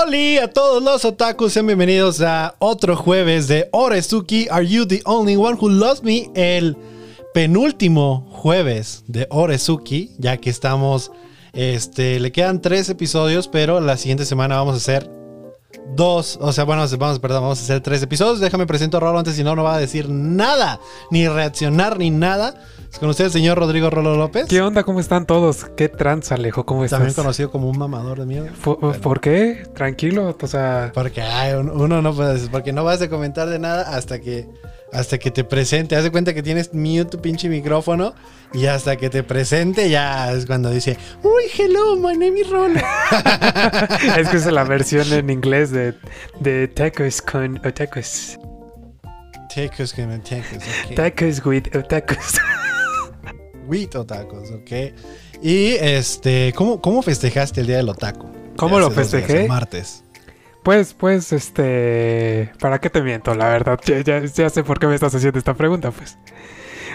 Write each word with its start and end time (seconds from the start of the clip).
Hola 0.00 0.44
a 0.44 0.48
todos 0.48 0.80
los 0.80 1.04
otakus, 1.04 1.54
sean 1.54 1.66
bienvenidos 1.66 2.20
a 2.20 2.54
otro 2.60 2.94
jueves 2.94 3.48
de 3.48 3.68
Oresuki 3.72 4.46
Are 4.48 4.64
You 4.64 4.86
the 4.86 5.02
Only 5.04 5.34
One 5.34 5.58
Who 5.60 5.70
Loves 5.70 6.04
Me? 6.04 6.30
El 6.36 6.76
penúltimo 7.34 8.24
jueves 8.30 9.02
de 9.08 9.26
Oresuki, 9.28 10.12
ya 10.18 10.36
que 10.36 10.50
estamos, 10.50 11.10
este, 11.52 12.20
le 12.20 12.30
quedan 12.30 12.62
tres 12.62 12.88
episodios, 12.90 13.48
pero 13.48 13.80
la 13.80 13.96
siguiente 13.96 14.24
semana 14.24 14.54
vamos 14.56 14.74
a 14.74 14.76
hacer 14.76 15.10
dos, 15.94 16.38
o 16.40 16.52
sea, 16.52 16.64
bueno, 16.64 16.84
vamos, 16.98 17.18
perdón, 17.18 17.42
vamos 17.42 17.60
a 17.60 17.62
hacer 17.62 17.80
tres 17.80 18.02
episodios. 18.02 18.40
Déjame 18.40 18.66
presento 18.66 18.96
a 18.96 19.00
Rolo 19.00 19.18
antes, 19.18 19.34
si 19.34 19.44
no, 19.44 19.56
no 19.56 19.64
va 19.64 19.76
a 19.76 19.78
decir 19.78 20.08
nada, 20.08 20.80
ni 21.10 21.28
reaccionar, 21.28 21.98
ni 21.98 22.10
nada. 22.10 22.54
Es 22.90 22.98
con 22.98 23.10
usted 23.10 23.26
el 23.26 23.30
señor 23.30 23.58
Rodrigo 23.58 23.90
Rolo 23.90 24.16
López. 24.16 24.46
¿Qué 24.48 24.62
onda? 24.62 24.82
¿Cómo 24.82 25.00
están 25.00 25.26
todos? 25.26 25.66
¿Qué 25.76 25.88
trans, 25.88 26.32
Alejo? 26.32 26.64
¿Cómo 26.64 26.84
estás? 26.84 27.00
También 27.00 27.14
conocido 27.14 27.50
como 27.50 27.68
un 27.68 27.76
mamador 27.76 28.18
de 28.18 28.26
mierda. 28.26 28.50
¿Por, 28.64 28.98
¿por 28.98 29.20
qué? 29.20 29.66
Tranquilo, 29.74 30.34
o 30.40 30.46
sea... 30.46 30.92
Porque 30.94 31.20
ay, 31.20 31.54
uno 31.54 32.00
no 32.00 32.14
puede, 32.14 32.48
porque 32.48 32.72
no 32.72 32.84
vas 32.84 33.02
a 33.02 33.10
comentar 33.10 33.48
de 33.48 33.58
nada 33.58 33.94
hasta 33.94 34.20
que 34.20 34.48
hasta 34.92 35.18
que 35.18 35.30
te 35.30 35.44
presente. 35.44 35.96
Haz 35.96 36.04
de 36.04 36.10
cuenta 36.10 36.34
que 36.34 36.42
tienes 36.42 36.72
mute 36.72 37.06
tu 37.06 37.20
pinche 37.20 37.48
micrófono 37.48 38.14
y 38.52 38.66
hasta 38.66 38.96
que 38.96 39.10
te 39.10 39.22
presente 39.22 39.90
ya 39.90 40.32
es 40.32 40.46
cuando 40.46 40.70
dice, 40.70 40.96
uy, 41.22 41.44
hello, 41.58 41.96
my 41.96 42.16
name 42.16 42.40
is 42.40 42.48
Rolo. 42.48 42.80
es 44.18 44.28
que 44.28 44.36
es 44.36 44.46
la 44.46 44.64
versión 44.68 45.12
en 45.12 45.30
inglés 45.30 45.70
de, 45.70 45.94
de 46.40 46.68
tacos 46.68 47.22
con 47.22 47.58
otakus. 47.66 48.38
Tacos 49.54 49.92
con 49.92 50.12
otakus, 50.12 50.62
ok. 50.86 50.94
Tacos 50.94 51.44
with 51.44 51.76
otakus. 51.76 52.38
with 53.66 53.94
otakus, 53.96 54.50
ok. 54.50 54.94
Y 55.42 55.72
este, 55.74 56.52
¿cómo, 56.54 56.80
cómo 56.80 57.02
festejaste 57.02 57.60
el 57.60 57.66
día 57.66 57.76
del 57.76 57.88
otaku? 57.88 58.28
¿Cómo 58.56 58.80
lo 58.80 58.90
festejé? 58.90 59.42
el 59.42 59.48
martes. 59.48 60.02
Pues, 60.68 60.92
pues, 60.92 61.32
este. 61.32 62.52
¿Para 62.60 62.78
qué 62.78 62.90
te 62.90 63.00
miento? 63.00 63.34
La 63.34 63.48
verdad, 63.48 63.80
ya, 63.86 64.00
ya, 64.02 64.22
ya 64.22 64.50
sé 64.50 64.62
por 64.62 64.78
qué 64.78 64.86
me 64.86 64.94
estás 64.94 65.14
haciendo 65.14 65.38
esta 65.38 65.54
pregunta, 65.54 65.92
pues. 65.92 66.18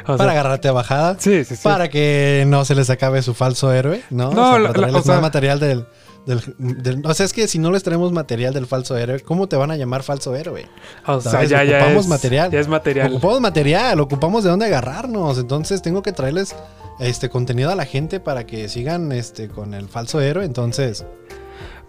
O 0.06 0.16
para 0.16 0.34
agarrarte 0.34 0.68
a 0.68 0.74
bajada. 0.74 1.16
Sí, 1.18 1.44
sí, 1.44 1.56
sí. 1.56 1.64
Para 1.64 1.90
que 1.90 2.44
no 2.46 2.66
se 2.66 2.76
les 2.76 2.92
acabe 2.92 3.24
su 3.24 3.34
falso 3.34 3.74
héroe, 3.74 4.04
¿no? 4.12 4.30
No, 4.30 4.50
o 4.50 4.52
sea, 4.52 4.60
la, 4.60 4.74
para 4.74 4.92
la, 4.92 5.00
o 5.00 5.02
sea, 5.02 5.16
más 5.16 5.24
material 5.24 5.60
del, 5.60 5.88
del, 6.28 6.56
del, 6.60 7.04
O 7.04 7.16
sea, 7.16 7.26
es 7.26 7.34
que 7.34 7.48
si 7.48 7.58
no 7.58 7.72
les 7.72 7.82
traemos 7.82 8.12
material 8.12 8.54
del 8.54 8.68
falso 8.68 8.96
héroe, 8.96 9.22
¿cómo 9.22 9.50
te 9.50 9.56
van 9.56 9.72
a 9.72 9.76
llamar 9.76 10.04
falso 10.04 10.36
héroe? 10.36 10.68
O 11.08 11.20
sea, 11.20 11.44
ya, 11.44 11.64
ya. 11.64 11.78
Ocupamos 11.78 12.04
es, 12.04 12.10
material. 12.10 12.52
Ya 12.52 12.60
es 12.60 12.68
material. 12.68 13.12
Ocupamos 13.12 13.42
material, 13.42 14.00
ocupamos 14.02 14.44
de 14.44 14.52
dónde 14.52 14.68
agarrarnos. 14.68 15.40
Entonces 15.40 15.82
tengo 15.82 16.04
que 16.04 16.12
traerles 16.12 16.56
este 17.00 17.28
contenido 17.28 17.72
a 17.72 17.76
la 17.76 17.86
gente 17.86 18.20
para 18.20 18.46
que 18.46 18.70
sigan 18.70 19.12
este 19.12 19.48
con 19.48 19.74
el 19.74 19.90
falso 19.90 20.22
héroe. 20.22 20.46
Entonces. 20.46 21.08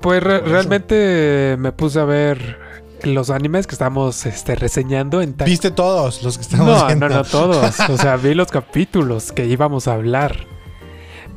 Pues 0.05 0.23
re 0.23 0.41
realmente 0.41 1.57
me 1.59 1.73
puse 1.73 1.99
a 1.99 2.05
ver 2.05 2.59
los 3.05 3.31
animes 3.31 3.67
que 3.67 3.75
estamos 3.75 4.27
este, 4.27 4.55
reseñando 4.55 5.23
en 5.23 5.35
¿Viste 5.47 5.71
todos 5.71 6.23
los 6.23 6.37
que 6.37 6.43
estamos 6.43 6.67
No, 6.79 6.87
viendo? 6.87 7.09
no, 7.09 7.15
no 7.15 7.25
todos. 7.25 7.81
O 7.89 7.97
sea, 7.97 8.17
vi 8.17 8.35
los 8.35 8.51
capítulos 8.51 9.33
que 9.33 9.47
íbamos 9.47 9.89
a 9.89 9.95
hablar. 9.95 10.37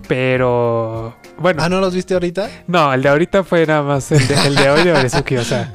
Pero. 0.10 1.16
Bueno. 1.38 1.64
¿Ah, 1.64 1.70
no 1.70 1.80
los 1.80 1.96
viste 1.96 2.14
ahorita? 2.14 2.50
No, 2.68 2.94
el 2.94 3.02
de 3.04 3.08
ahorita 3.08 3.46
fue 3.46 3.66
nada 3.66 3.84
más 3.84 4.12
el 4.12 4.28
de, 4.28 4.36
el 4.48 4.56
de 4.56 4.70
hoy 4.70 4.84
de 4.84 4.92
Oresuki, 4.92 5.38
o 5.38 5.46
sea. 5.46 5.74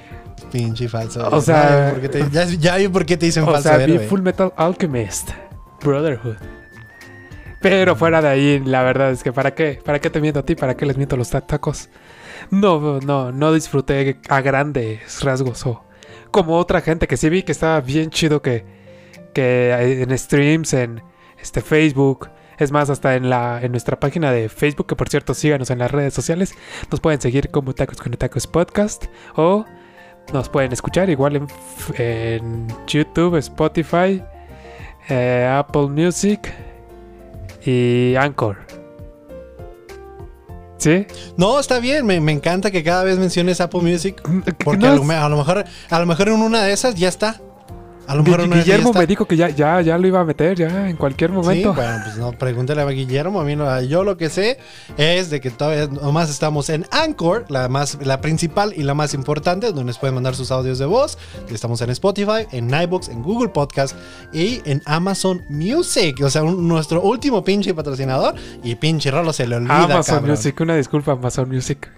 Pinche 0.52 0.86
falso. 0.86 1.26
O 1.30 1.40
sea. 1.40 1.92
¿por 1.92 2.02
qué 2.02 2.08
te, 2.10 2.30
ya, 2.30 2.44
ya, 2.44 2.76
vi 2.76 2.88
por 2.88 3.06
qué 3.06 3.16
te 3.16 3.24
dicen 3.24 3.44
o 3.44 3.46
falso 3.46 3.70
sea, 3.70 3.82
héroe. 3.82 3.96
vi 3.96 4.06
Full 4.06 4.20
Metal 4.20 4.52
Alchemist, 4.54 5.30
Brotherhood. 5.82 6.36
Pero 7.62 7.96
fuera 7.96 8.20
de 8.20 8.28
ahí, 8.28 8.62
la 8.62 8.82
verdad 8.82 9.12
es 9.12 9.22
que 9.22 9.32
¿para 9.32 9.54
qué? 9.54 9.80
¿Para 9.82 9.98
qué 9.98 10.10
te 10.10 10.20
miento 10.20 10.40
a 10.40 10.42
ti? 10.42 10.54
¿Para 10.54 10.76
qué 10.76 10.84
les 10.84 10.98
miento 10.98 11.14
a 11.14 11.18
los 11.18 11.30
tacos? 11.30 11.88
No, 12.60 13.00
no, 13.00 13.32
no 13.32 13.52
disfruté 13.52 14.20
a 14.28 14.40
grandes 14.40 15.22
rasgos 15.22 15.66
o 15.66 15.84
como 16.30 16.56
otra 16.56 16.80
gente 16.80 17.06
que 17.06 17.16
sí 17.16 17.28
vi 17.28 17.44
que 17.44 17.52
estaba 17.52 17.80
bien 17.80 18.10
chido 18.10 18.42
que, 18.42 18.64
que 19.32 20.02
en 20.02 20.18
streams, 20.18 20.72
en 20.74 21.00
este 21.38 21.60
Facebook, 21.60 22.28
es 22.58 22.72
más, 22.72 22.90
hasta 22.90 23.14
en 23.14 23.30
la 23.30 23.60
en 23.62 23.70
nuestra 23.70 24.00
página 24.00 24.32
de 24.32 24.48
Facebook, 24.48 24.86
que 24.88 24.96
por 24.96 25.08
cierto 25.08 25.32
síganos 25.32 25.70
en 25.70 25.78
las 25.78 25.90
redes 25.90 26.12
sociales, 26.12 26.54
nos 26.90 27.00
pueden 27.00 27.20
seguir 27.20 27.50
como 27.50 27.72
Tacos 27.72 27.98
con 27.98 28.12
Tacos 28.12 28.46
Podcast 28.46 29.04
o 29.36 29.64
nos 30.32 30.48
pueden 30.48 30.72
escuchar 30.72 31.08
igual 31.08 31.46
en, 31.96 32.66
YouTube, 32.86 33.36
Spotify, 33.36 34.22
eh, 35.08 35.48
Apple 35.48 35.86
Music 35.86 36.52
y 37.64 38.16
Anchor. 38.16 38.83
¿Sí? 40.78 41.06
No, 41.36 41.60
está 41.60 41.78
bien, 41.78 42.04
me, 42.04 42.20
me, 42.20 42.32
encanta 42.32 42.70
que 42.70 42.82
cada 42.82 43.04
vez 43.04 43.18
menciones 43.18 43.60
Apple 43.60 43.80
Music. 43.80 44.20
Porque 44.64 44.78
no 44.78 44.92
a, 44.92 44.96
lo, 44.96 45.02
a, 45.12 45.28
lo, 45.28 45.36
mejor, 45.36 45.64
a 45.90 45.98
lo 46.00 46.06
mejor 46.06 46.28
en 46.28 46.34
una 46.34 46.62
de 46.64 46.72
esas 46.72 46.94
ya 46.94 47.08
está. 47.08 47.40
A 48.06 48.14
lo 48.14 48.22
mejor 48.22 48.48
Guillermo 48.48 48.90
esas 48.90 49.00
me 49.00 49.06
dijo 49.06 49.26
que 49.26 49.36
ya, 49.36 49.48
ya, 49.48 49.80
ya 49.80 49.96
lo 49.98 50.06
iba 50.06 50.20
a 50.20 50.24
meter, 50.24 50.56
ya 50.56 50.88
en 50.88 50.96
cualquier 50.96 51.30
momento. 51.30 51.70
Sí, 51.70 51.76
bueno, 51.76 52.00
pues 52.04 52.16
no, 52.16 52.32
pregúntale 52.32 52.82
a 52.82 52.86
Guillermo. 52.86 53.40
A 53.40 53.44
mí 53.44 53.56
no, 53.56 53.82
yo 53.82 54.04
lo 54.04 54.16
que 54.16 54.28
sé 54.28 54.58
es 54.96 55.30
de 55.30 55.40
que 55.40 55.50
todavía 55.50 55.86
nomás 55.86 56.30
estamos 56.30 56.68
en 56.68 56.86
Anchor, 56.90 57.46
la, 57.48 57.68
más, 57.68 57.98
la 58.02 58.20
principal 58.20 58.72
y 58.76 58.82
la 58.82 58.94
más 58.94 59.14
importante, 59.14 59.68
donde 59.68 59.84
nos 59.84 59.98
pueden 59.98 60.14
mandar 60.14 60.34
sus 60.34 60.50
audios 60.50 60.78
de 60.78 60.86
voz. 60.86 61.18
Estamos 61.50 61.80
en 61.80 61.90
Spotify, 61.90 62.46
en 62.52 62.68
iBox, 62.68 63.08
en 63.08 63.22
Google 63.22 63.48
Podcast 63.48 63.96
y 64.32 64.60
en 64.64 64.82
Amazon 64.84 65.42
Music. 65.48 66.20
O 66.22 66.30
sea, 66.30 66.42
un, 66.42 66.68
nuestro 66.68 67.00
último 67.02 67.42
pinche 67.42 67.72
patrocinador. 67.74 68.34
Y 68.62 68.74
pinche 68.74 69.10
Rolo 69.10 69.32
se 69.32 69.46
le 69.46 69.56
olvida. 69.56 69.84
Amazon 69.84 70.16
cabrón. 70.16 70.30
Music, 70.30 70.60
una 70.60 70.76
disculpa, 70.76 71.12
Amazon 71.12 71.48
Music. 71.48 71.88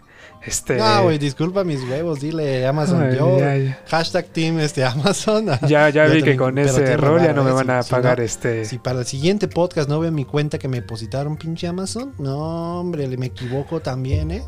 Este... 0.47 0.77
No, 0.77 1.03
güey, 1.03 1.19
disculpa 1.19 1.65
mis 1.65 1.83
huevos, 1.83 2.21
dile 2.21 2.67
Amazon. 2.67 3.03
Ay, 3.03 3.17
yo, 3.17 3.39
ya, 3.39 3.57
ya. 3.57 3.79
hashtag 3.89 4.27
team 4.27 4.61
este, 4.61 4.84
Amazon. 4.84 5.47
Ya, 5.69 5.89
ya, 5.91 6.07
vi 6.07 6.23
que 6.23 6.37
con 6.37 6.57
ese 6.59 6.84
error 6.84 7.21
ya 7.23 7.33
no 7.33 7.43
me 7.45 7.51
van 7.53 7.69
a 7.71 7.83
si- 7.83 7.89
si 7.89 7.95
pagar 7.95 8.19
no- 8.19 8.25
este. 8.25 8.65
Si 8.65 8.79
para 8.79 9.01
el 9.01 9.06
siguiente 9.06 9.49
podcast 9.49 9.89
no 9.89 9.99
veo 10.01 10.12
mi 10.12 10.25
cuenta 10.25 10.59
que 10.59 10.69
me 10.69 10.81
depositaron 10.81 11.37
pinche 11.37 11.67
Amazon, 11.67 12.15
no, 12.19 12.81
hombre, 12.81 13.09
me 13.17 13.27
equivoco 13.27 13.81
también, 13.81 14.31
¿eh? 14.31 14.43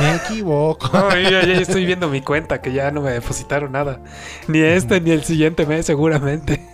Me 0.00 0.14
equivoco. 0.24 0.88
No, 0.96 1.10
yo 1.18 1.28
ya 1.30 1.40
estoy 1.42 1.84
viendo 1.84 2.08
mi 2.08 2.22
cuenta 2.22 2.60
que 2.62 2.72
ya 2.72 2.90
no 2.90 3.02
me 3.02 3.10
depositaron 3.12 3.72
nada. 3.72 4.00
Ni 4.48 4.60
este 4.60 5.00
ni 5.00 5.10
el 5.10 5.22
siguiente 5.24 5.66
mes, 5.66 5.84
seguramente. 5.86 6.71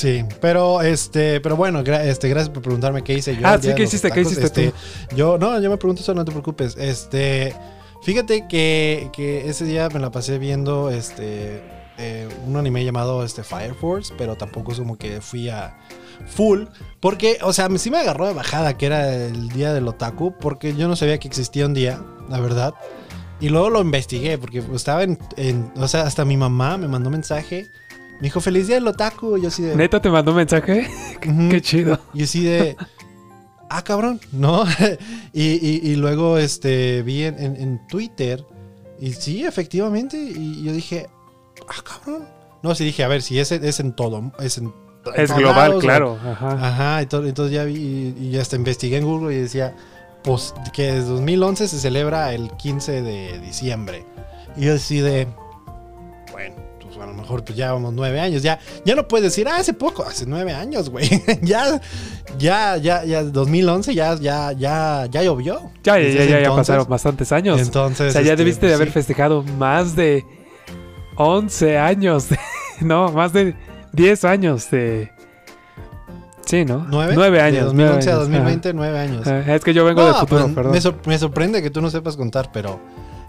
Sí, 0.00 0.24
pero 0.40 0.80
este, 0.80 1.40
pero 1.42 1.56
bueno, 1.56 1.84
gra- 1.84 2.02
este, 2.04 2.28
gracias 2.30 2.48
por 2.48 2.62
preguntarme 2.62 3.02
qué 3.04 3.12
hice 3.18 3.36
yo. 3.36 3.46
Ah, 3.46 3.58
sí, 3.60 3.74
¿qué 3.74 3.82
hiciste? 3.82 4.10
¿Qué 4.10 4.22
hiciste 4.22 4.46
Este, 4.46 4.72
Yo, 5.14 5.36
no, 5.36 5.60
yo 5.60 5.68
me 5.68 5.76
pregunto 5.76 6.00
eso, 6.00 6.14
no 6.14 6.24
te 6.24 6.30
preocupes. 6.32 6.74
Este, 6.78 7.54
fíjate 8.02 8.48
que, 8.48 9.10
que 9.12 9.46
ese 9.48 9.66
día 9.66 9.90
me 9.90 10.00
la 10.00 10.10
pasé 10.10 10.38
viendo 10.38 10.88
este 10.88 11.62
eh, 11.98 12.26
un 12.46 12.56
anime 12.56 12.82
llamado 12.82 13.22
este 13.24 13.42
Fire 13.44 13.74
Force, 13.74 14.14
pero 14.16 14.36
tampoco 14.36 14.72
es 14.72 14.78
como 14.78 14.96
que 14.96 15.20
fui 15.20 15.50
a 15.50 15.76
full, 16.26 16.62
porque, 17.00 17.36
o 17.42 17.52
sea, 17.52 17.68
sí 17.76 17.90
me 17.90 17.98
agarró 17.98 18.26
de 18.26 18.32
bajada 18.32 18.78
que 18.78 18.86
era 18.86 19.14
el 19.14 19.50
día 19.50 19.74
del 19.74 19.86
otaku, 19.86 20.34
porque 20.38 20.74
yo 20.74 20.88
no 20.88 20.96
sabía 20.96 21.18
que 21.18 21.28
existía 21.28 21.66
un 21.66 21.74
día, 21.74 22.00
la 22.30 22.40
verdad. 22.40 22.72
Y 23.38 23.50
luego 23.50 23.68
lo 23.68 23.82
investigué, 23.82 24.38
porque 24.38 24.62
estaba 24.74 25.02
en, 25.02 25.18
en- 25.36 25.70
o 25.76 25.88
sea, 25.88 26.02
hasta 26.02 26.24
mi 26.24 26.38
mamá 26.38 26.78
me 26.78 26.88
mandó 26.88 27.10
mensaje. 27.10 27.70
Me 28.20 28.24
dijo, 28.24 28.40
feliz 28.40 28.66
día 28.66 28.76
del 28.76 28.86
otaku. 28.86 29.36
Y 29.38 29.42
yo 29.42 29.48
así 29.48 29.62
de... 29.62 29.74
¿Neta 29.74 30.00
te 30.00 30.10
mandó 30.10 30.30
un 30.32 30.36
mensaje? 30.38 30.88
Qué 31.20 31.60
chido. 31.60 31.98
Y 32.14 32.24
así 32.24 32.44
de. 32.44 32.76
Ah, 33.70 33.82
cabrón, 33.82 34.20
¿no? 34.32 34.64
y, 35.32 35.42
y- 35.42 35.80
y 35.82 35.96
luego 35.96 36.38
este, 36.38 37.02
vi 37.02 37.24
en, 37.24 37.38
en- 37.38 37.56
en 37.56 37.86
Twitter. 37.88 38.44
Y 38.98 39.12
sí, 39.12 39.44
efectivamente. 39.44 40.16
Y 40.18 40.62
yo 40.64 40.72
dije, 40.72 41.08
ah, 41.68 41.82
cabrón. 41.82 42.24
No, 42.62 42.74
sí 42.74 42.84
dije, 42.84 43.04
a 43.04 43.08
ver, 43.08 43.22
si 43.22 43.38
es, 43.38 43.52
en- 43.52 43.64
es 43.64 43.80
en 43.80 43.92
todo. 43.92 44.32
Es, 44.40 44.58
en, 44.58 44.72
Es 45.14 45.34
global, 45.34 45.68
lados, 45.70 45.82
claro. 45.82 46.18
Ajá. 46.22 46.52
Ajá, 46.98 47.08
todo- 47.08 47.26
entonces 47.26 47.54
ya 47.54 47.64
vi. 47.64 47.74
Y, 48.18 48.26
y 48.26 48.36
hasta 48.38 48.56
investigué 48.56 48.98
en 48.98 49.04
Google 49.04 49.34
y 49.34 49.38
decía, 49.40 49.74
pues 50.24 50.52
que 50.74 50.92
desde 50.92 51.08
2011 51.08 51.68
se 51.68 51.78
celebra 51.78 52.34
el 52.34 52.50
15 52.58 53.00
de 53.02 53.38
diciembre. 53.38 54.04
Y 54.56 54.66
yo 54.66 54.74
así 54.74 54.98
de. 55.00 55.26
A 57.00 57.06
lo 57.06 57.14
mejor 57.14 57.44
pues 57.44 57.56
ya 57.56 57.72
vamos 57.72 57.92
nueve 57.94 58.20
años. 58.20 58.42
Ya, 58.42 58.58
ya 58.84 58.94
no 58.94 59.08
puedes 59.08 59.24
decir, 59.24 59.48
ah, 59.48 59.56
hace 59.56 59.72
poco, 59.72 60.02
hace 60.04 60.26
nueve 60.26 60.52
años, 60.52 60.90
güey. 60.90 61.08
ya, 61.42 61.80
ya, 62.38 62.76
ya, 62.76 63.04
ya, 63.04 63.22
2011 63.24 63.94
ya, 63.94 64.14
ya, 64.16 64.52
ya, 64.52 65.06
ya 65.10 65.22
llovió. 65.22 65.70
Ya, 65.82 65.98
ya, 65.98 66.08
ya, 66.08 66.24
ya, 66.24 66.40
ya 66.42 66.54
pasaron 66.54 66.86
bastantes 66.88 67.32
años. 67.32 67.60
Entonces. 67.60 68.10
o 68.10 68.12
sea, 68.12 68.22
ya 68.22 68.32
este, 68.32 68.42
debiste 68.44 68.66
de 68.66 68.72
pues, 68.72 68.76
haber 68.76 68.88
sí. 68.88 68.94
festejado 68.94 69.42
más 69.42 69.96
de 69.96 70.24
11 71.16 71.78
años. 71.78 72.28
de- 72.28 72.38
no, 72.80 73.10
más 73.12 73.32
de 73.32 73.54
10 73.92 74.24
años 74.24 74.70
de... 74.70 75.10
Sí, 76.46 76.64
¿no? 76.64 76.84
¿Nueve? 76.90 77.12
Nueve 77.14 77.40
años. 77.40 77.68
De 77.68 77.74
nueve 77.74 77.92
2011 77.96 78.10
a 78.10 78.12
años, 78.12 78.28
2020, 78.28 78.74
nueve 78.74 78.98
años. 78.98 79.26
Ajá, 79.26 79.54
Es 79.54 79.62
que 79.62 79.72
yo 79.72 79.84
vengo 79.84 80.04
de 80.04 80.10
No, 80.10 80.18
futuro, 80.18 80.42
pues, 80.42 80.54
perdón. 80.54 80.72
Me, 80.72 80.80
sor- 80.80 80.96
me 81.06 81.16
sorprende 81.18 81.62
que 81.62 81.70
tú 81.70 81.80
no 81.80 81.90
sepas 81.90 82.16
contar, 82.16 82.50
pero. 82.52 82.80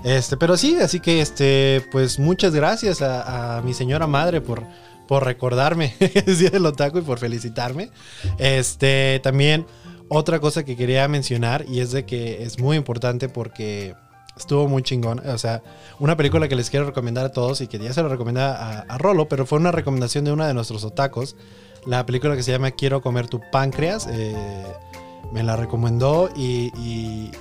Este, 0.04 0.38
pero 0.38 0.58
sí, 0.58 0.78
así 0.82 1.00
que 1.00 1.22
este, 1.22 1.86
pues 1.92 2.20
muchas 2.20 2.54
gracias 2.54 3.02
a, 3.02 3.62
mi 3.64 3.74
señora 3.74 4.08
madre 4.08 4.42
por, 4.42 4.66
recordarme 5.10 5.94
el 6.00 6.38
día 6.38 6.50
del 6.52 6.66
otaku 6.66 7.00
y 7.00 7.02
por 7.02 7.20
felicitarme. 7.20 7.90
Este, 8.38 9.20
también 9.22 9.66
otra 10.08 10.40
cosa 10.40 10.64
que 10.64 10.78
quería 10.78 11.06
mencionar 11.10 11.66
y 11.68 11.82
es 11.82 11.92
de 11.92 12.06
que 12.06 12.44
es 12.44 12.60
muy 12.60 12.78
importante 12.78 13.28
porque 13.28 13.96
Estuvo 14.38 14.68
muy 14.68 14.82
chingón. 14.82 15.20
O 15.20 15.38
sea, 15.38 15.62
una 16.00 16.16
película 16.16 16.48
que 16.48 16.56
les 16.56 16.70
quiero 16.70 16.86
recomendar 16.86 17.26
a 17.26 17.32
todos 17.32 17.62
y 17.62 17.68
que 17.68 17.78
ya 17.78 17.94
se 17.94 18.02
lo 18.02 18.10
recomendé 18.10 18.42
a, 18.42 18.98
Rolo, 18.98 19.28
pero 19.28 19.46
fue 19.46 19.60
una 19.60 19.72
recomendación 19.72 20.26
de 20.26 20.32
una 20.32 20.48
de 20.48 20.54
nuestros 20.54 20.84
otacos. 20.84 21.36
La 21.86 22.06
película 22.06 22.36
que 22.36 22.42
se 22.42 22.52
llama 22.52 22.72
Quiero 22.72 23.02
comer 23.02 23.28
tu 23.28 23.42
páncreas. 23.52 24.08
eh, 24.10 24.34
me 25.32 25.44
la 25.44 25.56
recomendó 25.56 26.30
y 26.36 27.32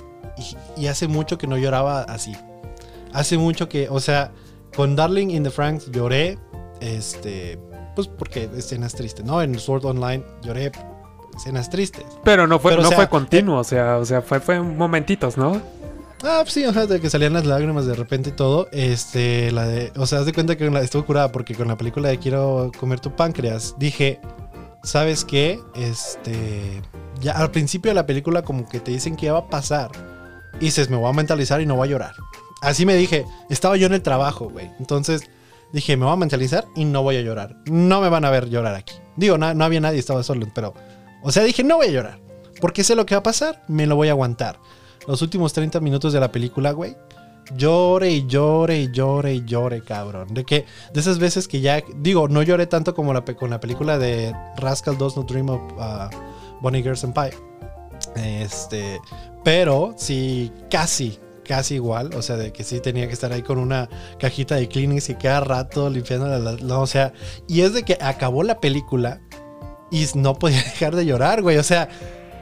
hace 0.87 1.07
mucho 1.07 1.37
que 1.37 1.47
no 1.47 1.57
lloraba 1.57 2.03
así. 2.03 2.35
Hace 3.13 3.37
mucho 3.37 3.67
que, 3.69 3.89
o 3.89 3.99
sea, 3.99 4.31
con 4.75 4.95
Darling 4.95 5.29
in 5.29 5.43
the 5.43 5.49
Franks 5.49 5.91
lloré, 5.91 6.37
este, 6.79 7.59
pues 7.95 8.07
porque 8.07 8.49
escenas 8.55 8.93
tristes, 8.93 9.25
¿no? 9.25 9.41
En 9.41 9.57
Sword 9.59 9.85
Online 9.85 10.23
lloré 10.41 10.71
escenas 11.35 11.69
tristes. 11.69 12.05
Pero 12.23 12.47
no 12.47 12.59
fue, 12.59 12.71
Pero, 12.71 12.81
o 12.81 12.83
no 12.83 12.89
sea, 12.89 12.97
fue 12.97 13.09
continuo, 13.09 13.59
o 13.59 13.63
sea, 13.63 13.97
o 13.97 14.05
sea, 14.05 14.21
fue, 14.21 14.39
fue 14.39 14.61
momentitos, 14.61 15.37
¿no? 15.37 15.61
Ah, 16.23 16.39
pues 16.43 16.53
sí, 16.53 16.65
o 16.65 16.73
sea, 16.73 16.85
de 16.85 16.99
que 16.99 17.09
salían 17.09 17.33
las 17.33 17.45
lágrimas 17.45 17.87
de 17.87 17.95
repente 17.95 18.29
y 18.29 18.33
todo. 18.33 18.67
Este, 18.71 19.51
la 19.51 19.65
de. 19.65 19.91
O 19.97 20.05
sea, 20.05 20.19
haz 20.19 20.25
de 20.25 20.33
cuenta 20.33 20.55
que 20.55 20.69
la, 20.69 20.81
estuvo 20.81 21.05
curada 21.05 21.31
porque 21.31 21.55
con 21.55 21.67
la 21.67 21.77
película 21.77 22.09
de 22.09 22.19
Quiero 22.19 22.71
comer 22.79 22.99
tu 22.99 23.15
páncreas 23.15 23.75
dije, 23.79 24.19
¿sabes 24.83 25.25
qué? 25.25 25.59
Este. 25.75 26.81
Ya 27.19 27.33
al 27.33 27.51
principio 27.51 27.89
de 27.89 27.95
la 27.95 28.05
película, 28.05 28.43
como 28.43 28.67
que 28.67 28.79
te 28.79 28.91
dicen 28.91 29.15
que 29.15 29.27
ya 29.27 29.33
va 29.33 29.39
a 29.39 29.47
pasar. 29.47 29.89
Y 30.59 30.65
dices, 30.65 30.89
me 30.89 30.97
voy 30.97 31.09
a 31.09 31.13
mentalizar 31.13 31.59
y 31.61 31.65
no 31.65 31.75
voy 31.75 31.87
a 31.87 31.91
llorar. 31.91 32.15
Así 32.61 32.85
me 32.85 32.95
dije, 32.95 33.25
estaba 33.49 33.75
yo 33.75 33.87
en 33.87 33.93
el 33.93 34.01
trabajo, 34.01 34.49
güey. 34.49 34.71
Entonces 34.79 35.23
dije, 35.73 35.97
me 35.97 36.05
voy 36.05 36.13
a 36.13 36.17
mentalizar 36.17 36.65
y 36.75 36.85
no 36.85 37.03
voy 37.03 37.17
a 37.17 37.21
llorar. 37.21 37.57
No 37.65 38.01
me 38.01 38.09
van 38.09 38.23
a 38.23 38.29
ver 38.29 38.49
llorar 38.49 38.75
aquí. 38.75 38.93
Digo, 39.15 39.37
no, 39.37 39.47
había 39.63 39.81
nadie, 39.81 39.99
estaba 39.99 40.23
solo, 40.23 40.47
pero. 40.53 40.73
O 41.23 41.31
sea, 41.31 41.43
dije, 41.43 41.63
no 41.63 41.77
voy 41.77 41.87
a 41.87 41.91
llorar. 41.91 42.19
Porque 42.61 42.83
sé 42.83 42.95
lo 42.95 43.05
que 43.05 43.15
va 43.15 43.19
a 43.19 43.23
pasar, 43.23 43.63
me 43.67 43.87
lo 43.87 43.95
voy 43.95 44.07
a 44.07 44.11
aguantar 44.11 44.59
los 45.07 45.21
últimos 45.21 45.53
30 45.53 45.79
minutos 45.79 46.13
de 46.13 46.19
la 46.19 46.31
película, 46.31 46.71
güey. 46.71 46.95
Llore 47.55 48.11
y 48.11 48.27
llore 48.27 48.81
y 48.81 48.91
llore 48.91 49.33
y 49.33 49.45
llore, 49.45 49.81
cabrón. 49.81 50.33
De 50.33 50.45
que, 50.45 50.65
de 50.93 50.99
esas 50.99 51.19
veces 51.19 51.47
que 51.47 51.59
ya, 51.59 51.83
digo, 51.97 52.27
no 52.27 52.43
lloré 52.43 52.67
tanto 52.67 52.93
como 52.93 53.13
la, 53.13 53.21
con 53.25 53.49
la 53.49 53.59
película 53.59 53.97
de 53.97 54.33
Rascal 54.57 54.97
Does 54.97 55.17
No 55.17 55.23
Dream 55.23 55.49
of 55.49 55.61
uh, 55.73 56.09
Bonnie 56.61 56.83
Girl 56.83 56.95
Senpai. 56.95 57.31
Este, 58.15 59.01
pero 59.43 59.93
sí, 59.97 60.51
casi, 60.69 61.19
casi 61.51 61.75
igual. 61.75 62.11
O 62.15 62.21
sea, 62.21 62.37
de 62.37 62.53
que 62.53 62.63
sí 62.63 62.79
tenía 62.79 63.07
que 63.07 63.13
estar 63.13 63.33
ahí 63.33 63.41
con 63.41 63.57
una 63.57 63.89
cajita 64.19 64.55
de 64.55 64.69
Kleenex 64.69 65.09
y 65.09 65.15
cada 65.15 65.41
rato 65.41 65.89
limpiando 65.89 66.27
la, 66.27 66.39
la- 66.39 66.53
la- 66.53 66.79
o 66.79 66.87
sea, 66.87 67.11
y 67.45 67.59
es 67.61 67.73
de 67.73 67.83
que 67.83 67.97
acabó 67.99 68.41
la 68.43 68.61
película 68.61 69.19
y 69.91 70.05
no 70.15 70.35
podía 70.39 70.57
dejar 70.63 70.95
de 70.95 71.05
llorar, 71.05 71.41
güey. 71.41 71.57
O 71.57 71.63
sea, 71.63 71.89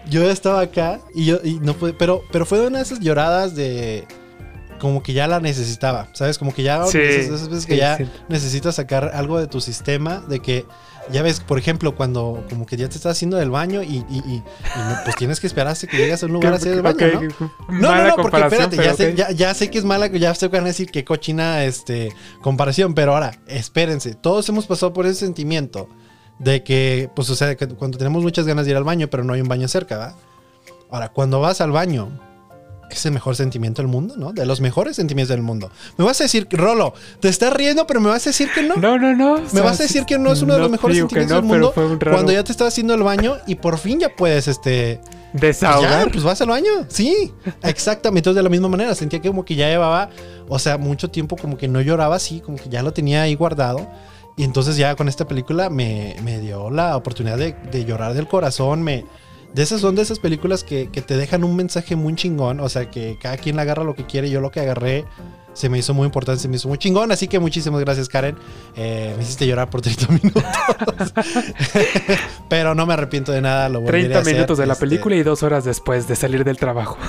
yo 0.08 0.30
estaba 0.30 0.62
acá 0.62 1.00
y 1.16 1.26
yo 1.26 1.40
no 1.62 1.74
pude, 1.74 1.94
pero, 1.94 2.22
pero 2.32 2.46
fue 2.46 2.66
una 2.68 2.78
de 2.78 2.84
esas 2.84 3.00
lloradas 3.00 3.56
de 3.56 4.06
como 4.80 5.04
que 5.04 5.14
ya 5.14 5.28
la 5.28 5.40
necesitaba, 5.40 6.08
¿sabes? 6.14 6.38
Como 6.38 6.54
que 6.54 6.64
ya 6.64 6.84
Sí, 6.86 6.98
esas, 6.98 7.26
esas 7.26 7.50
veces 7.50 7.66
que 7.66 7.74
sí, 7.74 7.80
ya 7.80 7.98
sí. 7.98 8.06
necesitas 8.30 8.76
sacar 8.76 9.12
algo 9.14 9.40
de 9.40 9.48
tu 9.48 9.62
sistema, 9.62 10.24
de 10.28 10.40
que 10.40 10.66
ya 11.12 11.22
ves, 11.24 11.40
por 11.40 11.58
ejemplo, 11.58 11.96
cuando 11.96 12.46
como 12.50 12.66
que 12.66 12.78
ya 12.78 12.88
te 12.88 12.96
estás 12.96 13.14
haciendo 13.14 13.38
del 13.38 13.50
baño 13.50 13.82
y, 13.84 13.98
y- 13.98 14.06
y- 14.26 14.36
y 14.36 14.44
no, 14.78 15.00
pues 15.04 15.16
tienes 15.16 15.40
que 15.40 15.48
esperar 15.48 15.72
hasta 15.74 15.88
que 15.88 15.98
llegas 15.98 16.22
a 16.24 16.28
un 16.28 16.34
lugar 16.34 16.54
a 16.54 16.56
hacer 16.58 16.74
el 16.74 16.82
baño, 16.82 17.08
¿no? 17.70 17.80
No, 17.80 17.96
no, 17.96 18.08
no, 18.10 18.16
porque 18.18 18.42
espérate, 18.42 18.76
ya 18.78 18.94
sé, 18.94 19.16
ya, 19.16 19.32
ya 19.32 19.54
sé 19.54 19.70
que 19.72 19.80
es 19.80 19.86
mala, 19.86 20.08
ya 20.08 20.34
sé 20.36 20.50
que 20.50 20.58
van 20.58 20.66
a 20.66 20.68
decir 20.68 20.92
que 20.92 21.04
cochina 21.06 21.64
este, 21.64 22.10
comparación, 22.42 22.94
pero 22.94 23.14
ahora, 23.14 23.40
espérense, 23.48 24.14
todos 24.14 24.48
hemos 24.50 24.66
pasado 24.68 24.94
por 24.94 25.06
ese 25.08 25.22
sentimiento 25.26 25.90
de 26.38 26.64
que, 26.64 27.10
pues, 27.16 27.30
o 27.32 27.36
sea, 27.36 27.56
que 27.56 27.68
cuando 27.68 27.98
tenemos 27.98 28.22
muchas 28.24 28.46
ganas 28.46 28.66
de 28.66 28.72
ir 28.72 28.78
al 28.78 28.84
baño, 28.84 29.10
pero 29.10 29.24
no 29.24 29.34
hay 29.34 29.42
un 29.42 29.48
baño 29.50 29.68
cerca, 29.68 29.98
¿va? 29.98 30.16
Ahora, 30.92 31.10
cuando 31.10 31.40
vas 31.42 31.60
al 31.62 31.72
baño, 31.72 32.10
es 32.96 33.06
el 33.06 33.12
mejor 33.12 33.36
sentimiento 33.36 33.82
del 33.82 33.90
mundo, 33.90 34.16
¿no? 34.18 34.34
De 34.34 34.46
los 34.46 34.62
mejores 34.62 34.96
sentimientos 34.96 35.36
del 35.36 35.42
mundo. 35.42 35.72
Me 35.98 36.06
vas 36.06 36.20
a 36.22 36.24
decir, 36.24 36.48
Rolo, 36.52 36.94
te 37.20 37.30
estás 37.30 37.54
riendo, 37.54 37.86
pero 37.88 38.02
me 38.02 38.10
vas 38.10 38.26
a 38.26 38.30
decir 38.30 38.50
que 38.54 38.64
no. 38.64 38.76
No, 38.76 38.98
no, 38.98 39.16
no. 39.16 39.34
o 39.36 39.42
Me 39.42 39.50
sea, 39.50 39.64
vas 39.64 39.80
a 39.80 39.84
decir 39.84 40.06
que 40.06 40.18
no 40.18 40.32
es 40.32 40.42
uno 40.42 40.54
de 40.54 40.60
los 40.60 40.72
mejores 40.72 40.98
sentimientos 40.98 41.36
no, 41.36 41.42
del 41.42 41.46
mundo 41.46 41.72
pero 41.74 41.88
fue 41.88 41.94
un 41.94 42.00
raro 42.00 42.16
cuando 42.18 42.32
ya 42.32 42.44
te 42.44 42.52
estás 42.52 42.70
haciendo 42.70 42.94
el 42.94 43.04
baño 43.04 43.38
y 43.48 43.56
por 43.56 43.78
fin 43.78 44.00
ya 44.00 44.16
puedes, 44.16 44.48
este, 44.48 45.02
pues 45.32 45.42
desahogar. 45.42 46.06
ya, 46.06 46.12
pues 46.12 46.24
vas 46.24 46.42
al 46.42 46.50
baño. 46.50 46.72
Sí, 46.88 47.32
exactamente. 47.64 48.20
Entonces, 48.30 48.36
de 48.38 48.44
la 48.44 48.50
misma 48.50 48.68
manera, 48.68 48.96
sentía 48.96 49.20
que 49.20 49.30
como 49.30 49.46
que 49.46 49.56
ya 49.56 49.68
llevaba, 49.70 50.10
o 50.48 50.60
sea, 50.60 50.78
mucho 50.78 51.10
tiempo 51.10 51.36
como 51.38 51.58
que 51.58 51.68
no 51.68 51.82
lloraba 51.82 52.16
así, 52.16 52.40
como 52.40 52.58
que 52.58 52.70
ya 52.70 52.82
lo 52.84 52.94
tenía 52.94 53.24
ahí 53.24 53.36
guardado. 53.36 53.88
Y 54.38 54.44
entonces 54.44 54.78
ya 54.78 54.96
con 54.96 55.10
esta 55.10 55.28
película 55.28 55.70
me, 55.70 56.16
me 56.24 56.40
dio 56.40 56.70
la 56.70 56.96
oportunidad 56.96 57.38
de, 57.38 57.56
de 57.72 57.84
llorar 57.84 58.14
del 58.14 58.28
corazón. 58.28 58.82
Me, 58.84 59.04
de 59.54 59.64
esas 59.64 59.82
son 59.82 59.96
de 59.96 60.02
esas 60.04 60.20
películas 60.20 60.64
que, 60.64 60.90
que 60.92 61.02
te 61.02 61.18
dejan 61.18 61.44
un 61.44 61.56
mensaje 61.56 61.96
muy 61.96 62.16
chingón. 62.16 62.60
O 62.60 62.70
sea, 62.70 62.90
que 62.90 63.18
cada 63.22 63.38
quien 63.38 63.56
le 63.56 63.62
agarra 63.64 63.84
lo 63.84 63.96
que 63.96 64.06
quiere. 64.06 64.30
Yo 64.30 64.42
lo 64.42 64.52
que 64.52 64.60
agarré 64.60 65.06
se 65.54 65.68
me 65.68 65.78
hizo 65.80 65.94
muy 65.94 66.06
importante, 66.06 66.42
se 66.42 66.48
me 66.48 66.56
hizo 66.58 66.68
muy 66.68 66.78
chingón. 66.78 67.12
Así 67.12 67.28
que 67.28 67.40
muchísimas 67.40 67.82
gracias, 67.82 68.08
Karen. 68.08 68.38
Eh, 68.76 69.14
me 69.18 69.24
hiciste 69.24 69.48
llorar 69.48 69.70
por 69.70 69.82
30 69.82 70.08
minutos. 70.14 70.44
Pero 72.50 72.76
no 72.76 72.86
me 72.86 72.94
arrepiento 72.94 73.32
de 73.32 73.42
nada. 73.42 73.70
Lo 73.70 73.82
volveré 73.82 74.00
a 74.00 74.02
30 74.04 74.20
hacer, 74.20 74.34
minutos 74.34 74.58
de 74.58 74.66
la 74.66 74.74
este, 74.74 74.86
película 74.86 75.16
y 75.16 75.24
dos 75.24 75.44
horas 75.44 75.64
después 75.66 76.08
de 76.08 76.16
salir 76.16 76.44
del 76.44 76.58
trabajo. 76.58 76.98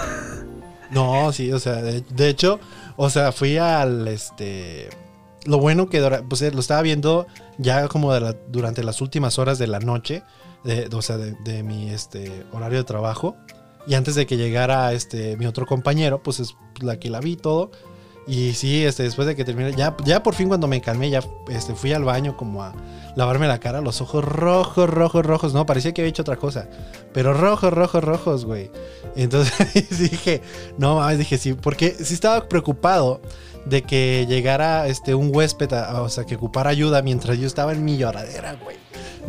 No, 0.90 1.32
sí, 1.32 1.52
o 1.52 1.60
sea, 1.60 1.75
de, 1.75 2.00
de 2.00 2.28
hecho, 2.28 2.58
o 2.96 3.10
sea, 3.10 3.31
fui 3.31 3.58
al 3.58 4.08
este. 4.08 4.88
Lo 5.44 5.58
bueno 5.58 5.88
que 5.88 6.00
pues, 6.28 6.43
eh, 6.43 6.50
lo 6.50 6.58
estaba 6.58 6.82
viendo 6.82 7.28
ya 7.58 7.86
como 7.86 8.12
de 8.12 8.20
la- 8.20 8.34
durante 8.48 8.82
las 8.82 9.00
últimas 9.00 9.38
horas 9.38 9.60
de 9.60 9.69
la 9.69 9.78
noche, 9.78 10.25
de, 10.64 10.88
o 10.92 11.02
sea, 11.02 11.16
de, 11.16 11.62
mi 11.62 11.90
este, 11.90 12.44
horario 12.52 12.78
de 12.78 12.84
trabajo. 12.84 13.36
Y 13.86 13.94
antes 13.94 14.14
de 14.14 14.26
que 14.26 14.36
llegara 14.36 14.92
este, 14.92 15.36
mi 15.36 15.46
otro 15.46 15.66
compañero, 15.66 16.22
pues 16.22 16.38
es 16.40 16.54
la 16.80 16.98
que 16.98 17.10
la 17.10 17.20
vi 17.20 17.36
todo. 17.36 17.70
Y 18.26 18.52
sí, 18.52 18.84
este, 18.84 19.02
después 19.02 19.26
de 19.26 19.34
que 19.34 19.44
terminé, 19.44 19.72
ya, 19.72 19.96
ya 20.04 20.22
por 20.22 20.34
fin 20.34 20.48
cuando 20.48 20.68
me 20.68 20.80
calmé, 20.80 21.10
ya 21.10 21.20
este, 21.48 21.74
fui 21.74 21.92
al 21.92 22.04
baño 22.04 22.36
como 22.36 22.62
a 22.62 22.74
lavarme 23.16 23.48
la 23.48 23.58
cara, 23.58 23.80
los 23.80 24.00
ojos 24.02 24.22
rojos, 24.24 24.88
rojos, 24.88 25.24
rojos. 25.26 25.54
No, 25.54 25.66
parecía 25.66 25.92
que 25.92 26.02
había 26.02 26.10
hecho 26.10 26.22
otra 26.22 26.36
cosa. 26.36 26.68
Pero 27.12 27.32
rojos, 27.32 27.72
rojos, 27.72 28.04
rojos, 28.04 28.44
güey. 28.44 28.70
Entonces 29.16 29.98
dije, 29.98 30.42
no 30.78 30.96
mames, 30.96 31.18
dije 31.18 31.38
sí, 31.38 31.54
porque 31.54 31.90
sí 31.90 32.14
estaba 32.14 32.48
preocupado 32.48 33.20
de 33.64 33.82
que 33.82 34.26
llegara 34.28 34.86
este 34.86 35.14
un 35.14 35.34
huésped, 35.34 35.72
a- 35.72 36.02
o 36.02 36.08
sea, 36.08 36.24
que 36.24 36.36
ocupara 36.36 36.70
ayuda 36.70 37.02
mientras 37.02 37.38
yo 37.38 37.46
estaba 37.46 37.72
en 37.72 37.84
mi 37.84 37.96
lloradera, 37.96 38.56
güey. 38.62 38.76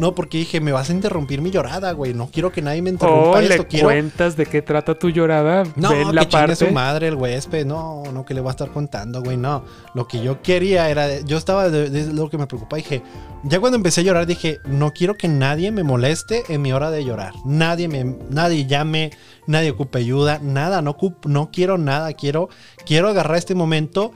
No, 0.01 0.15
porque 0.15 0.39
dije, 0.39 0.59
me 0.59 0.71
vas 0.71 0.89
a 0.89 0.93
interrumpir 0.93 1.41
mi 1.43 1.51
llorada, 1.51 1.91
güey. 1.91 2.15
No 2.15 2.27
quiero 2.31 2.51
que 2.51 2.63
nadie 2.63 2.81
me 2.81 2.89
interrumpa 2.89 3.37
O 3.37 3.39
le 3.39 3.47
esto. 3.53 3.67
Quiero. 3.67 3.85
cuentas 3.85 4.35
de 4.35 4.47
qué 4.47 4.63
trata 4.63 4.97
tu 4.97 5.09
llorada. 5.11 5.61
No, 5.75 5.91
ven 5.91 6.07
que 6.07 6.13
la 6.13 6.27
parte. 6.27 6.55
su 6.55 6.71
madre 6.71 7.07
el 7.07 7.13
huésped. 7.15 7.67
No, 7.67 8.01
no, 8.11 8.25
que 8.25 8.33
le 8.33 8.41
voy 8.41 8.47
a 8.49 8.51
estar 8.51 8.71
contando, 8.71 9.21
güey. 9.21 9.37
No. 9.37 9.63
Lo 9.93 10.07
que 10.07 10.23
yo 10.23 10.41
quería 10.41 10.89
era. 10.89 11.19
Yo 11.19 11.37
estaba 11.37 11.69
de, 11.69 11.91
de 11.91 12.11
lo 12.11 12.31
que 12.31 12.39
me 12.39 12.47
preocupaba. 12.47 12.77
Dije, 12.77 13.03
ya 13.43 13.59
cuando 13.59 13.75
empecé 13.77 14.01
a 14.01 14.03
llorar, 14.03 14.25
dije, 14.25 14.57
no 14.65 14.91
quiero 14.91 15.13
que 15.13 15.27
nadie 15.27 15.71
me 15.71 15.83
moleste 15.83 16.45
en 16.49 16.63
mi 16.63 16.73
hora 16.73 16.89
de 16.89 17.05
llorar. 17.05 17.33
Nadie 17.45 17.87
me, 17.87 18.03
nadie 18.31 18.65
llame, 18.65 19.11
nadie 19.45 19.69
ocupe 19.69 19.99
ayuda, 19.99 20.39
nada. 20.41 20.81
No, 20.81 20.97
ocup- 20.97 21.27
no 21.27 21.51
quiero 21.53 21.77
nada. 21.77 22.11
Quiero, 22.13 22.49
quiero 22.87 23.07
agarrar 23.07 23.37
este 23.37 23.53
momento 23.53 24.11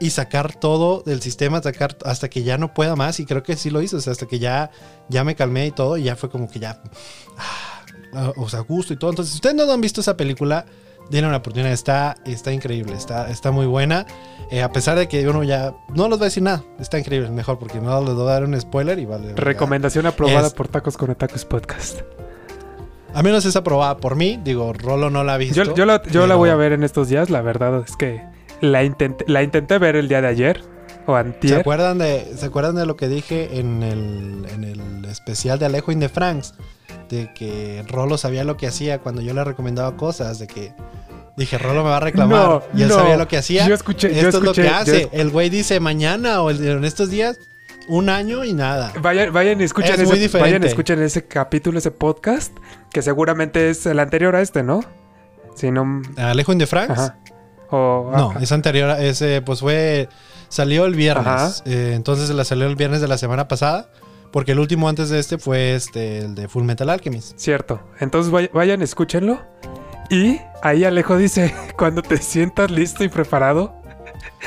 y 0.00 0.10
sacar 0.10 0.54
todo 0.54 1.02
del 1.04 1.20
sistema, 1.22 1.62
sacar 1.62 1.96
hasta 2.04 2.28
que 2.28 2.42
ya 2.42 2.58
no 2.58 2.72
pueda 2.74 2.96
más. 2.96 3.18
Y 3.20 3.26
creo 3.26 3.42
que 3.42 3.56
sí 3.56 3.70
lo 3.70 3.82
hice. 3.82 3.96
O 3.96 4.00
sea, 4.00 4.12
hasta 4.12 4.26
que 4.26 4.38
ya, 4.38 4.70
ya 5.08 5.24
me 5.24 5.34
calmé 5.34 5.66
y 5.66 5.70
todo. 5.72 5.96
Y 5.96 6.04
ya 6.04 6.16
fue 6.16 6.30
como 6.30 6.48
que 6.48 6.58
ya. 6.60 6.82
ah, 8.12 8.32
o 8.36 8.48
sea, 8.48 8.60
gusto 8.60 8.92
y 8.92 8.96
todo. 8.96 9.10
Entonces, 9.10 9.32
si 9.32 9.36
ustedes 9.38 9.54
no 9.56 9.70
han 9.72 9.80
visto 9.80 10.00
esa 10.00 10.16
película, 10.16 10.66
denle 11.10 11.28
una 11.28 11.38
oportunidad. 11.38 11.72
Está, 11.72 12.16
está 12.26 12.52
increíble, 12.52 12.94
está, 12.94 13.30
está 13.30 13.50
muy 13.50 13.66
buena. 13.66 14.06
Eh, 14.50 14.62
a 14.62 14.72
pesar 14.72 14.96
de 14.98 15.08
que 15.08 15.28
uno 15.28 15.42
ya 15.44 15.74
no 15.94 16.08
les 16.08 16.18
va 16.18 16.22
a 16.22 16.24
decir 16.26 16.42
nada, 16.42 16.64
está 16.78 16.98
increíble, 16.98 17.28
mejor 17.30 17.58
porque 17.58 17.80
no 17.80 18.00
les 18.02 18.14
voy 18.14 18.22
a 18.28 18.32
dar 18.32 18.44
un 18.44 18.58
spoiler 18.58 18.98
y 18.98 19.04
vale. 19.04 19.34
Recomendación 19.34 20.06
aprobada 20.06 20.46
Es- 20.46 20.54
por 20.54 20.68
Tacos 20.68 20.96
con 20.96 21.14
Tacos 21.14 21.44
Podcast. 21.44 22.00
A 23.14 23.22
menos 23.22 23.44
es 23.46 23.56
aprobada 23.56 23.96
por 23.96 24.16
mí. 24.16 24.38
Digo, 24.44 24.72
Rolo 24.72 25.10
no 25.10 25.24
la 25.24 25.34
ha 25.34 25.38
visto. 25.38 25.54
Yo, 25.64 25.74
yo 25.74 25.86
la, 25.86 26.02
yo 26.04 26.26
la 26.26 26.34
voy 26.36 26.50
a 26.50 26.54
ver 26.56 26.72
en 26.72 26.84
estos 26.84 27.08
días. 27.08 27.30
La 27.30 27.40
verdad 27.42 27.82
es 27.86 27.96
que 27.96 28.22
la 28.60 28.84
intenté, 28.84 29.24
la 29.28 29.42
intenté 29.42 29.78
ver 29.78 29.96
el 29.96 30.08
día 30.08 30.20
de 30.20 30.28
ayer 30.28 30.62
o 31.06 31.14
¿Se 31.14 31.20
antier. 31.20 31.60
acuerdan, 31.60 31.98
de, 31.98 32.34
¿Se 32.36 32.46
acuerdan 32.46 32.74
de 32.76 32.86
lo 32.86 32.96
que 32.96 33.08
dije 33.08 33.58
en 33.58 33.82
el, 33.82 34.46
en 34.52 34.64
el 34.64 35.04
especial 35.06 35.58
de 35.58 35.66
Alejo 35.66 35.90
in 35.90 36.00
the 36.00 36.08
Franks? 36.08 36.54
De 37.08 37.32
que 37.32 37.82
Rolo 37.88 38.18
sabía 38.18 38.44
lo 38.44 38.58
que 38.58 38.66
hacía 38.66 38.98
cuando 38.98 39.22
yo 39.22 39.32
le 39.32 39.42
recomendaba 39.42 39.96
cosas. 39.96 40.38
De 40.38 40.46
que 40.46 40.74
dije, 41.38 41.56
Rolo 41.56 41.82
me 41.82 41.88
va 41.88 41.96
a 41.96 42.00
reclamar. 42.00 42.48
No, 42.48 42.62
y 42.74 42.82
él 42.82 42.88
no. 42.88 42.96
sabía 42.96 43.16
lo 43.16 43.26
que 43.26 43.38
hacía. 43.38 43.66
Yo 43.66 43.74
escuché, 43.74 44.08
Esto 44.08 44.20
yo 44.20 44.38
es 44.38 44.44
lo 44.44 44.52
que 44.52 44.68
hace. 44.68 45.08
El 45.12 45.30
güey 45.30 45.48
dice 45.48 45.80
mañana 45.80 46.42
o 46.42 46.50
en 46.50 46.84
estos 46.84 47.08
días, 47.08 47.38
un 47.88 48.10
año 48.10 48.44
y 48.44 48.52
nada. 48.52 48.92
Vayan, 49.00 49.32
vayan 49.32 49.58
y 49.60 49.64
escuchen 49.64 49.94
Es 49.94 50.00
ese, 50.00 50.10
muy 50.10 50.18
diferente. 50.18 50.50
vayan 50.50 50.64
escuchen 50.64 51.02
ese 51.02 51.24
capítulo, 51.24 51.78
ese 51.78 51.90
podcast, 51.90 52.54
que 52.92 53.00
seguramente 53.00 53.70
es 53.70 53.86
el 53.86 53.98
anterior 53.98 54.36
a 54.36 54.42
este, 54.42 54.62
¿no? 54.62 54.84
Si 55.54 55.70
no. 55.70 56.02
Alejo 56.18 56.54
the 56.56 56.66
Franks. 56.66 56.98
Ajá. 56.98 57.18
O, 57.70 58.10
No, 58.16 58.30
ajá. 58.30 58.40
es 58.42 58.52
anterior. 58.52 58.90
a 58.90 59.00
Ese, 59.02 59.42
pues 59.42 59.60
fue. 59.60 60.08
Salió 60.48 60.86
el 60.86 60.94
viernes. 60.94 61.62
Eh, 61.66 61.92
entonces 61.94 62.30
la 62.30 62.44
salió 62.44 62.66
el 62.66 62.76
viernes 62.76 63.00
de 63.00 63.08
la 63.08 63.18
semana 63.18 63.48
pasada. 63.48 63.90
Porque 64.32 64.52
el 64.52 64.58
último 64.58 64.88
antes 64.88 65.08
de 65.08 65.18
este 65.18 65.38
fue 65.38 65.74
este, 65.74 66.18
el 66.18 66.34
de 66.34 66.48
Full 66.48 66.62
Metal 66.64 66.88
Alchemist. 66.90 67.38
Cierto. 67.38 67.80
Entonces 68.00 68.30
vay- 68.32 68.50
vayan, 68.52 68.82
escúchenlo. 68.82 69.40
Y 70.10 70.38
ahí 70.62 70.84
Alejo 70.84 71.16
dice, 71.16 71.54
cuando 71.78 72.02
te 72.02 72.18
sientas 72.18 72.70
listo 72.70 73.04
y 73.04 73.08
preparado. 73.08 73.74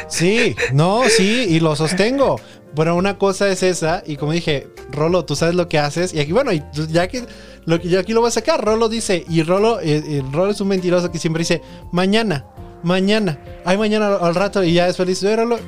Sí, 0.08 0.56
no, 0.74 1.02
sí, 1.10 1.46
y 1.50 1.60
lo 1.60 1.76
sostengo. 1.76 2.40
Bueno, 2.76 2.96
una 2.96 3.18
cosa 3.18 3.50
es 3.50 3.64
esa, 3.64 4.02
y 4.06 4.16
como 4.18 4.32
dije, 4.32 4.68
Rolo, 4.92 5.26
tú 5.26 5.36
sabes 5.36 5.56
lo 5.56 5.68
que 5.68 5.78
haces, 5.80 6.14
y 6.14 6.20
aquí, 6.20 6.32
bueno, 6.32 6.54
y 6.54 6.64
ya 6.90 7.08
que 7.08 7.26
lo 7.66 7.80
que 7.82 7.90
yo 7.90 8.00
aquí 8.00 8.14
lo 8.14 8.22
voy 8.22 8.30
a 8.30 8.32
sacar, 8.32 8.64
Rolo 8.64 8.88
dice, 8.88 9.26
y 9.28 9.44
Rolo, 9.44 9.80
eh, 9.82 10.24
Rolo 10.32 10.52
es 10.52 10.62
un 10.62 10.70
mentiroso 10.70 11.12
que 11.12 11.18
siempre 11.20 11.42
dice, 11.42 11.62
mañana, 11.92 12.46
mañana, 12.84 13.40
ay, 13.66 13.78
mañana 13.78 14.16
al 14.16 14.36
rato, 14.36 14.64
y 14.64 14.74
ya 14.74 14.92
dice, 14.92 15.36
Rolo, 15.36 15.60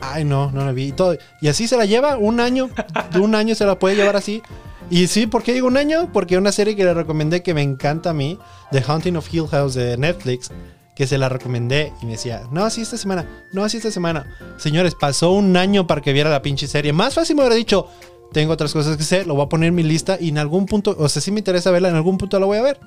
ay, 0.00 0.24
no, 0.24 0.50
no 0.50 0.64
lo 0.64 0.74
vi, 0.74 0.88
y 0.88 0.92
todo. 0.92 1.16
Y 1.40 1.48
así 1.48 1.68
se 1.68 1.76
la 1.76 1.84
lleva, 1.84 2.16
un 2.16 2.40
año, 2.40 2.70
de 3.12 3.18
un 3.18 3.34
año 3.34 3.54
se 3.54 3.66
la 3.66 3.78
puede 3.78 3.96
llevar 3.96 4.16
así. 4.16 4.42
Y 4.90 5.06
sí, 5.06 5.26
¿por 5.26 5.42
qué 5.42 5.52
digo 5.54 5.66
un 5.66 5.76
año? 5.76 6.10
Porque 6.12 6.36
una 6.36 6.52
serie 6.52 6.76
que 6.76 6.84
le 6.84 6.92
recomendé 6.92 7.42
que 7.42 7.54
me 7.54 7.62
encanta 7.62 8.10
a 8.10 8.14
mí, 8.14 8.38
The 8.70 8.82
Haunting 8.86 9.16
of 9.16 9.32
Hill 9.32 9.46
House 9.48 9.74
de 9.74 9.96
Netflix, 9.96 10.50
que 10.94 11.06
se 11.06 11.18
la 11.18 11.28
recomendé 11.28 11.92
y 12.02 12.06
me 12.06 12.12
decía, 12.12 12.42
no, 12.52 12.64
así 12.64 12.82
esta 12.82 12.96
semana, 12.96 13.28
no, 13.52 13.64
así 13.64 13.78
esta 13.78 13.90
semana. 13.90 14.26
Señores, 14.58 14.94
pasó 14.94 15.32
un 15.32 15.56
año 15.56 15.86
para 15.86 16.00
que 16.00 16.12
viera 16.12 16.30
la 16.30 16.42
pinche 16.42 16.66
serie. 16.66 16.92
Más 16.92 17.14
fácil 17.14 17.34
me 17.34 17.42
hubiera 17.42 17.56
dicho, 17.56 17.88
tengo 18.32 18.52
otras 18.52 18.72
cosas 18.72 18.96
que 18.96 19.02
hacer, 19.02 19.26
lo 19.26 19.34
voy 19.34 19.46
a 19.46 19.48
poner 19.48 19.68
en 19.68 19.74
mi 19.74 19.82
lista 19.82 20.18
y 20.20 20.28
en 20.28 20.38
algún 20.38 20.66
punto, 20.66 20.94
o 20.98 21.08
sea, 21.08 21.20
si 21.20 21.32
me 21.32 21.40
interesa 21.40 21.70
verla, 21.70 21.88
en 21.88 21.96
algún 21.96 22.18
punto 22.18 22.38
la 22.38 22.46
voy 22.46 22.58
a 22.58 22.62
ver. 22.62 22.78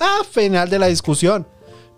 Ah, 0.00 0.22
final 0.28 0.68
de 0.68 0.78
la 0.78 0.86
discusión. 0.88 1.46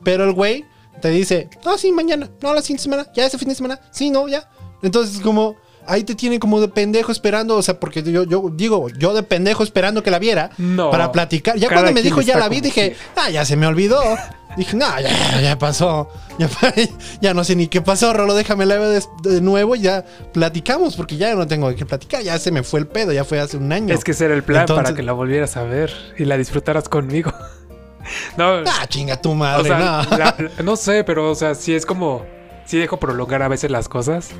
Pero 0.04 0.24
el 0.24 0.32
güey 0.32 0.64
te 1.00 1.08
dice, 1.10 1.48
no, 1.64 1.78
sí, 1.78 1.92
mañana, 1.92 2.30
no, 2.40 2.54
la 2.54 2.62
siguiente 2.62 2.84
semana, 2.84 3.06
ya 3.14 3.26
ese 3.26 3.38
fin 3.38 3.48
de 3.48 3.54
semana, 3.54 3.80
sí, 3.90 4.10
no, 4.10 4.28
ya. 4.28 4.48
Entonces, 4.82 5.20
como 5.20 5.56
ahí 5.86 6.04
te 6.04 6.14
tiene 6.14 6.38
como 6.38 6.60
de 6.60 6.68
pendejo 6.68 7.12
esperando, 7.12 7.56
o 7.56 7.62
sea, 7.62 7.78
porque 7.78 8.02
yo, 8.02 8.24
yo 8.24 8.50
digo, 8.52 8.88
yo 8.90 9.14
de 9.14 9.22
pendejo 9.22 9.62
esperando 9.62 10.02
que 10.02 10.10
la 10.10 10.18
viera 10.18 10.50
para 10.90 11.12
platicar. 11.12 11.56
Ya 11.56 11.68
cuando 11.68 11.92
me 11.92 12.02
dijo 12.02 12.20
ya 12.20 12.38
la 12.38 12.48
vi, 12.48 12.60
dije, 12.60 12.96
ah, 13.16 13.30
ya 13.30 13.44
se 13.44 13.56
me 13.56 13.66
olvidó. 13.66 14.00
Dije, 14.56 14.74
no, 14.74 14.86
ya, 15.00 15.40
ya 15.42 15.58
pasó. 15.58 16.08
Ya, 16.38 16.48
ya, 17.20 17.34
no 17.34 17.44
sé 17.44 17.56
ni 17.56 17.68
qué 17.68 17.82
pasó, 17.82 18.14
Rolo, 18.14 18.34
déjame 18.34 18.64
la 18.64 18.78
ver 18.78 19.02
de, 19.22 19.40
nuevo 19.42 19.76
y 19.76 19.80
ya 19.80 20.04
platicamos, 20.32 20.96
porque 20.96 21.16
ya 21.16 21.34
no 21.34 21.46
tengo 21.46 21.74
que 21.74 21.84
platicar, 21.84 22.22
ya 22.22 22.38
se 22.38 22.50
me 22.50 22.62
fue 22.62 22.80
el 22.80 22.86
pedo, 22.86 23.12
ya 23.12 23.24
fue 23.24 23.38
hace 23.38 23.58
un 23.58 23.70
año. 23.70 23.94
Es 23.94 24.02
que 24.02 24.12
ese 24.12 24.24
era 24.24 24.34
el 24.34 24.42
plan 24.42 24.66
para 24.66 24.94
que 24.94 25.02
la 25.02 25.12
volvieras 25.12 25.56
a 25.58 25.62
ver 25.64 25.92
y 26.16 26.24
la 26.24 26.38
disfrutaras 26.38 26.88
conmigo. 26.88 27.32
No. 28.36 28.62
Ah, 28.66 28.86
chinga 28.88 29.20
tu 29.20 29.34
madre, 29.34 29.70
no. 29.70 30.02
no 30.64 30.76
sé, 30.76 31.04
pero, 31.04 31.30
o 31.30 31.34
sea, 31.34 31.54
si 31.54 31.74
es 31.74 31.86
como. 31.86 32.24
Si 32.64 32.78
dejo 32.78 32.98
prolongar 32.98 33.42
a 33.42 33.48
veces 33.48 33.70
las 33.70 33.88
cosas. 33.88 34.30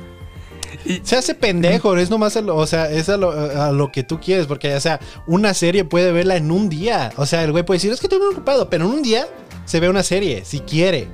Y 0.85 1.01
se 1.03 1.15
hace 1.15 1.33
pendejo, 1.33 1.95
es 1.97 2.09
nomás, 2.09 2.35
o 2.35 2.67
sea, 2.67 2.89
es 2.91 3.09
a 3.09 3.17
lo, 3.17 3.91
que 3.91 4.03
tú 4.03 4.19
quieres, 4.19 4.47
porque, 4.47 4.75
o 4.75 4.79
sea, 4.79 4.99
una 5.25 5.53
serie 5.53 5.85
puede 5.85 6.11
verla 6.11 6.35
en 6.35 6.51
un 6.51 6.69
día. 6.69 7.11
O 7.17 7.25
sea, 7.25 7.43
el 7.43 7.51
güey 7.51 7.63
puede 7.63 7.77
decir, 7.77 7.91
es 7.91 7.99
que 7.99 8.07
estoy 8.07 8.19
muy 8.19 8.33
ocupado, 8.33 8.69
pero 8.69 8.85
en 8.85 8.91
un 8.91 9.01
día 9.01 9.27
se 9.65 9.79
ve 9.79 9.89
una 9.89 10.03
serie, 10.03 10.43
si 10.45 10.59
quiere. 10.59 11.07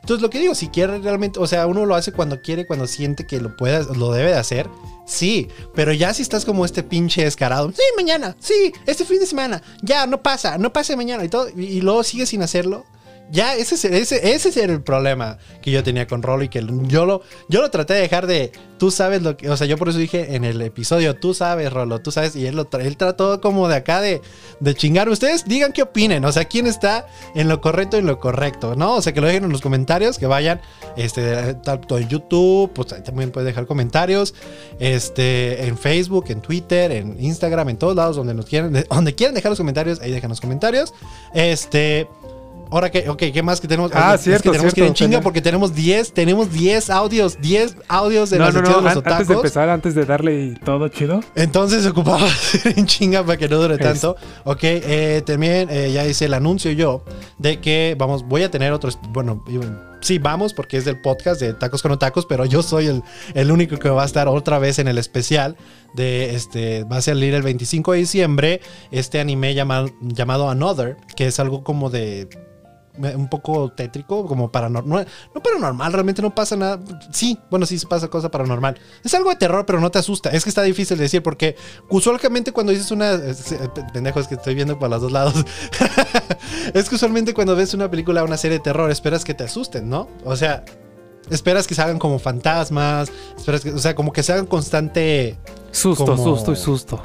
Entonces, 0.00 0.22
lo 0.22 0.30
que 0.30 0.38
digo, 0.38 0.54
si 0.54 0.68
quiere 0.68 0.98
realmente, 0.98 1.38
o 1.38 1.46
sea, 1.46 1.66
uno 1.66 1.84
lo 1.86 1.94
hace 1.94 2.12
cuando 2.12 2.40
quiere, 2.40 2.66
cuando 2.66 2.86
siente 2.86 3.26
que 3.26 3.40
lo 3.40 3.56
pueda, 3.56 3.82
lo 3.94 4.12
debe 4.12 4.30
de 4.30 4.38
hacer. 4.38 4.68
Sí, 5.10 5.48
pero 5.74 5.92
ya 5.92 6.14
si 6.14 6.22
estás 6.22 6.44
como 6.44 6.64
este 6.64 6.84
pinche 6.84 7.24
descarado, 7.24 7.72
sí, 7.72 7.82
mañana, 7.96 8.36
sí, 8.38 8.72
este 8.86 9.04
fin 9.04 9.18
de 9.18 9.26
semana, 9.26 9.60
ya, 9.82 10.06
no 10.06 10.22
pasa, 10.22 10.56
no 10.56 10.72
pase 10.72 10.94
mañana 10.94 11.24
y 11.24 11.28
todo, 11.28 11.48
y 11.48 11.80
luego 11.80 12.04
sigues 12.04 12.28
sin 12.28 12.42
hacerlo 12.42 12.86
ya, 13.30 13.54
ese, 13.54 13.74
ese, 13.74 14.34
ese 14.34 14.62
era 14.62 14.72
el 14.72 14.82
problema 14.82 15.38
que 15.62 15.70
yo 15.70 15.82
tenía 15.82 16.06
con 16.06 16.22
Rolo 16.22 16.42
y 16.42 16.48
que 16.48 16.66
yo 16.86 17.06
lo, 17.06 17.22
yo 17.48 17.60
lo 17.60 17.70
traté 17.70 17.94
de 17.94 18.00
dejar 18.00 18.26
de, 18.26 18.50
tú 18.78 18.90
sabes 18.90 19.22
lo 19.22 19.36
que, 19.36 19.48
o 19.48 19.56
sea, 19.56 19.66
yo 19.66 19.76
por 19.76 19.88
eso 19.88 19.98
dije 19.98 20.34
en 20.34 20.44
el 20.44 20.60
episodio, 20.62 21.14
tú 21.14 21.32
sabes, 21.34 21.72
Rolo, 21.72 22.00
tú 22.00 22.10
sabes, 22.10 22.34
y 22.34 22.46
él, 22.46 22.56
lo, 22.56 22.68
él 22.72 22.96
trató 22.96 23.40
como 23.40 23.68
de 23.68 23.76
acá 23.76 24.00
de, 24.00 24.20
de 24.58 24.74
chingar. 24.74 25.08
Ustedes 25.08 25.44
digan 25.44 25.72
qué 25.72 25.82
opinen, 25.82 26.24
o 26.24 26.32
sea, 26.32 26.46
quién 26.46 26.66
está 26.66 27.06
en 27.34 27.48
lo 27.48 27.60
correcto 27.60 27.96
y 27.96 28.00
en 28.00 28.06
lo 28.06 28.18
correcto, 28.18 28.74
¿no? 28.74 28.94
O 28.94 29.02
sea, 29.02 29.12
que 29.12 29.20
lo 29.20 29.26
dejen 29.26 29.44
en 29.44 29.52
los 29.52 29.60
comentarios, 29.60 30.18
que 30.18 30.26
vayan, 30.26 30.60
este, 30.96 31.54
tanto 31.54 31.98
en 31.98 32.08
YouTube, 32.08 32.72
pues 32.72 32.88
también 33.04 33.30
pueden 33.30 33.46
dejar 33.46 33.66
comentarios, 33.66 34.34
este, 34.78 35.66
en 35.66 35.78
Facebook, 35.78 36.24
en 36.28 36.40
Twitter, 36.40 36.90
en 36.90 37.22
Instagram, 37.22 37.68
en 37.68 37.76
todos 37.76 37.94
lados 37.94 38.16
donde 38.16 38.34
nos 38.34 38.46
quieran, 38.46 38.84
donde 38.90 39.14
quieran 39.14 39.34
dejar 39.34 39.50
los 39.50 39.58
comentarios, 39.58 40.00
ahí 40.00 40.10
dejan 40.10 40.30
los 40.30 40.40
comentarios. 40.40 40.92
Este... 41.32 42.08
Ahora 42.70 42.90
que, 42.90 43.08
ok, 43.08 43.22
¿qué 43.32 43.42
más 43.42 43.60
que 43.60 43.68
tenemos? 43.68 43.90
Ah, 43.94 44.16
cierto, 44.16 44.50
que 44.50 44.56
tenemos 44.56 44.74
que 44.74 44.80
ir 44.80 44.86
en 44.86 44.94
chinga 44.94 45.20
porque 45.20 45.40
tenemos 45.40 45.74
10, 45.74 46.12
tenemos 46.12 46.52
10 46.52 46.90
audios, 46.90 47.40
10 47.40 47.76
audios 47.88 48.30
de 48.30 48.38
no, 48.38 48.52
no, 48.52 48.62
no, 48.62 48.76
de 48.76 48.82
los 48.82 48.96
otacos. 48.96 49.12
Antes 49.12 49.28
de 49.28 49.34
empezar, 49.34 49.68
antes 49.68 49.94
de 49.94 50.04
darle 50.04 50.54
todo 50.64 50.88
chido. 50.88 51.20
Entonces 51.34 51.86
ocupaba 51.86 52.26
ir 52.64 52.78
en 52.78 52.86
chinga 52.86 53.24
para 53.24 53.36
que 53.36 53.48
no 53.48 53.58
dure 53.58 53.78
tanto. 53.78 54.16
Ok, 54.44 54.60
eh, 54.62 55.22
también 55.26 55.68
eh, 55.70 55.90
ya 55.92 56.06
hice 56.06 56.26
el 56.26 56.34
anuncio 56.34 56.70
yo 56.72 57.04
de 57.38 57.60
que 57.60 57.96
vamos, 57.98 58.22
voy 58.22 58.42
a 58.42 58.50
tener 58.50 58.72
otros, 58.72 58.98
bueno, 59.10 59.44
sí, 60.00 60.18
vamos 60.18 60.54
porque 60.54 60.76
es 60.76 60.84
del 60.84 61.00
podcast 61.00 61.40
de 61.40 61.54
Tacos 61.54 61.82
con 61.82 61.98
Tacos, 61.98 62.26
pero 62.26 62.44
yo 62.44 62.62
soy 62.62 62.86
el, 62.86 63.02
el 63.34 63.50
único 63.50 63.78
que 63.78 63.88
va 63.88 64.02
a 64.02 64.06
estar 64.06 64.28
otra 64.28 64.58
vez 64.58 64.78
en 64.78 64.88
el 64.88 64.98
especial 64.98 65.56
de 65.94 66.34
este, 66.34 66.84
va 66.84 66.98
a 66.98 67.02
salir 67.02 67.34
el 67.34 67.42
25 67.42 67.92
de 67.92 67.98
diciembre 67.98 68.60
este 68.90 69.20
anime 69.20 69.54
llamado, 69.54 69.90
llamado 70.00 70.50
Another, 70.50 70.96
que 71.16 71.26
es 71.26 71.40
algo 71.40 71.64
como 71.64 71.90
de 71.90 72.28
un 72.98 73.28
poco 73.28 73.70
tétrico, 73.70 74.26
como 74.26 74.50
paranormal. 74.50 75.06
No, 75.34 75.42
paranormal, 75.42 75.92
realmente 75.92 76.22
no 76.22 76.34
pasa 76.34 76.56
nada. 76.56 76.80
Sí, 77.12 77.38
bueno, 77.50 77.66
sí 77.66 77.78
pasa 77.88 78.08
cosa 78.08 78.30
paranormal. 78.30 78.78
Es 79.04 79.14
algo 79.14 79.30
de 79.30 79.36
terror, 79.36 79.64
pero 79.66 79.80
no 79.80 79.90
te 79.90 79.98
asusta. 79.98 80.30
Es 80.30 80.44
que 80.44 80.50
está 80.50 80.62
difícil 80.62 80.96
de 80.96 81.04
decir 81.04 81.22
porque 81.22 81.56
usualmente 81.88 82.52
cuando 82.52 82.72
dices 82.72 82.90
una. 82.90 83.18
Pendejo, 83.92 84.20
es 84.20 84.28
que 84.28 84.34
estoy 84.34 84.54
viendo 84.54 84.78
por 84.78 84.90
los 84.90 85.00
dos 85.00 85.12
lados. 85.12 85.34
es 86.74 86.88
que 86.88 86.94
usualmente 86.94 87.34
cuando 87.34 87.56
ves 87.56 87.74
una 87.74 87.90
película 87.90 88.22
o 88.22 88.26
una 88.26 88.36
serie 88.36 88.58
de 88.58 88.64
terror, 88.64 88.90
esperas 88.90 89.24
que 89.24 89.34
te 89.34 89.44
asusten, 89.44 89.88
¿no? 89.88 90.08
O 90.24 90.36
sea, 90.36 90.64
esperas 91.30 91.66
que 91.66 91.74
se 91.74 91.82
hagan 91.82 91.98
como 91.98 92.18
fantasmas. 92.18 93.10
Esperas 93.36 93.62
que, 93.62 93.70
o 93.70 93.78
sea, 93.78 93.94
como 93.94 94.12
que 94.12 94.22
se 94.22 94.32
hagan 94.32 94.46
constante. 94.46 95.38
Susto, 95.70 96.16
susto 96.16 96.52
y 96.52 96.56
susto. 96.56 97.00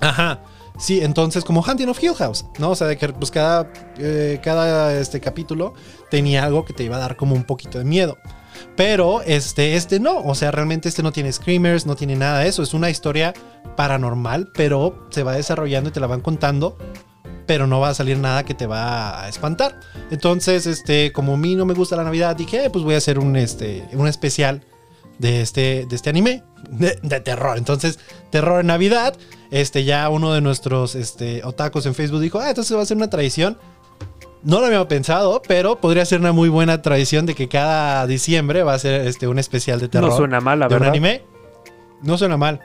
Ajá. 0.00 0.40
Sí, 0.78 1.00
entonces 1.00 1.44
como 1.44 1.60
Hunting 1.60 1.88
of 1.88 2.02
Hill 2.02 2.14
House, 2.14 2.44
¿no? 2.58 2.70
O 2.70 2.76
sea, 2.76 2.86
de 2.86 2.96
que 2.96 3.08
pues 3.08 3.32
cada, 3.32 3.70
eh, 3.98 4.40
cada 4.42 4.98
este 4.98 5.20
capítulo 5.20 5.74
tenía 6.08 6.44
algo 6.44 6.64
que 6.64 6.72
te 6.72 6.84
iba 6.84 6.96
a 6.96 7.00
dar 7.00 7.16
como 7.16 7.34
un 7.34 7.44
poquito 7.44 7.78
de 7.78 7.84
miedo. 7.84 8.16
Pero 8.76 9.22
este, 9.22 9.74
este 9.74 9.98
no, 9.98 10.18
o 10.18 10.34
sea, 10.34 10.50
realmente 10.50 10.88
este 10.88 11.02
no 11.02 11.12
tiene 11.12 11.32
screamers, 11.32 11.84
no 11.84 11.96
tiene 11.96 12.14
nada 12.14 12.40
de 12.40 12.48
eso. 12.48 12.62
Es 12.62 12.74
una 12.74 12.90
historia 12.90 13.34
paranormal, 13.76 14.52
pero 14.54 15.08
se 15.10 15.24
va 15.24 15.34
desarrollando 15.34 15.90
y 15.90 15.92
te 15.92 16.00
la 16.00 16.06
van 16.06 16.20
contando, 16.20 16.78
pero 17.46 17.66
no 17.66 17.80
va 17.80 17.90
a 17.90 17.94
salir 17.94 18.18
nada 18.18 18.44
que 18.44 18.54
te 18.54 18.66
va 18.66 19.24
a 19.24 19.28
espantar. 19.28 19.80
Entonces, 20.10 20.66
este, 20.66 21.12
como 21.12 21.34
a 21.34 21.36
mí 21.36 21.56
no 21.56 21.66
me 21.66 21.74
gusta 21.74 21.96
la 21.96 22.04
Navidad, 22.04 22.36
dije, 22.36 22.66
eh, 22.66 22.70
pues 22.70 22.84
voy 22.84 22.94
a 22.94 22.98
hacer 22.98 23.18
un, 23.18 23.36
este, 23.36 23.88
un 23.92 24.06
especial 24.06 24.64
de 25.18 25.42
este, 25.42 25.86
de 25.88 25.96
este 25.96 26.10
anime 26.10 26.44
de, 26.70 26.98
de 27.02 27.20
terror. 27.20 27.58
Entonces, 27.58 27.98
terror 28.30 28.60
en 28.60 28.68
Navidad 28.68 29.14
este, 29.50 29.84
ya 29.84 30.08
uno 30.10 30.32
de 30.32 30.40
nuestros 30.40 30.94
este, 30.94 31.42
otacos 31.44 31.86
en 31.86 31.94
Facebook 31.94 32.20
dijo, 32.20 32.38
ah, 32.38 32.50
entonces 32.50 32.76
va 32.76 32.82
a 32.82 32.86
ser 32.86 32.96
una 32.96 33.10
tradición. 33.10 33.58
No 34.42 34.60
lo 34.60 34.66
había 34.66 34.86
pensado, 34.86 35.42
pero 35.46 35.80
podría 35.80 36.04
ser 36.04 36.20
una 36.20 36.32
muy 36.32 36.48
buena 36.48 36.80
tradición 36.80 37.26
de 37.26 37.34
que 37.34 37.48
cada 37.48 38.06
diciembre 38.06 38.62
va 38.62 38.74
a 38.74 38.78
ser 38.78 39.06
este, 39.06 39.26
un 39.26 39.38
especial 39.38 39.80
de 39.80 39.88
terror. 39.88 40.10
No 40.10 40.16
suena 40.16 40.40
mal, 40.40 40.60
la 40.60 40.68
verdad. 40.68 40.88
un 40.88 40.88
anime. 40.90 41.22
No 42.02 42.16
suena 42.18 42.36
mal. 42.36 42.60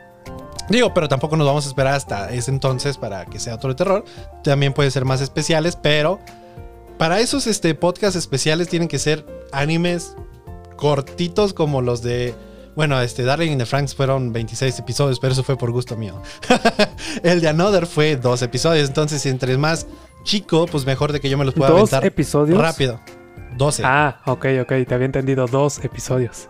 Digo, 0.70 0.94
pero 0.94 1.10
tampoco 1.10 1.36
nos 1.36 1.48
vamos 1.48 1.66
a 1.66 1.70
esperar 1.70 1.96
hasta 1.96 2.32
ese 2.32 2.52
entonces 2.52 2.98
para 2.98 3.26
que 3.26 3.40
sea 3.40 3.56
otro 3.56 3.70
de 3.70 3.76
terror. 3.76 4.06
También 4.44 4.74
puede 4.74 4.92
ser 4.92 5.04
más 5.04 5.20
especiales, 5.20 5.76
pero 5.76 6.20
para 6.98 7.20
esos 7.20 7.48
este, 7.48 7.74
podcasts 7.76 8.16
especiales 8.16 8.70
tienen 8.70 8.88
que 8.88 9.00
ser 9.00 9.26
animes 9.52 10.16
cortitos 10.76 11.54
como 11.54 11.82
los 11.82 12.02
de 12.02 12.36
bueno, 12.76 13.00
este, 13.02 13.24
Darling 13.24 13.52
in 13.52 13.58
the 13.60 13.66
Franks 13.66 13.94
fueron 13.94 14.34
26 14.34 14.80
episodios, 14.80 15.20
pero 15.20 15.34
eso 15.34 15.44
fue 15.44 15.58
por 15.58 15.72
gusto 15.72 15.96
mío. 15.96 16.20
el 17.24 17.40
de 17.40 17.50
Another 17.50 17.86
fue 17.86 18.16
dos 18.16 18.42
episodios, 18.42 18.88
entonces 18.88 19.26
entre 19.28 19.58
más 19.58 19.86
chico, 20.24 20.66
pues 20.66 20.86
mejor 20.86 21.12
de 21.12 21.20
que 21.20 21.30
yo 21.30 21.38
me 21.38 21.46
los 21.46 21.54
pueda 21.54 21.70
¿Dos 21.70 21.94
aventar 21.94 22.06
episodios? 22.06 22.60
rápido. 22.60 23.00
12. 23.56 23.84
Ah, 23.86 24.22
ok, 24.26 24.46
ok, 24.62 24.74
te 24.88 24.96
había 24.96 25.06
entendido 25.06 25.46
dos 25.46 25.84
episodios. 25.84 26.50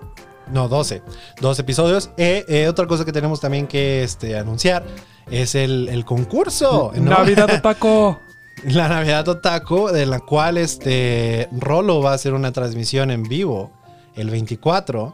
No, 0.52 0.70
12. 0.70 1.02
Dos 1.42 1.60
episodios. 1.60 2.12
Eh, 2.18 2.46
eh, 2.48 2.68
otra 2.68 2.88
cosa 2.88 3.04
que 3.04 3.12
tenemos 3.12 3.42
también 3.42 3.68
que 3.68 4.04
este, 4.04 4.38
anunciar 4.38 4.86
es 5.30 5.56
el, 5.56 6.04
concurso. 6.06 6.92
Navidad 6.96 7.50
Otaco. 7.58 8.20
La 8.66 8.88
Navidad 8.88 9.28
Otaco, 9.28 9.92
de 9.92 10.06
la 10.06 10.20
cual 10.20 10.58
este 10.58 11.50
Rolo 11.52 12.02
va 12.02 12.12
a 12.12 12.14
hacer 12.14 12.34
una 12.34 12.54
transmisión 12.54 13.12
en 13.12 13.24
vivo 13.24 13.72
el 14.16 14.30
24 14.30 15.14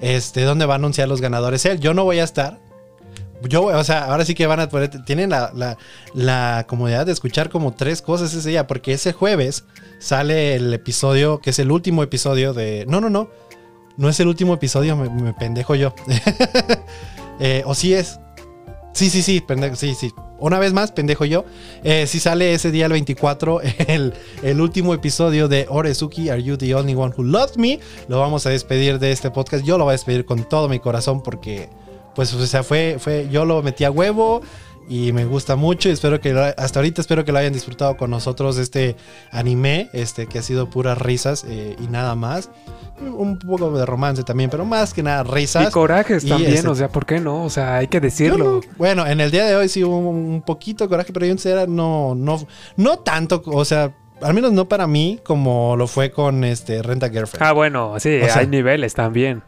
este, 0.00 0.42
donde 0.42 0.66
va 0.66 0.74
a 0.74 0.76
anunciar 0.76 1.08
los 1.08 1.20
ganadores 1.20 1.64
él. 1.64 1.80
Yo 1.80 1.94
no 1.94 2.04
voy 2.04 2.18
a 2.18 2.24
estar. 2.24 2.58
Yo, 3.42 3.66
o 3.66 3.84
sea, 3.84 4.06
ahora 4.06 4.24
sí 4.24 4.34
que 4.34 4.46
van 4.48 4.58
a 4.58 4.68
poder, 4.68 5.04
tienen 5.04 5.30
la, 5.30 5.76
la, 6.12 6.66
comodidad 6.68 7.06
de 7.06 7.12
escuchar 7.12 7.50
como 7.50 7.72
tres 7.72 8.02
cosas 8.02 8.34
ese 8.34 8.48
día, 8.48 8.66
porque 8.66 8.92
ese 8.92 9.12
jueves 9.12 9.64
sale 10.00 10.56
el 10.56 10.74
episodio, 10.74 11.38
que 11.38 11.50
es 11.50 11.58
el 11.60 11.70
último 11.70 12.02
episodio 12.02 12.52
de... 12.52 12.84
No, 12.88 13.00
no, 13.00 13.10
no, 13.10 13.30
no 13.96 14.08
es 14.08 14.18
el 14.18 14.26
último 14.26 14.54
episodio, 14.54 14.96
me, 14.96 15.32
pendejo 15.34 15.74
yo. 15.74 15.94
Eh, 17.40 17.62
o 17.66 17.74
sí 17.76 17.94
es. 17.94 18.18
Sí, 18.92 19.10
sí, 19.10 19.22
sí, 19.22 19.40
pendejo, 19.40 19.76
sí, 19.76 19.94
sí. 19.94 20.12
Una 20.38 20.58
vez 20.58 20.72
más, 20.72 20.92
pendejo 20.92 21.24
yo, 21.24 21.44
eh, 21.84 22.06
si 22.06 22.20
sale 22.20 22.54
ese 22.54 22.70
día 22.70 22.86
el 22.86 22.92
24, 22.92 23.60
el, 23.88 24.14
el 24.42 24.60
último 24.60 24.94
episodio 24.94 25.48
de 25.48 25.66
Orezuki, 25.68 26.28
Are 26.28 26.42
You 26.42 26.56
the 26.56 26.74
Only 26.74 26.94
One 26.94 27.14
Who 27.16 27.24
Loves 27.24 27.56
Me? 27.56 27.80
Lo 28.08 28.20
vamos 28.20 28.46
a 28.46 28.50
despedir 28.50 28.98
de 28.98 29.12
este 29.12 29.30
podcast. 29.30 29.64
Yo 29.64 29.78
lo 29.78 29.84
voy 29.84 29.90
a 29.90 29.92
despedir 29.92 30.24
con 30.24 30.44
todo 30.48 30.68
mi 30.68 30.78
corazón 30.78 31.22
porque, 31.22 31.68
pues, 32.14 32.32
o 32.34 32.46
sea, 32.46 32.62
fue, 32.62 32.96
fue, 32.98 33.28
yo 33.30 33.44
lo 33.44 33.62
metí 33.62 33.84
a 33.84 33.90
huevo 33.90 34.42
y 34.88 35.12
me 35.12 35.26
gusta 35.26 35.54
mucho 35.54 35.88
y 35.88 35.92
espero 35.92 36.20
que 36.20 36.30
hasta 36.56 36.78
ahorita 36.78 37.02
espero 37.02 37.24
que 37.24 37.32
lo 37.32 37.38
hayan 37.38 37.52
disfrutado 37.52 37.96
con 37.96 38.10
nosotros 38.10 38.56
este 38.56 38.96
anime 39.30 39.90
este 39.92 40.26
que 40.26 40.38
ha 40.38 40.42
sido 40.42 40.70
puras 40.70 40.96
risas 40.96 41.44
eh, 41.46 41.76
y 41.78 41.88
nada 41.88 42.14
más 42.14 42.48
un 43.00 43.38
poco 43.38 43.70
de 43.76 43.84
romance 43.86 44.22
también 44.24 44.50
pero 44.50 44.64
más 44.64 44.92
que 44.94 45.02
nada 45.02 45.24
Y 45.28 45.30
risas 45.32 45.70
corajes 45.70 46.24
Y 46.24 46.28
también, 46.28 46.54
ese- 46.54 46.68
o 46.68 46.74
sea, 46.74 46.88
¿por 46.88 47.06
qué 47.06 47.20
no? 47.20 47.44
O 47.44 47.50
sea, 47.50 47.76
hay 47.76 47.86
que 47.88 48.00
decirlo. 48.00 48.44
no- 48.44 48.60
bueno 48.76 49.06
en 49.06 49.20
el 49.20 49.30
día 49.30 49.44
de 49.46 49.56
hoy 49.56 49.68
sí 49.68 49.84
hubo 49.84 49.96
un, 49.98 50.42
poquito 50.42 50.84
de 50.84 50.88
coraje 50.88 51.12
pero 51.12 51.26
yo 51.26 51.32
en 51.32 51.38
serio 51.38 51.66
no 51.66 52.14
no 52.14 52.46
no 52.76 52.98
tanto 52.98 53.42
o 53.46 53.64
sea 53.64 53.92
al 54.20 54.34
menos 54.34 54.52
no 54.52 54.68
para 54.68 54.86
mí 54.86 55.20
como 55.24 55.76
lo 55.76 55.86
fue 55.86 56.10
con 56.10 56.42
este 56.44 56.82
Renta 56.82 57.08
Girlfriend 57.08 57.44
Ah, 57.46 57.52
bueno, 57.52 57.94
sí, 57.98 58.18
O 58.20 58.24
sea- 58.26 58.38
hay 58.38 58.46
niveles 58.48 58.94
también. 58.94 59.42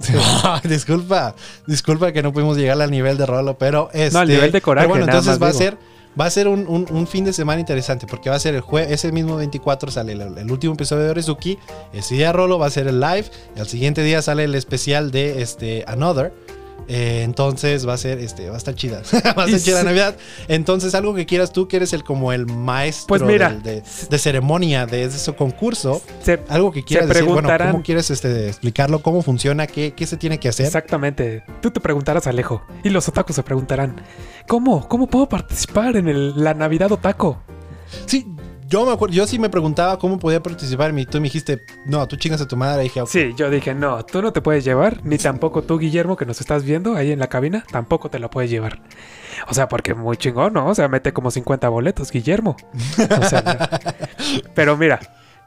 disculpa, 0.64 1.34
disculpa 1.66 2.12
que 2.12 2.22
no 2.22 2.32
pudimos 2.32 2.56
llegar 2.56 2.80
al 2.82 2.90
nivel 2.90 3.16
de 3.16 3.26
Rolo, 3.26 3.56
pero 3.56 3.90
este, 3.92 4.18
al 4.18 4.28
nivel 4.28 4.50
de 4.52 4.60
coraje, 4.60 4.86
pero 4.88 4.98
bueno, 4.98 5.04
entonces 5.04 5.40
va 5.40 5.48
a 5.48 5.52
ser 5.52 5.78
va 6.18 6.26
a 6.26 6.30
ser 6.30 6.48
un, 6.48 6.66
un- 6.68 7.06
fin 7.06 7.24
de 7.24 7.32
semana 7.32 7.60
interesante 7.60 8.06
porque 8.06 8.30
va 8.30 8.36
a 8.36 8.38
ser 8.40 8.54
el 8.54 8.60
jueves, 8.60 8.90
ese 8.92 9.10
mismo 9.12 9.36
24 9.36 9.90
sale 9.90 10.12
el, 10.12 10.20
el 10.38 10.50
último 10.50 10.74
episodio 10.74 11.04
de 11.04 11.10
Orezuki, 11.10 11.58
ese 11.92 12.14
día 12.14 12.32
Rolo 12.32 12.58
va 12.58 12.66
a 12.66 12.70
ser 12.70 12.86
el 12.86 13.00
live, 13.00 13.24
al 13.58 13.66
siguiente 13.66 14.02
día 14.02 14.22
sale 14.22 14.44
el 14.44 14.54
especial 14.54 15.10
de 15.10 15.42
este 15.42 15.84
Another. 15.86 16.32
Eh, 16.88 17.22
entonces 17.24 17.88
va 17.88 17.94
a 17.94 17.96
ser, 17.96 18.18
este, 18.18 18.48
va 18.48 18.54
a 18.54 18.58
estar 18.58 18.74
chida. 18.74 19.02
va 19.38 19.44
a 19.44 19.48
ser 19.48 19.60
chida 19.60 19.78
la 19.78 19.84
Navidad. 19.84 20.16
Entonces, 20.48 20.94
algo 20.94 21.14
que 21.14 21.26
quieras 21.26 21.52
tú, 21.52 21.66
que 21.68 21.76
eres 21.76 21.92
el 21.92 22.04
como 22.04 22.32
el 22.32 22.46
maestro 22.46 23.06
Pues 23.08 23.22
mira. 23.22 23.50
del- 23.50 23.62
de, 23.62 23.82
de 24.10 24.18
ceremonia 24.18 24.86
de 24.86 25.04
ese 25.04 25.32
concurso. 25.34 26.02
Se- 26.22 26.40
Algo 26.48 26.72
que 26.72 26.82
quieras 26.84 27.08
decir, 27.08 27.24
bueno, 27.24 27.48
¿cómo 27.58 27.82
quieres 27.82 28.10
este, 28.10 28.48
explicarlo? 28.48 29.00
¿Cómo 29.02 29.22
funciona? 29.22 29.66
¿Qué, 29.66 29.92
qué 29.94 30.06
se 30.06 30.16
tiene 30.16 30.38
que 30.38 30.48
hacer? 30.48 30.66
Exactamente. 30.66 31.42
Tú 31.60 31.70
te 31.70 31.80
preguntarás, 31.80 32.26
Alejo. 32.26 32.62
Y 32.82 32.90
los 32.90 33.08
otakus 33.08 33.36
se 33.36 33.42
preguntarán: 33.42 33.96
¿Cómo? 34.46 34.88
¿Cómo 34.88 35.06
puedo 35.06 35.28
participar 35.28 35.96
en 35.96 36.08
el- 36.08 36.42
la 36.42 36.54
Navidad 36.54 36.92
Otaku? 36.92 37.36
Sí, 38.06 38.26
yo 38.66 38.86
me 38.86 38.92
acuerdo, 38.92 39.14
yo 39.14 39.26
sí 39.26 39.38
me 39.38 39.50
preguntaba 39.50 39.98
cómo 39.98 40.18
podía 40.18 40.42
participar 40.42 40.96
y 40.98 41.06
tú 41.06 41.18
me 41.18 41.24
dijiste, 41.24 41.64
no, 41.86 42.06
tú 42.08 42.16
chingas 42.16 42.40
a 42.40 42.48
tu 42.48 42.56
madre. 42.56 42.82
Y 42.82 42.88
dije. 42.88 43.02
Sí, 43.06 43.32
yo 43.36 43.50
dije: 43.50 43.74
No, 43.74 44.04
tú 44.04 44.22
no 44.22 44.32
te 44.32 44.40
puedes 44.40 44.64
llevar, 44.64 45.04
ni 45.04 45.18
tampoco 45.18 45.62
tú, 45.62 45.78
Guillermo, 45.78 46.16
que 46.16 46.26
nos 46.26 46.40
estás 46.40 46.64
viendo 46.64 46.96
ahí 46.96 47.12
en 47.12 47.18
la 47.18 47.28
cabina, 47.28 47.64
tampoco 47.70 48.10
te 48.10 48.18
lo 48.18 48.30
puedes 48.30 48.50
llevar. 48.50 48.80
O 49.48 49.54
sea, 49.54 49.68
porque 49.68 49.94
muy 49.94 50.16
chingón, 50.16 50.52
¿no? 50.52 50.68
O 50.68 50.74
sea, 50.74 50.88
mete 50.88 51.12
como 51.12 51.30
50 51.30 51.68
boletos, 51.68 52.10
Guillermo. 52.10 52.56
O 53.20 53.24
sea, 53.24 53.80
pero 54.54 54.76
mira, 54.76 55.00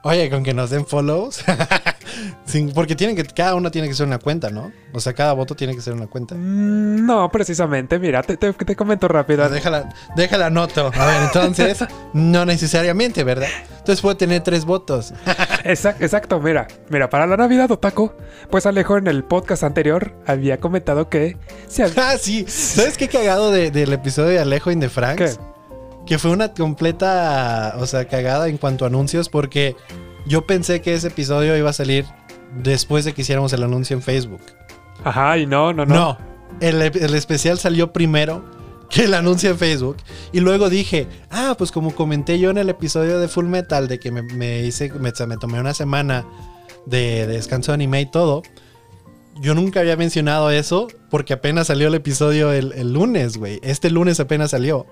Oye, 0.04 0.30
con 0.30 0.44
que 0.44 0.54
nos 0.54 0.70
den 0.70 0.86
follows. 0.86 1.44
Sin- 2.46 2.72
porque 2.72 2.96
tienen 2.96 3.15
que, 3.15 3.24
cada 3.24 3.55
uno 3.55 3.69
tiene 3.72 3.88
que 3.88 3.93
ser 3.93 4.05
una 4.07 4.19
cuenta, 4.19 4.50
¿no? 4.50 4.72
O 4.93 5.00
sea, 5.00 5.13
cada 5.13 5.34
voto 5.34 5.55
tiene 5.55 5.75
que 5.75 5.81
ser 5.81 5.93
una 5.93 6.07
cuenta. 6.07 6.36
mm, 6.36 7.05
no, 7.05 7.29
precisamente, 7.31 8.00
mira, 8.00 8.22
te, 8.24 8.38
te- 8.38 8.53
te 8.53 8.75
comento 8.75 9.07
rápido. 9.07 9.43
Ah, 9.43 9.50
Déjala, 9.50 9.89
déjala 10.15 10.50
noto. 10.50 10.91
A 10.96 11.05
ver, 11.05 11.22
entonces, 11.24 11.79
no 12.13 12.46
necesariamente, 12.46 13.24
¿verdad? 13.24 13.48
Entonces 13.79 14.01
puede 14.01 14.15
tener 14.15 14.41
tres 14.43 14.65
votos. 14.65 15.13
Exacto, 15.63 16.03
exacto, 16.03 16.39
mira, 16.39 16.67
mira, 16.89 17.10
para 17.10 17.27
la 17.27 17.36
Navidad 17.38 17.69
Otaku, 17.72 18.12
pues 18.50 18.65
Alejo 18.65 18.98
en 18.98 19.07
el 19.07 19.24
podcast 19.24 19.63
anterior 19.63 20.13
había 20.25 20.60
comentado 20.60 21.10
que 21.10 21.38
se 21.67 21.84
hab- 21.86 21.93
ah, 21.98 22.17
sí. 22.17 22.46
¿Sabes 22.48 22.98
qué 22.98 23.07
cagado 23.07 23.51
de- 23.51 23.72
del 23.72 23.92
episodio 23.94 24.29
de 24.29 24.40
Alejo 24.40 24.72
in 24.72 24.79
the 24.79 24.90
Franks? 24.90 25.37
¿Qué? 25.37 25.57
Que 26.05 26.18
fue 26.18 26.31
una 26.31 26.53
completa, 26.53 27.75
o 27.79 27.85
sea, 27.85 28.05
cagada 28.07 28.48
en 28.48 28.57
cuanto 28.57 28.85
a 28.85 28.87
anuncios 28.87 29.27
porque 29.27 29.75
yo 30.27 30.46
pensé 30.46 30.81
que 30.81 30.94
ese 30.94 31.07
episodio 31.07 31.55
iba 31.57 31.70
a 31.70 31.74
salir 31.74 32.05
después 32.63 33.05
de 33.05 33.13
que 33.13 33.22
hiciéramos 33.22 33.53
el 33.53 33.63
anuncio 33.63 33.96
en 33.96 34.01
Facebook. 34.01 34.42
Ajá, 35.03 35.37
y 35.37 35.46
no, 35.46 35.74
no, 35.74 35.85
no. 35.85 35.96
No, 35.96 36.18
el, 36.59 36.81
el 36.81 37.16
especial 37.16 37.59
salió 37.59 37.94
primero 37.94 38.44
que 38.90 39.03
el 39.05 39.13
anuncio 39.13 39.50
en 39.50 39.57
Facebook. 39.57 39.98
Y 40.31 40.40
luego 40.40 40.70
dije, 40.70 41.07
ah, 41.29 41.55
pues 41.57 41.72
como 41.72 41.94
comenté 41.94 42.40
yo 42.40 42.50
en 42.50 42.57
el 42.57 42.70
episodio 42.70 43.20
de 43.20 43.27
Full 43.27 43.46
Metal, 43.46 43.87
de 43.87 44.00
que 44.00 44.11
me, 44.11 44.22
me 44.22 44.61
hice, 44.61 44.92
me, 44.94 45.11
me 45.27 45.37
tomé 45.37 45.59
una 45.59 45.74
semana 45.74 46.25
de, 46.85 47.27
de 47.27 47.33
descanso 47.33 47.72
de 47.72 47.75
anime 47.75 48.01
y 48.01 48.05
todo. 48.05 48.44
Yo 49.40 49.53
nunca 49.53 49.81
había 49.81 49.96
mencionado 49.98 50.50
eso 50.50 50.87
porque 51.11 51.33
apenas 51.33 51.68
salió 51.68 51.90
el 51.90 51.96
episodio 51.96 52.51
el, 52.51 52.72
el 52.74 52.94
lunes, 52.94 53.37
güey. 53.37 53.59
Este 53.61 53.92
lunes 53.92 54.20
apenas 54.20 54.51
salió. 54.51 54.87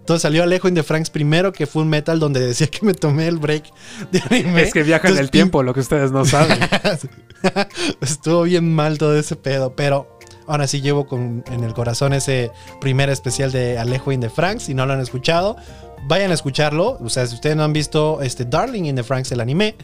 Entonces 0.00 0.22
salió 0.22 0.42
Alejo 0.42 0.66
in 0.66 0.74
the 0.74 0.82
Franks 0.82 1.08
primero 1.08 1.52
que 1.52 1.66
Full 1.66 1.86
Metal, 1.86 2.18
donde 2.18 2.40
decía 2.40 2.66
que 2.66 2.84
me 2.84 2.94
tomé 2.94 3.28
el 3.28 3.38
break 3.38 3.64
de 4.10 4.22
anime. 4.28 4.62
Es 4.62 4.72
que 4.72 4.82
viaja 4.82 5.08
en 5.08 5.18
el 5.18 5.30
tiempo, 5.30 5.62
lo 5.62 5.72
que 5.72 5.80
ustedes 5.80 6.10
no 6.10 6.24
saben. 6.24 6.58
Estuvo 8.00 8.42
bien 8.42 8.74
mal 8.74 8.98
todo 8.98 9.16
ese 9.16 9.36
pedo, 9.36 9.76
pero 9.76 10.18
aún 10.46 10.62
así 10.62 10.80
llevo 10.80 11.06
con, 11.06 11.44
en 11.50 11.62
el 11.62 11.74
corazón 11.74 12.12
ese 12.12 12.50
primer 12.80 13.08
especial 13.08 13.52
de 13.52 13.78
Alejo 13.78 14.10
in 14.10 14.20
the 14.20 14.30
Franks. 14.30 14.64
Si 14.64 14.74
no 14.74 14.84
lo 14.86 14.94
han 14.94 15.00
escuchado, 15.00 15.56
vayan 16.08 16.30
a 16.30 16.34
escucharlo. 16.34 16.98
O 17.00 17.08
sea, 17.08 17.26
si 17.26 17.34
ustedes 17.34 17.56
no 17.56 17.62
han 17.62 17.72
visto 17.72 18.20
este 18.22 18.44
Darling 18.44 18.84
in 18.84 18.96
the 18.96 19.04
Franks, 19.04 19.30
el 19.32 19.40
anime, 19.40 19.76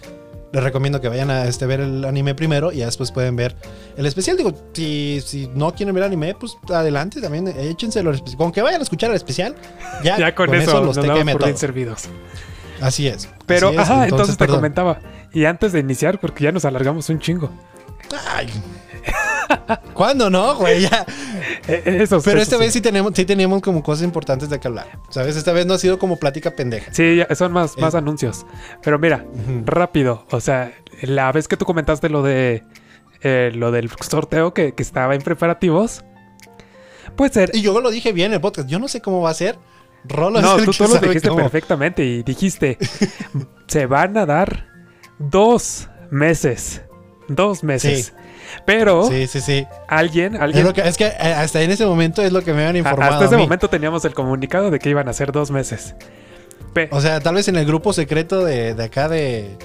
les 0.56 0.64
recomiendo 0.64 1.02
que 1.02 1.08
vayan 1.10 1.30
a 1.30 1.44
este, 1.44 1.66
ver 1.66 1.80
el 1.80 2.02
anime 2.06 2.34
primero 2.34 2.72
y 2.72 2.78
ya 2.78 2.86
después 2.86 3.12
pueden 3.12 3.36
ver 3.36 3.54
el 3.98 4.06
especial. 4.06 4.38
Digo, 4.38 4.54
si, 4.72 5.20
si 5.22 5.48
no 5.48 5.74
quieren 5.74 5.94
ver 5.94 6.04
el 6.04 6.06
anime, 6.06 6.34
pues 6.34 6.56
adelante 6.72 7.20
también, 7.20 7.46
échenselo. 7.48 8.10
Con 8.38 8.52
que 8.52 8.62
vayan 8.62 8.80
a 8.80 8.84
escuchar 8.84 9.10
el 9.10 9.16
especial, 9.16 9.54
ya, 10.02 10.16
ya 10.18 10.34
con, 10.34 10.54
eso, 10.54 10.82
los 10.82 10.98
bien 10.98 11.26
todos. 11.38 11.60
servidos. 11.60 12.04
Así 12.80 13.06
es. 13.06 13.28
Pero, 13.44 13.68
así 13.68 13.76
es. 13.76 13.82
ajá, 13.82 14.04
entonces, 14.04 14.36
te 14.36 14.44
perdón. 14.44 14.56
comentaba. 14.60 14.98
Y 15.30 15.44
antes 15.44 15.72
de 15.72 15.80
iniciar, 15.80 16.18
porque 16.18 16.44
ya 16.44 16.52
nos 16.52 16.64
alargamos 16.64 17.06
un 17.10 17.20
chingo. 17.20 17.50
Ay. 18.26 18.48
¿Cuándo 19.94 20.30
no, 20.30 20.56
güey? 20.56 20.82
Ya. 20.82 21.04
Eh, 21.68 21.82
eh, 21.84 22.06
Pero 22.24 22.40
esta 22.40 22.56
sí. 22.56 22.62
vez 22.62 22.72
sí 22.72 22.80
tenemos, 22.80 23.12
sí 23.16 23.24
tenemos 23.24 23.60
como 23.60 23.82
cosas 23.82 24.04
importantes 24.04 24.48
de 24.48 24.60
que 24.60 24.68
hablar. 24.68 24.86
¿Sabes? 25.10 25.34
Esta 25.36 25.52
vez 25.52 25.66
no 25.66 25.74
ha 25.74 25.78
sido 25.78 25.98
como 25.98 26.16
plática 26.16 26.52
pendeja. 26.54 26.94
Sí, 26.94 27.20
son 27.34 27.50
más, 27.52 27.76
más 27.76 27.88
Es- 27.88 27.94
anuncios. 27.96 28.46
Pero 28.84 29.00
mira, 29.00 29.24
rápido. 29.64 30.24
O 30.30 30.40
sea, 30.40 30.72
la 31.02 31.32
vez 31.32 31.48
que 31.48 31.56
tú 31.56 31.64
comentaste 31.64 32.08
lo 32.08 32.22
de 32.22 32.62
eh, 33.22 33.50
lo 33.52 33.72
del 33.72 33.90
sorteo 34.00 34.54
que, 34.54 34.74
que 34.74 34.82
estaba 34.84 35.16
en 35.16 35.22
preparativos, 35.22 36.04
pues 37.16 37.32
ser. 37.32 37.50
Y 37.52 37.62
yo 37.62 37.80
lo 37.80 37.90
dije 37.90 38.12
bien 38.12 38.26
en 38.28 38.34
el 38.34 38.40
podcast. 38.40 38.68
Yo 38.68 38.78
no 38.78 38.86
sé 38.86 39.00
cómo 39.00 39.20
va 39.22 39.30
a 39.30 39.34
ser. 39.34 39.58
Rolo 40.04 40.40
No, 40.40 40.56
tú, 40.58 40.70
lo 40.86 40.98
dijiste 41.00 41.28
cómo. 41.30 41.40
perfectamente 41.40 42.04
y 42.04 42.22
dijiste, 42.22 42.78
se 43.66 43.86
van 43.86 44.16
a 44.18 44.24
dar 44.26 44.68
dos 45.18 45.88
meses. 46.12 46.82
Dos 47.26 47.64
meses. 47.64 48.06
Sí. 48.06 48.12
Pero 48.64 49.08
Sí, 49.08 49.26
sí, 49.26 49.40
sí. 49.40 49.66
alguien, 49.88 50.34
Es, 50.36 50.40
alguien... 50.40 50.64
lo 50.64 50.72
que- 50.72 50.82
es 50.82 50.96
que 50.96 51.06
eh, 51.06 51.12
hasta 51.36 51.62
en 51.62 51.70
ese 51.70 51.86
momento 51.86 52.22
es 52.22 52.32
lo 52.32 52.42
que 52.42 52.52
me 52.52 52.60
habían 52.62 52.76
informado. 52.76 53.12
hasta 53.14 53.24
ese 53.26 53.36
momento 53.36 53.68
teníamos 53.68 54.04
el 54.04 54.14
comunicado 54.14 54.70
de 54.70 54.78
que 54.78 54.90
iban 54.90 55.08
a 55.08 55.12
ser 55.12 55.32
dos 55.32 55.50
meses. 55.50 55.94
Pe- 56.72 56.88
O 56.92 57.00
sea, 57.00 57.20
tal 57.20 57.34
vez 57.36 57.48
en 57.48 57.56
el 57.56 57.66
grupo 57.66 57.92
secreto 57.92 58.44
de, 58.44 58.74
de 58.74 58.84
acá 58.84 59.08
de 59.08 59.56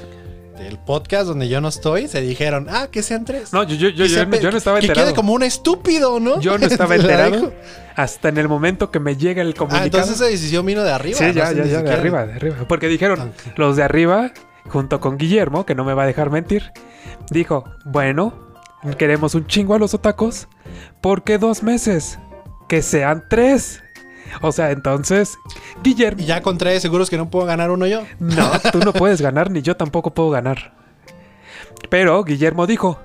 del 0.57 0.77
podcast 0.77 1.25
donde 1.25 1.47
yo 1.49 1.59
no 1.59 1.69
estoy, 1.69 2.07
se 2.07 2.21
dijeron, 2.21 2.67
ah, 2.69 2.87
que 2.91 3.01
sean 3.01 3.25
tres. 3.25 3.51
no, 3.51 3.63
yo, 3.63 3.73
yo, 3.75 3.89
yo, 3.89 4.03
Que 4.05 4.09
yo, 4.37 4.41
yo 4.43 4.51
no 4.51 4.57
estaba 4.57 4.79
que 4.79 4.85
enterado. 4.85 5.07
quede 5.07 5.15
como 5.15 5.33
un 5.33 5.41
estúpido, 5.41 6.19
¿no? 6.19 6.39
Yo 6.39 6.55
no 6.59 6.67
estaba 6.67 6.95
enterado 6.95 7.51
hasta 7.95 8.29
en 8.29 8.37
el 8.37 8.47
momento 8.47 8.91
que 8.91 8.99
me 8.99 9.15
llega 9.17 9.41
el 9.41 9.51
Ah, 9.51 9.57
comunicado. 9.57 9.85
entonces 9.85 10.15
esa 10.17 10.25
decisión 10.25 10.63
vino 10.65 10.83
de 10.83 10.91
arriba. 10.91 11.17
sí, 11.17 11.25
no 11.25 11.31
ya, 11.31 11.51
ya, 11.51 11.81
de 11.81 11.91
arriba, 11.91 12.27
de 12.27 12.33
arriba. 12.33 12.55
Porque 12.67 12.87
dijeron, 12.89 13.33
los 13.55 13.75
de 13.75 13.81
arriba, 13.83 14.31
junto 14.69 14.99
con 14.99 15.17
Guillermo, 15.17 15.65
que 15.65 15.73
no 15.73 15.83
me 15.83 15.95
va 15.95 16.03
a 16.03 16.05
dejar 16.05 16.29
mentir, 16.29 16.71
dijo, 17.31 17.63
bueno, 17.83 18.50
queremos 18.97 19.35
un 19.35 19.47
chingo 19.47 19.73
a 19.75 19.79
los 19.79 19.93
otacos, 19.93 20.47
¿por 21.01 21.23
qué 21.23 21.37
dos 21.37 21.63
meses? 21.63 22.19
Que 22.67 22.81
sean 22.81 23.23
tres. 23.29 23.83
O 24.41 24.51
sea, 24.51 24.71
entonces, 24.71 25.37
Guillermo... 25.83 26.21
Y 26.21 26.25
ya 26.25 26.41
con 26.41 26.57
tres 26.57 26.81
seguros 26.81 27.09
que 27.09 27.17
no 27.17 27.29
puedo 27.29 27.45
ganar 27.45 27.69
uno 27.69 27.85
yo. 27.85 28.03
No, 28.19 28.49
tú 28.71 28.79
no 28.79 28.93
puedes 28.93 29.21
ganar, 29.21 29.51
ni 29.51 29.61
yo 29.61 29.75
tampoco 29.75 30.13
puedo 30.13 30.29
ganar. 30.29 30.73
Pero 31.89 32.23
Guillermo 32.23 32.67
dijo, 32.67 32.99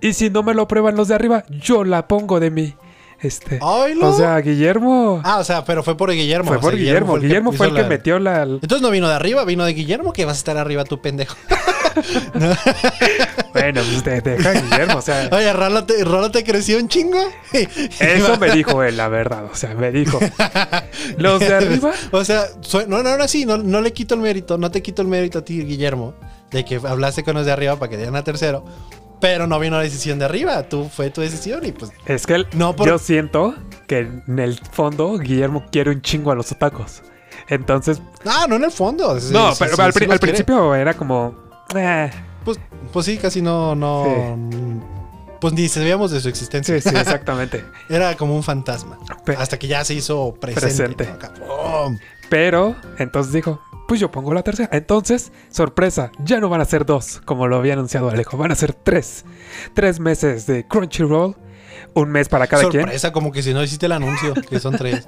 y 0.00 0.12
si 0.12 0.30
no 0.30 0.42
me 0.42 0.54
lo 0.54 0.68
prueban 0.68 0.96
los 0.96 1.08
de 1.08 1.14
arriba, 1.14 1.44
yo 1.48 1.84
la 1.84 2.08
pongo 2.08 2.40
de 2.40 2.50
mí. 2.50 2.74
Este... 3.22 3.58
O 3.62 4.16
sea, 4.16 4.38
Guillermo... 4.40 5.20
Ah, 5.24 5.38
o 5.38 5.44
sea, 5.44 5.64
pero 5.64 5.82
fue 5.84 5.96
por 5.96 6.10
Guillermo. 6.12 6.48
fue 6.48 6.56
o 6.56 6.60
sea, 6.60 6.70
por 6.70 6.76
Guillermo. 6.78 7.16
Guillermo 7.18 7.52
fue 7.52 7.68
el 7.68 7.74
que, 7.74 7.82
la- 7.82 7.88
metió 7.88 8.18
la... 8.18 8.42
Entonces 8.42 8.80
no 8.82 8.90
vino 8.90 9.08
de 9.08 9.14
arriba, 9.14 9.44
vino 9.44 9.64
de 9.64 9.72
Guillermo, 9.74 10.12
que 10.12 10.24
vas 10.24 10.36
a 10.36 10.38
estar 10.38 10.56
arriba 10.56 10.84
tú, 10.84 11.00
pendejo. 11.00 11.36
Bueno, 13.52 13.82
pues 13.82 14.02
te, 14.02 14.22
te 14.22 14.30
deja 14.30 14.52
Guillermo. 14.52 14.98
O 14.98 15.02
sea, 15.02 15.28
Oye, 15.30 15.52
Rolo 15.52 15.84
te, 15.84 16.02
Rolo 16.04 16.30
te 16.30 16.42
creció 16.42 16.78
un 16.78 16.88
chingo. 16.88 17.18
eso 18.00 18.38
me 18.38 18.50
dijo 18.50 18.82
él, 18.82 18.96
la 18.96 19.08
verdad. 19.08 19.44
O 19.52 19.54
sea, 19.54 19.74
me 19.74 19.92
dijo. 19.92 20.18
Los 21.18 21.40
de 21.40 21.54
arriba... 21.54 21.92
O 22.12 22.24
sea, 22.24 22.46
soy- 22.60 22.86
no, 22.88 23.02
no, 23.02 23.16
no, 23.16 23.28
sí, 23.28 23.44
no, 23.44 23.58
no 23.58 23.80
le 23.80 23.92
quito 23.92 24.14
el 24.14 24.20
mérito, 24.20 24.56
no 24.58 24.70
te 24.70 24.82
quito 24.82 25.02
el 25.02 25.08
mérito 25.08 25.40
a 25.40 25.44
ti, 25.44 25.62
Guillermo, 25.64 26.14
de 26.50 26.64
que 26.64 26.76
hablaste 26.82 27.22
con 27.24 27.34
los 27.34 27.44
de 27.46 27.52
arriba 27.52 27.76
para 27.76 27.90
que 27.90 27.96
dieran 27.96 28.16
a 28.16 28.24
tercero. 28.24 28.64
Pero 29.22 29.46
no 29.46 29.58
vino 29.58 29.76
la 29.78 29.82
decisión 29.84 30.18
de 30.18 30.26
arriba. 30.26 30.64
Tú 30.64 30.90
fue 30.94 31.08
tu 31.10 31.20
decisión 31.22 31.64
y 31.64 31.72
pues. 31.72 31.92
Es 32.04 32.26
que 32.26 32.34
el- 32.34 32.46
No, 32.52 32.76
por- 32.76 32.86
yo 32.88 32.98
siento 32.98 33.54
que 33.86 34.00
en 34.26 34.38
el 34.38 34.58
fondo 34.58 35.16
Guillermo 35.16 35.64
quiere 35.72 35.90
un 35.92 36.02
chingo 36.02 36.30
a 36.32 36.34
los 36.34 36.52
otacos. 36.52 37.02
Entonces, 37.48 38.02
Ah, 38.26 38.46
no 38.48 38.56
en 38.56 38.64
el 38.64 38.70
fondo. 38.72 39.18
Sí, 39.20 39.32
no, 39.32 39.52
sí, 39.52 39.56
pero 39.64 39.76
sí, 39.76 39.82
al, 39.82 39.92
pri- 39.92 40.18
principio 40.18 40.74
era 40.74 40.92
como... 40.94 41.34
eh, 41.74 42.10
Pues, 42.44 42.58
pues 42.92 43.06
sí, 43.06 43.16
casi 43.16 43.40
no. 43.42 43.74
no 43.74 44.36
Pues 45.40 45.52
ni 45.54 45.68
sabíamos 45.68 46.10
de 46.10 46.20
su 46.20 46.28
existencia. 46.28 46.80
sí, 46.80 46.88
sí, 46.90 46.96
exactamente. 46.96 47.64
Era 47.88 48.16
como 48.16 48.34
un 48.36 48.42
fantasma. 48.42 48.98
Pe- 49.24 49.36
Hasta 49.36 49.58
que 49.58 49.66
ya 49.68 49.84
se 49.84 49.94
hizo 49.94 50.34
presente. 50.40 51.04
Presente. 51.04 51.08
Pero, 52.28 52.74
entonces 52.98 53.32
dijo, 53.32 53.60
pues 53.92 54.00
yo 54.00 54.10
pongo 54.10 54.32
la 54.32 54.42
tercera. 54.42 54.70
Entonces, 54.72 55.32
sorpresa, 55.50 56.12
ya 56.24 56.40
no 56.40 56.48
van 56.48 56.62
a 56.62 56.64
ser 56.64 56.86
dos, 56.86 57.20
como 57.26 57.46
lo 57.46 57.56
había 57.56 57.74
anunciado 57.74 58.08
Alejo, 58.08 58.38
van 58.38 58.50
a 58.50 58.54
ser 58.54 58.72
tres. 58.72 59.26
Tres 59.74 60.00
meses 60.00 60.46
de 60.46 60.66
Crunchyroll, 60.66 61.36
un 61.92 62.08
mes 62.08 62.30
para 62.30 62.46
cada 62.46 62.62
Sorpresa, 62.62 63.12
como 63.12 63.32
que 63.32 63.42
si 63.42 63.52
no 63.52 63.62
hiciste 63.62 63.84
el 63.84 63.92
anuncio, 63.92 64.32
que 64.48 64.60
son 64.60 64.78
tres. 64.78 65.06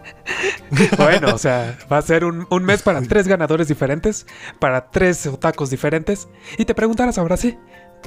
quien. 0.68 0.90
Bueno, 0.98 1.34
o 1.34 1.38
sea, 1.38 1.78
va 1.90 1.96
a 1.96 2.02
ser 2.02 2.26
un, 2.26 2.46
un 2.50 2.62
mes 2.62 2.82
para 2.82 3.00
tres 3.00 3.26
ganadores 3.26 3.68
diferentes, 3.68 4.26
para 4.58 4.90
tres 4.90 5.26
otacos 5.28 5.70
diferentes. 5.70 6.28
Y 6.58 6.66
te 6.66 6.74
preguntarás 6.74 7.16
ahora 7.16 7.38
sí, 7.38 7.56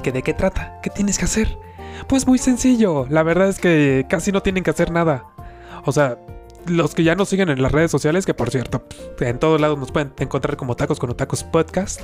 ¿que 0.03 0.11
¿de 0.11 0.21
qué 0.21 0.35
trata? 0.35 0.79
¿Qué 0.83 0.91
tienes 0.91 1.17
que 1.17 1.25
hacer? 1.25 1.57
Pues 2.07 2.27
muy 2.27 2.37
sencillo, 2.37 3.07
la 3.09 3.23
verdad 3.23 3.49
es 3.49 3.59
que 3.59 4.05
casi 4.07 4.31
no 4.31 4.43
tienen 4.43 4.63
que 4.63 4.69
hacer 4.69 4.91
nada. 4.91 5.25
O 5.85 5.91
sea, 5.91 6.19
los 6.69 6.93
que 6.95 7.03
ya 7.03 7.15
nos 7.15 7.29
siguen 7.29 7.49
en 7.49 7.61
las 7.61 7.71
redes 7.71 7.91
sociales, 7.91 8.25
que 8.25 8.33
por 8.33 8.49
cierto, 8.51 8.83
en 9.19 9.39
todos 9.39 9.59
lados 9.59 9.77
nos 9.77 9.91
pueden 9.91 10.13
encontrar 10.19 10.57
como 10.57 10.75
Tacos 10.75 10.99
con 10.99 11.09
Otacos 11.09 11.43
Podcast. 11.43 12.01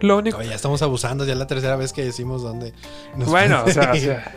Lo 0.00 0.18
único. 0.18 0.38
Oye, 0.38 0.48
ya 0.50 0.54
estamos 0.54 0.82
abusando, 0.82 1.24
ya 1.24 1.32
es 1.32 1.38
la 1.38 1.46
tercera 1.46 1.76
vez 1.76 1.92
que 1.92 2.04
decimos 2.04 2.42
dónde. 2.42 2.72
nos- 3.16 3.28
Bueno, 3.28 3.62
o 3.66 3.70
sea, 3.70 3.92
o 3.92 3.96
sea, 3.96 4.32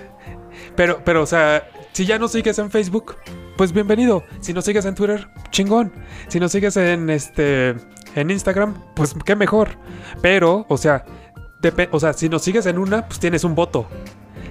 Pero, 0.76 1.02
pero, 1.06 1.22
o 1.24 1.26
sea, 1.26 1.68
si 1.94 2.06
ya 2.06 2.18
nos 2.20 2.32
sigues 2.32 2.58
en 2.60 2.72
Facebook, 2.72 3.16
pues 3.58 3.72
bienvenido. 3.72 4.24
Si 4.42 4.54
nos 4.54 4.66
sigues 4.66 4.86
en 4.86 4.96
Twitter, 4.96 5.28
chingón. 5.52 5.94
Si 6.28 6.40
nos 6.40 6.52
sigues 6.52 6.76
en 6.78 7.10
este. 7.10 7.76
en 8.16 8.32
Instagram, 8.32 8.76
pues 8.96 9.14
qué 9.26 9.36
mejor. 9.36 9.70
Pero, 10.22 10.66
o 10.70 10.78
sea, 10.78 11.06
o 11.92 12.00
sea, 12.00 12.14
si 12.14 12.30
nos 12.30 12.42
sigues 12.44 12.66
en 12.66 12.78
una, 12.78 13.08
pues 13.08 13.20
tienes 13.20 13.44
un 13.44 13.56
voto. 13.56 13.88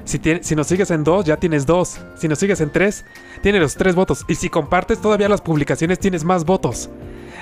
Si, 0.05 0.19
tien- 0.19 0.43
si 0.43 0.55
nos 0.55 0.67
sigues 0.67 0.91
en 0.91 1.03
dos, 1.03 1.25
ya 1.25 1.37
tienes 1.39 1.67
dos. 1.67 2.01
Si 2.17 2.29
nos 2.29 2.39
sigues 2.39 2.61
en 2.61 2.71
tres, 2.71 3.05
tienes 3.43 3.61
los 3.61 3.75
tres 3.75 3.95
votos. 3.95 4.25
Y 4.29 4.35
si 4.35 4.51
compartes 4.51 5.01
todavía 5.01 5.29
las 5.29 5.41
publicaciones, 5.41 5.99
tienes 5.99 6.25
más 6.25 6.45
votos. 6.45 6.91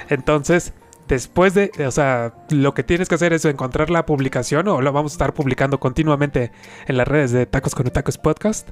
Entonces, 0.09 0.73
después 1.09 1.55
de, 1.55 1.73
o 1.87 1.91
sea, 1.91 2.35
lo 2.51 2.73
que 2.75 2.85
tienes 2.85 3.09
que 3.09 3.17
hacer 3.17 3.33
es 3.33 3.45
encontrar 3.45 3.91
la 3.91 4.07
publicación 4.07 4.69
o 4.69 4.81
lo 4.81 4.93
vamos 4.93 5.13
a 5.13 5.15
estar 5.15 5.35
publicando 5.35 5.81
continuamente 5.81 6.53
en 6.87 6.97
las 6.97 7.09
redes 7.09 7.33
de 7.33 7.47
Tacos 7.47 7.75
con 7.75 7.87
Tacos 7.91 8.19
Podcast. 8.19 8.71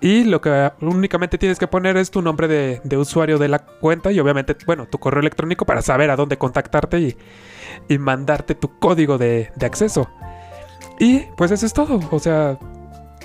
Y 0.00 0.24
lo 0.24 0.40
que 0.40 0.72
únicamente 0.80 1.38
tienes 1.38 1.60
que 1.60 1.68
poner 1.68 1.96
es 1.96 2.10
tu 2.10 2.22
nombre 2.22 2.48
de, 2.48 2.96
usuario 2.96 3.38
de 3.38 3.46
la 3.46 3.60
cuenta 3.60 4.10
y 4.10 4.18
obviamente, 4.18 4.56
bueno, 4.66 4.86
tu 4.86 4.98
correo 4.98 5.20
electrónico 5.20 5.64
para 5.64 5.80
saber 5.80 6.10
a 6.10 6.16
dónde 6.16 6.36
contactarte 6.38 6.98
y, 7.88 7.98
mandarte 7.98 8.56
tu 8.56 8.80
código 8.80 9.16
de 9.16 9.52
acceso. 9.60 10.10
Y 10.98 11.20
pues 11.36 11.50
eso 11.50 11.66
es 11.66 11.72
todo. 11.72 12.00
O 12.10 12.18
sea, 12.18 12.58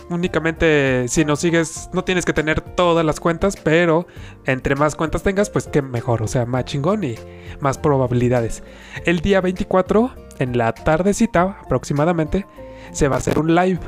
únicamente 0.09 1.07
si 1.07 1.25
nos 1.25 1.39
sigues, 1.39 1.89
no 1.93 2.03
tienes 2.03 2.25
que 2.25 2.33
tener 2.33 2.61
todas 2.61 3.05
las 3.05 3.19
cuentas, 3.19 3.55
pero 3.55 4.07
entre 4.45 4.75
más 4.75 4.95
cuentas 4.95 5.23
tengas, 5.23 5.49
pues 5.49 5.67
qué 5.67 5.81
mejor. 5.81 6.21
O 6.21 6.27
sea, 6.27 6.45
más 6.45 6.65
chingón 6.65 7.03
y 7.03 7.15
más 7.59 7.77
probabilidades. 7.77 8.63
El 9.05 9.19
día 9.19 9.41
24, 9.41 10.11
en 10.39 10.57
la 10.57 10.73
tardecita 10.73 11.59
aproximadamente, 11.63 12.45
se 12.91 13.07
va 13.07 13.15
a 13.15 13.19
hacer 13.19 13.39
un 13.39 13.53
live. 13.55 13.79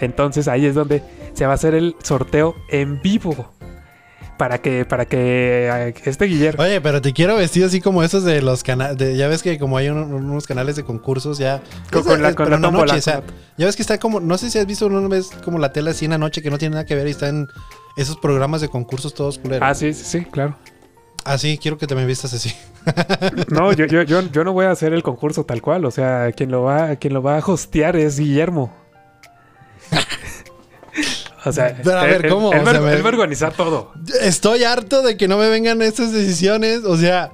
Entonces 0.00 0.48
ahí 0.48 0.66
es 0.66 0.74
donde 0.74 1.02
se 1.32 1.46
va 1.46 1.52
a 1.52 1.54
hacer 1.54 1.74
el 1.74 1.96
sorteo 2.02 2.54
en 2.68 3.00
vivo. 3.02 3.52
Para 4.38 4.58
que, 4.58 4.84
para 4.84 5.04
que 5.04 5.68
eh, 5.70 5.94
este 6.04 6.24
Guillermo. 6.24 6.62
Oye, 6.64 6.80
pero 6.80 7.00
te 7.00 7.12
quiero 7.12 7.36
vestido 7.36 7.66
así 7.66 7.80
como 7.80 8.02
esos 8.02 8.24
de 8.24 8.42
los 8.42 8.62
canales. 8.64 9.16
Ya 9.16 9.28
ves 9.28 9.42
que 9.42 9.58
como 9.58 9.76
hay 9.76 9.88
un- 9.88 10.12
unos 10.12 10.46
canales 10.46 10.74
de 10.74 10.82
concursos 10.84 11.38
ya. 11.38 11.62
Con, 11.92 12.20
la, 12.22 12.34
con 12.34 12.50
la 12.50 12.60
tómbola, 12.60 12.86
noche, 12.86 12.98
o 12.98 13.02
sea, 13.02 13.20
con 13.20 13.34
ya 13.56 13.66
ves 13.66 13.76
que 13.76 13.82
está 13.82 13.98
como. 13.98 14.18
No 14.18 14.36
sé 14.38 14.50
si 14.50 14.58
has 14.58 14.66
visto 14.66 14.86
una 14.86 15.06
vez 15.06 15.30
como 15.44 15.58
la 15.58 15.72
tela 15.72 15.92
así 15.92 16.06
en 16.06 16.10
la 16.12 16.18
noche 16.18 16.42
que 16.42 16.50
no 16.50 16.58
tiene 16.58 16.72
nada 16.74 16.86
que 16.86 16.94
ver 16.96 17.06
y 17.06 17.10
está 17.12 17.28
en 17.28 17.46
esos 17.96 18.16
programas 18.16 18.60
de 18.62 18.68
concursos 18.68 19.14
todos 19.14 19.38
culeros. 19.38 19.68
Ah, 19.68 19.74
sí, 19.74 19.92
sí, 19.92 20.04
sí, 20.04 20.24
claro. 20.24 20.56
Así, 21.24 21.56
quiero 21.58 21.78
que 21.78 21.86
te 21.86 21.94
me 21.94 22.04
vistas 22.04 22.32
así. 22.34 22.52
No, 23.48 23.72
yo, 23.74 23.84
yo, 23.84 24.02
yo, 24.02 24.22
yo 24.22 24.42
no 24.42 24.52
voy 24.52 24.64
a 24.66 24.72
hacer 24.72 24.92
el 24.92 25.04
concurso 25.04 25.44
tal 25.44 25.62
cual. 25.62 25.84
O 25.84 25.90
sea, 25.92 26.32
quien 26.32 26.50
lo 26.50 26.62
va, 26.62 26.96
quien 26.96 27.14
lo 27.14 27.22
va 27.22 27.36
a 27.38 27.46
hostear 27.46 27.94
es 27.94 28.18
Guillermo. 28.18 28.72
O 31.44 31.52
sea, 31.52 31.76
Pero 31.82 31.98
a 31.98 32.04
ver, 32.04 32.28
¿cómo? 32.28 32.52
Él, 32.52 32.60
O 32.60 32.70
sea, 32.70 32.80
me- 32.80 32.92
él 32.92 33.04
va 33.04 33.08
a 33.08 33.12
organizar 33.12 33.52
todo. 33.52 33.92
Estoy 34.20 34.64
harto 34.64 35.02
de 35.02 35.16
que 35.16 35.26
no 35.28 35.38
me 35.38 35.48
vengan 35.48 35.82
estas 35.82 36.12
decisiones. 36.12 36.84
O 36.84 36.96
sea, 36.96 37.32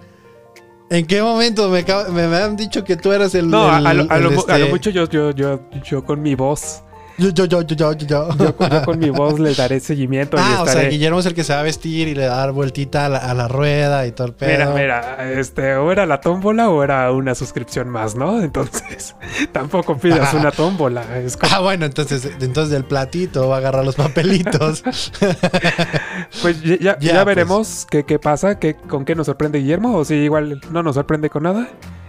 ¿en 0.90 1.07
qué 1.07 1.21
momento 1.23 1.68
me, 1.68 1.85
me, 2.11 2.27
me 2.29 2.37
han 2.37 2.57
dicho 2.57 2.85
que 2.85 2.97
tú 2.97 3.12
eras 3.12 3.35
el. 3.35 3.49
No, 3.51 3.71
a, 3.71 3.79
el- 3.79 3.87
a 3.87 3.94
lo, 3.94 4.12
a 4.12 4.18
lo 4.18 4.31
este- 4.33 4.64
mucho 4.66 4.90
yo, 4.90 5.09
yo, 5.09 5.31
yo, 5.33 5.61
yo 5.85 6.05
con 6.05 6.23
mi 6.23 6.35
voz. 6.35 6.83
Yo, 7.18 7.31
yo, 7.31 7.44
yo, 7.46 7.62
yo, 7.62 7.74
yo, 7.76 7.92
yo, 7.94 8.07
yo. 8.07 8.28
Yo, 8.38 8.85
con- 8.85 8.98
mi 8.98 9.11
voz 9.11 9.38
le 9.40 9.54
daré 9.54 9.81
seguimiento 9.81 10.37
y 10.37 10.40
Ah, 10.40 10.59
o 10.62 10.64
sea, 10.64 10.74
estaré. 10.74 10.88
Guillermo 10.90 11.18
es 11.18 11.26
el 11.26 11.35
que 11.35 11.42
se 11.44 11.52
va 11.52 11.61
a 11.61 11.62
vestir 11.64 12.09
y 12.09 12.14
le 12.14 12.28
va 12.28 12.35
a 12.35 12.38
dar 12.38 12.52
vueltita 12.52 13.07
a 13.07 13.09
la, 13.09 13.18
a 13.18 13.35
la 13.35 13.48
rueda 13.48 14.07
y 14.07 14.12
todo 14.12 14.28
el 14.28 14.35
pedo. 14.35 14.50
Mira, 14.50 14.70
mira, 14.74 15.33
este, 15.33 15.74
o 15.76 15.90
era 15.90 16.07
la 16.07 16.20
tómbola 16.20 16.70
o 16.70 16.83
era 16.85 17.11
una 17.12 17.35
suscripción 17.35 17.88
más, 17.88 18.14
¿no? 18.14 18.40
Entonces, 18.42 19.16
tampoco 19.52 19.96
pidas 19.98 20.33
una 20.35 20.50
tómbola. 20.52 21.18
Es 21.18 21.37
como- 21.37 21.52
Ah, 21.54 21.61
bueno, 21.61 21.87
entonces, 21.87 22.24
entonces 22.40 22.70
del 22.70 22.85
platito 22.85 23.48
va 23.48 23.57
a 23.57 23.59
agarrar 23.59 23.85
los 23.85 23.96
papelitos. 23.96 24.83
pues 26.42 26.62
ya, 26.62 26.76
ya- 26.78 26.98
Ya, 26.98 27.12
ya 27.14 27.24
pues. 27.24 27.26
veremos 27.37 27.87
qué, 27.90 28.04
qué 28.04 28.18
pasa, 28.18 28.59
qué, 28.59 28.74
con 28.74 29.04
qué 29.04 29.14
nos 29.14 29.26
sorprende 29.26 29.59
Guillermo, 29.59 29.96
o 29.96 30.04
si 30.04 30.14
igual 30.14 30.61
no 30.70 30.83
nos 30.83 30.94
sorprende 30.94 31.31
con 31.31 31.42
nada 31.44 31.68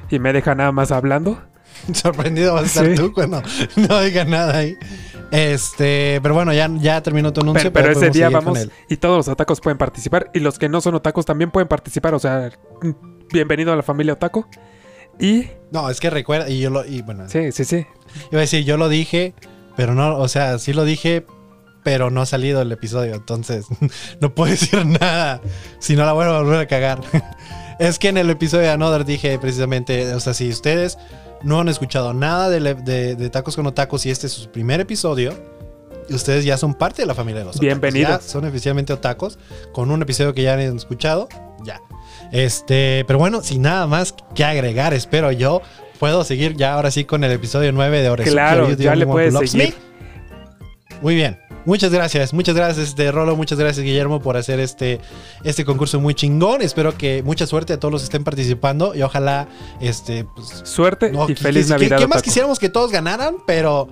y 0.09 0.19
me 0.19 0.33
deja 0.33 0.55
nada 0.55 0.71
más 0.71 0.91
hablando. 0.91 1.41
Sorprendido 1.93 2.53
vas 2.53 2.63
a 2.63 2.65
estar 2.65 2.85
Sí. 2.85 2.95
tú 2.95 3.13
cuando 3.13 3.41
no 3.75 4.01
diga 4.01 4.25
nada 4.25 4.57
ahí. 4.57 4.77
Este, 5.31 6.19
pero 6.23 6.33
bueno, 6.33 6.53
ya, 6.53 6.69
ya 6.79 7.01
terminó 7.03 7.31
tu 7.33 7.41
anuncio. 7.41 7.71
Pero, 7.71 7.91
ese 7.91 8.09
día 8.09 8.29
vamos 8.29 8.67
y 8.89 8.97
todos 8.97 9.17
los 9.17 9.27
otacos 9.27 9.61
pueden 9.61 9.77
participar 9.77 10.31
y 10.33 10.39
los 10.39 10.57
que 10.57 10.69
no 10.69 10.81
son 10.81 10.95
otacos 10.95 11.25
también 11.25 11.51
pueden 11.51 11.67
participar, 11.67 12.13
o 12.13 12.19
sea, 12.19 12.51
bienvenido 13.31 13.71
a 13.71 13.75
la 13.75 13.83
familia 13.83 14.13
otaco. 14.13 14.47
Y 15.19 15.47
No, 15.71 15.89
es 15.89 15.99
que 15.99 16.09
recuerda, 16.09 16.49
y 16.49 16.59
yo 16.59 16.69
lo, 16.69 16.85
y 16.85 17.01
bueno, 17.01 17.27
sí, 17.27 17.51
sí, 17.51 17.65
sí. 17.65 17.85
iba 18.31 18.39
a 18.39 18.41
decir, 18.41 18.63
yo 18.63 18.77
lo 18.77 18.87
dije, 18.89 19.33
pero 19.75 19.93
no, 19.93 20.17
o 20.17 20.27
sea, 20.29 20.57
sí 20.59 20.71
lo 20.73 20.85
dije, 20.85 21.25
pero 21.83 22.09
no 22.09 22.21
ha 22.21 22.25
salido 22.25 22.61
el 22.61 22.71
episodio, 22.71 23.15
entonces 23.15 23.65
no 24.21 24.33
puedo 24.33 24.51
decir 24.51 24.85
nada 24.85 25.41
si 25.79 25.95
no 25.95 26.05
la 26.05 26.13
vuelvo 26.13 26.33
a 26.33 26.41
volver 26.41 26.59
a 26.59 26.67
cagar. 26.67 27.01
es 27.79 27.99
que 27.99 28.07
en 28.07 28.17
el 28.17 28.29
episodio 28.29 28.63
de 28.63 28.71
Another 28.71 29.05
dije 29.05 29.37
precisamente, 29.39 30.13
o 30.13 30.19
sea, 30.19 30.33
si 30.33 30.49
ustedes 30.49 30.97
no 31.43 31.59
han 31.59 31.67
escuchado 31.69 32.13
nada 32.13 32.49
de, 32.49 32.59
le- 32.59 32.73
de- 32.75 33.15
de 33.15 33.29
Tacos 33.29 33.55
con 33.55 33.65
Otacos 33.67 34.05
y 34.05 34.11
este 34.11 34.27
es 34.27 34.33
su 34.33 34.49
primer 34.49 34.79
episodio, 34.79 35.33
ustedes 36.09 36.43
ya 36.45 36.57
son 36.57 36.73
parte 36.73 37.01
de 37.01 37.05
la 37.05 37.15
familia 37.15 37.39
de 37.39 37.45
los 37.45 37.55
Otacos. 37.55 37.65
Bienvenidos. 37.65 38.09
Ya 38.09 38.19
son 38.21 38.45
oficialmente 38.45 38.93
Otacos 38.93 39.37
con 39.71 39.91
un 39.91 40.01
episodio 40.01 40.33
que 40.33 40.43
ya 40.43 40.53
han 40.53 40.59
escuchado, 40.59 41.27
ya. 41.63 41.81
Este, 42.31 43.03
pero 43.07 43.19
bueno, 43.19 43.41
sin 43.43 43.61
nada 43.61 43.87
más 43.87 44.13
que 44.35 44.43
agregar, 44.43 44.93
espero 44.93 45.31
yo. 45.31 45.61
Puedo 45.99 46.23
seguir 46.23 46.55
ya 46.55 46.73
ahora 46.75 46.91
sí 46.91 47.03
con 47.03 47.23
el 47.25 47.31
episodio 47.33 47.71
9 47.73 48.01
de 48.01 48.09
Oresuki 48.09 48.31
Claro, 48.31 48.69
ya 48.71 48.95
le 48.95 49.05
puedes 49.05 49.33
seguir. 49.51 49.75
Me? 50.89 50.97
Muy 51.01 51.15
bien. 51.15 51.37
Muchas 51.65 51.91
gracias, 51.91 52.33
muchas 52.33 52.55
gracias, 52.55 52.89
este 52.89 53.11
Rolo, 53.11 53.35
muchas 53.35 53.59
gracias 53.59 53.83
Guillermo 53.85 54.21
por 54.21 54.37
hacer 54.37 54.59
este, 54.59 54.99
este 55.43 55.65
concurso 55.65 55.99
muy 55.99 56.13
chingón. 56.15 56.61
Espero 56.61 56.97
que 56.97 57.21
mucha 57.21 57.45
suerte 57.45 57.73
a 57.73 57.79
todos 57.79 57.91
los 57.91 58.01
que 58.01 58.05
estén 58.05 58.23
participando 58.23 58.95
y 58.95 59.01
ojalá 59.03 59.47
este 59.79 60.23
pues, 60.23 60.47
Suerte 60.63 61.11
no, 61.11 61.29
y 61.29 61.35
feliz 61.35 61.67
que- 61.67 61.73
Navidad. 61.73 61.97
¿Qué 61.99 62.07
más 62.07 62.21
quisiéramos 62.21 62.57
que 62.59 62.69
todos 62.69 62.91
ganaran? 62.91 63.35
Pero 63.45 63.87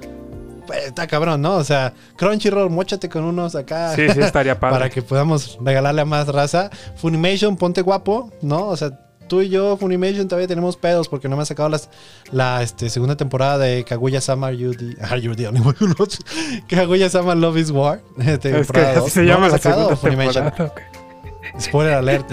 pues, 0.65 0.85
está 0.87 1.05
cabrón, 1.07 1.41
¿no? 1.41 1.55
O 1.55 1.63
sea, 1.63 1.93
Crunchyroll, 2.15 2.69
mochate 2.69 3.09
con 3.09 3.23
unos 3.23 3.53
acá 3.55 3.93
Sí, 3.95 4.09
sí, 4.09 4.19
estaría 4.21 4.59
padre. 4.59 4.73
para 4.73 4.89
que 4.89 5.01
podamos 5.01 5.57
regalarle 5.61 6.01
a 6.01 6.05
más 6.05 6.27
raza. 6.29 6.69
Funimation, 6.95 7.57
ponte 7.57 7.81
guapo, 7.81 8.31
¿no? 8.41 8.67
O 8.67 8.77
sea, 8.77 8.91
tú 9.27 9.41
y 9.41 9.49
yo, 9.49 9.77
Funimation, 9.77 10.27
todavía 10.27 10.47
tenemos 10.47 10.77
pedos 10.77 11.07
porque 11.09 11.27
no 11.29 11.35
me 11.35 11.43
ha 11.43 11.45
sacado 11.45 11.69
las, 11.69 11.89
la 12.31 12.61
este, 12.63 12.89
segunda 12.89 13.15
temporada 13.17 13.57
de 13.57 13.83
Kaguya 13.83 14.21
Sama 14.21 14.47
Are 14.47 14.57
You 14.57 14.73
the, 14.73 14.95
Are 15.01 15.21
You 15.21 15.35
the 15.35 15.47
Only 15.47 15.61
One 15.61 15.75
Who 15.79 15.87
Loves- 15.87 16.19
Kaguya 16.67 17.09
Sama 17.09 17.35
Love 17.35 17.57
is 17.57 17.71
War. 17.71 18.01
este, 18.19 18.59
Es 18.59 18.71
que 18.71 18.79
así 18.79 19.09
se 19.11 19.21
¿No 19.21 19.27
llama 19.27 19.47
la 19.49 19.57
segunda 19.57 19.95
Funimation? 19.95 20.45
temporada. 20.45 20.73
ok. 20.75 21.61
Spoiler 21.61 21.93
alert. 21.93 22.29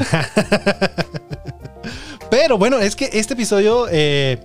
Pero 2.30 2.58
bueno, 2.58 2.78
es 2.78 2.96
que 2.96 3.10
este 3.12 3.34
episodio 3.34 3.86
eh, 3.90 4.42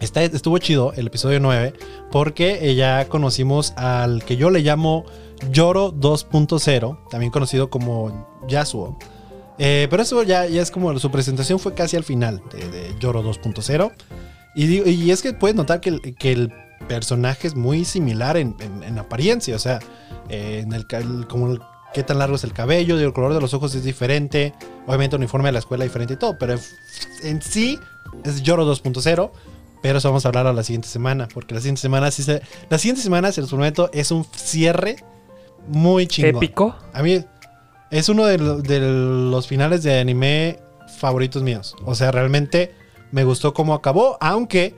está, 0.00 0.22
estuvo 0.24 0.58
chido, 0.58 0.92
el 0.96 1.06
episodio 1.06 1.38
9, 1.40 1.74
porque 2.10 2.70
eh, 2.70 2.74
ya 2.74 3.08
conocimos 3.08 3.72
al 3.76 4.24
que 4.24 4.36
yo 4.36 4.50
le 4.50 4.60
llamo 4.60 5.04
Yoro 5.50 5.92
2.0, 5.92 7.08
también 7.10 7.30
conocido 7.30 7.70
como 7.70 8.28
Yasuo. 8.48 8.98
Eh, 9.58 9.86
pero 9.90 10.02
eso 10.02 10.22
ya, 10.22 10.46
ya 10.46 10.62
es 10.62 10.70
como 10.70 10.98
su 10.98 11.10
presentación 11.10 11.58
fue 11.60 11.74
casi 11.74 11.96
al 11.96 12.04
final 12.04 12.42
de, 12.52 12.68
de 12.70 12.94
Yoro 12.98 13.22
2.0. 13.22 13.92
Y, 14.56 14.88
y 14.88 15.10
es 15.10 15.22
que 15.22 15.32
puedes 15.32 15.56
notar 15.56 15.80
que 15.80 15.90
el, 15.90 16.00
que 16.16 16.32
el 16.32 16.52
personajes 16.88 17.54
muy 17.54 17.84
similar 17.84 18.36
en, 18.36 18.56
en- 18.60 18.82
en 18.82 18.98
apariencia. 18.98 19.56
O 19.56 19.58
sea, 19.58 19.78
eh, 20.28 20.60
en 20.64 20.72
el, 20.72 20.86
el- 20.90 21.26
como 21.28 21.52
el- 21.52 21.60
qué 21.92 22.02
tan 22.02 22.18
largo 22.18 22.36
es 22.36 22.44
el 22.44 22.52
cabello, 22.52 22.98
el 22.98 23.12
color 23.12 23.32
de 23.34 23.40
los 23.40 23.54
ojos 23.54 23.74
es 23.74 23.84
diferente. 23.84 24.52
Obviamente 24.86 25.16
el 25.16 25.20
uniforme 25.22 25.48
de 25.48 25.52
la 25.52 25.58
escuela 25.60 25.84
es 25.84 25.90
diferente 25.90 26.14
y 26.14 26.16
todo. 26.16 26.36
Pero 26.38 26.58
en, 27.22 27.40
sí 27.42 27.78
es 28.24 28.42
Yoro 28.42 28.64
2.0. 28.70 29.30
Pero 29.82 29.98
eso 29.98 30.08
vamos 30.08 30.24
a 30.24 30.28
hablar 30.28 30.46
a 30.46 30.52
la 30.52 30.62
siguiente 30.62 30.88
semana. 30.88 31.28
Porque 31.32 31.54
la 31.54 31.60
siguiente 31.60 31.80
semana 31.82 32.10
sí 32.10 32.22
se. 32.22 32.40
La 32.70 32.78
siguiente 32.78 33.02
semana, 33.02 33.30
se 33.32 33.40
los 33.42 33.50
prometo, 33.50 33.90
es 33.92 34.10
un 34.10 34.24
cierre 34.34 34.96
muy 35.68 36.06
chingón. 36.06 36.36
Épico. 36.36 36.76
A 36.92 37.02
mí 37.02 37.22
es 37.98 38.08
uno 38.08 38.24
de, 38.26 38.38
lo- 38.38 38.60
de 38.60 38.80
los 38.80 39.46
finales 39.46 39.82
de 39.82 39.98
anime 40.00 40.58
favoritos 40.98 41.42
míos. 41.42 41.74
O 41.84 41.94
sea, 41.94 42.10
realmente 42.10 42.72
me 43.12 43.24
gustó 43.24 43.54
cómo 43.54 43.74
acabó, 43.74 44.16
aunque 44.20 44.74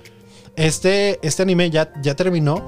este, 0.56 1.18
este 1.26 1.42
anime 1.42 1.70
ya, 1.70 1.92
ya 2.02 2.14
terminó, 2.14 2.66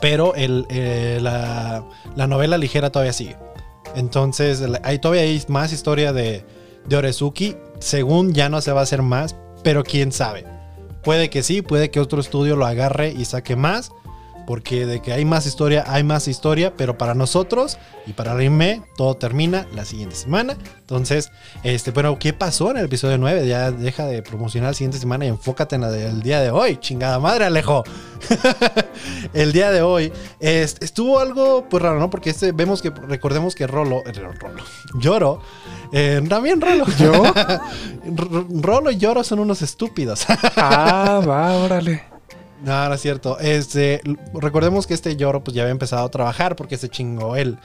pero 0.00 0.34
el, 0.34 0.66
eh, 0.68 1.18
la, 1.22 1.84
la 2.16 2.26
novela 2.26 2.58
ligera 2.58 2.90
todavía 2.90 3.12
sigue. 3.12 3.36
Entonces, 3.96 4.62
hay, 4.82 4.98
todavía 4.98 5.22
hay 5.22 5.42
más 5.48 5.72
historia 5.72 6.12
de, 6.12 6.44
de 6.86 6.96
Orezuki. 6.96 7.56
Según 7.78 8.32
ya 8.34 8.48
no 8.48 8.60
se 8.60 8.72
va 8.72 8.80
a 8.80 8.82
hacer 8.84 9.02
más, 9.02 9.36
pero 9.62 9.84
quién 9.84 10.10
sabe. 10.12 10.44
Puede 11.02 11.30
que 11.30 11.42
sí, 11.42 11.62
puede 11.62 11.90
que 11.90 12.00
otro 12.00 12.20
estudio 12.20 12.56
lo 12.56 12.66
agarre 12.66 13.12
y 13.16 13.24
saque 13.24 13.56
más. 13.56 13.90
Porque 14.46 14.84
de 14.84 15.00
que 15.00 15.12
hay 15.12 15.24
más 15.24 15.46
historia, 15.46 15.84
hay 15.86 16.02
más 16.04 16.28
historia, 16.28 16.74
pero 16.76 16.98
para 16.98 17.14
nosotros 17.14 17.78
y 18.06 18.12
para 18.12 18.32
anime 18.32 18.82
todo 18.96 19.14
termina 19.16 19.66
la 19.74 19.84
siguiente 19.86 20.16
semana. 20.16 20.56
Entonces, 20.80 21.30
este, 21.62 21.92
bueno, 21.92 22.18
¿qué 22.18 22.32
pasó 22.34 22.70
en 22.70 22.76
el 22.76 22.84
episodio 22.84 23.16
9? 23.16 23.46
Ya 23.48 23.70
deja 23.70 24.04
de 24.04 24.22
promocionar 24.22 24.70
la 24.70 24.74
siguiente 24.74 24.98
semana 24.98 25.24
y 25.24 25.28
enfócate 25.28 25.76
en 25.76 25.80
la 25.80 25.90
del 25.90 26.22
día 26.22 26.40
de 26.40 26.50
hoy. 26.50 26.76
Chingada 26.76 27.18
madre, 27.18 27.46
Alejo. 27.46 27.84
el 29.32 29.52
día 29.52 29.70
de 29.70 29.80
hoy 29.82 30.12
es- 30.40 30.76
estuvo 30.80 31.18
algo 31.20 31.66
pues 31.70 31.82
raro, 31.82 31.98
¿no? 31.98 32.10
Porque 32.10 32.30
este, 32.30 32.52
vemos 32.52 32.82
que, 32.82 32.90
recordemos 32.90 33.54
que 33.54 33.66
Rolo, 33.66 34.02
eh, 34.06 34.12
Rolo, 34.12 34.62
Lloro, 34.98 35.40
eh, 35.92 36.22
también 36.28 36.60
Rolo. 36.60 36.84
¿Yo? 36.98 37.12
Rolo 38.60 38.90
y 38.90 38.96
Lloro 38.98 39.24
son 39.24 39.38
unos 39.38 39.62
estúpidos. 39.62 40.26
ah, 40.56 41.22
va, 41.26 41.54
órale. 41.56 42.13
No, 42.64 42.88
no 42.88 42.94
es 42.94 43.00
cierto. 43.02 43.38
Este, 43.40 44.00
recordemos 44.32 44.86
que 44.86 44.94
este 44.94 45.16
Lloro 45.16 45.44
pues 45.44 45.54
ya 45.54 45.62
había 45.62 45.72
empezado 45.72 46.06
a 46.06 46.10
trabajar 46.10 46.56
porque 46.56 46.78
se 46.78 46.88
chingó 46.88 47.36
el, 47.36 47.58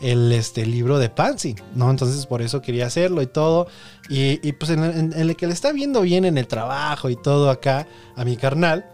el 0.00 0.32
este, 0.32 0.64
libro 0.64 0.98
de 0.98 1.10
Pansy, 1.10 1.56
¿no? 1.74 1.90
Entonces 1.90 2.24
por 2.24 2.40
eso 2.40 2.62
quería 2.62 2.86
hacerlo 2.86 3.20
y 3.20 3.26
todo. 3.26 3.66
Y, 4.08 4.40
y, 4.46 4.52
pues 4.52 4.70
en, 4.70 5.12
el 5.12 5.36
que 5.36 5.46
le 5.46 5.52
está 5.52 5.72
viendo 5.72 6.00
bien 6.00 6.24
en 6.24 6.38
el 6.38 6.46
trabajo 6.46 7.10
y 7.10 7.16
todo 7.16 7.50
acá 7.50 7.86
a 8.16 8.24
mi 8.24 8.38
carnal, 8.38 8.86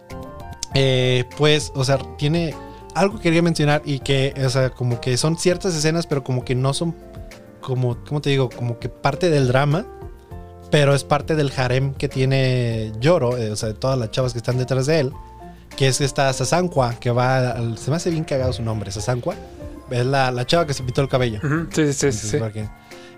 eh, 0.75 1.27
pues, 1.39 1.71
o 1.77 1.85
sea, 1.85 1.99
tiene 2.19 2.57
algo 2.97 3.19
que 3.19 3.23
quería 3.23 3.43
mencionar 3.43 3.83
y 3.85 4.01
que, 4.01 4.35
o 4.45 4.51
sea, 4.51 4.71
como 4.71 5.01
que 5.01 5.17
son 5.17 5.39
ciertas 5.39 5.77
escenas, 5.77 6.09
pero 6.09 6.25
como 6.25 6.45
que 6.45 6.57
no 6.57 6.75
son, 6.75 6.97
como, 7.61 7.99
¿cómo 8.05 8.21
te 8.21 8.31
digo? 8.31 8.51
Como 8.51 8.81
que 8.81 8.89
parte 8.89 9.31
del 9.31 9.47
drama. 9.47 9.87
Pero 10.73 10.95
es 10.95 11.05
parte 11.05 11.37
del 11.37 11.53
harem 11.55 11.93
que 11.93 12.09
tiene 12.09 12.93
Yoro, 12.99 13.37
eh, 13.37 13.51
o 13.51 13.57
sea, 13.57 13.69
de 13.69 13.75
todas 13.75 13.99
las 13.99 14.11
chavas 14.11 14.33
que 14.33 14.39
están 14.39 14.57
detrás 14.57 14.87
de 14.87 15.01
él 15.01 15.13
que 15.77 15.89
es 15.89 16.01
esta 16.01 16.33
Sasankwa, 16.33 16.95
que 17.01 17.11
va, 17.11 17.51
al- 17.53 17.79
se 17.79 17.91
me 17.91 17.97
hace 17.97 18.11
bien 18.11 18.25
cagado 18.25 18.53
su 18.53 18.63
nombre, 18.63 18.91
Sasankwa. 18.91 19.35
Es 19.91 20.07
la, 20.07 20.31
la 20.31 20.47
chava 20.47 20.67
que 20.67 20.75
se 20.75 20.83
pintó 20.83 21.03
el 21.03 21.09
cabello. 21.09 21.41
Sí, 21.73 21.93
sí, 21.93 22.13
sí, 22.13 22.39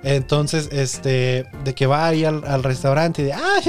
Entonces, 0.03 0.69
este, 0.73 1.47
de 1.64 1.75
que 1.75 1.87
va 1.87 2.07
ahí 2.09 2.25
al, 2.25 2.45
al 2.47 2.62
restaurante 2.62 3.23
y 3.23 3.27
de, 3.27 3.33
ah, 3.33 3.61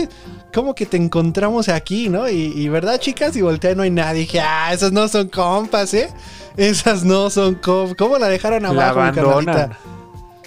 ¿cómo 0.54 0.74
que 0.76 0.86
te 0.86 0.98
encontramos 0.98 1.70
aquí, 1.70 2.10
no? 2.10 2.28
Y, 2.30 2.52
y, 2.56 2.68
¿verdad, 2.68 3.00
chicas? 3.00 3.36
Y 3.38 3.42
voltea 3.42 3.72
y 3.72 3.76
no 3.76 3.84
hay 3.84 3.92
nadie. 3.92 4.22
dije, 4.22 4.40
ah, 4.42 4.72
esas 4.74 4.92
no 4.92 5.08
son 5.08 5.28
compas, 5.30 5.94
¿eh? 5.94 6.10
Esas 6.58 7.04
no 7.04 7.30
son 7.30 7.56
compas. 7.56 7.96
¿Cómo 7.98 8.18
la 8.18 8.28
dejaron 8.28 8.64
La 8.64 8.70
abajo, 8.70 8.96
mi 9.02 9.20
abandonan. 9.20 9.78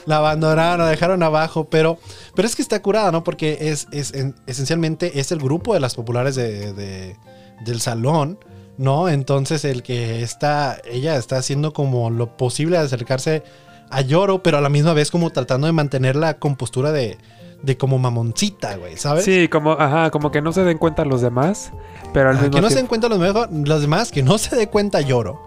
La 0.05 0.16
abandonaron, 0.16 0.79
la 0.85 0.88
dejaron 0.90 1.22
abajo, 1.22 1.64
pero, 1.70 1.98
pero 2.35 2.48
es 2.48 2.57
que 2.57 2.62
está 2.62 2.81
curada, 2.83 3.12
¿no? 3.12 3.22
Porque 3.24 3.59
es, 3.70 3.87
es 3.92 4.12
en- 4.14 4.35
esencialmente 4.46 5.20
es 5.20 5.33
el 5.33 5.38
grupo 5.38 5.74
de 5.74 5.81
las 5.81 5.94
populares 5.94 6.35
de, 6.35 6.72
de- 6.72 7.16
del 7.64 7.81
salón, 7.81 8.38
¿no? 8.77 9.09
Entonces 9.09 9.64
el 9.64 9.83
que 9.83 10.23
está, 10.23 10.79
ella 10.85 11.16
está 11.16 11.37
haciendo 11.38 11.73
como 11.73 12.11
lo 12.11 12.37
posible 12.37 12.79
de 12.79 12.85
acercarse 12.85 13.42
a 13.90 14.01
Yoro, 14.03 14.42
pero 14.42 14.59
a 14.59 14.61
la 14.61 14.68
misma 14.68 14.92
vez 14.92 15.11
como 15.11 15.31
tratando 15.31 15.66
de 15.66 15.73
mantener 15.73 16.14
la 16.16 16.38
compostura 16.38 16.92
de, 16.92 17.18
de 17.62 17.77
como 17.77 17.99
mamoncita, 17.99 18.77
güey, 18.77 18.97
¿sabes? 18.97 19.25
Sí, 19.25 19.49
como, 19.49 19.73
ajá, 19.73 20.11
como 20.11 20.31
que 20.31 20.42
no 20.42 20.53
se 20.53 20.62
den 20.62 20.79
cuenta 20.79 21.05
los 21.05 21.23
demás, 21.23 21.73
pero 22.12 22.29
al 22.31 22.37
Ah, 22.37 22.40
mismo 22.42 22.55
que 22.57 22.61
no 22.61 22.68
se 22.71 22.77
den 22.77 22.87
cuenta 22.87 23.09
los, 23.09 23.18
mejor, 23.18 23.49
los 23.53 23.81
demás, 23.81 24.11
que 24.12 24.23
no 24.23 24.37
se 24.38 24.55
dé 24.57 24.68
cuenta 24.68 25.01
Yoro, 25.01 25.40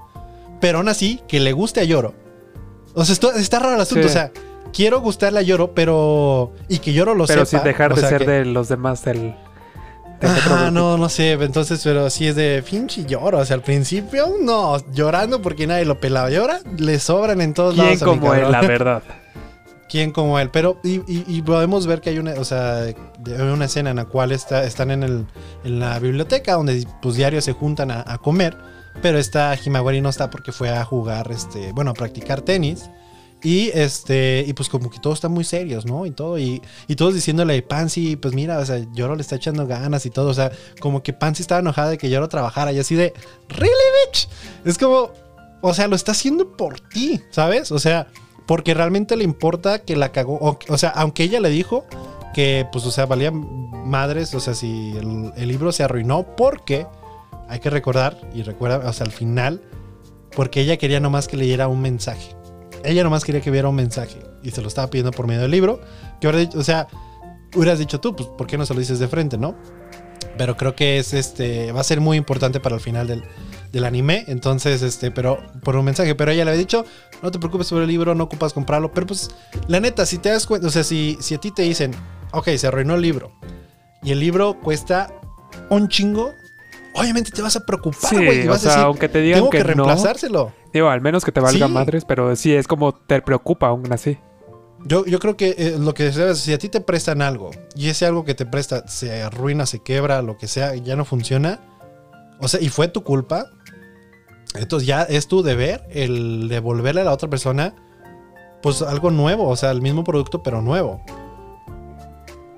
pero 0.59 0.79
aún 0.79 0.89
así 0.89 1.21
que 1.27 1.39
le 1.39 1.53
guste 1.53 1.81
a 1.81 1.83
Yoro. 1.83 2.13
O 2.95 3.05
sea, 3.05 3.13
esto- 3.13 3.31
está 3.33 3.59
raro 3.59 3.75
el 3.75 3.81
asunto, 3.81 4.03
Sí. 4.07 4.09
o 4.09 4.13
sea, 4.13 4.31
quiero 4.73 4.99
gustarle 5.01 5.39
a 5.39 5.43
Yoro, 5.43 5.73
pero... 5.73 6.51
Y 6.67 6.79
que 6.79 6.93
Yoro 6.93 7.13
lo 7.15 7.25
pero 7.27 7.45
sepa. 7.45 7.59
sin 7.59 7.65
dejar 7.65 7.93
o 7.93 7.95
de 7.95 8.01
ser 8.01 8.25
que- 8.25 8.31
de 8.31 8.45
los 8.45 8.67
demás 8.69 9.05
del... 9.05 9.35
Ah, 10.23 10.69
no, 10.71 10.97
no 10.97 11.09
sé, 11.09 11.31
entonces, 11.31 11.81
pero 11.83 12.09
sí 12.09 12.27
es 12.27 12.35
de 12.35 12.63
pinche 12.69 13.05
lloro. 13.05 13.39
O 13.39 13.45
sea, 13.45 13.55
al 13.55 13.63
principio, 13.63 14.27
no, 14.41 14.77
llorando 14.93 15.41
porque 15.41 15.65
nadie 15.67 15.85
lo 15.85 15.99
pelaba. 15.99 16.29
Y 16.31 16.35
ahora 16.35 16.59
le 16.77 16.99
sobran 16.99 17.41
en 17.41 17.53
todos 17.53 17.73
¿Quién 17.75 17.85
lados. 17.87 18.01
a 18.01 18.05
mi 18.05 18.11
como 18.19 18.33
él, 18.33 18.51
la 18.51 18.61
verdad? 18.61 19.03
¿Quién 19.89 20.11
como 20.11 20.39
él? 20.39 20.49
Pero, 20.51 20.79
y, 20.83 20.97
y- 21.11 21.25
y 21.27 21.41
podemos 21.41 21.85
ver 21.85 21.99
que 21.99 22.11
hay 22.11 22.19
una, 22.19 22.33
o 22.35 22.45
sea, 22.45 22.85
una 23.53 23.65
escena 23.65 23.89
en 23.89 23.97
la 23.97 24.05
cual 24.05 24.31
está, 24.31 24.63
están 24.63 24.89
en, 24.91 25.03
el, 25.03 25.25
en 25.65 25.79
la 25.79 25.99
biblioteca, 25.99 26.53
donde 26.53 26.87
pues 27.01 27.15
diarios 27.15 27.43
se 27.43 27.51
juntan 27.53 27.91
a, 27.91 28.03
a 28.07 28.17
comer. 28.17 28.55
Pero 29.01 29.17
esta 29.17 29.53
Himawari 29.61 29.99
no 30.01 30.09
está 30.09 30.29
porque 30.29 30.51
fue 30.51 30.69
a 30.69 30.83
jugar, 30.85 31.29
este, 31.31 31.71
bueno, 31.73 31.91
a 31.91 31.93
practicar 31.93 32.41
tenis. 32.41 32.89
Y 33.43 33.71
este, 33.73 34.43
y 34.47 34.53
pues 34.53 34.69
como 34.69 34.89
que 34.89 34.99
todos 34.99 35.17
están 35.17 35.31
muy 35.31 35.43
serios, 35.43 35.85
¿no? 35.85 36.05
Y 36.05 36.11
todo, 36.11 36.37
y, 36.37 36.61
y 36.87 36.95
todos 36.95 37.13
diciéndole 37.13 37.61
Pansy, 37.63 38.15
pues 38.15 38.35
mira, 38.35 38.59
o 38.59 38.65
sea, 38.65 38.85
Yoro 38.93 39.15
le 39.15 39.21
está 39.21 39.35
echando 39.35 39.65
ganas 39.65 40.05
y 40.05 40.11
todo. 40.11 40.29
O 40.29 40.33
sea, 40.33 40.51
como 40.79 41.01
que 41.01 41.13
Pansy 41.13 41.41
estaba 41.41 41.61
enojada 41.61 41.89
de 41.89 41.97
que 41.97 42.09
Yoro 42.09 42.29
trabajara 42.29 42.71
y 42.71 42.79
así 42.79 42.95
de, 42.95 43.13
¿really, 43.49 43.71
bitch? 44.05 44.29
Es 44.63 44.77
como, 44.77 45.11
o 45.61 45.73
sea, 45.73 45.87
lo 45.87 45.95
está 45.95 46.11
haciendo 46.11 46.55
por 46.55 46.79
ti, 46.79 47.21
¿sabes? 47.31 47.71
O 47.71 47.79
sea, 47.79 48.07
porque 48.45 48.73
realmente 48.73 49.15
le 49.15 49.23
importa 49.23 49.79
que 49.79 49.95
la 49.95 50.11
cagó. 50.11 50.57
O, 50.67 50.77
sea, 50.77 50.89
aunque 50.89 51.23
ella 51.23 51.39
le 51.39 51.49
dijo 51.49 51.85
que, 52.33 52.67
pues, 52.71 52.85
o 52.85 52.91
sea, 52.91 53.07
valía 53.07 53.31
madres, 53.31 54.35
o 54.35 54.39
sea, 54.39 54.53
si 54.53 54.95
el, 54.97 55.31
el 55.35 55.47
libro 55.47 55.71
se 55.71 55.83
arruinó, 55.83 56.35
porque 56.35 56.85
hay 57.49 57.59
que 57.59 57.69
recordar, 57.69 58.17
y 58.35 58.43
recuerda, 58.43 58.87
o 58.87 58.93
sea, 58.93 59.05
al 59.05 59.11
final, 59.11 59.61
porque 60.35 60.61
ella 60.61 60.77
quería 60.77 60.99
nomás 60.99 61.27
que 61.27 61.37
leyera 61.37 61.67
un 61.67 61.81
mensaje. 61.81 62.35
Ella 62.83 63.03
nomás 63.03 63.23
quería 63.23 63.41
que 63.41 63.51
viera 63.51 63.69
un 63.69 63.75
mensaje 63.75 64.19
y 64.43 64.51
se 64.51 64.61
lo 64.61 64.67
estaba 64.67 64.89
pidiendo 64.89 65.11
por 65.11 65.27
medio 65.27 65.41
del 65.41 65.51
libro. 65.51 65.81
Que 66.19 66.27
hubiera 66.27 66.39
dicho, 66.39 66.59
o 66.59 66.63
sea, 66.63 66.87
hubieras 67.55 67.79
dicho 67.79 67.99
tú, 67.99 68.15
pues, 68.15 68.29
¿por 68.29 68.47
qué 68.47 68.57
no 68.57 68.65
se 68.65 68.73
lo 68.73 68.79
dices 68.79 68.99
de 68.99 69.07
frente, 69.07 69.37
no? 69.37 69.55
Pero 70.37 70.55
creo 70.57 70.75
que 70.75 70.97
es 70.97 71.13
este, 71.13 71.71
va 71.71 71.81
a 71.81 71.83
ser 71.83 71.99
muy 71.99 72.17
importante 72.17 72.59
para 72.59 72.75
el 72.75 72.81
final 72.81 73.07
del, 73.07 73.23
del 73.71 73.85
anime. 73.85 74.25
Entonces, 74.27 74.81
este, 74.81 75.11
pero 75.11 75.39
por 75.63 75.75
un 75.75 75.85
mensaje. 75.85 76.15
Pero 76.15 76.31
ella 76.31 76.45
le 76.45 76.51
había 76.51 76.59
dicho, 76.59 76.85
no 77.21 77.31
te 77.31 77.39
preocupes 77.39 77.67
sobre 77.67 77.83
el 77.83 77.89
libro, 77.89 78.15
no 78.15 78.23
ocupas 78.23 78.53
comprarlo. 78.53 78.91
Pero 78.93 79.07
pues, 79.07 79.31
la 79.67 79.79
neta, 79.79 80.05
si 80.05 80.17
te 80.17 80.29
das 80.29 80.45
cuenta, 80.45 80.67
o 80.67 80.71
sea, 80.71 80.83
si, 80.83 81.17
si 81.19 81.35
a 81.35 81.37
ti 81.37 81.51
te 81.51 81.63
dicen, 81.63 81.91
ok, 82.31 82.49
se 82.57 82.67
arruinó 82.67 82.95
el 82.95 83.01
libro 83.01 83.31
y 84.03 84.11
el 84.11 84.19
libro 84.19 84.59
cuesta 84.59 85.13
un 85.69 85.87
chingo, 85.87 86.33
obviamente 86.95 87.31
te 87.31 87.41
vas 87.41 87.55
a 87.55 87.65
preocupar, 87.65 88.13
güey. 88.13 88.47
o 88.47 88.49
vas 88.49 88.57
a 88.57 88.59
sea, 88.61 88.69
decir, 88.71 88.85
aunque 88.85 89.09
te 89.09 89.21
digan 89.21 89.39
tengo 89.39 89.49
que, 89.49 89.57
que, 89.59 89.63
no, 89.75 89.85
reemplazárselo. 89.85 90.51
digo, 90.73 90.89
al 90.89 91.01
menos 91.01 91.23
que 91.25 91.31
te 91.31 91.39
valga 91.39 91.67
Sí. 91.67 91.71
madres, 91.73 92.05
pero 92.05 92.35
sí 92.35 92.53
es 92.53 92.67
como 92.67 92.93
te 92.93 93.21
preocupa 93.21 93.67
aún 93.67 93.91
así. 93.91 94.17
Yo, 94.83 95.05
yo 95.05 95.19
creo 95.19 95.37
que 95.37 95.55
eh, 95.57 95.75
lo 95.79 95.93
que 95.93 96.09
debes, 96.09 96.39
si 96.39 96.53
a 96.53 96.57
ti 96.57 96.67
te 96.67 96.81
prestan 96.81 97.21
algo 97.21 97.51
y 97.75 97.89
ese 97.89 98.05
algo 98.07 98.25
que 98.25 98.33
te 98.33 98.45
presta 98.47 98.87
se 98.87 99.21
arruina, 99.21 99.65
se 99.67 99.79
quebra, 99.79 100.21
lo 100.23 100.37
que 100.37 100.47
sea, 100.47 100.75
ya 100.75 100.95
no 100.95 101.05
funciona, 101.05 101.59
o 102.39 102.47
sea, 102.47 102.59
y 102.59 102.69
fue 102.69 102.87
tu 102.87 103.03
culpa, 103.03 103.45
entonces 104.55 104.87
ya 104.87 105.03
es 105.03 105.27
tu 105.27 105.43
deber 105.43 105.83
el 105.91 106.47
devolverle 106.49 107.01
a 107.01 107.03
la 107.03 107.11
otra 107.11 107.29
persona, 107.29 107.75
pues 108.63 108.81
algo 108.81 109.11
nuevo, 109.11 109.47
o 109.47 109.55
sea, 109.55 109.69
el 109.71 109.81
mismo 109.83 110.03
producto, 110.03 110.41
pero 110.41 110.61
nuevo. 110.63 111.03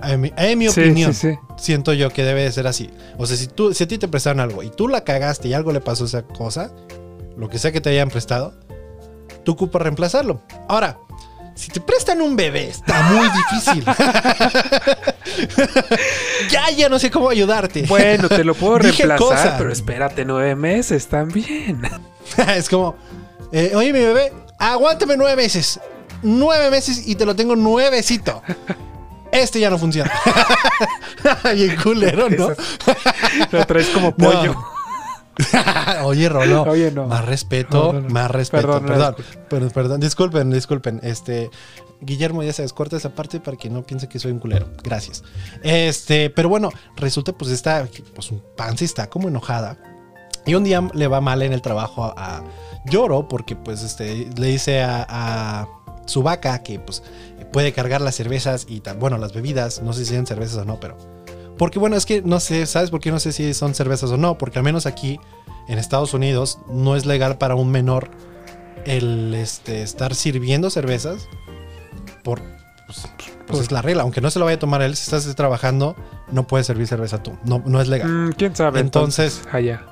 En 0.05 0.21
mi, 0.21 0.33
en 0.35 0.57
mi 0.59 0.69
Sí, 0.69 0.81
opinión, 0.81 1.13
sí, 1.13 1.31
sí. 1.31 1.37
siento 1.57 1.93
yo 1.93 2.09
que 2.09 2.23
debe 2.23 2.43
de 2.43 2.51
ser 2.51 2.67
así. 2.67 2.89
O 3.17 3.25
sea, 3.25 3.37
si, 3.37 3.47
tú, 3.47 3.73
si 3.73 3.83
a 3.83 3.87
ti 3.87 3.97
te 3.97 4.07
prestaron 4.07 4.39
algo 4.39 4.63
y 4.63 4.69
tú 4.69 4.87
la 4.87 5.03
cagaste 5.03 5.47
y 5.47 5.53
algo 5.53 5.71
le 5.71 5.81
pasó 5.81 6.03
a 6.03 6.07
esa 6.07 6.21
cosa, 6.23 6.71
lo 7.37 7.49
que 7.49 7.59
sea 7.59 7.71
que 7.71 7.81
te 7.81 7.89
hayan 7.89 8.09
prestado, 8.09 8.53
tú 9.43 9.53
ocupas 9.53 9.81
reemplazarlo. 9.81 10.41
Ahora, 10.67 10.97
si 11.55 11.69
te 11.69 11.79
prestan 11.79 12.21
un 12.21 12.35
bebé, 12.35 12.69
está 12.69 13.03
muy 13.11 13.27
difícil. 13.29 13.85
ya, 16.49 16.69
ya 16.71 16.89
no 16.89 16.99
sé 16.99 17.11
cómo 17.11 17.29
ayudarte. 17.29 17.83
Bueno, 17.83 18.29
te 18.29 18.43
lo 18.43 18.55
puedo 18.55 18.77
reemplazar, 18.79 19.17
cosa. 19.19 19.55
pero 19.57 19.71
espérate 19.71 20.25
nueve 20.25 20.55
meses 20.55 21.07
también. 21.07 21.81
es 22.55 22.69
como, 22.69 22.95
eh, 23.51 23.73
oye, 23.75 23.93
mi 23.93 23.99
bebé, 23.99 24.33
aguántame 24.59 25.17
nueve 25.17 25.35
meses. 25.35 25.79
Nueve 26.21 26.69
meses 26.69 27.07
y 27.07 27.15
te 27.15 27.25
lo 27.25 27.35
tengo 27.35 27.55
nuevecito. 27.55 28.41
Este 29.33 29.59
ya 29.59 29.69
no 29.69 29.77
funciona. 29.77 30.11
Bien 31.55 31.75
culero, 31.81 32.29
¿no? 32.29 32.49
Lo 33.51 33.65
traes 33.65 33.89
como 33.89 34.13
No. 34.17 34.31
pollo. 34.31 34.55
Oye, 36.03 36.29
Rolo. 36.29 36.61
Oye, 36.63 36.91
no. 36.91 37.07
Más 37.07 37.25
respeto, 37.25 37.91
No, 37.93 38.01
no, 38.01 38.07
no. 38.07 38.13
más 38.13 38.29
respeto. 38.29 38.67
Perdón, 38.67 38.85
Perdón, 38.85 39.15
perdón, 39.49 39.71
perdón, 39.71 39.99
Disculpen, 39.99 40.51
disculpen. 40.51 40.99
Este, 41.03 41.49
Guillermo 42.01 42.43
ya 42.43 42.53
se 42.53 42.61
descorta 42.61 42.97
esa 42.97 43.15
parte 43.15 43.39
para 43.39 43.57
que 43.57 43.69
no 43.69 43.81
piense 43.83 44.07
que 44.07 44.19
soy 44.19 44.31
un 44.31 44.39
culero. 44.39 44.69
Gracias. 44.83 45.23
Este, 45.63 46.29
pero 46.29 46.49
bueno, 46.49 46.69
resulta 46.97 47.31
pues 47.33 47.49
está, 47.51 47.87
pues 48.13 48.29
un 48.31 48.43
Pansy 48.55 48.85
está 48.85 49.09
como 49.09 49.27
enojada. 49.27 49.77
Y 50.45 50.55
un 50.55 50.63
día 50.65 50.87
le 50.93 51.07
va 51.07 51.21
mal 51.21 51.41
en 51.41 51.53
el 51.53 51.61
trabajo 51.61 52.03
a, 52.03 52.13
a 52.37 52.43
Lloro 52.85 53.27
porque 53.27 53.55
pues 53.55 53.81
este, 53.81 54.27
le 54.37 54.47
dice 54.47 54.83
a, 54.83 55.05
a 55.09 55.67
su 56.05 56.21
vaca 56.21 56.61
que 56.63 56.79
pues 56.79 57.01
puede 57.53 57.71
cargar 57.71 58.01
las 58.01 58.15
cervezas 58.15 58.65
y 58.67 58.81
tal, 58.81 58.97
bueno, 58.97 59.17
las 59.17 59.31
bebidas, 59.31 59.81
no 59.81 59.93
sé 59.93 60.03
si 60.03 60.11
sean 60.11 60.27
cervezas 60.27 60.57
o 60.57 60.65
no, 60.65 60.79
pero... 60.81 60.97
Porque 61.57 61.79
bueno, 61.79 61.95
es 61.95 62.05
que 62.05 62.21
no 62.21 62.39
sé, 62.39 62.65
¿sabes 62.65 62.89
por 62.89 62.99
qué 62.99 63.11
no 63.11 63.19
sé 63.19 63.31
si 63.31 63.53
son 63.53 63.75
cervezas 63.75 64.09
o 64.09 64.17
no? 64.17 64.37
Porque 64.39 64.57
al 64.57 64.65
menos 64.65 64.87
aquí 64.87 65.19
en 65.67 65.77
Estados 65.77 66.13
Unidos 66.13 66.57
no 66.67 66.95
es 66.95 67.05
legal 67.05 67.37
para 67.37 67.55
un 67.55 67.69
menor 67.71 68.09
el 68.85 69.33
este, 69.35 69.83
estar 69.83 70.15
sirviendo 70.15 70.69
cervezas 70.69 71.27
por 72.23 72.41
pues, 72.87 73.07
pues 73.47 73.59
es 73.61 73.71
la 73.71 73.81
regla, 73.81 74.03
aunque 74.03 74.19
no 74.19 74.29
se 74.29 74.39
lo 74.39 74.45
vaya 74.45 74.55
a 74.55 74.59
tomar 74.59 74.81
él, 74.81 74.95
si 74.95 75.03
estás 75.03 75.33
trabajando 75.35 75.95
no 76.31 76.47
puedes 76.47 76.67
servir 76.67 76.87
cerveza 76.87 77.21
tú, 77.21 77.37
no, 77.45 77.61
no 77.65 77.79
es 77.79 77.87
legal. 77.87 78.09
Mm, 78.09 78.31
¿Quién 78.33 78.55
sabe? 78.55 78.79
Entonces- 78.79 79.41
allá. 79.51 79.85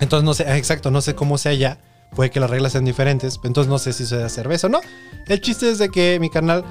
Entonces 0.00 0.24
no 0.24 0.34
sé, 0.34 0.44
ah, 0.46 0.56
exacto, 0.56 0.90
no 0.90 1.00
sé 1.00 1.14
cómo 1.14 1.38
sea 1.38 1.52
allá, 1.52 1.78
puede 2.14 2.30
que 2.30 2.38
las 2.38 2.50
reglas 2.50 2.72
sean 2.72 2.84
diferentes, 2.84 3.40
entonces 3.42 3.68
no 3.68 3.78
sé 3.78 3.92
si 3.92 4.06
sea 4.06 4.28
cerveza 4.28 4.68
o 4.68 4.70
no. 4.70 4.80
El 5.26 5.40
chiste 5.40 5.70
es 5.70 5.78
de 5.78 5.88
que 5.88 6.18
mi 6.20 6.30
canal 6.30 6.64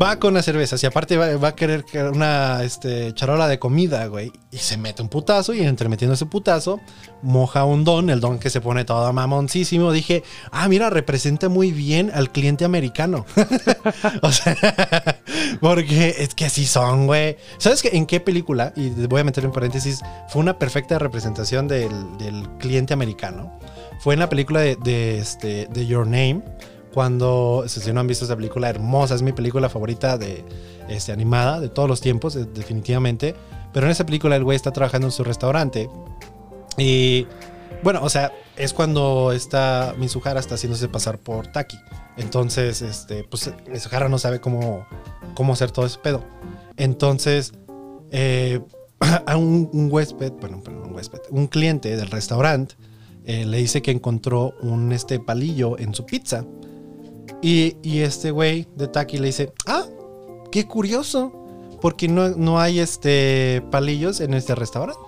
va 0.00 0.18
con 0.18 0.34
las 0.34 0.44
cervezas 0.44 0.82
y 0.82 0.86
aparte 0.86 1.16
va, 1.16 1.48
a 1.48 1.54
querer 1.54 1.84
que 1.84 2.02
una 2.02 2.62
este, 2.62 3.12
charola 3.14 3.48
de 3.48 3.58
comida, 3.58 4.06
güey. 4.06 4.32
Y 4.50 4.58
se 4.58 4.76
mete 4.76 5.02
un 5.02 5.08
putazo 5.08 5.54
y 5.54 5.60
entre 5.62 5.88
metiendo 5.88 6.14
ese 6.14 6.26
putazo, 6.26 6.80
moja 7.22 7.64
un 7.64 7.84
don, 7.84 8.10
el 8.10 8.20
don 8.20 8.38
que 8.38 8.50
se 8.50 8.60
pone 8.60 8.84
todo 8.84 9.12
mamoncísimo. 9.12 9.92
Dije, 9.92 10.22
ah, 10.50 10.68
mira, 10.68 10.90
representa 10.90 11.48
muy 11.48 11.72
bien 11.72 12.10
al 12.14 12.30
cliente 12.30 12.64
americano. 12.64 13.26
o 14.22 14.32
sea, 14.32 14.56
porque 15.60 16.16
es 16.18 16.34
que 16.34 16.46
así 16.46 16.66
son, 16.66 17.06
güey. 17.06 17.36
¿Sabes 17.58 17.82
que 17.82 17.96
en 17.96 18.06
qué 18.06 18.20
película? 18.20 18.72
Y 18.76 18.90
voy 19.06 19.20
a 19.20 19.24
meter 19.24 19.44
en 19.44 19.52
paréntesis, 19.52 20.00
fue 20.28 20.42
una 20.42 20.58
perfecta 20.58 20.98
representación 20.98 21.68
del, 21.68 21.90
cliente 22.58 22.92
americano. 22.92 23.58
Fue 24.00 24.14
en 24.14 24.20
la 24.20 24.28
película 24.28 24.60
de, 24.60 24.76
de, 24.76 25.18
este, 25.18 25.66
de 25.66 25.86
Your 25.86 26.06
Name 26.06 26.42
cuando, 26.92 27.64
si 27.66 27.92
no 27.92 28.00
han 28.00 28.06
visto 28.06 28.24
esa 28.24 28.36
película 28.36 28.68
hermosa, 28.68 29.14
es 29.14 29.22
mi 29.22 29.32
película 29.32 29.68
favorita 29.68 30.18
de 30.18 30.44
este, 30.88 31.12
animada 31.12 31.60
de 31.60 31.68
todos 31.68 31.88
los 31.88 32.00
tiempos, 32.00 32.34
definitivamente. 32.54 33.34
Pero 33.72 33.86
en 33.86 33.92
esa 33.92 34.04
película 34.04 34.36
el 34.36 34.44
güey 34.44 34.56
está 34.56 34.72
trabajando 34.72 35.06
en 35.06 35.12
su 35.12 35.22
restaurante 35.22 35.88
y 36.76 37.26
bueno, 37.82 38.00
o 38.02 38.08
sea, 38.08 38.32
es 38.56 38.74
cuando 38.74 39.32
está 39.32 39.94
Mizuhara 39.98 40.40
está 40.40 40.56
haciéndose 40.56 40.88
pasar 40.88 41.18
por 41.18 41.46
Taki. 41.46 41.78
Entonces, 42.16 42.82
este, 42.82 43.24
pues 43.24 43.52
Mizuhara 43.70 44.08
no 44.08 44.18
sabe 44.18 44.40
cómo, 44.40 44.86
cómo 45.34 45.52
hacer 45.52 45.70
todo 45.70 45.86
ese 45.86 45.98
pedo. 45.98 46.22
Entonces, 46.76 47.52
eh, 48.10 48.60
a 49.26 49.36
un, 49.36 49.88
huésped, 49.90 50.32
bueno, 50.40 50.62
un 50.66 50.94
huésped, 50.94 51.20
un 51.30 51.46
cliente 51.46 51.96
del 51.96 52.10
restaurante 52.10 52.74
eh, 53.24 53.46
le 53.46 53.58
dice 53.58 53.82
que 53.82 53.90
encontró 53.90 54.54
un 54.60 54.92
este 54.92 55.20
palillo 55.20 55.78
en 55.78 55.94
su 55.94 56.04
pizza. 56.04 56.44
Y, 57.42 57.76
y 57.82 58.00
este 58.00 58.30
güey 58.30 58.66
de 58.76 58.88
Taki 58.88 59.18
le 59.18 59.26
dice, 59.28 59.52
ah, 59.66 59.84
qué 60.50 60.66
curioso, 60.66 61.32
porque 61.80 62.08
no, 62.08 62.30
no 62.30 62.60
hay 62.60 62.80
este 62.80 63.62
palillos 63.70 64.20
en 64.20 64.34
este 64.34 64.54
restaurante. 64.54 65.00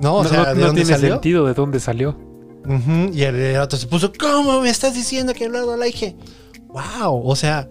No, 0.00 0.16
o 0.16 0.22
no, 0.24 0.28
sea, 0.28 0.38
no- 0.40 0.54
¿de 0.54 0.54
no 0.60 0.66
dónde 0.66 0.82
tiene 0.82 0.96
salió? 0.98 1.14
sentido 1.14 1.46
de 1.46 1.54
dónde 1.54 1.80
salió. 1.80 2.16
Y 3.12 3.22
el 3.22 3.58
otro 3.60 3.78
se 3.78 3.86
puso, 3.86 4.10
¿cómo 4.18 4.60
me 4.60 4.68
estás 4.70 4.94
diciendo 4.94 5.32
que 5.34 5.48
bla, 5.48 5.62
bla, 5.64 5.76
bla? 5.76 5.86
Y 5.86 5.92
dije, 5.92 6.16
wow, 6.68 7.22
o 7.24 7.36
sea, 7.36 7.70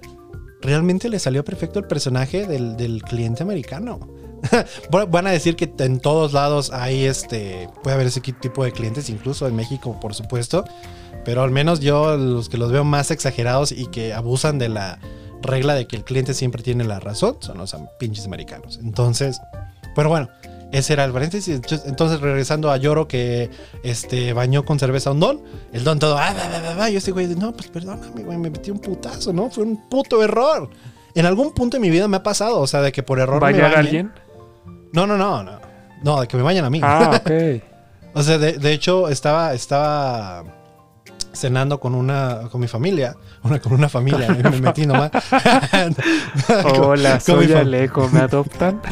realmente 0.62 1.10
le 1.10 1.20
salió 1.20 1.44
perfecto 1.44 1.80
el 1.80 1.86
personaje 1.86 2.48
del, 2.48 2.78
del 2.78 3.04
cliente 3.04 3.44
americano. 3.44 4.00
Van 5.10 5.28
a 5.28 5.32
decir 5.32 5.58
que 5.58 5.70
en 5.80 6.00
todos 6.00 6.32
lados 6.32 6.72
hay 6.72 7.04
este, 7.06 7.68
puede 7.84 7.96
haber 7.96 8.08
ese 8.08 8.22
tipo 8.22 8.64
de 8.64 8.72
clientes, 8.72 9.10
incluso 9.10 9.48
en 9.48 9.56
México, 9.56 10.00
por 10.00 10.14
supuesto. 10.14 10.64
Pero 11.26 11.42
al 11.42 11.52
menos 11.52 11.80
yo, 11.80 12.16
los 12.16 12.48
que 12.48 12.58
los 12.58 12.72
veo 12.72 12.84
más 12.84 13.12
exagerados 13.12 13.72
y 13.72 13.88
que 13.88 14.14
abusan 14.14 14.60
de 14.60 14.70
la 14.70 15.00
regla 15.42 15.74
de 15.74 15.88
que 15.88 15.96
el 15.96 16.04
cliente 16.04 16.34
siempre 16.34 16.64
tiene 16.64 16.84
la 16.86 17.00
razón, 17.00 17.38
son 17.40 17.58
los 17.58 17.76
pinches 18.00 18.26
americanos. 18.26 18.80
Entonces, 18.82 19.42
pero 19.96 20.10
bueno, 20.10 20.30
ese 20.72 20.94
era 20.94 21.04
el 21.04 21.12
paréntesis. 21.12 21.62
Entonces, 21.86 22.20
regresando 22.22 22.72
a 22.72 22.78
Lloro, 22.78 23.08
que 23.08 23.50
este, 23.84 24.34
bañó 24.34 24.66
con 24.66 24.80
cerveza 24.80 25.10
a 25.10 25.14
un 25.14 25.20
don, 25.20 25.42
el 25.74 25.84
don 25.84 26.00
todo, 26.00 26.18
ah, 26.18 26.34
bah, 26.36 26.50
bah, 26.52 26.62
bah, 26.64 26.76
bah", 26.76 26.90
y 26.90 26.96
este 26.96 27.12
güey, 27.12 27.28
no, 27.28 27.54
pues 27.54 27.70
perdóname, 27.70 28.24
güey, 28.24 28.38
me 28.38 28.50
metí 28.50 28.72
un 28.72 28.80
putazo, 28.80 29.34
¿no? 29.34 29.50
Fue 29.50 29.64
un 29.64 29.90
puto 29.90 30.24
error. 30.24 30.70
En 31.16 31.26
algún 31.26 31.54
punto 31.54 31.78
de 31.78 31.82
mi 31.82 31.90
vida 31.90 32.08
me 32.08 32.18
ha 32.18 32.24
pasado, 32.24 32.60
o 32.60 32.68
sea, 32.68 32.82
de 32.82 32.92
que 32.92 33.02
por 33.02 33.20
error 33.20 33.42
me 33.42 33.52
¿Bañar 33.52 33.76
a 33.76 33.80
alguien? 33.80 34.12
No, 34.92 35.08
no, 35.08 35.18
no, 35.18 35.44
no. 35.44 35.60
No, 36.04 36.22
de 36.22 36.28
que 36.28 36.38
me 36.38 36.44
bañan 36.44 36.66
a 36.66 36.70
mí. 36.70 36.80
Ah, 36.84 37.22
ok. 37.22 37.32
O 38.18 38.24
sea, 38.24 38.38
de, 38.38 38.54
de 38.54 38.72
hecho, 38.72 39.10
estaba, 39.10 39.54
estaba 39.54 40.46
cenando 41.36 41.80
con 41.80 41.94
una, 41.96 42.42
con 42.52 42.62
mi 42.62 42.68
familia. 42.68 43.16
Una, 43.44 43.60
con 43.60 43.74
una 43.74 43.90
familia. 43.90 44.28
y 44.40 44.44
me 44.44 44.62
metí 44.62 44.86
nomás. 44.86 45.12
Hola, 46.80 47.12
con 47.12 47.22
soy 47.22 47.48
fam- 47.48 47.58
Alejo, 47.60 48.10
¿me 48.10 48.20
adoptan? 48.20 48.82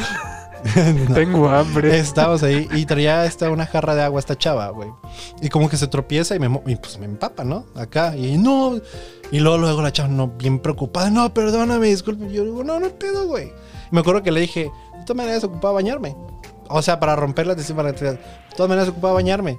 No. 0.74 1.14
Tengo 1.14 1.50
hambre. 1.50 1.98
Estábamos 1.98 2.42
ahí 2.42 2.66
y 2.72 2.86
traía 2.86 3.26
esta, 3.26 3.50
una 3.50 3.66
jarra 3.66 3.94
de 3.94 4.02
agua 4.02 4.18
esta 4.18 4.34
chava, 4.34 4.70
güey. 4.70 4.88
Y 5.42 5.50
como 5.50 5.68
que 5.68 5.76
se 5.76 5.88
tropieza 5.88 6.34
y 6.34 6.38
me, 6.38 6.46
y 6.66 6.76
pues 6.76 6.98
me 6.98 7.04
empapa, 7.04 7.44
¿no? 7.44 7.66
Acá. 7.74 8.16
Y 8.16 8.38
no. 8.38 8.80
Y 9.30 9.40
luego, 9.40 9.58
luego 9.58 9.82
la 9.82 9.92
chava, 9.92 10.08
no, 10.08 10.28
bien 10.28 10.60
preocupada. 10.60 11.10
No, 11.10 11.34
perdóname, 11.34 11.88
disculpe. 11.88 12.32
Yo 12.32 12.44
digo, 12.44 12.64
no, 12.64 12.80
no 12.80 12.88
pedo, 12.88 13.26
güey. 13.26 13.48
Y 13.48 13.94
me 13.94 14.00
acuerdo 14.00 14.22
que 14.22 14.32
le 14.32 14.40
dije, 14.40 14.62
de 14.62 15.04
todas 15.04 15.16
maneras 15.16 15.44
ocupaba 15.44 15.74
bañarme. 15.74 16.16
O 16.70 16.80
sea, 16.80 16.98
para 16.98 17.14
romperla, 17.14 17.54
de 17.54 17.62
todas 17.62 18.68
maneras 18.68 18.88
ocupaba 18.88 19.12
bañarme. 19.12 19.58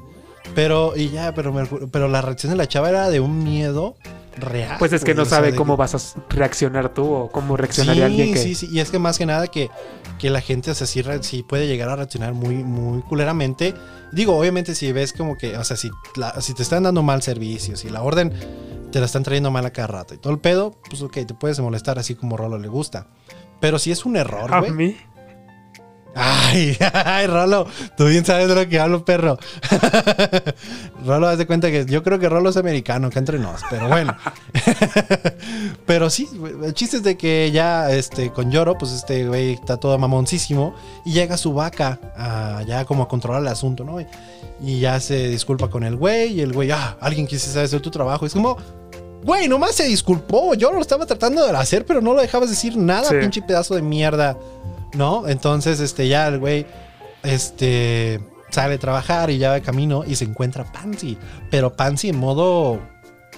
Pero, 0.54 0.94
y 0.96 1.10
ya, 1.10 1.34
pero, 1.34 1.52
me- 1.52 1.66
pero 1.92 2.08
la 2.08 2.22
reacción 2.22 2.52
de 2.52 2.58
la 2.58 2.68
chava 2.68 2.90
era 2.90 3.10
de 3.10 3.20
un 3.20 3.44
miedo 3.44 3.96
real. 4.38 4.76
Pues 4.80 4.94
es 4.94 5.02
que 5.04 5.12
güey, 5.14 5.18
no 5.18 5.24
o 5.24 5.26
sea, 5.26 5.38
sabe 5.38 5.52
de 5.52 5.58
cómo 5.58 5.76
vas 5.78 5.96
a 5.96 6.20
reaccionar 6.30 6.94
tú 6.94 7.06
o 7.12 7.32
cómo 7.32 7.58
reaccionaría 7.58 8.06
sí, 8.08 8.12
alguien 8.12 8.34
que... 8.34 8.40
Sí, 8.40 8.56
sí, 8.56 8.68
y 8.72 8.80
es 8.80 8.92
que 8.92 9.00
más 9.00 9.18
que 9.18 9.26
nada 9.26 9.48
que, 9.48 9.70
que 10.20 10.30
la 10.30 10.42
gente, 10.42 10.72
o 10.72 10.76
sea, 10.76 10.88
sí, 10.88 11.44
puede 11.44 11.68
llegar 11.68 11.90
a 11.90 11.96
reaccionar 11.96 12.34
muy, 12.34 12.56
muy 12.64 13.02
culeramente. 13.04 13.74
Digo, 14.12 14.38
obviamente 14.38 14.76
si 14.76 14.92
ves 14.92 15.14
como 15.14 15.38
que, 15.38 15.58
o 15.58 15.64
sea, 15.64 15.78
si, 15.78 15.90
la- 16.16 16.40
si 16.42 16.54
te 16.54 16.64
están 16.64 16.84
dando 16.84 17.02
mal 17.02 17.22
servicio, 17.22 17.76
si 17.78 17.90
la 17.90 18.02
orden 18.04 18.34
te 18.92 19.00
la 19.00 19.06
están 19.08 19.24
trayendo 19.24 19.52
mal 19.52 19.66
a 19.66 19.72
cada 19.72 19.88
rato 19.88 20.14
y 20.14 20.18
todo 20.18 20.32
el 20.32 20.40
pedo, 20.40 20.76
pues 20.90 21.02
ok, 21.02 21.14
te 21.26 21.34
puedes 21.34 21.60
molestar 21.60 21.98
así 22.00 22.16
como 22.16 22.38
Rolo 22.38 22.58
le 22.58 22.68
gusta. 22.68 23.08
Pero 23.60 23.80
si 23.80 23.92
es 23.92 24.06
un 24.06 24.16
error, 24.18 24.54
A 24.54 24.62
mí. 24.62 24.96
Ay, 26.16 26.78
ay, 26.94 27.28
Rolo, 27.28 27.68
tú 27.98 28.06
bien 28.06 28.26
sabes 28.26 28.48
de 28.48 28.56
lo 28.56 28.68
que 28.70 28.80
hablo, 28.80 29.04
perro. 29.04 29.38
Rolo, 31.06 31.28
haz 31.28 31.38
de 31.38 31.46
cuenta 31.46 31.70
que 31.70 31.86
yo 31.86 32.04
creo 32.04 32.18
que 32.18 32.30
Rolo 32.30 32.50
es 32.50 32.58
americano, 32.58 33.10
que 33.10 33.20
entre 33.20 33.38
nos, 33.38 33.62
pero 33.70 33.90
bueno. 33.90 34.16
pero 35.86 36.10
sí, 36.10 36.30
el 36.64 36.74
chiste 36.74 36.98
es 36.98 37.04
de 37.04 37.18
que 37.18 37.52
ya 37.52 37.92
este, 37.92 38.32
con 38.32 38.50
Lloro, 38.50 38.78
pues 38.78 38.94
este 38.94 39.28
güey 39.28 39.54
está 39.54 39.76
todo 39.78 39.98
mamoncísimo 39.98 40.74
y 41.04 41.12
llega 41.12 41.36
su 41.36 41.54
vaca 41.54 42.00
a, 42.16 42.64
ya 42.66 42.86
como 42.86 43.04
a 43.04 43.08
controlar 43.10 43.42
el 43.42 43.50
asunto, 43.50 43.84
¿no? 43.84 44.00
Y, 44.00 44.06
ya 44.80 45.02
se 45.02 45.28
disculpa 45.28 45.70
con 45.70 45.84
el 45.84 45.98
güey 45.98 46.34
y 46.34 46.42
el 46.42 46.54
güey, 46.54 46.72
ah, 46.72 46.98
alguien 47.02 47.28
quise 47.28 47.60
hacer 47.60 47.82
tu 47.82 47.92
trabajo. 47.92 48.26
Es 48.26 48.34
como, 48.34 48.58
güey, 49.22 49.50
nomás 49.50 49.76
se 49.76 49.84
disculpó. 49.84 50.54
Yo 50.54 50.72
lo 50.72 50.80
estaba 50.80 51.06
tratando 51.06 51.46
de 51.46 51.52
hacer, 51.52 51.86
pero 51.86 52.00
no 52.00 52.14
lo 52.14 52.22
dejabas 52.22 52.50
decir 52.50 52.78
nada, 52.78 53.10
Sí. 53.10 53.16
pinche 53.20 53.42
pedazo 53.42 53.76
de 53.76 53.82
mierda. 53.82 54.38
¿No? 54.94 55.28
Entonces, 55.28 55.80
este, 55.80 56.08
ya 56.08 56.28
el 56.28 56.40
güey, 56.40 56.66
este, 57.24 58.20
sale 58.50 58.76
a 58.76 58.80
trabajar 58.80 59.30
y 59.30 59.38
ya 59.38 59.50
va 59.50 59.56
de 59.56 59.62
camino 59.62 60.04
y 60.06 60.16
se 60.16 60.26
encuentra 60.26 60.64
Pansy. 60.72 61.18
Pero 61.52 61.74
Pansy 61.74 62.10
en 62.10 62.18
modo 62.18 62.80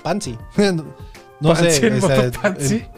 Pansy. 0.04 0.38
no 0.58 1.54
Pansy 1.54 1.72
sé. 1.72 1.88
en 1.88 2.00
modo 2.00 2.32
Pansy. 2.41 2.76
en- 2.76 2.98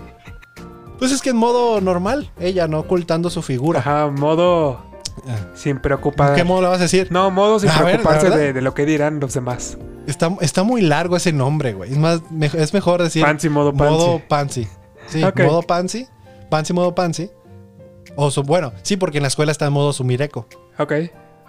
pues 1.00 1.14
es 1.14 1.22
que 1.22 1.30
en 1.30 1.38
modo 1.38 1.80
normal, 1.80 2.30
ella 2.41 2.68
no 2.68 2.80
ocultando 2.80 3.30
su 3.30 3.41
figura. 3.41 3.80
Ajá, 3.80 4.08
modo 4.08 4.82
Ah. 5.28 5.36
sin 5.54 5.80
preocuparse. 5.80 6.36
¿Qué 6.36 6.43
modo 6.45 6.62
le 6.62 6.68
vas 6.70 6.80
a 6.80 6.84
decir? 6.84 7.08
No, 7.12 7.30
modo 7.32 7.60
sin 7.60 7.70
A 7.70 7.78
preocuparse 7.84 8.30
de, 8.30 8.54
de 8.54 8.62
lo 8.62 8.74
que 8.74 8.86
dirán 8.86 9.20
los 9.20 9.34
demás. 9.34 9.78
Está, 10.08 10.34
está 10.41 10.64
muy 10.64 10.82
largo 10.82 11.16
ese 11.18 11.32
nombre, 11.34 11.74
güey. 11.74 11.91
Es 11.91 11.97
más, 11.97 12.22
me- 12.32 12.45
es 12.47 12.74
mejor 12.74 13.02
decir 13.04 13.24
Pansy, 13.24 13.50
modo 13.50 13.74
Pansy. 13.74 13.93
modo 13.93 14.22
Pansy. 14.28 14.68
Sí, 15.08 15.24
Ok. 15.24 15.41
modo 15.41 15.62
Pansy. 15.62 16.08
Pansy, 16.50 16.74
modo 16.74 16.95
Pansy. 16.95 17.30
O 18.22 18.32
su, 18.32 18.43
bueno, 18.43 18.74
sí, 18.84 18.97
porque 18.97 19.17
en 19.20 19.24
la 19.24 19.28
escuela 19.30 19.51
está 19.51 19.65
en 19.67 19.74
modo 19.74 19.93
Sumireko. 19.93 20.47
Ok, 20.78 20.93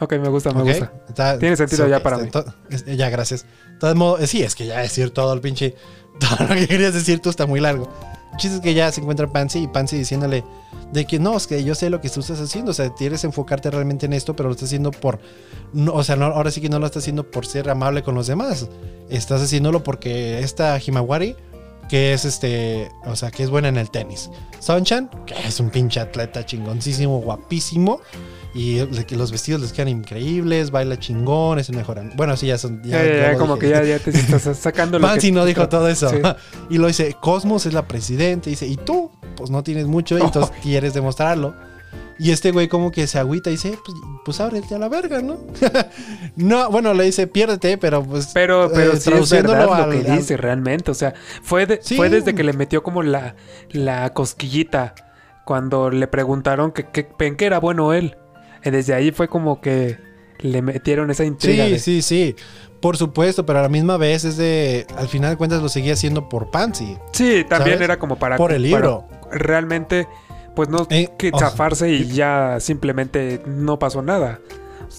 ok, 0.01 0.13
me 0.15 0.29
gusta, 0.29 0.53
me 0.53 0.63
gusta. 0.63 0.93
Está- 1.09 1.39
Tiene 1.39 1.57
sentido 1.57 1.89
ya 1.89 2.03
para 2.03 2.21
está- 2.23 2.45
to- 2.45 2.55
es- 2.71 2.85
ya, 2.85 3.11
gracias. 3.11 3.45
Todo 3.81 3.91
el 3.91 3.97
modo, 3.97 4.27
sí, 4.27 4.43
es 4.43 4.55
que 4.55 4.67
ya 4.67 4.79
decir 4.81 5.11
todo 5.11 5.33
el 5.33 5.41
pinche. 5.41 5.75
Todo 6.21 6.49
lo 6.49 6.55
que 6.55 6.69
querías 6.69 6.93
decir 6.93 7.21
tú 7.21 7.31
está 7.31 7.47
muy 7.47 7.61
largo. 7.61 7.89
Chistes 8.37 8.61
que 8.61 8.75
ya 8.75 8.93
se 8.93 9.01
encuentra 9.01 9.27
Pansy 9.33 9.61
y 9.63 9.67
Pansy 9.69 9.97
diciéndole 9.97 10.45
de 10.93 11.07
que 11.07 11.19
no, 11.19 11.37
es 11.37 11.47
que 11.47 11.65
yo 11.65 11.75
sé 11.75 11.89
lo 11.89 12.01
que 12.01 12.11
tú 12.11 12.21
estás 12.21 12.41
haciendo, 12.41 12.73
o 12.73 12.75
sea, 12.75 12.93
quieres 12.95 13.25
enfocarte 13.25 13.71
realmente 13.71 14.07
en 14.07 14.13
esto, 14.13 14.37
pero 14.37 14.49
lo 14.49 14.53
estás 14.55 14.69
haciendo 14.69 14.91
por, 14.91 15.19
no, 15.73 15.93
o 15.95 16.05
sea, 16.05 16.17
no, 16.17 16.27
ahora 16.27 16.51
sí 16.51 16.61
que 16.61 16.69
no 16.69 16.79
lo 16.79 16.87
estás 16.87 17.03
haciendo 17.05 17.31
por 17.31 17.47
ser 17.47 17.71
amable 17.71 18.03
con 18.03 18.15
los 18.15 18.27
demás, 18.27 18.69
estás 19.09 19.41
haciéndolo 19.41 19.83
porque 19.83 20.41
esta 20.41 20.79
Himawari, 20.85 21.37
que 21.91 22.13
es 22.13 22.25
este, 22.25 22.91
o 23.05 23.17
sea, 23.17 23.31
que 23.33 23.43
es 23.43 23.51
buena 23.51 23.69
en 23.69 23.77
el 23.77 23.91
tenis, 23.91 24.31
Sonchan, 24.61 25.11
que 25.27 25.35
es 25.47 25.59
un 25.61 25.71
pinche 25.71 25.99
atleta 26.01 26.47
chingoncísimo, 26.47 27.19
guapísimo, 27.21 28.01
y 28.55 28.79
los 29.15 29.31
vestidos 29.31 29.61
les 29.61 29.73
quedan 29.73 29.89
increíbles, 29.89 30.71
baila 30.71 30.99
chingón, 30.99 31.59
es 31.59 31.69
el 31.69 31.77
mejor. 31.77 32.01
Bueno, 32.17 32.37
sí, 32.37 32.47
ya 32.49 32.59
son. 32.59 32.83
Ya, 32.83 33.05
ya, 33.05 33.15
ya, 33.15 33.33
lo 33.33 33.39
como 33.39 33.55
dije. 33.57 33.67
que 33.69 33.73
ya, 33.73 33.85
ya 33.85 33.99
te 34.01 34.11
estás 34.11 34.43
sacando 34.59 34.99
lo 34.99 35.07
que- 35.15 35.31
no 35.33 35.45
dijo 35.45 35.69
todo 35.69 35.89
eso. 35.89 36.09
Sí. 36.11 36.17
Y 36.71 36.79
lo 36.79 36.87
dice, 36.89 37.15
Cosmos 37.21 37.67
es 37.67 37.75
la 37.75 37.87
presidenta. 37.87 38.49
Y 38.49 38.53
dice, 38.53 38.67
¿y 38.67 38.77
tú? 38.77 39.11
Pues 39.37 39.51
no 39.51 39.63
tienes 39.63 39.87
mucho 39.87 40.19
y 40.19 40.23
entonces 40.23 40.53
quieres 40.63 40.95
demostrarlo. 40.95 41.55
Y 42.23 42.33
este 42.33 42.51
güey 42.53 42.69
como 42.69 42.91
que 42.91 43.07
se 43.07 43.19
agüita 43.19 43.49
y 43.49 43.55
dice, 43.55 43.79
pues, 43.85 43.97
pues 44.27 44.41
ábrete 44.41 44.75
a 44.75 44.79
la 44.79 44.89
verga, 44.91 45.23
¿no? 45.23 45.39
no, 46.37 46.71
bueno, 46.71 46.93
le 46.93 47.05
dice, 47.05 47.27
piérdete, 47.27 47.79
pero 47.79 48.05
pues... 48.05 48.29
Pero, 48.35 48.71
pero 48.75 48.93
eh, 48.93 48.97
sí 49.01 49.11
es 49.13 49.31
verdad 49.31 49.65
lo 49.65 49.75
al- 49.75 49.91
que 49.91 50.11
al- 50.11 50.19
dice 50.19 50.37
realmente. 50.37 50.91
O 50.91 50.95
sea, 50.95 51.15
fue, 51.43 51.65
de- 51.67 51.81
Sí. 51.83 51.97
fue 51.97 52.11
desde 52.11 52.35
que 52.35 52.45
le 52.45 52.53
metió 52.53 52.83
como 52.83 53.03
la, 53.03 53.37
la 53.71 54.13
cosquillita 54.13 54.95
cuando 55.47 55.91
le 55.91 56.07
preguntaron 56.09 56.73
que, 56.73 56.89
que, 56.89 57.09
en 57.21 57.37
qué 57.37 57.47
era 57.47 57.59
bueno 57.59 57.93
él. 57.95 58.17
Y 58.65 58.71
desde 58.71 58.93
ahí 58.95 59.11
fue 59.13 59.29
como 59.29 59.61
que 59.63 59.99
le 60.41 60.61
metieron 60.63 61.11
esa 61.11 61.25
intriga. 61.25 61.65
Sí, 61.65 61.71
de- 61.73 61.79
sí, 61.79 62.03
sí. 62.03 62.37
Por 62.83 62.97
supuesto, 62.99 63.45
pero 63.47 63.59
a 63.59 63.63
la 63.63 63.69
misma 63.71 63.97
vez 63.97 64.25
es 64.25 64.37
de... 64.37 64.87
Al 64.97 65.09
final 65.09 65.31
de 65.31 65.37
cuentas 65.37 65.63
lo 65.63 65.69
seguía 65.69 65.95
haciendo 65.95 66.29
por 66.29 66.51
Pansy. 66.51 66.97
Sí, 67.13 67.45
también 67.49 67.77
¿Sabes? 67.77 67.81
era 67.83 67.99
como 67.99 68.17
para... 68.17 68.37
Por 68.37 68.53
el 68.53 68.63
para 68.71 68.81
libro. 68.83 69.05
realmente, 69.33 70.07
pues 70.55 70.69
no 70.69 70.87
Eh, 70.91 71.09
que 71.19 71.31
zafarse 71.39 71.91
y 71.91 72.07
ya 72.09 72.59
simplemente 72.61 73.43
no 73.47 73.79
pasó 73.79 74.03
nada. 74.03 74.41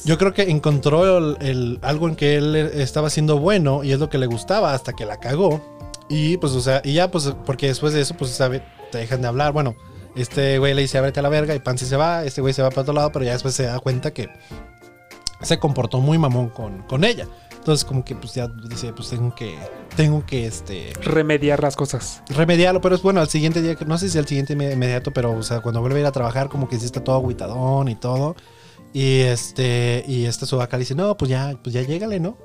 Yo 0.06 0.18
creo 0.18 0.34
que 0.34 0.44
encontró 0.44 1.18
el, 1.18 1.38
el- 1.42 1.80
algo 1.82 2.08
en 2.08 2.16
que 2.16 2.36
él 2.38 2.56
estaba 2.56 3.08
haciendo 3.08 3.38
bueno 3.40 3.84
y 3.84 3.92
es 3.92 4.00
lo 4.00 4.10
que 4.10 4.18
le 4.18 4.26
gustaba 4.26 4.74
hasta 4.74 4.94
que 4.94 5.06
la 5.06 5.18
cagó. 5.20 5.62
Y 6.10 6.38
pues, 6.38 6.54
o 6.54 6.62
sea, 6.62 6.82
y 6.84 6.94
ya, 6.94 7.10
pues, 7.12 7.34
porque 7.46 7.68
después 7.68 7.94
de 7.94 8.02
eso, 8.02 8.16
pues, 8.18 8.32
sabe, 8.32 8.64
te 8.92 8.98
dejan 8.98 9.22
de 9.22 9.28
hablar. 9.28 9.52
Bueno, 9.54 9.76
este 10.16 10.60
güey 10.60 10.74
le 10.74 10.82
dice, 10.82 10.98
ábrete 10.98 11.20
a 11.20 11.24
la 11.24 11.30
verga 11.30 11.56
y 11.56 11.60
Pansy 11.60 11.86
se 11.86 11.96
va. 11.98 12.26
Este 12.26 12.42
güey 12.42 12.54
se 12.54 12.62
va 12.62 12.70
para 12.70 12.82
otro 12.82 12.94
lado, 12.94 13.12
pero 13.12 13.24
ya 13.26 13.32
después 13.34 13.54
se 13.54 13.64
da 13.64 13.80
cuenta 13.80 14.12
que 14.12 14.30
se 15.42 15.58
comportó 15.60 16.00
muy 16.00 16.18
mamón 16.18 16.50
con, 16.50 16.84
con 16.84 17.04
ella. 17.04 17.28
Entonces, 17.62 17.86
como 17.86 18.04
que, 18.04 18.16
pues, 18.16 18.34
ya 18.34 18.48
dice, 18.48 18.92
pues, 18.92 19.10
tengo 19.12 19.36
que, 19.36 19.56
tengo 19.96 20.26
que, 20.26 20.48
este, 20.48 20.94
Remediar 21.04 21.62
las 21.62 21.76
cosas. 21.76 22.24
remediarlo, 22.30 22.82
pero 22.82 22.96
es 22.96 23.04
bueno, 23.04 23.22
al 23.22 23.30
siguiente 23.30 23.62
día, 23.62 23.76
que 23.76 23.86
no 23.86 24.00
sé 24.00 24.10
si 24.10 24.18
al 24.18 24.26
siguiente 24.28 24.58
inme- 24.58 24.74
inmediato, 24.74 25.12
pero 25.12 25.32
o 25.38 25.44
sea, 25.44 25.62
cuando 25.62 25.80
vuelve 25.80 25.98
a 25.98 26.02
ir 26.02 26.06
a 26.08 26.12
trabajar, 26.12 26.50
como 26.50 26.68
que 26.68 26.80
sí 26.80 26.86
está 26.86 27.04
todo 27.04 27.18
aguitadón 27.18 27.88
y 27.88 27.96
todo. 27.96 28.36
Y 28.94 29.20
este, 29.20 30.04
y 30.08 30.26
esta 30.26 30.46
subaca 30.48 30.76
le 30.76 30.82
dice, 30.82 30.96
no, 30.96 31.16
pues 31.16 31.30
ya, 31.30 31.56
pues 31.64 31.74
ya 31.74 31.82
llégale, 31.84 32.20
¿no? 32.20 32.38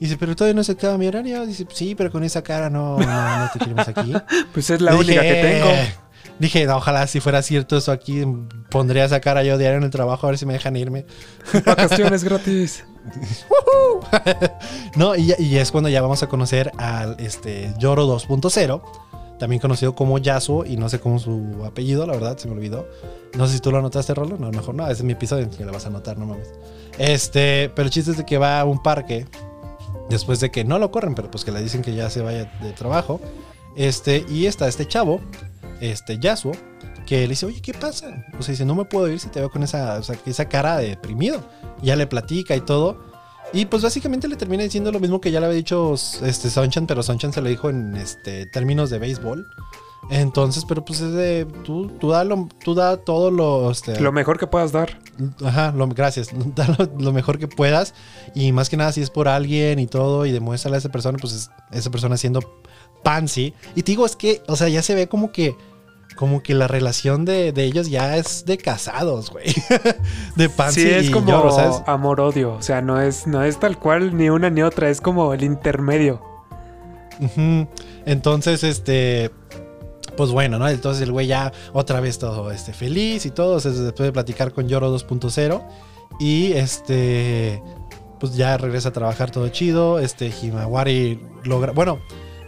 Y 0.00 0.04
dice, 0.04 0.16
pero 0.18 0.36
todavía 0.36 0.54
no 0.54 0.62
se 0.62 0.72
acaba 0.72 0.96
mi 0.98 1.08
horario. 1.08 1.44
Dice, 1.46 1.66
sí, 1.72 1.94
pero 1.96 2.12
con 2.12 2.22
esa 2.22 2.42
cara 2.42 2.68
no, 2.70 2.98
no, 2.98 3.38
no 3.38 3.50
te 3.52 3.58
queremos 3.58 3.88
aquí. 3.88 4.12
Pues 4.52 4.68
es 4.70 4.80
la 4.80 4.94
única 4.94 5.22
dije, 5.22 5.34
que 5.34 5.42
tengo. 5.42 5.70
Dije, 6.38 6.66
no, 6.66 6.76
ojalá 6.76 7.06
si 7.06 7.20
fuera 7.20 7.42
cierto 7.42 7.76
eso 7.76 7.92
aquí, 7.92 8.24
pondría 8.70 9.04
esa 9.04 9.20
cara 9.20 9.42
yo 9.42 9.58
diario 9.58 9.78
en 9.78 9.84
el 9.84 9.90
trabajo 9.90 10.26
a 10.26 10.30
ver 10.30 10.38
si 10.38 10.46
me 10.46 10.52
dejan 10.52 10.76
irme. 10.76 11.06
Vacaciones 11.66 12.24
gratis. 12.24 12.84
No, 14.96 15.16
y, 15.16 15.32
es 15.56 15.70
cuando 15.70 15.88
ya 15.88 16.02
vamos 16.02 16.22
a 16.22 16.28
conocer 16.28 16.72
al 16.76 17.16
este, 17.18 17.72
Yoro 17.78 18.06
2.0, 18.06 18.82
también 19.38 19.60
conocido 19.60 19.94
como 19.94 20.18
Yasuo, 20.18 20.64
y 20.64 20.76
no 20.76 20.88
sé 20.88 21.00
cómo 21.00 21.18
su 21.18 21.64
apellido, 21.64 22.06
la 22.06 22.14
verdad, 22.14 22.36
se 22.36 22.48
me 22.48 22.54
olvidó. 22.54 22.86
No 23.36 23.46
sé 23.46 23.54
si 23.54 23.60
tú 23.60 23.70
lo 23.70 23.78
anotaste, 23.78 24.14
Rolo. 24.14 24.36
No, 24.38 24.50
mejor 24.50 24.74
no, 24.74 24.84
ese 24.84 24.94
es 24.94 25.02
mi 25.04 25.12
episodio, 25.12 25.48
que 25.50 25.64
lo 25.64 25.72
vas 25.72 25.84
a 25.84 25.88
anotar, 25.88 26.18
no 26.18 26.26
mames. 26.26 26.48
Este, 26.98 27.70
pero 27.74 27.86
el 27.86 27.90
chiste 27.90 28.12
es 28.12 28.16
de 28.16 28.26
que 28.26 28.38
va 28.38 28.60
a 28.60 28.64
un 28.64 28.82
parque, 28.82 29.26
después 30.10 30.40
de 30.40 30.50
que 30.50 30.64
no 30.64 30.78
lo 30.78 30.90
corren, 30.90 31.14
pero 31.14 31.30
pues 31.30 31.44
que 31.44 31.52
le 31.52 31.62
dicen 31.62 31.82
que 31.82 31.94
ya 31.94 32.10
se 32.10 32.22
vaya 32.22 32.50
de 32.60 32.72
trabajo. 32.72 33.20
Este, 33.76 34.24
y 34.28 34.46
está 34.46 34.66
este 34.66 34.86
chavo, 34.86 35.20
este 35.80 36.18
Yasuo, 36.18 36.52
que 37.06 37.22
le 37.22 37.28
dice, 37.28 37.46
oye, 37.46 37.60
¿qué 37.62 37.72
pasa? 37.72 38.24
O 38.38 38.42
sea, 38.42 38.52
dice, 38.52 38.64
no 38.64 38.74
me 38.74 38.84
puedo 38.84 39.08
ir 39.08 39.18
si 39.20 39.28
te 39.28 39.40
veo 39.40 39.50
con 39.50 39.62
esa, 39.62 39.98
o 39.98 40.02
sea, 40.02 40.16
esa 40.26 40.48
cara 40.48 40.76
de 40.78 40.88
deprimido. 40.90 41.42
Y 41.82 41.86
ya 41.86 41.96
le 41.96 42.06
platica 42.06 42.54
y 42.56 42.60
todo. 42.60 43.06
Y 43.52 43.64
pues 43.64 43.82
básicamente 43.82 44.28
le 44.28 44.36
termina 44.36 44.62
diciendo 44.62 44.92
lo 44.92 45.00
mismo 45.00 45.20
que 45.20 45.30
ya 45.30 45.40
le 45.40 45.46
había 45.46 45.56
dicho 45.56 45.94
este 45.94 46.50
Sonchan, 46.50 46.86
pero 46.86 47.02
Sonchan 47.02 47.32
se 47.32 47.40
lo 47.40 47.48
dijo 47.48 47.70
en 47.70 47.96
este 47.96 48.44
términos 48.46 48.90
de 48.90 48.98
béisbol. 48.98 49.48
Entonces, 50.10 50.64
pero 50.66 50.84
pues 50.84 51.00
es 51.00 51.12
de 51.12 51.46
tú, 51.64 51.88
tú 51.98 52.10
da 52.10 52.24
lo, 52.24 52.48
tú 52.64 52.74
da 52.74 52.96
todo 52.98 53.30
lo, 53.30 53.70
este, 53.70 53.98
Lo 54.00 54.12
mejor 54.12 54.38
que 54.38 54.46
puedas 54.46 54.72
dar. 54.72 54.98
Ajá, 55.44 55.72
lo- 55.72 55.88
gracias. 55.88 56.28
Da 56.54 56.66
lo, 56.78 56.88
lo 57.02 57.12
mejor 57.12 57.38
que 57.38 57.48
puedas. 57.48 57.94
Y 58.34 58.52
más 58.52 58.68
que 58.70 58.76
nada, 58.76 58.92
si 58.92 59.00
es 59.02 59.10
por 59.10 59.28
alguien 59.28 59.78
y 59.78 59.86
todo, 59.86 60.24
y 60.26 60.32
demuéstrale 60.32 60.76
a 60.76 60.78
esa 60.78 60.90
persona, 60.90 61.18
pues 61.18 61.32
es- 61.32 61.50
esa 61.72 61.90
persona 61.90 62.16
siendo 62.16 62.62
pansy. 63.02 63.54
Y 63.74 63.82
te 63.82 63.92
digo, 63.92 64.06
es 64.06 64.14
que, 64.16 64.42
o 64.46 64.56
sea, 64.56 64.68
ya 64.68 64.82
se 64.82 64.94
ve 64.94 65.08
como 65.08 65.32
que. 65.32 65.56
Como 66.16 66.42
que 66.42 66.54
la 66.54 66.66
relación 66.66 67.24
de, 67.24 67.52
de 67.52 67.64
ellos 67.64 67.90
ya 67.90 68.16
es 68.16 68.44
de 68.44 68.58
casados, 68.58 69.30
güey. 69.30 69.54
de 70.36 70.48
pansy 70.48 70.82
Sí, 70.82 70.88
es 70.88 71.10
como 71.10 71.32
amor-odio. 71.86 72.54
O 72.54 72.62
sea, 72.62 72.82
no 72.82 73.00
es, 73.00 73.26
no 73.26 73.44
es 73.44 73.60
tal 73.60 73.78
cual 73.78 74.16
ni 74.16 74.28
una 74.28 74.50
ni 74.50 74.62
otra. 74.62 74.90
Es 74.90 75.00
como 75.00 75.32
el 75.32 75.44
intermedio. 75.44 76.20
Entonces, 78.06 78.64
este. 78.64 79.30
Pues 80.16 80.30
bueno, 80.30 80.58
¿no? 80.58 80.68
Entonces 80.68 81.02
el 81.02 81.12
güey 81.12 81.28
ya 81.28 81.52
otra 81.72 82.00
vez 82.00 82.18
todo 82.18 82.50
este, 82.50 82.72
feliz 82.72 83.24
y 83.24 83.30
todo. 83.30 83.54
después 83.54 83.94
de 83.94 84.12
platicar 84.12 84.52
con 84.52 84.68
Yoro 84.68 84.94
2.0. 84.96 85.62
Y 86.18 86.52
este. 86.52 87.62
Pues 88.18 88.34
ya 88.34 88.56
regresa 88.56 88.88
a 88.88 88.92
trabajar 88.92 89.30
todo 89.30 89.48
chido. 89.48 90.00
Este 90.00 90.32
Himawari 90.42 91.20
logra. 91.44 91.70
Bueno, 91.72 92.00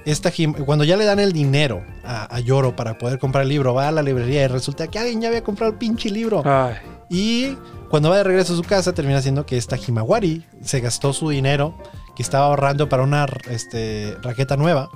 esta 0.04 0.32
cuando 0.64 0.84
ya 0.84 0.96
le 0.96 1.04
dan 1.04 1.20
el 1.20 1.32
dinero 1.32 1.82
a, 2.04 2.34
a 2.34 2.40
Yoro 2.40 2.74
para 2.76 2.98
poder 2.98 3.18
comprar 3.18 3.42
el 3.42 3.48
libro, 3.48 3.74
va 3.74 3.88
a 3.88 3.92
la 3.92 4.02
librería 4.02 4.44
y 4.44 4.46
resulta 4.46 4.88
que 4.88 4.98
alguien 4.98 5.20
ya 5.20 5.28
había 5.28 5.42
comprado 5.42 5.72
el 5.72 5.78
pinche 5.78 6.10
libro. 6.10 6.42
Ay, 6.44 6.76
Y 7.08 7.56
cuando 7.90 8.10
va 8.10 8.18
de 8.18 8.24
regreso 8.24 8.54
a 8.54 8.56
su 8.56 8.62
casa, 8.62 8.92
termina 8.94 9.20
siendo 9.20 9.44
que 9.44 9.56
esta 9.56 9.76
Himawari 9.76 10.44
se 10.62 10.80
gastó 10.80 11.12
su 11.12 11.28
dinero 11.28 11.74
que 12.14 12.22
estaba 12.22 12.46
ahorrando 12.46 12.88
para 12.88 13.02
una 13.02 13.26
este, 13.50 14.16
raqueta 14.22 14.56
nueva 14.56 14.90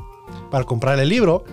para 0.51 0.65
comprar 0.65 0.99
el 0.99 1.09
libro. 1.09 1.45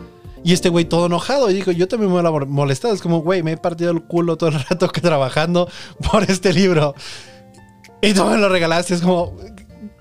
Y 0.44 0.54
este 0.54 0.70
güey 0.70 0.86
todo 0.86 1.06
enojado 1.06 1.50
y 1.50 1.54
dijo, 1.54 1.72
yo 1.72 1.88
también 1.88 2.12
me 2.12 2.22
voy 2.22 2.42
a 2.42 2.46
molestar. 2.46 2.94
Es 2.94 3.02
como, 3.02 3.22
güey, 3.22 3.44
me 3.44 3.54
he 3.54 3.58
partido 3.58 3.92
el 3.92 4.04
culo 4.04 4.38
todo 4.38 4.50
el 4.50 4.60
rato 4.70 4.90
que 4.90 5.02
trabajando 5.02 5.68
por 6.12 6.24
este 6.24 6.54
libro. 6.54 6.96
Y 8.02 8.14
tú 8.14 8.26
me 8.26 8.38
lo 8.38 8.50
regalaste. 8.50 8.96
Es 8.96 9.02
como, 9.02 9.36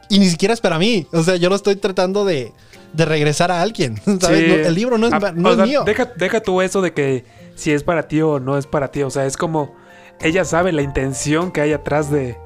y 0.09 0.19
ni 0.19 0.29
siquiera 0.29 0.55
es 0.55 0.61
para 0.61 0.79
mí. 0.79 1.07
O 1.13 1.23
sea, 1.23 1.37
yo 1.37 1.49
lo 1.49 1.57
estoy 1.57 1.77
tratando 1.77 2.25
de, 2.25 2.53
de 2.93 3.05
regresar 3.05 3.51
a 3.51 3.63
alguien. 3.63 3.97
¿sabes? 4.21 4.41
Sí. 4.41 4.47
No, 4.49 4.69
el 4.69 4.75
libro 4.75 4.99
no 4.99 5.07
es, 5.07 5.13
Ah, 5.13 5.33
no 5.35 5.49
o 5.49 5.53
es 5.53 5.57
sea, 5.57 5.67
mío. 5.67 5.83
Deja, 5.85 6.07
deja 6.17 6.41
tú 6.41 6.61
eso 6.61 6.81
de 6.83 6.93
que 6.93 7.25
si 7.55 7.73
es 7.73 7.83
para 7.83 8.09
ti 8.09 8.21
o 8.23 8.41
no 8.41 8.57
es 8.59 8.67
para 8.67 8.91
ti. 8.91 9.03
O 9.03 9.11
sea, 9.11 9.27
es 9.27 9.37
como 9.37 9.75
ella 10.21 10.45
sabe 10.45 10.73
la 10.73 10.83
intención 10.83 11.51
que 11.51 11.61
hay 11.61 11.73
atrás 11.73 12.11
de, 12.11 12.37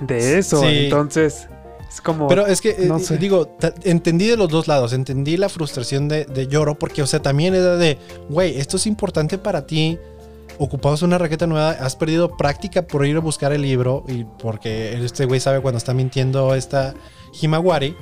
de 0.00 0.38
eso. 0.38 0.60
Sí. 0.60 0.84
Entonces, 0.84 1.48
es 1.88 2.00
como. 2.00 2.28
Pero 2.28 2.46
es 2.46 2.60
que, 2.60 2.70
eh, 2.70 2.86
no 2.86 2.98
sé. 2.98 3.18
digo, 3.18 3.56
entendí 3.84 4.26
de 4.26 4.36
los 4.36 4.48
dos 4.48 4.68
lados. 4.68 4.92
Entendí 4.92 5.36
la 5.36 5.48
frustración 5.48 6.08
de, 6.08 6.24
de 6.24 6.46
Lloro, 6.46 6.78
porque, 6.78 7.02
o 7.02 7.06
sea, 7.06 7.20
también 7.20 7.54
era 7.54 7.76
de, 7.76 7.98
güey, 8.28 8.58
esto 8.58 8.76
es 8.76 8.86
importante 8.86 9.38
para 9.38 9.66
ti. 9.66 9.98
Ocupamos 10.60 11.02
una 11.02 11.18
raqueta 11.18 11.46
nueva, 11.46 11.70
has 11.70 11.94
perdido 11.94 12.36
práctica 12.36 12.82
por 12.82 13.06
ir 13.06 13.16
a 13.16 13.20
buscar 13.20 13.52
el 13.52 13.62
libro 13.62 14.04
y 14.08 14.24
porque 14.24 14.92
este 15.04 15.24
güey 15.24 15.38
sabe 15.38 15.60
cuando 15.60 15.78
está 15.78 15.94
mintiendo 15.94 16.54
esta 16.54 16.94
Himawari. 17.40 17.94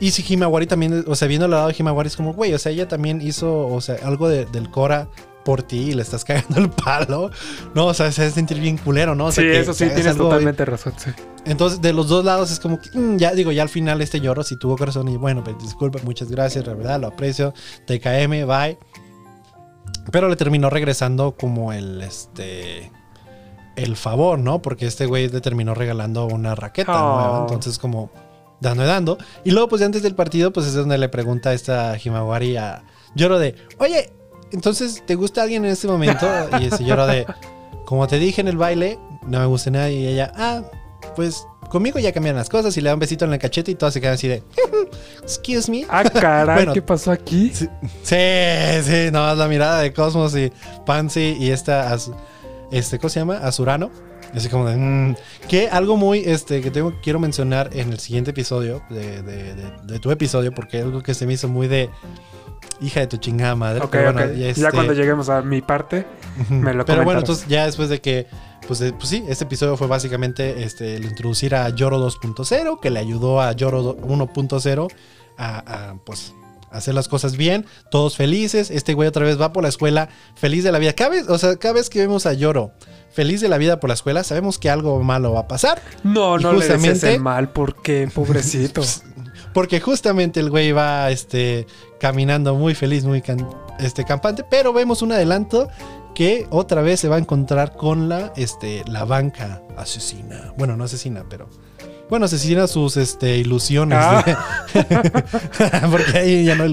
Y 0.00 0.10
si 0.10 0.22
Himawari 0.34 0.66
también, 0.66 1.04
o 1.06 1.14
sea, 1.14 1.26
viendo 1.28 1.46
al 1.46 1.50
lado 1.52 1.68
de 1.68 1.74
Himawari 1.78 2.08
es 2.08 2.16
como, 2.16 2.34
güey, 2.34 2.52
o 2.52 2.58
sea, 2.58 2.70
ella 2.72 2.86
también 2.86 3.20
hizo, 3.22 3.66
o 3.66 3.80
sea, 3.80 3.96
algo 4.04 4.28
de- 4.28 4.44
del 4.46 4.70
Cora 4.70 5.08
por 5.44 5.62
ti 5.62 5.78
y 5.90 5.94
le 5.94 6.02
estás 6.02 6.24
cagando 6.26 6.58
el 6.60 6.68
palo. 6.70 7.30
No, 7.74 7.86
o 7.86 7.94
sea, 7.94 8.10
se 8.12 8.22
hace 8.24 8.32
sentir 8.34 8.60
bien 8.60 8.76
culero, 8.76 9.14
¿no? 9.14 9.26
O 9.26 9.32
sea, 9.32 9.42
sí, 9.44 9.50
que- 9.50 9.60
eso 9.60 9.72
sí, 9.72 9.86
tienes 9.86 10.06
algo- 10.08 10.24
totalmente 10.28 10.64
razón. 10.64 10.92
sí. 10.98 11.10
entonces, 11.46 11.80
de 11.80 11.92
los 11.92 12.08
dos 12.08 12.24
lados 12.24 12.50
es 12.50 12.60
como 12.60 12.78
que, 12.80 12.90
mm, 12.98 13.16
ya 13.16 13.32
digo, 13.32 13.52
ya 13.52 13.62
al 13.62 13.68
final 13.68 14.00
este 14.02 14.20
lloro 14.20 14.42
si 14.42 14.56
tuvo 14.56 14.76
corazón 14.76 15.08
y 15.08 15.16
bueno, 15.16 15.42
pues 15.44 15.56
disculpa, 15.62 15.98
muchas 16.04 16.30
gracias, 16.30 16.66
la 16.66 16.74
verdad, 16.74 17.00
lo 17.00 17.06
aprecio, 17.06 17.54
TKM, 17.86 18.44
bye. 18.46 18.76
Pero 20.12 20.28
le 20.28 20.36
terminó 20.36 20.68
regresando 20.70 21.36
como 21.38 21.72
el, 21.72 22.02
este, 22.02 22.92
el 23.76 23.96
favor, 23.96 24.38
¿no? 24.38 24.60
Porque 24.62 24.86
este 24.86 25.06
güey 25.06 25.28
le 25.28 25.40
terminó 25.40 25.74
regalando 25.74 26.26
una 26.26 26.54
raqueta 26.54 26.92
Oh. 27.02 27.16
nueva, 27.20 27.38
entonces 27.40 27.78
como 27.78 28.10
dando 28.60 28.84
y 28.84 28.86
dando. 28.86 29.18
Y 29.44 29.50
luego, 29.50 29.68
pues 29.68 29.82
antes 29.82 30.02
del 30.02 30.14
partido, 30.14 30.52
pues 30.52 30.66
es 30.66 30.74
donde 30.74 30.98
le 30.98 31.08
pregunta 31.08 31.50
a 31.50 31.52
esta 31.54 31.96
Himawari 32.02 32.56
a 32.56 32.82
Lloro 33.14 33.38
de, 33.38 33.54
oye, 33.78 34.12
entonces, 34.52 35.02
¿te 35.06 35.14
gusta 35.14 35.42
alguien 35.42 35.64
en 35.64 35.72
este 35.72 35.88
momento? 35.88 36.26
Y 36.60 36.66
ese 36.66 36.84
Lloro 36.84 37.06
de, 37.06 37.26
como 37.84 38.06
te 38.06 38.18
dije 38.18 38.40
en 38.40 38.48
el 38.48 38.56
baile, 38.56 38.98
no 39.26 39.40
me 39.40 39.46
gusta 39.46 39.70
nadie. 39.70 39.96
Y 40.00 40.06
ella, 40.08 40.32
ah, 40.36 40.62
pues 41.14 41.46
conmigo 41.70 41.98
ya 41.98 42.12
cambian 42.12 42.36
las 42.36 42.48
cosas 42.48 42.76
y 42.76 42.80
le 42.80 42.88
da 42.88 42.94
un 42.94 43.00
besito 43.00 43.24
en 43.24 43.32
el 43.32 43.38
cachete 43.40 43.72
y 43.72 43.74
todas 43.74 43.92
se 43.94 44.00
quedan 44.00 44.14
así 44.14 44.28
de, 44.28 44.42
excuse 45.22 45.70
me. 45.70 45.84
Ah, 45.88 46.04
caray, 46.04 46.56
Bueno. 46.56 46.72
¿qué 46.72 46.82
pasó 46.82 47.10
aquí? 47.10 47.52
Sí, 47.52 47.66
sí, 48.82 49.08
no, 49.12 49.34
la 49.34 49.48
mirada 49.48 49.80
de 49.80 49.92
Cosmos 49.92 50.36
y 50.36 50.52
Pansy 50.84 51.36
y 51.40 51.50
esta, 51.50 51.96
este, 52.70 52.98
¿cómo 52.98 53.08
se 53.08 53.20
llama? 53.20 53.38
Azurano. 53.38 53.90
Así 54.36 54.48
como 54.50 54.66
de, 54.66 54.76
mm, 54.76 55.16
que 55.48 55.68
algo 55.68 55.96
muy, 55.96 56.18
este, 56.20 56.60
que 56.60 56.70
tengo, 56.70 56.92
quiero 57.02 57.18
mencionar 57.18 57.70
en 57.72 57.90
el 57.92 57.98
siguiente 57.98 58.30
episodio, 58.32 58.82
de, 58.90 59.22
de- 59.22 59.54
de- 59.54 59.72
de 59.84 59.98
tu 59.98 60.10
episodio, 60.10 60.52
porque 60.52 60.80
algo 60.82 61.02
que 61.02 61.14
se 61.14 61.26
me 61.26 61.32
hizo 61.32 61.48
muy 61.48 61.66
de 61.68 61.88
hija 62.80 63.00
de 63.00 63.06
tu 63.06 63.16
chingada 63.16 63.54
madre. 63.54 63.82
Ok, 63.82 63.90
pero 63.90 64.34
Ya 64.34 64.48
este- 64.48 64.70
cuando 64.70 64.92
lleguemos 64.92 65.28
a 65.30 65.40
mi 65.42 65.62
parte, 65.62 66.06
me 66.50 66.74
lo 66.74 66.84
Pero 66.84 67.04
bueno, 67.04 67.20
entonces 67.20 67.46
ya 67.48 67.64
después 67.64 67.88
de 67.88 68.00
que, 68.02 68.26
pues, 68.66 68.78
de- 68.80 68.92
pues 68.92 69.08
sí, 69.08 69.24
este 69.28 69.44
episodio 69.44 69.76
fue 69.78 69.86
básicamente 69.86 70.62
este, 70.64 70.96
el 70.96 71.04
introducir 71.06 71.54
a 71.54 71.68
Yoro 71.70 71.98
2.0, 71.98 72.78
que 72.80 72.90
le 72.90 73.00
ayudó 73.00 73.40
a 73.40 73.52
Yoro 73.52 73.82
do- 73.82 73.96
1.0 74.02 74.88
a, 75.38 75.90
a, 75.90 75.94
pues, 76.04 76.34
hacer 76.76 76.94
las 76.94 77.08
cosas 77.08 77.36
bien, 77.36 77.66
todos 77.90 78.16
felices. 78.16 78.70
Este 78.70 78.94
güey 78.94 79.08
otra 79.08 79.24
vez 79.24 79.40
va 79.40 79.52
por 79.52 79.62
la 79.62 79.68
escuela 79.68 80.08
feliz 80.34 80.64
de 80.64 80.72
la 80.72 80.78
vida. 80.78 80.92
Cada 80.92 81.10
vez, 81.10 81.28
o 81.28 81.38
sea, 81.38 81.56
cada 81.56 81.74
vez 81.74 81.90
que 81.90 81.98
vemos 82.00 82.26
a 82.26 82.32
Yoro 82.32 82.72
feliz 83.12 83.40
de 83.40 83.48
la 83.48 83.56
vida 83.58 83.80
por 83.80 83.88
la 83.88 83.94
escuela, 83.94 84.22
sabemos 84.24 84.58
que 84.58 84.68
algo 84.70 85.02
malo 85.02 85.32
va 85.32 85.40
a 85.40 85.48
pasar. 85.48 85.80
no, 86.04 86.38
Y 86.38 86.42
no 86.42 86.52
le 86.52 86.58
justamente- 86.60 87.14
el 87.14 87.20
mal, 87.20 87.50
porque 87.50 88.08
pobrecito. 88.14 88.82
Porque 89.52 89.80
justamente 89.80 90.38
el 90.38 90.50
güey 90.50 90.72
va 90.72 91.10
este, 91.10 91.66
caminando 91.98 92.54
muy 92.56 92.74
feliz, 92.74 93.04
muy 93.06 93.22
can- 93.22 93.48
este, 93.78 94.04
campante. 94.04 94.44
Pero 94.50 94.74
vemos 94.74 95.00
un 95.00 95.12
adelanto 95.12 95.68
que 96.14 96.46
otra 96.50 96.82
vez 96.82 97.00
se 97.00 97.08
va 97.08 97.16
a 97.16 97.18
encontrar 97.18 97.74
con 97.74 98.06
la, 98.10 98.34
este, 98.36 98.82
la 98.86 99.06
banca 99.06 99.62
asesina. 99.78 100.52
Bueno, 100.58 100.76
no 100.76 100.84
asesina, 100.84 101.24
pero... 101.30 101.48
Bueno, 102.08 102.26
asesina 102.26 102.66
sus 102.68 102.96
este, 102.96 103.36
ilusiones. 103.38 103.98
Ah. 104.00 104.24
de- 104.72 104.86
Porque 105.90 106.18
ahí 106.18 106.44
ya 106.44 106.54
no, 106.54 106.66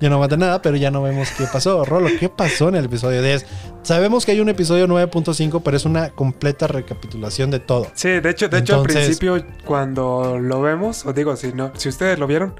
ya 0.00 0.10
no 0.10 0.18
mata 0.18 0.36
nada, 0.36 0.60
pero 0.62 0.76
ya 0.76 0.90
no 0.90 1.02
vemos 1.02 1.28
qué 1.36 1.44
pasó. 1.52 1.84
Rolo, 1.84 2.08
¿qué 2.18 2.28
pasó 2.28 2.68
en 2.70 2.74
el 2.76 2.86
episodio 2.86 3.22
10? 3.22 3.46
Sabemos 3.82 4.26
que 4.26 4.32
hay 4.32 4.40
un 4.40 4.48
episodio 4.48 4.86
9.5, 4.88 5.62
pero 5.64 5.76
es 5.76 5.84
una 5.84 6.10
completa 6.10 6.66
recapitulación 6.66 7.50
de 7.50 7.60
todo. 7.60 7.86
Sí, 7.94 8.08
de 8.08 8.30
hecho, 8.30 8.48
de 8.48 8.58
hecho 8.58 8.76
al 8.76 8.82
principio 8.82 9.44
cuando 9.64 10.38
lo 10.40 10.60
vemos, 10.60 11.06
os 11.06 11.14
digo, 11.14 11.36
si 11.36 11.52
no, 11.52 11.70
si 11.76 11.88
ustedes 11.88 12.18
lo 12.18 12.26
vieron, 12.26 12.54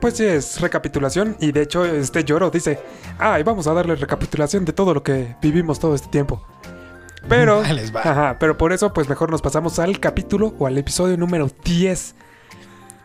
pues 0.00 0.16
sí 0.16 0.24
es 0.24 0.60
recapitulación 0.60 1.36
y 1.40 1.52
de 1.52 1.62
hecho 1.62 1.84
este 1.84 2.24
lloro 2.24 2.50
dice, 2.50 2.80
ay, 3.18 3.42
vamos 3.42 3.66
a 3.66 3.74
darle 3.74 3.94
recapitulación 3.96 4.64
de 4.64 4.72
todo 4.72 4.92
lo 4.94 5.02
que 5.02 5.36
vivimos 5.42 5.78
todo 5.78 5.94
este 5.94 6.08
tiempo. 6.08 6.42
Pero, 7.28 7.60
Ahí 7.64 7.74
les 7.74 7.94
va. 7.94 8.00
ajá, 8.00 8.36
pero 8.38 8.56
por 8.56 8.72
eso 8.72 8.92
pues 8.92 9.08
mejor 9.08 9.30
nos 9.30 9.42
pasamos 9.42 9.78
al 9.78 10.00
capítulo 10.00 10.54
o 10.58 10.66
al 10.66 10.78
episodio 10.78 11.16
número 11.16 11.50
10, 11.64 12.14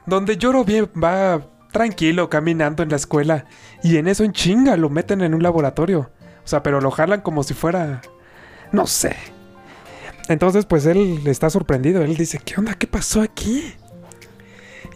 donde 0.05 0.37
lloro 0.37 0.63
bien 0.63 0.89
va 1.01 1.41
tranquilo 1.71 2.29
caminando 2.29 2.83
en 2.83 2.89
la 2.89 2.95
escuela 2.95 3.45
y 3.83 3.97
en 3.97 4.07
eso 4.07 4.23
en 4.23 4.31
chinga 4.31 4.77
lo 4.77 4.89
meten 4.89 5.21
en 5.21 5.33
un 5.33 5.43
laboratorio. 5.43 6.11
O 6.43 6.47
sea, 6.47 6.63
pero 6.63 6.79
lo 6.79 6.91
jalan 6.91 7.21
como 7.21 7.43
si 7.43 7.53
fuera, 7.53 8.01
no 8.71 8.85
sé, 8.87 9.15
entonces, 10.27 10.65
pues 10.65 10.85
él 10.85 11.21
está 11.25 11.49
sorprendido. 11.49 12.01
Él 12.01 12.15
dice, 12.15 12.39
¿qué 12.43 12.55
onda? 12.57 12.73
¿Qué 12.75 12.87
pasó 12.87 13.21
aquí? 13.21 13.73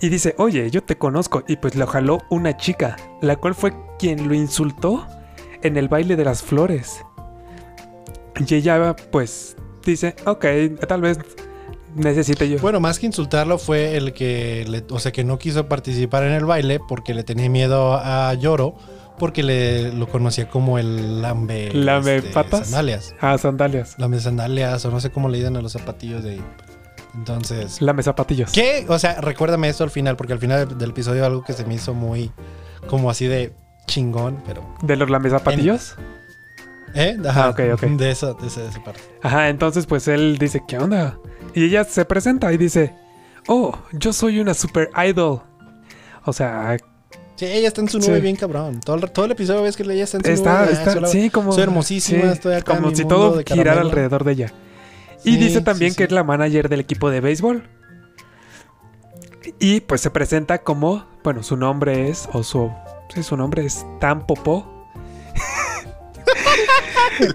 Y 0.01 0.09
dice, 0.09 0.33
oye, 0.37 0.69
yo 0.71 0.83
te 0.83 0.97
conozco. 0.97 1.43
Y 1.47 1.57
pues 1.57 1.75
lo 1.75 1.85
jaló 1.87 2.19
una 2.29 2.57
chica, 2.57 2.95
la 3.21 3.35
cual 3.35 3.53
fue 3.53 3.73
quien 3.97 4.27
lo 4.27 4.33
insultó 4.33 5.07
en 5.61 5.77
el 5.77 5.87
baile 5.87 6.15
de 6.15 6.25
las 6.25 6.41
flores. 6.41 7.03
Y 8.47 8.53
ella, 8.55 8.95
pues, 9.11 9.55
dice, 9.85 10.15
ok, 10.25 10.45
tal 10.87 11.01
vez 11.01 11.19
necesite 11.95 12.47
yo. 12.49 12.59
Bueno, 12.59 12.79
más 12.79 12.99
que 12.99 13.05
insultarlo 13.07 13.57
fue 13.57 13.97
el 13.97 14.13
que, 14.13 14.65
le- 14.67 14.85
o 14.91 14.99
sea, 14.99 15.11
que 15.11 15.23
no 15.23 15.37
quiso 15.39 15.67
participar 15.67 16.23
en 16.23 16.31
el 16.33 16.45
baile 16.45 16.79
porque 16.87 17.13
le 17.13 17.23
tenía 17.23 17.49
miedo 17.49 17.95
a 17.95 18.33
Yoro, 18.35 18.75
porque 19.17 19.43
le 19.43 19.91
lo 19.93 20.07
conocía 20.07 20.47
como 20.49 20.77
el 20.79 21.21
lambe, 21.21 21.73
¿Lambe 21.73 22.17
este, 22.17 22.29
patas? 22.29 22.67
sandalias, 22.67 23.15
Ah, 23.19 23.37
sandalias. 23.37 23.95
lambe 23.97 24.19
sandalias 24.19 24.85
o 24.85 24.91
no 24.91 25.01
sé 25.01 25.09
cómo 25.09 25.27
le 25.29 25.39
dicen 25.39 25.57
a 25.57 25.61
los 25.61 25.73
zapatillos 25.73 26.23
de 26.23 26.31
ahí. 26.31 26.41
Entonces, 27.15 27.81
Lame 27.81 28.03
zapatillos. 28.03 28.51
¿qué? 28.51 28.85
O 28.87 28.99
sea, 28.99 29.19
recuérdame 29.19 29.67
esto 29.67 29.83
al 29.83 29.89
final 29.89 30.15
porque 30.15 30.33
al 30.33 30.39
final 30.39 30.69
del, 30.69 30.77
del 30.77 30.91
episodio 30.91 31.25
algo 31.25 31.43
que 31.43 31.53
se 31.53 31.65
me 31.65 31.73
hizo 31.73 31.93
muy 31.93 32.31
como 32.87 33.09
así 33.09 33.25
de 33.27 33.51
chingón, 33.87 34.41
pero 34.45 34.63
¿De 34.83 34.95
los 34.95 35.09
lame 35.09 35.29
zapatillos? 35.29 35.95
¿Eh? 36.93 37.17
Ajá, 37.27 37.45
Ah, 37.45 37.49
ok, 37.49 37.59
ok. 37.73 37.81
De 37.81 38.11
esa 38.11 38.33
de 38.33 38.47
esa, 38.47 38.61
de 38.61 38.69
esa 38.69 38.83
parte. 38.83 39.01
Ajá, 39.21 39.49
entonces 39.49 39.85
pues 39.85 40.07
él 40.07 40.37
dice, 40.37 40.61
¿qué 40.67 40.77
onda? 40.77 41.17
Y 41.53 41.65
ella 41.65 41.83
se 41.83 42.05
presenta 42.05 42.51
y 42.53 42.57
dice, 42.57 42.95
oh, 43.47 43.77
yo 43.93 44.13
soy 44.13 44.39
una 44.39 44.53
super 44.53 44.89
idol. 45.07 45.41
O 46.25 46.33
sea, 46.33 46.77
Sí, 47.35 47.45
ella 47.45 47.69
está 47.69 47.79
en 47.79 47.87
su 47.87 47.99
nube 47.99 48.15
Sí. 48.17 48.21
bien 48.21 48.35
cabrón. 48.35 48.81
Todo 48.81 48.97
el, 48.97 49.11
todo 49.11 49.23
el 49.25 49.31
episodio 49.31 49.61
ves 49.63 49.77
que 49.77 49.83
ella 49.83 50.03
está 50.03 50.17
en 50.17 50.25
su 50.25 50.29
está, 50.31 50.61
nube. 50.65 50.69
ah, 50.69 50.73
está, 50.73 50.93
sola- 50.93 51.07
sí, 51.07 51.29
como... 51.29 51.53
soy 51.53 51.63
hermosísima, 51.63 52.21
sí, 52.23 52.27
estoy 52.27 52.53
acá 52.55 52.73
en 52.73 52.77
Como 52.79 52.89
mi 52.89 52.95
si 52.97 53.03
mundo 53.03 53.15
todo 53.15 53.41
girara 53.45 53.79
alrededor 53.81 54.25
de 54.25 54.31
ella. 54.33 54.53
Y 55.23 55.37
dice 55.37 55.61
también 55.61 55.95
que 55.95 56.03
es 56.03 56.11
la 56.11 56.23
manager 56.25 56.67
del 56.69 56.81
equipo 56.81 57.09
de 57.09 57.21
béisbol. 57.21 57.63
Y 59.59 59.79
pues 59.81 60.01
se 60.01 60.09
presenta 60.11 60.59
como, 60.59 61.05
bueno, 61.23 61.43
su 61.43 61.55
nombre 61.57 62.09
es, 62.09 62.27
o 62.33 62.43
su, 62.43 62.71
sí, 63.13 63.23
su 63.23 63.35
nombre 63.37 63.65
es 63.65 63.85
Tampopo. 63.99 64.78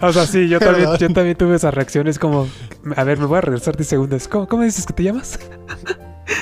O 0.00 0.12
sea, 0.12 0.26
sí, 0.26 0.48
yo 0.48 0.58
también, 0.58 0.88
yo 0.98 1.12
también 1.12 1.36
tuve 1.36 1.56
esas 1.56 1.74
reacciones 1.74 2.18
como, 2.18 2.48
a 2.96 3.04
ver, 3.04 3.18
me 3.18 3.26
voy 3.26 3.38
a 3.38 3.40
regresar 3.42 3.76
10 3.76 3.88
segundos. 3.88 4.28
¿Cómo, 4.28 4.46
cómo 4.48 4.62
dices 4.62 4.86
que 4.86 4.92
te 4.92 5.02
llamas? 5.02 5.38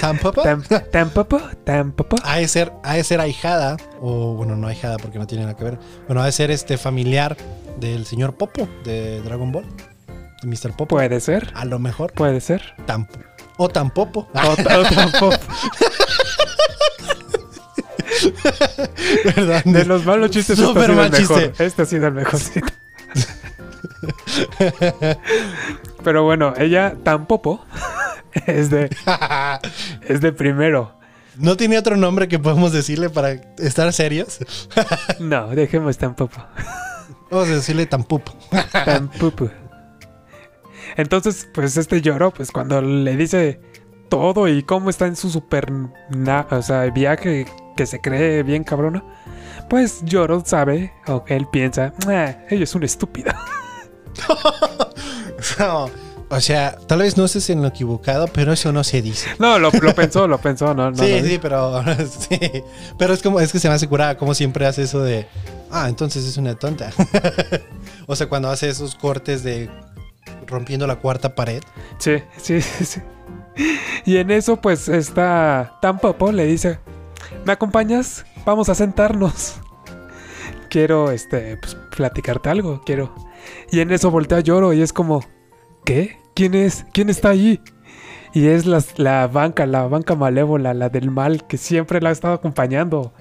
¿Tampoco? 0.01 0.43
Tam, 0.43 0.63
tampopo, 0.91 1.41
Tampopo. 1.65 2.17
Ha 2.25 2.37
de 2.39 2.49
ser, 2.49 2.73
ha 2.85 2.95
de 2.95 3.05
ser 3.05 3.21
ahijada, 3.21 3.77
o 4.01 4.35
bueno, 4.35 4.57
no 4.57 4.67
ahijada 4.69 4.97
porque 4.99 5.19
no 5.19 5.27
tiene 5.27 5.45
nada 5.45 5.57
que 5.57 5.65
ver. 5.65 5.79
Bueno, 6.07 6.23
ha 6.23 6.27
de 6.27 6.33
ser 6.33 6.51
este 6.51 6.79
familiar 6.79 7.37
del 7.81 8.07
señor 8.07 8.35
Popo 8.35 8.69
de 8.85 9.21
Dragon 9.23 9.51
Ball, 9.51 9.65
de 10.43 10.49
Mr. 10.49 10.73
Popo. 10.77 10.97
Puede 10.97 11.21
ser, 11.21 11.51
A 11.55 11.65
lo 11.65 11.79
mejor, 11.79 12.13
puede 12.13 12.41
ser. 12.41 12.75
tampo. 12.87 13.19
O 13.59 13.69
tampopo. 13.69 14.29
O, 14.35 14.53
o 14.53 14.85
tampopo. 14.85 15.37
¿Verdad? 19.25 19.65
De 19.65 19.85
los 19.85 20.05
malos 20.05 20.31
chistes, 20.31 20.59
este 20.59 20.65
ha 20.65 20.69
Súper 20.69 20.85
sido 20.85 20.97
mal 20.97 21.07
el 21.07 21.13
mejor. 21.21 21.41
chiste. 21.41 21.65
Este 21.65 21.83
ha 21.83 21.87
sido 21.87 22.07
el 22.09 22.15
mejorcito. 22.15 22.67
Pero 26.05 26.25
bueno, 26.25 26.55
ella 26.59 26.95
tampoco 27.03 27.65
es 28.47 28.71
de, 28.71 28.91
es 30.09 30.21
de 30.21 30.33
primero. 30.33 30.99
¿No 31.39 31.57
tiene 31.57 31.79
otro 31.79 31.97
nombre 31.97 32.29
que 32.29 32.39
podemos 32.39 32.73
decirle 32.73 33.09
para 33.09 33.33
estar 33.59 33.91
serios? 33.93 34.39
No, 35.19 35.49
dejemos 35.49 35.97
tampoco. 35.97 36.45
Vamos 37.31 37.49
a 37.49 37.55
decirle 37.55 37.87
tampupo. 37.87 38.35
Tampoco. 38.85 39.51
Entonces, 40.97 41.49
pues 41.55 41.77
este 41.79 42.03
lloró, 42.03 42.33
pues 42.33 42.51
cuando 42.51 42.83
le 42.83 43.17
dice 43.17 43.61
todo 44.11 44.47
y 44.47 44.63
cómo 44.63 44.91
está 44.91 45.07
en 45.07 45.17
su 45.17 45.31
super 45.31 45.73
o 45.73 46.63
sea, 46.63 46.83
viaje 46.91 47.47
que 47.75 47.87
se 47.87 48.01
cree 48.01 48.43
bien 48.43 48.65
cabrona, 48.65 49.03
pues 49.69 50.03
lloró 50.05 50.43
sabe, 50.45 50.93
o 51.07 51.25
él 51.29 51.47
piensa, 51.51 51.93
"Ah, 52.07 52.35
ella 52.51 52.65
es 52.65 52.75
una 52.75 52.87
estúpida. 52.87 53.39
No, 55.59 55.91
o 56.29 56.41
sea, 56.41 56.77
tal 56.87 57.01
vez 57.01 57.17
no 57.17 57.25
estés 57.25 57.51
en 57.51 57.63
lo 57.63 57.69
equivocado, 57.69 58.27
pero 58.29 58.53
eso 58.53 58.73
no 58.73 58.85
se 58.85 59.03
dice. 59.03 59.29
No, 59.39 59.59
lo, 59.59 59.71
lo 59.71 59.95
pensó, 59.95 60.27
lo 60.29 60.39
pensó, 60.39 60.73
no, 60.73 60.91
no. 60.91 60.97
sí, 60.97 61.21
sí, 61.25 61.39
pero 61.43 61.83
sí. 62.29 62.39
Pero 62.99 63.13
es 63.13 63.23
como 63.23 63.41
es 63.41 63.53
que 63.53 63.59
se 63.59 63.69
me 63.69 63.75
hace 63.75 63.89
curada 63.89 64.17
como 64.17 64.35
siempre 64.35 64.65
hace 64.67 64.83
eso 64.85 65.03
de 65.03 65.27
ah, 65.71 65.89
entonces 65.89 66.25
es 66.25 66.37
una 66.37 66.55
tonta. 66.55 66.91
o 68.07 68.15
sea, 68.17 68.29
cuando 68.29 68.51
hace 68.51 68.69
esos 68.69 68.95
cortes 68.95 69.43
de 69.43 69.69
rompiendo 70.47 70.87
la 70.87 70.97
cuarta 70.97 71.35
pared. 71.35 71.63
Sí, 71.99 72.17
sí, 72.41 72.61
sí, 72.63 72.85
sí. 72.85 73.01
Y 74.07 74.17
en 74.17 74.31
eso, 74.31 74.57
pues, 74.57 74.89
está 74.89 75.79
Tampopo 75.83 76.33
le 76.33 76.47
dice: 76.47 76.79
¿Me 77.45 77.53
acompañas? 77.53 78.25
Vamos 78.45 78.69
a 78.69 78.75
sentarnos. 78.75 79.61
Quiero, 80.69 81.11
este, 81.11 81.57
pues, 81.59 81.77
platicarte 81.97 82.49
algo, 82.49 82.83
quiero. 82.85 83.15
Y 83.71 83.81
en 83.81 83.91
eso 83.91 84.11
voltea 84.11 84.41
lloro 84.41 84.73
y 84.73 84.83
es 84.83 84.93
como: 84.93 85.25
¿Qué? 85.85 86.19
¿Quién 86.35 86.55
es? 86.55 86.87
¿Quién 86.93 87.11
está 87.11 87.31
allí? 87.31 87.61
Y 88.33 88.47
es 88.49 88.65
la, 88.65 88.83
la 88.97 89.27
banca, 89.27 89.67
la 89.67 89.87
banca 89.89 90.15
malévola, 90.15 90.73
la 90.73 90.89
del 90.89 91.11
mal, 91.11 91.47
que 91.47 91.59
siempre 91.59 92.01
la 92.01 92.09
ha 92.09 92.13
estado 92.13 92.35
acompañando. 92.35 93.13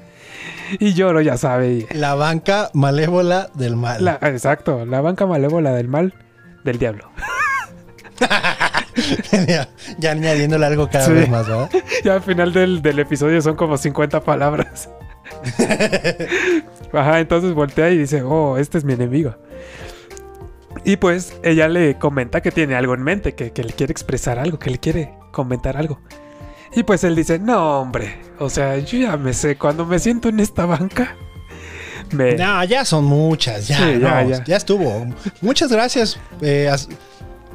Y 0.80 0.94
lloro, 0.94 1.20
ya 1.20 1.36
sabe. 1.38 1.88
La 1.92 2.16
banca 2.16 2.70
malévola 2.74 3.50
del 3.56 3.76
mal. 3.76 4.06
la- 4.06 4.20
exacto, 4.22 4.86
la 4.86 5.02
banca 5.02 5.26
malévola 5.26 5.74
del 5.74 5.90
mal, 5.90 6.14
del 6.64 6.78
diablo. 6.80 7.10
ya, 10.00 10.12
añadiéndole 10.12 10.66
algo 10.66 10.90
cada 10.90 11.06
Sí. 11.06 11.12
vez 11.14 11.30
más, 11.30 11.48
¿verdad? 11.48 11.70
Ya 12.04 12.14
al 12.16 12.22
final 12.22 12.54
del, 12.54 12.82
del 12.82 13.00
episodio 13.00 13.42
son 13.42 13.56
como 13.56 13.78
50 13.78 14.22
palabras. 14.22 14.90
Ajá, 16.94 17.20
entonces 17.20 17.54
voltea 17.54 17.90
y 17.90 17.98
dice, 17.98 18.22
oh, 18.22 18.58
este 18.58 18.78
es 18.78 18.84
mi 18.84 18.94
enemigo. 18.94 19.36
Y 20.84 20.98
pues 20.98 21.34
ella 21.44 21.68
le 21.68 21.98
comenta 21.98 22.42
que 22.42 22.52
tiene 22.52 22.76
algo 22.76 22.94
en 22.94 23.02
mente, 23.04 23.34
que, 23.36 23.52
que 23.52 23.64
le 23.64 23.74
quiere 23.74 23.92
expresar 23.92 24.40
algo, 24.40 24.58
que 24.60 24.70
le 24.70 24.80
quiere 24.80 25.14
comentar 25.32 25.78
algo. 25.78 26.00
Y 26.74 26.84
pues 26.84 27.04
él 27.04 27.16
dice, 27.16 27.38
no 27.40 27.82
hombre, 27.82 28.20
o 28.40 28.50
sea, 28.50 28.78
yo 28.80 28.98
ya 29.00 29.18
me 29.18 29.34
sé, 29.34 29.58
cuando 29.58 29.86
me 29.86 30.00
siento 30.00 30.30
en 30.30 30.40
esta 30.40 30.66
banca, 30.66 31.16
me... 32.12 32.36
No, 32.36 32.64
ya 32.64 32.86
son 32.86 33.04
muchas, 33.06 33.68
ya, 33.68 33.78
Sí, 33.78 34.00
ya, 34.00 34.22
no, 34.24 34.30
ya. 34.30 34.44
ya 34.44 34.58
estuvo. 34.58 35.06
Muchas 35.42 35.72
gracias. 35.72 36.18
eh, 36.42 36.70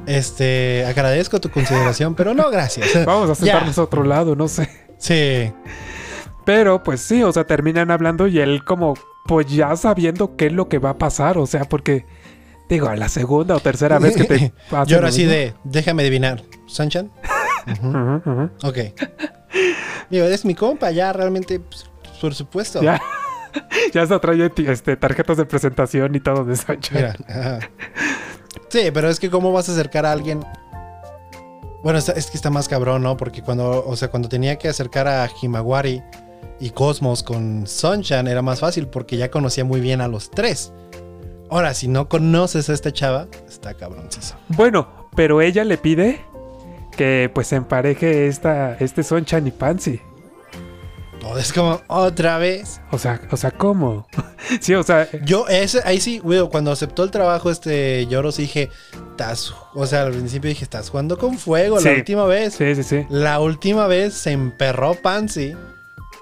este, 0.06 0.84
agradezco 0.86 1.40
tu 1.40 1.50
consideración, 1.50 2.14
pero 2.14 2.34
no 2.34 2.50
gracias. 2.50 2.88
Vamos 3.06 3.24
a 3.30 3.32
Ya. 3.32 3.52
sentarnos 3.52 3.78
a 3.78 3.82
otro 3.82 4.04
lado, 4.04 4.34
no 4.36 4.48
sé. 4.48 4.68
Sí. 4.98 5.52
Pero 6.44 6.82
pues 6.82 7.00
sí, 7.00 7.22
o 7.22 7.32
sea, 7.32 7.44
terminan 7.44 7.90
hablando 7.90 8.26
y 8.28 8.38
él 8.38 8.64
como, 8.64 8.94
pues 9.26 9.46
ya 9.48 9.74
sabiendo 9.76 10.36
qué 10.36 10.46
es 10.46 10.52
lo 10.52 10.68
que 10.68 10.78
va 10.78 10.90
a 10.90 10.98
pasar, 10.98 11.38
o 11.38 11.46
sea, 11.46 11.64
porque, 11.64 12.06
digo, 12.68 12.88
a 12.88 12.96
la 12.96 13.08
segunda 13.08 13.56
o 13.56 13.60
tercera 13.60 13.98
vez 13.98 14.16
que 14.16 14.24
te 14.24 14.52
pasa. 14.70 14.84
Yo 14.88 14.96
ahora 14.98 15.10
sí 15.12 15.24
de, 15.24 15.54
déjame 15.64 16.02
adivinar. 16.02 16.42
¿Sanchan? 16.66 17.10
Ujú, 17.66 17.88
ujú. 18.30 18.50
Ok. 18.62 18.78
Digo, 20.08 20.26
es 20.26 20.44
mi 20.44 20.54
compa, 20.54 20.92
ya 20.92 21.12
realmente, 21.12 21.58
pues, 21.58 21.84
por 22.20 22.32
supuesto. 22.32 22.80
Ya. 22.80 23.00
ya 23.92 24.06
se 24.06 24.18
trae 24.20 24.52
este, 24.68 24.96
tarjetas 24.96 25.36
de 25.38 25.46
presentación 25.46 26.14
y 26.14 26.20
todo 26.20 26.44
de 26.44 26.54
Sancho. 26.54 26.94
Mira. 26.94 27.16
ajá. 27.28 27.58
Sí, 28.68 28.90
pero 28.92 29.08
es 29.08 29.20
que 29.20 29.30
cómo 29.30 29.52
vas 29.52 29.68
a 29.68 29.72
acercar 29.72 30.06
a 30.06 30.12
alguien. 30.12 30.44
Bueno, 31.82 31.98
es 31.98 32.30
que 32.30 32.36
está 32.36 32.50
más 32.50 32.68
cabrón, 32.68 33.02
¿no? 33.02 33.16
Porque 33.16 33.42
cuando, 33.42 33.84
o 33.86 33.96
sea, 33.96 34.08
cuando 34.08 34.28
tenía 34.28 34.56
que 34.56 34.68
acercar 34.68 35.06
a 35.06 35.28
Himawari 35.40 36.02
y 36.58 36.70
Cosmos 36.70 37.22
con 37.22 37.66
Sunshine 37.66 38.26
era 38.26 38.42
más 38.42 38.60
fácil 38.60 38.88
porque 38.88 39.16
ya 39.16 39.30
conocía 39.30 39.64
muy 39.64 39.80
bien 39.80 40.00
a 40.00 40.08
los 40.08 40.30
tres. 40.30 40.72
Ahora, 41.48 41.74
si 41.74 41.86
no 41.86 42.08
conoces 42.08 42.68
a 42.70 42.72
esta 42.72 42.92
chava, 42.92 43.28
está 43.48 43.74
cabroncísimo. 43.74 44.40
Bueno, 44.48 44.88
pero 45.14 45.40
ella 45.40 45.64
le 45.64 45.78
pide 45.78 46.20
que 46.96 47.30
pues 47.32 47.52
empareje 47.52 48.26
esta, 48.26 48.74
este 48.80 49.04
Sonchan 49.04 49.46
y 49.46 49.50
Pansy. 49.52 50.00
Todo 51.20 51.38
es 51.38 51.52
como 51.52 51.80
otra 51.88 52.38
vez. 52.38 52.80
O 52.90 52.98
sea, 52.98 53.20
o 53.30 53.36
sea, 53.36 53.50
¿cómo? 53.50 54.06
sí, 54.60 54.74
o 54.74 54.82
sea, 54.82 55.08
Yo, 55.24 55.46
ese, 55.48 55.80
ahí 55.84 56.00
sí, 56.00 56.18
güey, 56.18 56.40
cuando 56.48 56.70
aceptó 56.70 57.02
el 57.04 57.10
trabajo 57.10 57.50
este 57.50 58.06
Lloros 58.06 58.36
dije, 58.36 58.70
estás, 59.10 59.52
o 59.74 59.86
sea, 59.86 60.02
al 60.02 60.12
principio 60.12 60.48
dije, 60.48 60.64
estás 60.64 60.90
jugando 60.90 61.18
con 61.18 61.38
fuego 61.38 61.80
la 61.80 61.90
última 61.92 62.24
vez. 62.26 62.54
sí, 62.54 62.74
sí, 62.74 62.82
sí. 62.82 63.06
La 63.08 63.40
última 63.40 63.86
vez 63.86 64.14
se 64.14 64.32
emperró 64.32 64.94
Pansy. 64.94 65.56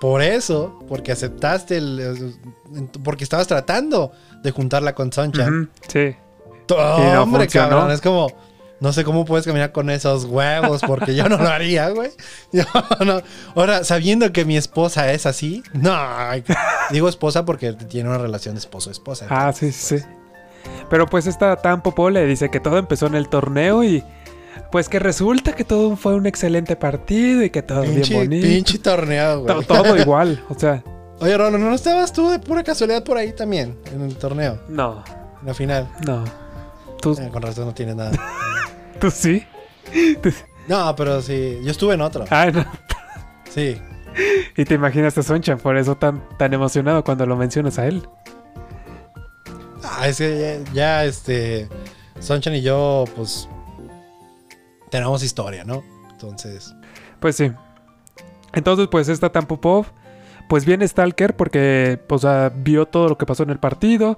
Por 0.01 0.21
eso, 0.23 0.85
porque 0.89 1.13
aceptaste 1.13 1.79
el. 1.79 2.35
Porque 3.03 3.25
estabas 3.25 3.47
tratando 3.47 4.13
de 4.43 4.51
juntarla 4.51 4.95
con 4.95 5.13
Sunshine. 5.13 5.71
Sí. 5.89 6.15
No 6.69 7.23
Hombre, 7.23 7.45
funcionó. 7.45 7.69
cabrón, 7.71 7.91
es 7.91 8.01
como. 8.01 8.27
No 8.81 8.93
sé 8.93 9.05
cómo 9.05 9.25
puedes 9.25 9.47
caminar 9.47 9.73
con 9.73 9.89
esos 9.89 10.25
huevos, 10.25 10.83
porque 10.87 11.15
yo 11.15 11.29
no 11.29 11.39
lo 11.39 11.49
haría, 11.49 11.89
güey. 11.91 12.11
Yo 12.53 12.65
no. 13.05 13.23
Ahora, 13.55 13.85
sabiendo 13.85 14.33
que 14.33 14.45
mi 14.45 14.57
esposa 14.57 15.13
es 15.13 15.27
así, 15.27 15.63
no. 15.73 15.97
Digo 16.91 17.09
esposa 17.09 17.45
porque 17.45 17.73
tiene 17.73 18.09
una 18.09 18.19
relación 18.19 18.55
de 18.57 18.59
esposo-esposa. 18.59 19.27
Ah, 19.31 19.53
sí, 19.53 19.71
sí, 19.73 19.99
sí. 19.99 20.05
Pero 20.91 21.07
pues 21.07 21.27
esta 21.27 21.57
Tan 21.57 21.83
Popó 21.83 22.11
le 22.11 22.27
dice 22.27 22.51
que 22.51 22.61
todo 22.61 22.79
empezó 22.79 23.07
en 23.07 23.15
el 23.15 23.29
torneo 23.29 23.85
y 23.85 24.03
pues 24.73 24.89
que 24.89 24.99
resulta 24.99 25.53
que 25.55 25.65
todo 25.65 25.95
fue 25.97 26.15
un 26.15 26.27
excelente 26.27 26.75
partido 26.77 27.43
y 27.43 27.51
que 27.51 27.63
todo 27.63 27.83
bien 27.83 27.95
pinche, 27.95 28.15
bonito. 28.17 28.47
pinche 28.47 28.79
torneo, 28.79 29.43
To- 29.45 29.55
güey. 29.55 29.67
todo 29.67 29.97
igual, 29.97 30.43
o 30.49 30.59
sea, 30.59 30.83
Oye, 31.21 31.37
Rolo, 31.39 31.59
¿no 31.59 31.73
estabas 31.75 32.13
tú 32.13 32.29
de 32.31 32.39
pura 32.41 32.65
casualidad 32.65 33.05
por 33.05 33.17
ahí 33.17 33.33
también? 33.33 33.79
En 33.95 34.03
el 34.03 34.17
torneo, 34.17 34.59
no, 34.69 35.05
en 35.41 35.47
la 35.47 35.55
final. 35.55 35.89
no. 36.05 36.25
Tú, 37.01 37.13
Eh, 37.21 37.29
con 37.31 37.43
razón 37.43 37.67
no 37.67 37.75
tienes 37.75 37.97
nada. 37.97 38.11
tú 39.05 39.11
sí. 39.11 39.45
No, 40.67 40.97
pero 40.97 41.21
sí, 41.21 41.61
yo 41.63 41.71
estuve 41.71 41.95
en 41.95 42.01
otro. 42.01 42.25
Ah, 42.31 42.51
no. 42.51 42.65
Sí. 43.51 43.81
Y 44.57 44.65
te 44.65 44.75
imaginas 44.75 45.17
a 45.19 45.23
Sonchan, 45.23 45.59
por 45.59 45.77
eso 45.77 45.97
tan, 45.97 46.23
tan 46.39 46.55
emocionado 46.55 47.05
cuando 47.05 47.27
lo 47.27 47.37
mencionas 47.37 47.79
a 47.79 47.87
él. 47.87 48.09
Ah, 49.83 50.09
es 50.09 50.19
que 50.19 50.65
ya, 50.65 50.73
ya, 50.73 51.05
este. 51.05 51.69
Sonchan 52.19 52.55
y 52.55 52.63
yo, 52.63 53.05
pues. 53.15 53.49
Tenemos 54.91 55.23
historia, 55.23 55.65
¿no? 55.65 55.85
Entonces. 56.11 56.75
Pues 57.21 57.37
sí. 57.37 57.53
Entonces, 58.55 58.89
pues 58.91 59.09
esta 59.09 59.31
Tampopov, 59.31 59.87
pues 60.49 60.65
viene 60.65 60.89
Stalker 60.89 61.37
porque, 61.37 62.01
o 62.09 62.19
sea, 62.19 62.53
vio 62.55 62.87
todo 62.87 63.09
lo 63.09 63.19
que 63.19 63.27
pasó 63.27 63.43
en 63.43 63.51
el 63.51 63.59
partido 63.59 64.17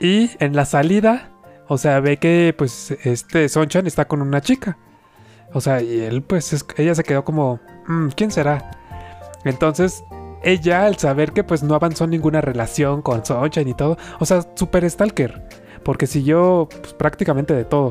y 0.00 0.30
en 0.40 0.56
la 0.56 0.64
salida, 0.64 1.30
o 1.68 1.78
sea, 1.78 2.00
ve 2.00 2.16
que, 2.18 2.54
pues, 2.56 2.90
este 3.04 3.48
Sonchan 3.48 3.86
está 3.86 4.06
con 4.06 4.22
una 4.22 4.40
chica. 4.40 4.78
O 5.52 5.60
sea, 5.60 5.80
y 5.80 6.00
él, 6.00 6.22
pues, 6.22 6.52
es- 6.52 6.66
ella 6.76 6.94
se 6.94 7.04
quedó 7.04 7.24
como, 7.24 7.60
"Mm, 7.86 8.08
¿quién 8.16 8.30
será? 8.30 8.70
Entonces, 9.44 10.02
ella, 10.42 10.84
al 10.86 10.96
saber 10.98 11.32
que, 11.32 11.44
pues, 11.44 11.62
no 11.62 11.74
avanzó 11.74 12.06
ninguna 12.06 12.40
relación 12.40 13.02
con 13.02 13.24
Sonchan 13.24 13.68
y 13.68 13.74
todo, 13.74 13.96
o 14.18 14.26
sea, 14.26 14.42
super 14.54 14.88
Stalker, 14.88 15.42
porque 15.84 16.06
siguió, 16.06 16.68
pues, 16.80 16.92
prácticamente 16.94 17.54
de 17.54 17.64
todo. 17.64 17.90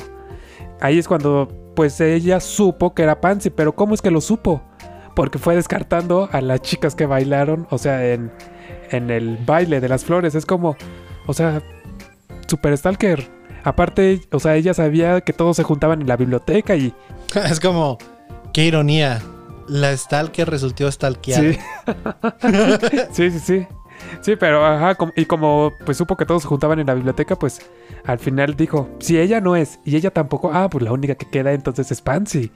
Ahí 0.82 1.00
es 1.00 1.08
cuando, 1.08 1.48
pues, 1.76 2.00
ella 2.02 2.40
supo 2.40 2.94
que 2.94 3.04
era 3.04 3.22
Pansy, 3.22 3.50
pero 3.50 3.74
¿cómo 3.76 3.94
es 3.94 4.02
que 4.02 4.12
lo 4.12 4.22
supo? 4.22 4.62
Porque 5.16 5.38
fue 5.40 5.56
descartando 5.56 6.28
a 6.32 6.42
las 6.42 6.62
chicas 6.62 6.96
que 6.96 7.06
bailaron, 7.06 7.68
o 7.70 7.78
sea, 7.78 8.12
en, 8.14 8.32
en 8.92 9.10
el 9.10 9.38
baile 9.46 9.80
de 9.80 9.88
las 9.90 10.04
flores. 10.04 10.36
Es 10.36 10.46
como, 10.46 10.76
o 11.28 11.34
sea, 11.34 11.62
super 12.48 12.76
stalker. 12.78 13.32
Aparte, 13.64 14.22
o 14.32 14.40
sea, 14.40 14.56
ella 14.56 14.74
sabía 14.74 15.22
que 15.22 15.34
todos 15.34 15.56
se 15.56 15.64
juntaban 15.64 16.02
en 16.02 16.08
la 16.08 16.18
biblioteca 16.18 16.76
y... 16.76 16.94
Es 17.36 17.60
como. 17.60 17.98
Qué 18.54 18.66
ironía. 18.66 19.22
La 19.68 19.96
Stalker 19.96 20.50
resultó 20.50 20.92
stalkeada. 20.92 21.42
Sí. 21.42 21.58
sí, 23.12 23.32
sí, 23.32 23.40
sí. 23.40 23.68
Sí, 24.22 24.36
pero 24.36 24.66
ajá, 24.66 24.98
y 25.16 25.26
como 25.26 25.72
pues 25.86 25.98
supo 25.98 26.18
que 26.18 26.26
todos 26.26 26.44
se 26.44 26.48
juntaban 26.48 26.80
en 26.80 26.88
la 26.88 26.94
biblioteca, 26.94 27.38
pues 27.38 27.62
al 28.06 28.20
final 28.20 28.56
dijo, 28.56 28.90
si 29.00 29.18
ella 29.18 29.40
no 29.40 29.56
es 29.56 29.80
y 29.86 29.96
ella 29.96 30.12
tampoco, 30.12 30.52
ah, 30.54 30.70
pues 30.70 30.84
la 30.84 30.92
única 30.92 31.16
que 31.16 31.30
queda 31.30 31.54
entonces 31.54 31.92
es 31.92 32.02
Pansy. 32.02 32.52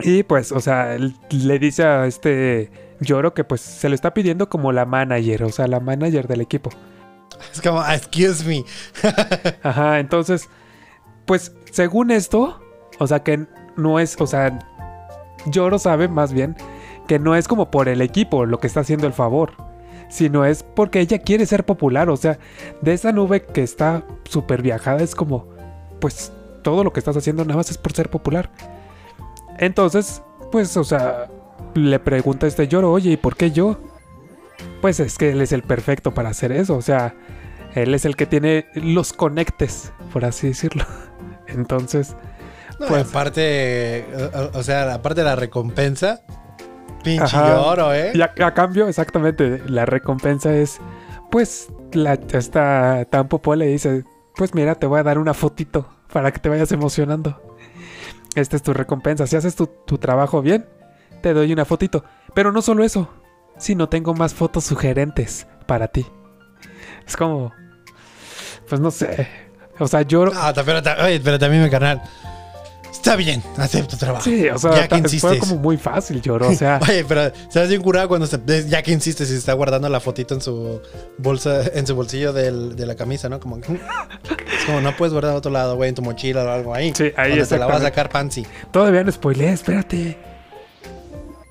Y 0.00 0.22
pues, 0.24 0.52
o 0.52 0.60
sea, 0.60 0.96
le 0.98 1.58
dice 1.58 1.84
a 1.84 2.06
este 2.06 2.70
Lloro 3.00 3.34
que 3.34 3.44
pues 3.44 3.60
se 3.60 3.88
lo 3.88 3.94
está 3.94 4.14
pidiendo 4.14 4.48
como 4.48 4.72
la 4.72 4.84
manager, 4.84 5.44
o 5.44 5.50
sea, 5.50 5.66
la 5.66 5.80
manager 5.80 6.26
del 6.26 6.40
equipo. 6.40 6.70
Es 7.52 7.60
como, 7.60 7.84
excuse 7.86 8.44
me. 8.44 8.64
Ajá, 9.62 9.98
entonces, 9.98 10.48
pues 11.26 11.52
según 11.70 12.10
esto, 12.10 12.60
o 12.98 13.06
sea 13.06 13.22
que 13.22 13.46
no 13.76 13.98
es, 13.98 14.16
o 14.20 14.26
sea, 14.26 14.58
Lloro 15.46 15.78
sabe 15.78 16.08
más 16.08 16.32
bien 16.32 16.56
que 17.06 17.18
no 17.18 17.34
es 17.34 17.48
como 17.48 17.70
por 17.70 17.88
el 17.88 18.00
equipo 18.00 18.46
lo 18.46 18.58
que 18.58 18.66
está 18.66 18.80
haciendo 18.80 19.06
el 19.06 19.12
favor, 19.12 19.52
sino 20.08 20.44
es 20.44 20.62
porque 20.62 21.00
ella 21.00 21.18
quiere 21.18 21.46
ser 21.46 21.64
popular, 21.64 22.08
o 22.08 22.16
sea, 22.16 22.38
de 22.80 22.92
esa 22.92 23.12
nube 23.12 23.44
que 23.44 23.62
está 23.62 24.04
súper 24.24 24.62
viajada 24.62 25.02
es 25.02 25.14
como, 25.14 25.48
pues 26.00 26.32
todo 26.62 26.82
lo 26.82 26.92
que 26.92 27.00
estás 27.00 27.16
haciendo 27.16 27.44
nada 27.44 27.56
más 27.56 27.70
es 27.70 27.78
por 27.78 27.92
ser 27.92 28.10
popular. 28.10 28.50
Entonces, 29.58 30.22
pues, 30.50 30.76
o 30.76 30.84
sea, 30.84 31.28
le 31.74 31.98
pregunta 31.98 32.46
a 32.46 32.48
este 32.48 32.68
Lloro, 32.68 32.90
oye, 32.90 33.12
¿y 33.12 33.16
por 33.16 33.36
qué 33.36 33.50
yo? 33.50 33.78
Pues 34.80 35.00
es 35.00 35.18
que 35.18 35.30
él 35.30 35.42
es 35.42 35.52
el 35.52 35.62
perfecto 35.62 36.14
para 36.14 36.30
hacer 36.30 36.52
eso, 36.52 36.76
o 36.76 36.82
sea, 36.82 37.14
él 37.74 37.94
es 37.94 38.04
el 38.04 38.16
que 38.16 38.26
tiene 38.26 38.66
los 38.74 39.12
conectes, 39.12 39.92
por 40.12 40.24
así 40.24 40.48
decirlo. 40.48 40.84
Entonces, 41.46 42.16
No, 42.80 42.86
Pues- 42.88 43.08
aparte, 43.08 44.06
o, 44.52 44.58
o 44.58 44.62
sea, 44.62 44.94
aparte 44.94 45.20
de 45.20 45.24
la 45.26 45.36
recompensa, 45.36 46.22
pinche 47.04 47.36
Ajá. 47.36 47.60
oro, 47.60 47.92
¿eh? 47.94 48.12
y 48.14 48.20
a, 48.22 48.32
a 48.44 48.54
cambio, 48.54 48.88
exactamente, 48.88 49.62
la 49.66 49.86
recompensa 49.86 50.54
es, 50.56 50.80
pues, 51.30 51.68
la, 51.92 52.14
esta 52.32 53.04
Tampopo 53.10 53.54
le 53.54 53.66
dice, 53.66 54.04
pues 54.36 54.54
mira, 54.54 54.74
te 54.74 54.86
voy 54.86 54.98
a 55.00 55.02
dar 55.04 55.18
una 55.18 55.34
fotito 55.34 55.88
para 56.12 56.32
que 56.32 56.40
te 56.40 56.48
vayas 56.48 56.72
emocionando. 56.72 57.40
Esta 58.34 58.56
es 58.56 58.62
tu 58.62 58.72
recompensa. 58.72 59.28
Si 59.28 59.36
haces 59.36 59.54
tu, 59.54 59.68
tu 59.68 59.98
trabajo 59.98 60.42
bien, 60.42 60.66
te 61.22 61.32
doy 61.34 61.52
una 61.52 61.64
fotito. 61.64 62.04
Pero 62.34 62.50
no 62.50 62.62
solo 62.62 62.82
eso, 62.82 63.08
sino 63.58 63.88
tengo 63.88 64.12
más 64.14 64.34
fotos 64.34 64.64
sugerentes 64.64 65.46
para 65.66 65.86
ti. 65.88 66.04
Es 67.06 67.16
como, 67.16 67.52
pues 68.74 68.80
no 68.80 68.90
sé. 68.90 69.28
O 69.78 69.88
sea, 69.88 70.02
yo... 70.02 70.30
Ah, 70.34 70.52
ta- 70.52 70.62
pero, 70.64 70.80
oye, 71.04 71.20
pero 71.20 71.38
también, 71.38 71.62
mi 71.64 71.70
carnal. 71.70 72.00
Está 72.90 73.16
bien, 73.16 73.42
acepto 73.58 73.96
trabajo. 73.96 74.22
Sí, 74.24 74.48
o 74.48 74.56
sea, 74.56 74.70
ya 74.74 74.82
que 74.82 74.88
ta- 74.88 74.96
fue 74.96 75.00
insistes. 75.00 75.38
como 75.40 75.56
muy 75.56 75.76
fácil, 75.76 76.22
lloro. 76.22 76.48
O 76.48 76.54
sea, 76.54 76.78
Oye, 76.88 77.04
pero 77.04 77.30
se 77.50 77.58
hace 77.58 77.68
bien 77.68 77.82
curado 77.82 78.08
cuando 78.08 78.26
se, 78.26 78.38
de- 78.38 78.66
ya 78.68 78.82
que 78.82 78.92
insistes 78.92 79.30
y 79.30 79.34
está 79.34 79.52
guardando 79.52 79.88
la 79.88 79.98
fotito 80.00 80.32
en 80.34 80.40
su 80.40 80.80
bolsa, 81.18 81.62
en 81.74 81.86
su 81.86 81.94
bolsillo 81.96 82.32
del- 82.32 82.76
de 82.76 82.86
la 82.86 82.94
camisa, 82.94 83.28
¿no? 83.28 83.40
Como, 83.40 83.56
es 83.58 83.64
como 84.64 84.80
no 84.80 84.96
puedes 84.96 85.12
guardar 85.12 85.32
a 85.32 85.36
otro 85.36 85.50
lado, 85.50 85.76
güey, 85.76 85.88
en 85.90 85.94
tu 85.96 86.02
mochila 86.02 86.44
o 86.44 86.48
algo 86.50 86.72
ahí. 86.74 86.92
Sí, 86.94 87.12
ahí 87.16 87.30
donde 87.30 87.46
te 87.46 87.58
la 87.58 87.66
vas 87.66 87.80
a 87.80 87.84
sacar 87.84 88.08
pansy. 88.08 88.46
todavía 88.70 89.02
no 89.04 89.10
spoileé, 89.12 89.52
espérate. 89.52 90.16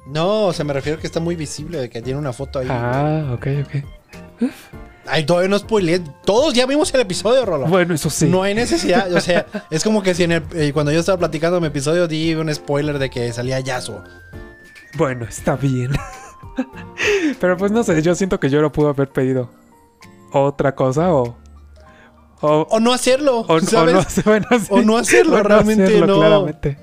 No, 0.07 0.45
o 0.45 0.53
sea, 0.53 0.65
me 0.65 0.73
refiero 0.73 0.97
que 0.99 1.07
está 1.07 1.19
muy 1.19 1.35
visible 1.35 1.77
de 1.77 1.89
que 1.89 2.01
tiene 2.01 2.17
una 2.19 2.33
foto 2.33 2.59
ahí. 2.59 2.67
Ah, 2.69 3.31
ok, 3.33 3.47
ok. 3.65 3.83
Ay, 5.05 5.25
todavía 5.25 5.49
no 5.49 5.59
spoileé. 5.59 6.01
Todos 6.25 6.53
ya 6.53 6.65
vimos 6.65 6.93
el 6.93 7.01
episodio, 7.01 7.45
Rolo. 7.45 7.65
Bueno, 7.67 7.93
eso 7.93 8.09
sí. 8.09 8.25
No 8.27 8.43
hay 8.43 8.53
necesidad. 8.55 9.11
O 9.13 9.19
sea, 9.19 9.45
es 9.69 9.83
como 9.83 10.01
que 10.01 10.13
si 10.15 10.23
en 10.23 10.31
el, 10.33 10.43
eh, 10.53 10.71
cuando 10.73 10.91
yo 10.91 10.99
estaba 11.01 11.17
platicando 11.17 11.59
mi 11.59 11.67
episodio 11.67 12.07
di 12.07 12.33
un 12.35 12.53
spoiler 12.53 12.97
de 12.99 13.09
que 13.09 13.31
salía 13.33 13.59
Yasuo. 13.59 14.01
Bueno, 14.97 15.25
está 15.25 15.55
bien. 15.55 15.91
Pero 17.39 17.57
pues 17.57 17.71
no 17.71 17.83
sé, 17.83 18.01
yo 18.01 18.15
siento 18.15 18.39
que 18.39 18.49
yo 18.49 18.61
lo 18.61 18.71
pudo 18.71 18.89
haber 18.89 19.09
pedido 19.09 19.49
otra 20.31 20.73
cosa 20.75 21.13
o. 21.13 21.37
O, 22.41 22.67
O 22.69 22.79
no 22.79 22.91
hacerlo. 22.93 23.39
o- 23.47 23.59
no, 23.59 23.83
bueno, 23.83 24.01
sí. 24.07 24.21
O 24.69 24.81
no 24.81 24.97
hacerlo, 24.97 25.33
O 25.35 25.37
no 25.37 25.43
realmente 25.43 25.83
hacerlo, 25.83 26.07
no. 26.07 26.19
claramente. 26.19 26.77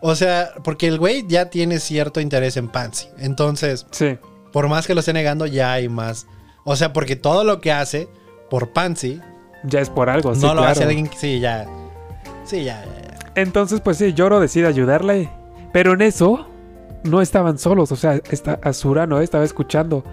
O 0.00 0.14
sea, 0.14 0.50
porque 0.62 0.86
el 0.86 0.98
güey 0.98 1.24
ya 1.28 1.50
tiene 1.50 1.80
cierto 1.80 2.20
interés 2.20 2.56
en 2.56 2.68
Pansy. 2.68 3.08
Entonces, 3.18 3.86
Sí, 3.90 4.16
por 4.52 4.68
más 4.68 4.86
que 4.86 4.94
lo 4.94 5.00
esté 5.00 5.12
negando, 5.12 5.46
ya 5.46 5.72
hay 5.72 5.88
más. 5.88 6.26
O 6.64 6.76
sea, 6.76 6.92
porque 6.92 7.16
todo 7.16 7.44
lo 7.44 7.60
que 7.60 7.72
hace 7.72 8.08
por 8.50 8.70
Pansy 8.70 9.20
ya 9.64 9.80
es 9.80 9.90
por 9.90 10.10
algo, 10.10 10.34
sí, 10.34 10.42
no 10.42 10.48
lo 10.48 10.60
claro. 10.60 10.72
hace 10.72 10.84
alguien 10.84 11.08
que. 11.08 11.16
Sí, 11.16 11.40
ya. 11.40 11.66
Sí, 12.44 12.64
ya. 12.64 12.84
Entonces, 13.34 13.80
pues 13.80 13.98
sí, 13.98 14.12
Yoro 14.14 14.40
decide 14.40 14.66
ayudarle. 14.66 15.30
Pero 15.72 15.92
en 15.92 16.02
eso, 16.02 16.46
no 17.04 17.20
estaban 17.20 17.58
solos. 17.58 17.92
O 17.92 17.96
sea, 17.96 18.20
está 18.30 18.58
Azura 18.62 19.06
no 19.06 19.20
estaba 19.20 19.44
escuchando. 19.44 20.04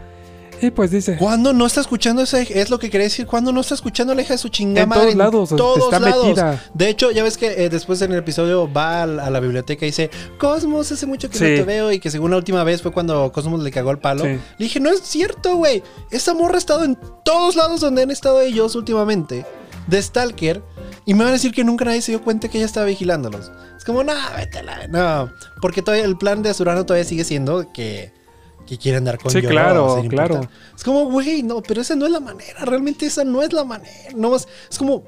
Y 0.62 0.72
pues 0.72 0.91
dice. 0.91 1.18
¿Cuándo 1.18 1.53
no 1.53 1.66
está 1.66 1.82
escuchando 1.82 2.22
esa 2.22 2.41
Es 2.41 2.70
lo 2.70 2.80
que 2.80 2.89
quería 2.89 3.06
decir. 3.06 3.26
¿Cuándo 3.28 3.51
no 3.51 3.62
está 3.62 3.76
escuchando 3.76 4.14
la 4.16 4.22
hija 4.22 4.34
de 4.34 4.38
su 4.38 4.49
chingada 4.49 4.84
En 4.84 4.89
madre? 4.89 5.16
todos 5.16 5.51
lados, 5.51 5.80
está 5.86 5.99
metida. 5.99 6.64
De 6.74 6.89
hecho, 6.89 7.12
ya 7.12 7.24
ves 7.24 7.38
que 7.38 7.66
eh, 7.66 7.70
después 7.70 8.01
en 8.01 8.12
el 8.14 8.20
episodio 8.20 8.72
va 8.72 9.03
a 9.03 9.06
la, 9.06 9.26
a 9.26 9.30
la 9.30 9.39
biblioteca 9.39 9.86
y 9.86 9.89
dice: 9.89 10.10
Cosmos, 10.38 10.91
hace 10.91 11.06
mucho 11.06 11.30
que 11.30 11.38
Sí. 11.38 11.43
no 11.43 11.49
te 11.58 11.64
veo. 11.64 11.91
Y 11.91 11.99
que 11.99 12.10
según 12.10 12.32
la 12.32 12.38
última 12.38 12.64
vez 12.64 12.82
fue 12.82 12.91
cuando 12.91 13.32
Cosmos 13.32 13.62
le 13.62 13.72
cagó 13.72 13.91
el 13.91 13.99
palo. 13.99 14.24
Sí. 14.24 14.30
Le 14.30 14.39
dije: 14.58 14.80
No 14.80 14.89
es 14.89 15.01
cierto, 15.01 15.56
güey. 15.56 15.84
Esa 16.12 16.34
morra 16.34 16.56
ha 16.56 16.60
estado 16.60 16.84
en 16.84 16.97
todos 17.24 17.56
lados 17.56 17.82
donde 17.82 18.03
han 18.03 18.12
estado 18.12 18.41
ellos 18.41 18.76
últimamente. 18.76 19.45
De 19.88 20.01
Stalker. 20.01 20.64
Y 21.06 21.14
me 21.14 21.20
van 21.20 21.30
a 21.30 21.34
decir 21.34 21.51
que 21.51 21.64
nunca 21.64 21.86
nadie 21.86 22.01
se 22.01 22.12
dio 22.12 22.24
cuenta 22.24 22.47
que 22.49 22.58
ella 22.58 22.66
estaba 22.66 22.88
vigilándolos. 22.88 23.51
Es 23.78 23.86
como, 23.86 24.03
no, 24.03 24.14
vete 24.36 24.60
a 24.60 24.64
la. 24.64 24.88
No. 24.88 25.32
Porque 25.62 25.84
todavía 25.84 26.06
el 26.06 26.18
plan 26.18 26.41
de 26.41 26.49
Azurano 26.49 26.86
todavía 26.86 27.03
sigue 27.08 27.24
siendo 27.24 27.72
que. 27.74 28.12
Que 28.66 28.78
quiere 28.78 28.97
andar 28.97 29.18
con 29.20 29.32
Sí, 29.32 29.41
Yoro 29.41 29.49
claro, 29.49 30.03
claro. 30.09 30.34
importar. 30.36 30.49
Es 30.76 30.84
como, 30.84 31.05
güey, 31.05 31.43
no, 31.43 31.61
pero 31.61 31.82
esa 31.82 31.95
no 31.95 32.05
es 32.05 32.11
la 32.11 32.20
manera. 32.20 32.66
Realmente 32.66 33.05
esa 33.05 33.24
no 33.24 33.41
es 33.43 33.53
la 33.53 33.63
manera. 33.63 34.09
No 34.16 34.32
más. 34.32 34.47
Es 34.70 34.78
como. 34.78 35.03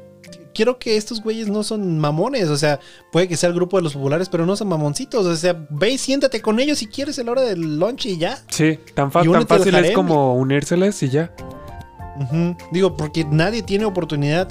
Quiero 0.54 0.80
que 0.80 0.98
estos 0.98 1.22
güeyes 1.22 1.48
no 1.50 1.64
son 1.64 2.00
mamones. 2.00 2.50
O 2.50 2.58
sea, 2.58 2.80
puede 3.12 3.28
que 3.28 3.38
sea 3.38 3.50
el 3.50 3.56
grupo 3.56 3.78
de 3.78 3.84
los 3.84 3.94
populares, 3.94 4.28
pero 4.28 4.46
no 4.46 4.56
son 4.56 4.68
mamoncitos. 4.70 5.26
O 5.26 5.36
sea, 5.36 5.68
ve 5.70 5.92
y 5.92 5.98
siéntate 6.00 6.42
con 6.42 6.60
ellos 6.60 6.80
si 6.80 6.88
quieres 6.88 7.20
a 7.20 7.24
la 7.24 7.32
hora 7.32 7.42
del 7.42 7.78
lunch 7.80 8.08
y 8.08 8.18
ya. 8.18 8.44
Sí, 8.50 8.80
tan, 8.96 9.12
tan 9.12 9.48
fácil 9.48 9.76
es 9.76 9.92
como 9.92 10.36
unírseles 10.36 11.02
y 11.04 11.10
ya. 11.10 11.32
Digo, 12.72 12.98
porque 12.98 13.26
nadie 13.26 13.62
tiene 13.62 13.86
oportunidad. 13.86 14.48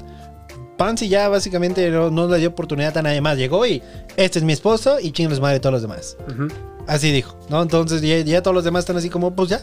Pansy 0.77 1.09
ya 1.09 1.27
básicamente 1.27 1.89
no, 1.89 2.09
no 2.11 2.27
le 2.27 2.37
dio 2.37 2.49
oportunidad 2.49 2.97
a 2.97 3.01
nadie 3.01 3.21
más. 3.21 3.37
Llegó 3.37 3.65
y 3.65 3.81
este 4.15 4.39
es 4.39 4.45
mi 4.45 4.53
esposo 4.53 4.99
y 4.99 5.11
chingos 5.11 5.39
madre 5.39 5.59
todos 5.59 5.73
los 5.73 5.81
demás. 5.81 6.17
Así 6.85 7.11
dijo, 7.11 7.37
¿no? 7.49 7.61
Entonces 7.61 8.01
ya, 8.01 8.19
ya 8.19 8.41
todos 8.41 8.55
los 8.55 8.63
demás 8.63 8.81
están 8.81 8.97
así 8.97 9.09
como, 9.09 9.35
pues 9.35 9.49
ya, 9.49 9.61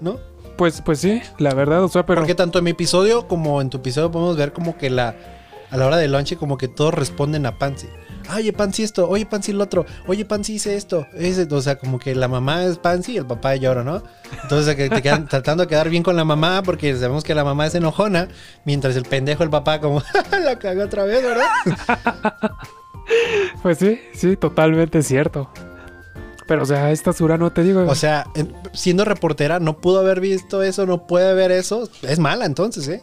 ¿no? 0.00 0.18
Pues, 0.56 0.82
pues 0.82 1.00
sí, 1.00 1.22
la 1.38 1.54
verdad, 1.54 1.82
o 1.82 1.88
sea, 1.88 2.06
pero. 2.06 2.20
Porque 2.20 2.34
tanto 2.34 2.58
en 2.58 2.64
mi 2.64 2.70
episodio 2.70 3.26
como 3.26 3.60
en 3.60 3.70
tu 3.70 3.78
episodio 3.78 4.10
podemos 4.10 4.36
ver 4.36 4.52
como 4.52 4.76
que 4.76 4.90
la 4.90 5.16
a 5.70 5.76
la 5.78 5.86
hora 5.86 5.96
del 5.96 6.12
lunch 6.12 6.36
como 6.36 6.58
que 6.58 6.68
todos 6.68 6.92
responden 6.92 7.46
a 7.46 7.58
Pansy. 7.58 7.88
Oye, 8.36 8.52
Pansy 8.52 8.82
esto, 8.82 9.08
oye, 9.08 9.26
Pansy 9.26 9.52
lo 9.52 9.64
otro, 9.64 9.84
oye, 10.06 10.24
Pansy 10.24 10.54
hice 10.54 10.76
esto. 10.76 11.06
Ese- 11.14 11.46
o 11.50 11.60
sea, 11.62 11.76
como 11.78 11.98
que 11.98 12.14
la 12.14 12.28
mamá 12.28 12.64
es 12.64 12.78
Pansy 12.78 13.12
y 13.12 13.16
el 13.18 13.26
papá 13.26 13.54
es 13.54 13.60
Lloro, 13.60 13.84
¿no? 13.84 14.02
Entonces 14.42 14.74
que 14.76 14.88
te 14.88 15.02
quedan 15.02 15.26
tratando 15.28 15.62
de 15.64 15.68
quedar 15.68 15.88
bien 15.90 16.02
con 16.02 16.16
la 16.16 16.24
mamá 16.24 16.62
porque 16.62 16.94
sabemos 16.94 17.24
que 17.24 17.34
la 17.34 17.44
mamá 17.44 17.66
es 17.66 17.74
enojona, 17.74 18.28
mientras 18.64 18.96
el 18.96 19.04
pendejo, 19.04 19.42
el 19.42 19.50
papá, 19.50 19.80
como, 19.80 20.02
la 20.44 20.58
cagó 20.58 20.82
otra 20.84 21.04
vez, 21.04 21.22
¿verdad? 21.22 21.46
Pues 23.62 23.78
sí, 23.78 24.00
sí, 24.14 24.36
totalmente 24.36 25.02
cierto. 25.02 25.50
Pero, 26.46 26.62
o 26.62 26.66
sea, 26.66 26.90
esta 26.90 27.12
Sura 27.12 27.36
no 27.36 27.52
te 27.52 27.62
digo. 27.62 27.82
O 27.86 27.94
sea, 27.94 28.26
en- 28.34 28.54
siendo 28.72 29.04
reportera, 29.04 29.58
no 29.60 29.78
pudo 29.78 30.00
haber 30.00 30.20
visto 30.20 30.62
eso, 30.62 30.86
no 30.86 31.06
puede 31.06 31.34
ver 31.34 31.50
eso. 31.52 31.88
Es 32.02 32.18
mala 32.18 32.46
entonces, 32.46 32.88
¿eh? 32.88 33.02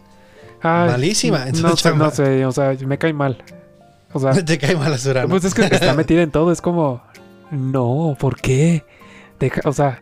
ay, 0.61 0.89
malísima, 0.89 1.39
No 1.39 1.45
entonces, 1.47 1.81
sé, 1.81 1.95
no 1.95 2.11
sé, 2.11 2.45
o 2.45 2.51
sea, 2.51 2.75
me 2.85 2.97
cae 2.97 3.13
mal. 3.13 3.43
O 4.13 4.19
sea, 4.19 4.31
Te 4.45 4.57
cae 4.57 4.75
mala 4.75 4.97
Sura, 4.97 5.23
¿no? 5.23 5.29
pues 5.29 5.43
es 5.45 5.53
que 5.53 5.63
está 5.63 5.93
metida 5.93 6.21
en 6.21 6.31
todo, 6.31 6.51
es 6.51 6.61
como. 6.61 7.01
No, 7.51 8.15
¿por 8.19 8.39
qué? 8.39 8.85
Deja, 9.39 9.61
o 9.67 9.73
sea, 9.73 10.01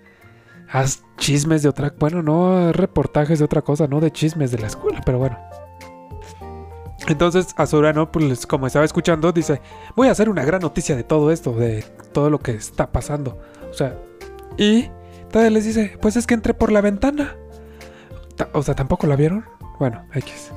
haz 0.70 1.04
chismes 1.18 1.64
de 1.64 1.70
otra. 1.70 1.94
Bueno, 1.98 2.22
no 2.22 2.72
reportajes 2.74 3.40
de 3.40 3.46
otra 3.46 3.62
cosa, 3.62 3.88
no 3.88 4.00
de 4.00 4.12
chismes 4.12 4.52
de 4.52 4.60
la 4.60 4.68
escuela, 4.68 5.02
pero 5.06 5.18
bueno. 5.20 5.38
Entonces, 7.08 7.48
Azurano, 7.56 8.12
pues 8.12 8.46
como 8.46 8.68
estaba 8.68 8.84
escuchando, 8.84 9.32
dice: 9.32 9.62
Voy 9.96 10.10
a 10.10 10.12
hacer 10.12 10.30
una 10.30 10.44
gran 10.44 10.62
noticia 10.62 10.96
de 10.96 11.04
todo 11.04 11.32
esto, 11.32 11.54
de 11.54 11.84
todo 12.12 12.30
lo 12.30 12.40
que 12.40 12.52
está 12.52 12.92
pasando. 12.92 13.38
O 13.70 13.74
sea, 13.74 13.96
y 14.58 14.90
todavía 15.32 15.52
les 15.52 15.66
dice: 15.66 15.98
Pues 16.02 16.18
es 16.18 16.28
que 16.28 16.34
entré 16.34 16.54
por 16.54 16.72
la 16.72 16.82
ventana. 16.82 17.36
Ta- 18.36 18.50
O 18.54 18.62
sea, 18.62 18.76
¿tampoco 18.76 19.08
la 19.08 19.16
vieron? 19.16 19.46
Bueno, 19.80 20.06
X. 20.16 20.52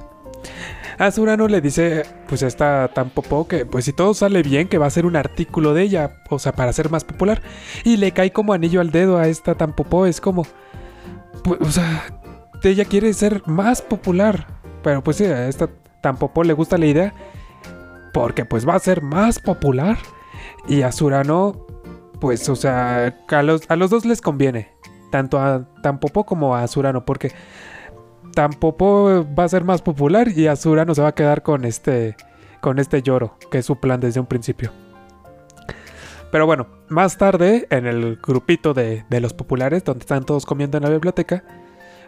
Azurano 1.00 1.48
le 1.48 1.62
dice, 1.62 2.02
pues 2.28 2.42
está 2.42 2.88
tan 2.92 3.08
popó 3.08 3.48
que, 3.48 3.64
pues 3.64 3.86
si 3.86 3.92
todo 3.94 4.12
sale 4.12 4.42
bien, 4.42 4.68
que 4.68 4.76
va 4.76 4.84
a 4.84 4.88
hacer 4.88 5.06
un 5.06 5.16
artículo 5.16 5.72
de 5.72 5.82
ella, 5.82 6.18
o 6.28 6.38
sea, 6.38 6.52
para 6.52 6.74
ser 6.74 6.90
más 6.90 7.04
popular. 7.04 7.40
Y 7.84 7.96
le 7.96 8.12
cae 8.12 8.32
como 8.32 8.52
anillo 8.52 8.82
al 8.82 8.90
dedo 8.90 9.16
a 9.16 9.26
esta 9.26 9.54
tan 9.54 9.72
popó, 9.72 10.04
es 10.04 10.20
como, 10.20 10.46
pues, 11.42 11.58
o 11.62 11.70
sea, 11.70 12.04
ella 12.62 12.84
quiere 12.84 13.14
ser 13.14 13.42
más 13.46 13.80
popular. 13.80 14.46
Pero 14.82 15.02
pues 15.02 15.16
sí, 15.16 15.24
a 15.24 15.48
esta 15.48 15.70
tan 16.02 16.18
popó 16.18 16.44
le 16.44 16.52
gusta 16.52 16.76
la 16.76 16.86
idea, 16.86 17.14
porque 18.12 18.44
pues 18.44 18.68
va 18.68 18.74
a 18.74 18.78
ser 18.78 19.00
más 19.00 19.38
popular. 19.38 19.96
Y 20.68 20.82
a 20.82 20.92
Surano, 20.92 21.66
pues, 22.20 22.46
o 22.50 22.56
sea, 22.56 23.16
a 23.26 23.42
los, 23.42 23.62
a 23.70 23.76
los 23.76 23.88
dos 23.88 24.04
les 24.04 24.20
conviene, 24.20 24.70
tanto 25.10 25.38
a 25.40 25.66
Tampopo 25.82 26.26
como 26.26 26.54
a 26.54 26.66
Surano, 26.66 27.06
porque 27.06 27.32
Tampopo 28.34 29.26
va 29.38 29.44
a 29.44 29.48
ser 29.48 29.64
más 29.64 29.82
popular 29.82 30.28
y 30.28 30.46
Azurano 30.46 30.94
se 30.94 31.02
va 31.02 31.08
a 31.08 31.14
quedar 31.14 31.42
con 31.42 31.64
este 31.64 32.16
con 32.60 32.78
este 32.78 33.02
lloro, 33.02 33.38
que 33.50 33.58
es 33.58 33.66
su 33.66 33.76
plan 33.76 34.00
desde 34.00 34.20
un 34.20 34.26
principio. 34.26 34.70
Pero 36.30 36.46
bueno, 36.46 36.66
más 36.88 37.16
tarde, 37.16 37.66
en 37.70 37.86
el 37.86 38.16
grupito 38.16 38.74
de, 38.74 39.04
de 39.08 39.20
los 39.20 39.32
populares, 39.32 39.82
donde 39.82 40.00
están 40.00 40.24
todos 40.24 40.46
comiendo 40.46 40.76
en 40.76 40.84
la 40.84 40.90
biblioteca, 40.90 41.42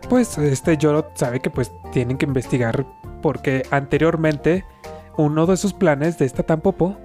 pues 0.09 0.39
este 0.39 0.77
lloro 0.77 1.11
sabe 1.15 1.41
que 1.41 1.51
pues 1.51 1.73
tienen 1.93 2.19
que 2.19 2.27
investigar 2.27 2.87
porque 3.21 3.63
anteriormente 3.71 4.65
uno 5.17 5.47
de 5.47 5.57
sus 5.57 5.73
planes 5.73 6.19
de 6.19 6.27
esta 6.27 6.43
Tampopo 6.43 6.97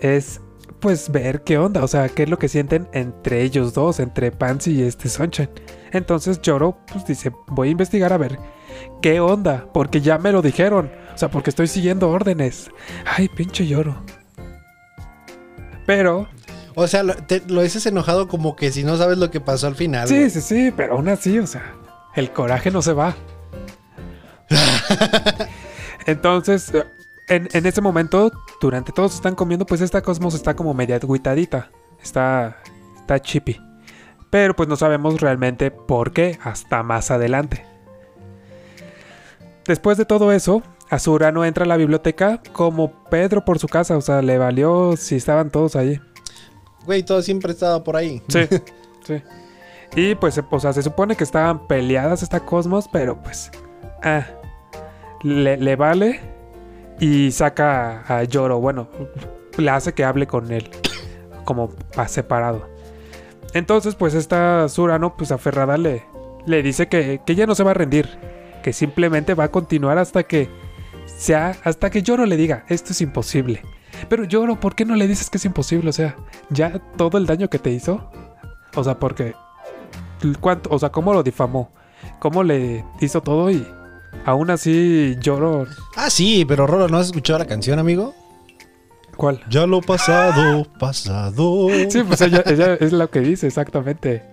es 0.00 0.40
pues 0.80 1.10
ver 1.10 1.42
qué 1.42 1.58
onda, 1.58 1.82
o 1.82 1.88
sea, 1.88 2.08
qué 2.08 2.24
es 2.24 2.28
lo 2.28 2.38
que 2.38 2.48
sienten 2.48 2.88
entre 2.92 3.42
ellos 3.42 3.72
dos, 3.72 3.98
entre 3.98 4.30
Pansy 4.30 4.72
y 4.72 4.82
este 4.82 5.08
Sunshine. 5.08 5.50
Entonces 5.92 6.40
Lloro 6.42 6.78
pues 6.92 7.06
dice, 7.06 7.32
voy 7.48 7.68
a 7.68 7.72
investigar 7.72 8.12
a 8.12 8.18
ver 8.18 8.38
qué 9.02 9.20
onda, 9.20 9.66
porque 9.72 10.00
ya 10.00 10.18
me 10.18 10.32
lo 10.32 10.42
dijeron, 10.42 10.90
o 11.14 11.18
sea, 11.18 11.30
porque 11.30 11.50
estoy 11.50 11.66
siguiendo 11.68 12.08
órdenes. 12.10 12.70
Ay, 13.04 13.28
pinche 13.28 13.66
Lloro. 13.66 14.02
Pero, 15.86 16.28
O 16.74 16.86
sea, 16.88 17.02
lo, 17.02 17.14
te- 17.14 17.42
lo 17.48 17.62
dices 17.62 17.86
enojado 17.86 18.28
como 18.28 18.56
que 18.56 18.70
si 18.72 18.84
no 18.84 18.96
sabes 18.96 19.18
lo 19.18 19.30
que 19.30 19.40
pasó 19.40 19.66
al 19.68 19.76
final. 19.76 20.06
sí, 20.08 20.16
güey. 20.16 20.30
sí, 20.30 20.40
sí, 20.40 20.72
pero 20.76 20.94
aún 20.94 21.08
así, 21.08 21.38
o 21.38 21.46
sea, 21.46 21.74
el 22.14 22.30
coraje 22.32 22.70
no 22.70 22.82
se 22.82 22.92
va. 22.92 23.14
Entonces, 26.06 26.72
en, 27.28 27.48
en 27.52 27.66
ese 27.66 27.80
momento, 27.80 28.30
durante 28.60 28.92
todos 28.92 29.14
están 29.14 29.34
comiendo, 29.34 29.66
pues 29.66 29.80
esta 29.80 30.02
Cosmos 30.02 30.34
está 30.34 30.54
como 30.54 30.74
media 30.74 30.96
agüitadita. 30.96 31.70
Está, 32.02 32.58
está 32.96 33.20
chippy. 33.20 33.60
Pero 34.30 34.54
pues 34.54 34.68
no 34.68 34.76
sabemos 34.76 35.20
realmente 35.20 35.70
por 35.70 36.12
qué 36.12 36.38
hasta 36.42 36.82
más 36.82 37.10
adelante. 37.10 37.64
Después 39.66 39.98
de 39.98 40.04
todo 40.04 40.32
eso, 40.32 40.62
Azura 40.90 41.32
no 41.32 41.44
entra 41.44 41.64
a 41.64 41.68
la 41.68 41.76
biblioteca 41.76 42.40
como 42.52 42.92
Pedro 43.10 43.44
por 43.44 43.58
su 43.58 43.66
casa. 43.68 43.96
O 43.96 44.00
sea, 44.00 44.22
le 44.22 44.38
valió 44.38 44.96
si 44.96 45.16
estaban 45.16 45.50
todos 45.50 45.74
allí. 45.76 46.00
Güey, 46.84 47.02
todo 47.02 47.20
siempre 47.22 47.50
ha 47.50 47.54
estado 47.54 47.82
por 47.82 47.96
ahí. 47.96 48.22
Sí, 48.28 48.40
sí. 49.06 49.22
Y 49.96 50.14
pues, 50.14 50.34
se- 50.34 50.44
o 50.48 50.60
sea, 50.60 50.72
se 50.72 50.82
supone 50.82 51.16
que 51.16 51.24
estaban 51.24 51.66
peleadas 51.66 52.22
esta 52.22 52.40
Cosmos, 52.40 52.88
pero 52.92 53.20
pues. 53.22 53.50
Ah. 54.02 54.24
Le, 55.22 55.56
le 55.56 55.74
vale. 55.76 56.20
Y 57.00 57.30
saca 57.32 58.04
a 58.06 58.22
Yoro. 58.24 58.60
Bueno, 58.60 58.88
le 59.58 59.70
hace 59.70 59.92
que 59.94 60.04
hable 60.04 60.26
con 60.28 60.52
él. 60.52 60.70
Como 61.44 61.70
a 61.96 62.06
separado. 62.08 62.68
Entonces, 63.54 63.94
pues 63.96 64.14
esta 64.14 64.68
Surano, 64.68 65.16
pues 65.16 65.32
aferrada, 65.32 65.76
le, 65.76 66.04
le 66.46 66.62
dice 66.62 66.88
que, 66.88 67.20
que 67.26 67.32
ella 67.32 67.46
no 67.46 67.54
se 67.54 67.64
va 67.64 67.72
a 67.72 67.74
rendir. 67.74 68.08
Que 68.66 68.72
simplemente 68.72 69.34
va 69.34 69.44
a 69.44 69.52
continuar 69.52 69.96
hasta 69.96 70.24
que 70.24 70.50
sea. 71.06 71.54
Hasta 71.62 71.88
que 71.88 72.02
Yoro 72.02 72.26
le 72.26 72.36
diga, 72.36 72.64
esto 72.68 72.90
es 72.90 73.00
imposible. 73.00 73.62
Pero 74.08 74.24
Yoro, 74.24 74.58
¿por 74.58 74.74
qué 74.74 74.84
no 74.84 74.96
le 74.96 75.06
dices 75.06 75.30
que 75.30 75.38
es 75.38 75.44
imposible? 75.44 75.88
O 75.88 75.92
sea, 75.92 76.16
ya 76.50 76.80
todo 76.96 77.16
el 77.16 77.26
daño 77.26 77.48
que 77.48 77.60
te 77.60 77.70
hizo. 77.70 78.10
O 78.74 78.82
sea, 78.82 78.98
porque. 78.98 79.36
¿Cuánto? 80.40 80.68
O 80.70 80.80
sea, 80.80 80.90
¿cómo 80.90 81.14
lo 81.14 81.22
difamó? 81.22 81.70
¿Cómo 82.18 82.42
le 82.42 82.84
hizo 83.00 83.20
todo 83.20 83.52
y 83.52 83.64
aún 84.24 84.50
así 84.50 85.14
lloro. 85.20 85.68
Ah, 85.94 86.10
sí, 86.10 86.44
pero 86.44 86.66
Rolo, 86.66 86.88
¿no 86.88 86.98
has 86.98 87.06
escuchado 87.06 87.38
la 87.38 87.46
canción, 87.46 87.78
amigo? 87.78 88.16
¿Cuál? 89.16 89.44
Ya 89.48 89.64
lo 89.68 89.80
pasado, 89.80 90.66
pasado. 90.80 91.68
Sí, 91.88 92.02
pues 92.02 92.20
ella, 92.20 92.42
ella 92.44 92.74
es 92.74 92.92
lo 92.92 93.08
que 93.10 93.20
dice 93.20 93.46
exactamente. 93.46 94.24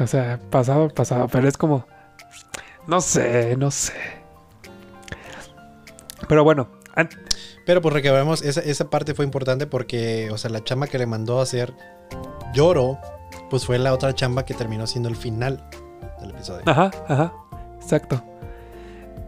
O 0.00 0.06
sea, 0.06 0.40
pasado, 0.48 0.88
pasado, 0.88 1.28
pero 1.30 1.46
es 1.46 1.58
como... 1.58 1.84
No 2.88 3.02
sé, 3.02 3.54
no 3.58 3.70
sé. 3.70 3.92
Pero 6.26 6.42
bueno, 6.42 6.68
Pero 7.66 7.82
pues 7.82 7.92
recabamos, 7.92 8.42
esa, 8.42 8.60
esa 8.60 8.88
parte 8.88 9.14
fue 9.14 9.26
importante 9.26 9.66
porque, 9.66 10.30
o 10.32 10.38
sea, 10.38 10.50
la 10.50 10.64
chamba 10.64 10.86
que 10.86 10.98
le 10.98 11.04
mandó 11.04 11.38
a 11.38 11.42
hacer 11.42 11.74
Lloro, 12.54 12.98
pues 13.50 13.66
fue 13.66 13.78
la 13.78 13.92
otra 13.92 14.14
chamba 14.14 14.46
que 14.46 14.54
terminó 14.54 14.86
siendo 14.86 15.10
el 15.10 15.16
final 15.16 15.62
del 16.18 16.30
episodio. 16.30 16.62
Ajá, 16.64 16.90
ajá, 17.08 17.34
exacto. 17.80 18.24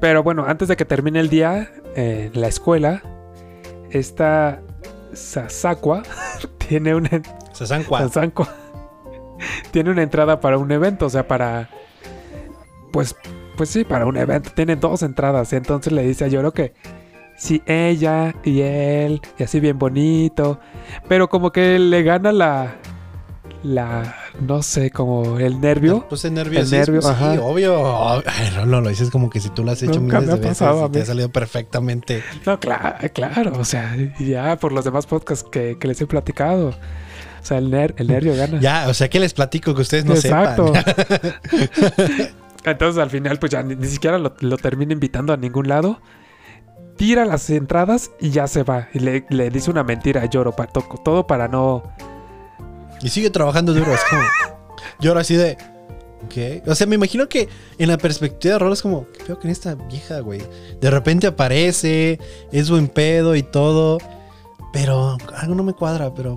Pero 0.01 0.23
bueno, 0.23 0.47
antes 0.47 0.69
de 0.69 0.77
que 0.77 0.87
termine 0.87 1.21
el 1.21 1.29
día 1.29 1.71
eh, 1.95 2.31
en 2.33 2.41
la 2.41 2.49
escuela, 2.49 3.03
esta 3.91 4.63
Sasakwa 5.13 6.03
tiene 6.67 6.95
una, 6.95 7.11
Sasankwa. 7.53 7.99
Sasanko 8.01 8.49
tiene 9.71 9.91
una 9.91 10.03
entrada 10.03 10.41
para 10.41 10.57
un 10.57 10.73
evento, 10.73 11.05
o 11.05 11.11
sea, 11.11 11.29
para... 11.29 11.69
Pues, 12.91 13.15
pues 13.61 13.69
sí, 13.69 13.85
para 13.85 14.07
un 14.07 14.17
evento. 14.17 14.49
Tiene 14.55 14.75
dos 14.75 15.03
entradas. 15.03 15.53
Entonces 15.53 15.93
le 15.93 16.03
dice 16.03 16.25
a 16.25 16.29
Yoro 16.29 16.55
que 16.55 16.73
si 17.37 17.61
ella 17.67 18.35
y 18.43 18.63
él, 18.63 19.21
y 19.39 19.43
así 19.43 19.61
bien 19.61 19.79
bonito. 19.79 20.59
Pero 21.09 21.29
como 21.29 21.53
que 21.53 21.79
le 21.79 22.03
gana 22.03 22.33
la... 22.33 22.77
La... 23.63 24.15
No 24.41 24.63
sé, 24.63 24.91
como 24.91 25.39
el 25.39 25.61
nervio. 25.61 26.07
Pues 26.09 26.25
el 26.25 26.33
nerviosismo, 26.33 26.77
El 26.79 26.81
nervio, 26.87 27.03
sí, 27.03 27.09
ajá. 27.11 27.33
obvio. 27.43 28.23
Ay, 28.27 28.49
Rolo, 28.57 28.81
lo 28.81 28.89
dices 28.89 29.11
como 29.11 29.29
que 29.29 29.41
si 29.41 29.51
tú 29.51 29.63
lo 29.63 29.73
has 29.73 29.83
hecho 29.83 30.01
Nunca 30.01 30.21
miles 30.21 30.29
me 30.29 30.33
ha 30.33 30.37
de 30.37 30.41
veces 30.49 30.59
pasado 30.59 30.87
y 30.87 30.91
te 30.93 31.03
ha 31.03 31.05
salido 31.05 31.29
perfectamente. 31.29 32.23
No, 32.47 32.59
claro, 32.59 32.97
claro, 33.13 33.53
o 33.59 33.65
sea, 33.67 33.95
ya 34.19 34.57
por 34.57 34.73
los 34.73 34.87
demás 34.87 35.05
podcasts 35.05 35.47
que, 35.53 35.77
que 35.79 35.87
les 35.87 36.01
he 36.01 36.07
platicado. 36.07 36.69
O 36.69 37.45
sea, 37.45 37.59
el, 37.59 37.71
ner- 37.71 37.93
el 37.99 38.07
nervio 38.07 38.35
gana. 38.35 38.59
Ya, 38.61 38.87
o 38.89 38.95
sea, 38.95 39.11
que 39.11 39.21
les 39.21 39.35
platico 39.35 39.75
que 39.75 39.83
ustedes 39.83 40.07
no 40.07 40.15
Exacto. 40.15 40.73
sepan. 40.75 42.31
Entonces 42.65 43.03
al 43.03 43.11
final 43.11 43.39
pues 43.39 43.53
ya 43.53 43.63
ni, 43.63 43.87
siquiera 43.87 44.19
lo, 44.19 44.31
termina 44.59 44.93
invitando 44.93 45.33
a 45.33 45.37
ningún 45.37 45.69
lado. 45.69 46.01
Tira 46.97 47.25
las 47.25 47.49
entradas 47.49 48.11
y 48.21 48.31
ya 48.31 48.47
se 48.47 48.63
va. 48.63 48.89
Y 48.93 48.99
le, 48.99 49.51
dice 49.51 49.71
una 49.71 49.83
mentira 49.85 50.23
a 50.23 50.27
Yoro. 50.27 50.53
pa- 50.53 50.67
to- 50.67 50.85
todo 51.03 51.27
para 51.27 51.49
no... 51.49 51.83
Y 53.03 53.09
sigue 53.09 53.31
trabajando 53.31 53.73
duro. 53.73 53.93
Es 53.95 54.05
como. 54.11 54.23
Lloro 55.01 55.21
así 55.21 55.35
de. 55.35 55.57
¿Qué? 56.29 56.63
O 56.67 56.75
sea, 56.75 56.87
me 56.87 56.97
imagino 56.97 57.27
que 57.31 57.49
en 57.79 57.89
la 57.89 57.97
perspectiva 57.97 58.53
de 58.55 58.59
Rolo 58.59 58.75
es 58.75 58.83
como. 58.83 59.07
¿Qué 59.07 59.25
pedo 59.25 59.41
con 59.41 59.49
esta 59.49 59.75
vieja, 59.75 60.21
güey? 60.21 60.43
De 60.83 60.91
repente 60.91 61.27
aparece, 61.27 62.19
es 62.53 62.69
buen 62.69 62.89
pedo 62.89 63.35
y 63.35 63.43
todo. 63.43 63.97
Pero 64.71 65.17
algo 65.35 65.55
no 65.55 65.63
me 65.63 65.73
cuadra, 65.73 66.13
pero. 66.15 66.37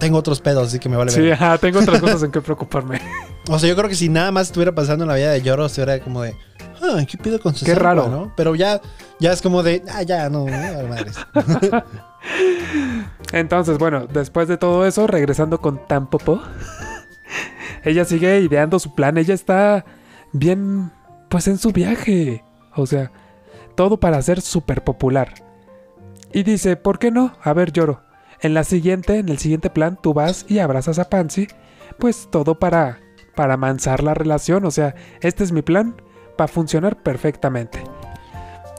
Tengo 0.00 0.18
otros 0.18 0.40
pedos, 0.40 0.66
así 0.68 0.78
que 0.80 0.88
me 0.88 0.96
vale 0.96 1.12
Sí, 1.12 1.20
ver. 1.20 1.34
ajá, 1.34 1.58
tengo 1.58 1.78
otras 1.78 2.00
cosas 2.00 2.22
en 2.24 2.30
que 2.32 2.40
preocuparme. 2.40 3.00
O 3.48 3.58
sea, 3.58 3.68
yo 3.68 3.76
creo 3.76 3.88
que 3.88 3.94
si 3.94 4.08
nada 4.08 4.32
más 4.32 4.48
estuviera 4.48 4.74
pasando 4.74 5.04
en 5.04 5.08
la 5.08 5.14
vida 5.14 5.30
de 5.30 5.42
Lloro, 5.42 5.66
estuviera 5.66 6.00
como 6.00 6.22
de. 6.22 6.34
Ah, 6.82 7.04
¿qué 7.08 7.18
pido 7.18 7.38
con 7.38 7.54
su 7.54 7.64
Qué 7.66 7.74
raro. 7.74 8.08
¿no? 8.08 8.32
Pero 8.36 8.54
ya, 8.54 8.80
ya 9.20 9.32
es 9.32 9.42
como 9.42 9.62
de. 9.62 9.84
Ah, 9.92 10.02
ya, 10.02 10.28
no, 10.30 10.46
no, 10.46 10.88
madres. 10.88 11.16
Entonces, 13.32 13.78
bueno, 13.78 14.06
después 14.06 14.48
de 14.48 14.56
todo 14.56 14.86
eso, 14.86 15.06
regresando 15.06 15.60
con 15.60 15.86
Tampopo, 15.86 16.40
ella 17.84 18.04
sigue 18.04 18.40
ideando 18.40 18.78
su 18.78 18.94
plan. 18.94 19.18
Ella 19.18 19.34
está 19.34 19.84
bien, 20.32 20.90
pues 21.28 21.46
en 21.48 21.58
su 21.58 21.70
viaje. 21.72 22.42
O 22.74 22.86
sea, 22.86 23.12
todo 23.76 24.00
para 24.00 24.20
ser 24.22 24.40
súper 24.40 24.82
popular. 24.82 25.34
Y 26.32 26.42
dice, 26.44 26.76
¿por 26.76 26.98
qué 26.98 27.10
no? 27.10 27.34
A 27.42 27.52
ver, 27.52 27.72
lloro. 27.72 28.02
En 28.42 28.54
la 28.54 28.64
siguiente, 28.64 29.18
en 29.18 29.28
el 29.28 29.38
siguiente 29.38 29.68
plan, 29.68 29.98
tú 30.00 30.14
vas 30.14 30.46
y 30.48 30.58
abrazas 30.60 30.98
a 30.98 31.10
Pansy. 31.10 31.48
Pues 31.98 32.28
todo 32.30 32.58
para, 32.58 33.00
para 33.34 33.54
amansar 33.54 34.02
la 34.02 34.14
relación. 34.14 34.64
O 34.64 34.70
sea, 34.70 34.94
este 35.20 35.44
es 35.44 35.52
mi 35.52 35.62
plan. 35.62 35.96
Va 36.40 36.46
a 36.46 36.48
funcionar 36.48 37.02
perfectamente. 37.02 37.82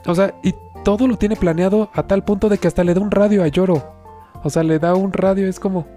O 0.07 0.15
sea, 0.15 0.33
y 0.43 0.55
todo 0.83 1.07
lo 1.07 1.17
tiene 1.17 1.35
planeado 1.35 1.91
a 1.93 2.07
tal 2.07 2.23
punto 2.23 2.49
de 2.49 2.57
que 2.57 2.67
hasta 2.67 2.83
le 2.83 2.95
da 2.95 3.01
un 3.01 3.11
radio 3.11 3.43
a 3.43 3.47
Lloro. 3.47 3.93
O 4.43 4.49
sea, 4.49 4.63
le 4.63 4.79
da 4.79 4.95
un 4.95 5.13
radio, 5.13 5.47
es 5.47 5.59
como. 5.59 5.87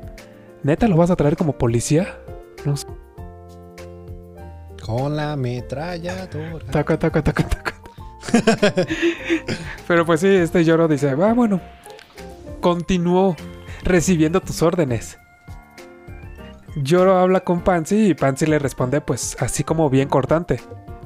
¿Neta 0.63 0.89
lo 0.89 0.97
vas 0.97 1.11
a 1.11 1.17
traer 1.17 1.37
como 1.37 1.57
policía? 1.57 2.19
No 2.67 2.77
sé. 2.77 2.87
Con 4.85 5.17
la 5.17 5.33
ametralladora. 5.33 6.67
Taca, 6.71 6.99
taca, 6.99 7.23
taca, 7.23 7.49
taca. 7.49 7.75
Pero 9.89 10.05
pues 10.05 10.21
sí, 10.21 10.29
este 10.29 10.65
Lloro 10.65 10.89
dice, 10.89 11.15
va, 11.15 11.33
bueno. 11.33 11.61
Continuó 12.61 13.37
recibiendo 13.85 14.41
tus 14.41 14.63
órdenes. 14.63 15.19
Lloro 16.77 17.19
habla 17.19 17.41
con 17.41 17.61
Pansy 17.63 18.09
y 18.11 18.15
Pansy 18.15 18.47
le 18.47 18.59
responde, 18.59 19.01
pues 19.01 19.37
así 19.41 19.63
como 19.63 19.89
bien 19.91 20.09
cortante. 20.09 20.61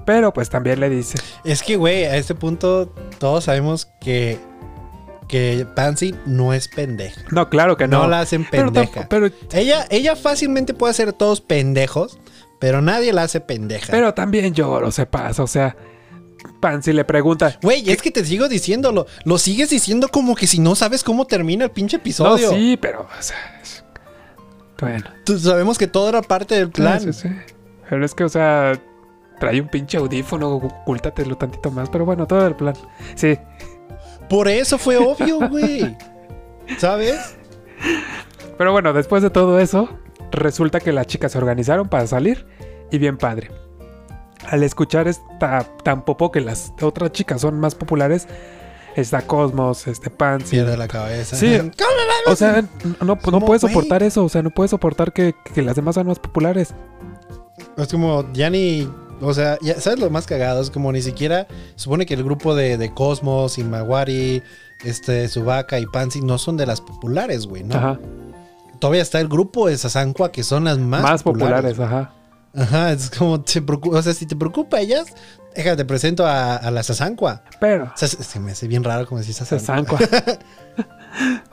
Pero 0.07 0.33
pues 0.33 0.49
también 0.49 0.81
le 0.81 0.89
dice, 0.89 1.18
Es 1.45 1.62
que, 1.62 1.76
güey, 1.76 2.05
a 2.05 2.16
este 2.16 2.35
punto 2.35 2.87
todos 3.18 3.45
sabemos 3.45 3.91
que, 4.01 4.39
que 5.29 5.66
Pansy 5.76 6.14
no 6.24 6.55
es 6.55 6.68
pendeja. 6.68 7.20
no, 7.31 7.51
claro 7.51 7.76
que 7.76 7.87
No, 7.87 8.05
no. 8.05 8.09
la 8.09 8.20
hacen 8.20 8.47
pendeja. 8.47 9.07
pero, 9.11 9.29
ella, 9.53 9.85
ella 9.91 10.16
fácilmente 10.16 10.72
puede 10.72 10.93
hacer 10.93 11.12
todos 11.12 11.43
pendejos, 11.43 12.18
pero 12.59 12.81
nadie 12.81 13.12
la 13.12 13.24
hace 13.24 13.41
pendeja. 13.43 13.89
pero 13.91 14.14
también 14.14 14.55
Lloro 14.55 14.91
se 14.91 15.05
pasa, 15.05 15.43
o 15.43 15.47
sea, 15.47 15.76
Pansy 16.61 16.93
le 16.93 17.05
pregunta, 17.05 17.59
Güey, 17.62 17.91
es 17.91 18.03
que 18.03 18.11
te 18.11 18.24
sigo 18.24 18.49
diciéndolo. 18.49 19.07
Lo 19.24 19.39
sigues 19.39 19.70
diciendo 19.70 20.09
como 20.09 20.34
que 20.34 20.47
si 20.47 20.59
no 20.61 20.74
sabes 20.74 21.03
cómo 21.05 21.26
termina 21.26 21.64
el 21.64 21.70
pinche 21.70 21.97
no, 21.97 22.01
episodio. 22.01 22.51
sí, 22.51 22.78
pero, 22.80 23.03
o 23.03 23.22
sea, 23.22 23.61
es- 23.62 23.84
bueno. 24.80 25.05
Tú- 25.24 25.39
sabemos 25.39 25.76
que 25.78 25.86
todo 25.86 26.09
era 26.09 26.22
parte 26.22 26.55
del 26.55 26.70
plan. 26.70 27.01
Sí, 27.01 27.12
sí, 27.12 27.28
sí. 27.28 27.34
Pero 27.91 28.05
es 28.05 28.14
que, 28.14 28.24
o 28.24 28.28
sea, 28.28 28.80
trae 29.41 29.61
un 29.61 29.68
pinche 29.68 29.97
audífono, 29.99 30.51
ocúltatelo 30.57 31.36
tantito 31.36 31.70
más. 31.70 31.89
Pero 31.91 32.05
bueno, 32.05 32.26
todo 32.26 32.47
el 32.47 32.55
plan. 32.55 32.74
Sí. 33.14 33.39
Por 34.28 34.47
eso 34.49 34.78
fue 34.78 34.97
obvio, 34.99 35.39
güey. 35.49 35.97
¿Sabes? 36.78 37.36
Pero 38.57 38.72
bueno, 38.72 38.93
después 38.93 39.22
de 39.22 39.30
todo 39.30 39.59
eso, 39.59 39.89
resulta 40.32 40.80
que 40.80 40.93
las 40.93 41.07
chicas 41.07 41.32
se 41.32 41.39
organizaron 41.39 41.89
para 41.89 42.07
salir. 42.07 42.47
Y 42.91 42.99
bien 42.99 43.16
padre. 43.18 43.51
Al 44.47 44.62
escuchar 44.62 45.09
esta 45.09 45.64
tan 45.82 46.05
popo 46.05 46.30
que 46.30 46.41
las 46.41 46.72
otras 46.80 47.12
chicas 47.12 47.41
son 47.41 47.59
más 47.59 47.74
populares, 47.74 48.28
está 48.95 49.22
Cosmos, 49.22 49.86
este 49.86 50.11
Pansy. 50.11 50.57
Pierde 50.57 50.76
la 50.76 50.89
cabeza. 50.89 51.36
Sí. 51.36 51.59
O 52.26 52.36
sea, 52.36 52.62
no, 53.01 53.07
no 53.07 53.18
¿Cómo, 53.18 53.47
puedes 53.47 53.62
soportar 53.62 54.03
eso. 54.03 54.22
O 54.22 54.28
sea, 54.28 54.43
no 54.43 54.51
puedes 54.51 54.70
soportar 54.70 55.14
que, 55.14 55.34
que 55.55 55.62
las 55.62 55.76
demás 55.76 55.95
sean 55.95 56.07
más 56.07 56.18
populares. 56.18 56.74
Es 57.78 57.89
como, 57.89 58.30
ya 58.34 58.51
ni. 58.51 58.86
O 59.22 59.32
sea, 59.32 59.57
ya, 59.62 59.80
¿sabes 59.80 59.99
lo 59.99 60.11
más 60.11 60.26
cagado? 60.26 60.61
Es 60.61 60.68
como 60.68 60.93
ni 60.93 61.01
siquiera. 61.01 61.47
Supone 61.76 62.05
que 62.05 62.12
el 62.12 62.22
grupo 62.22 62.55
de, 62.55 62.76
de 62.76 62.93
Cosmos 62.93 63.57
y 63.57 63.64
Maguari, 63.64 64.43
este, 64.84 65.26
Subaka 65.28 65.78
y 65.80 65.86
Pansy 65.86 66.20
no 66.20 66.36
son 66.36 66.59
de 66.59 66.66
las 66.66 66.82
populares, 66.82 67.47
güey, 67.47 67.64
¿no? 67.64 67.76
Ajá. 67.76 67.99
Todavía 68.78 69.03
está 69.03 69.20
el 69.20 69.28
grupo 69.28 69.68
de 69.68 69.78
Sasankwa 69.78 70.30
que 70.30 70.43
son 70.43 70.64
las 70.64 70.78
más, 70.78 71.03
Más, 71.03 71.22
populares, 71.22 71.80
ajá. 71.80 72.12
Ajá, 72.61 72.92
es 72.92 73.11
como, 73.11 73.40
te 73.42 73.62
preocu- 73.62 73.94
o 73.96 74.02
sea, 74.02 74.12
si 74.14 74.26
te 74.26 74.34
preocupa 74.36 74.80
ellas, 74.80 75.06
déjate, 75.54 75.76
te 75.78 75.84
presento 75.84 76.26
a, 76.26 76.56
a 76.56 76.70
la 76.70 76.82
Sasankwa. 76.82 77.42
Pero. 77.61 77.92
Se 77.96 78.40
me 78.40 78.52
hace 78.52 78.66
bien 78.68 78.84
raro 78.84 79.06
como 79.06 79.18
decir 79.20 79.34
Sasankwa. 79.34 79.98
Sasankwa. 79.98 80.38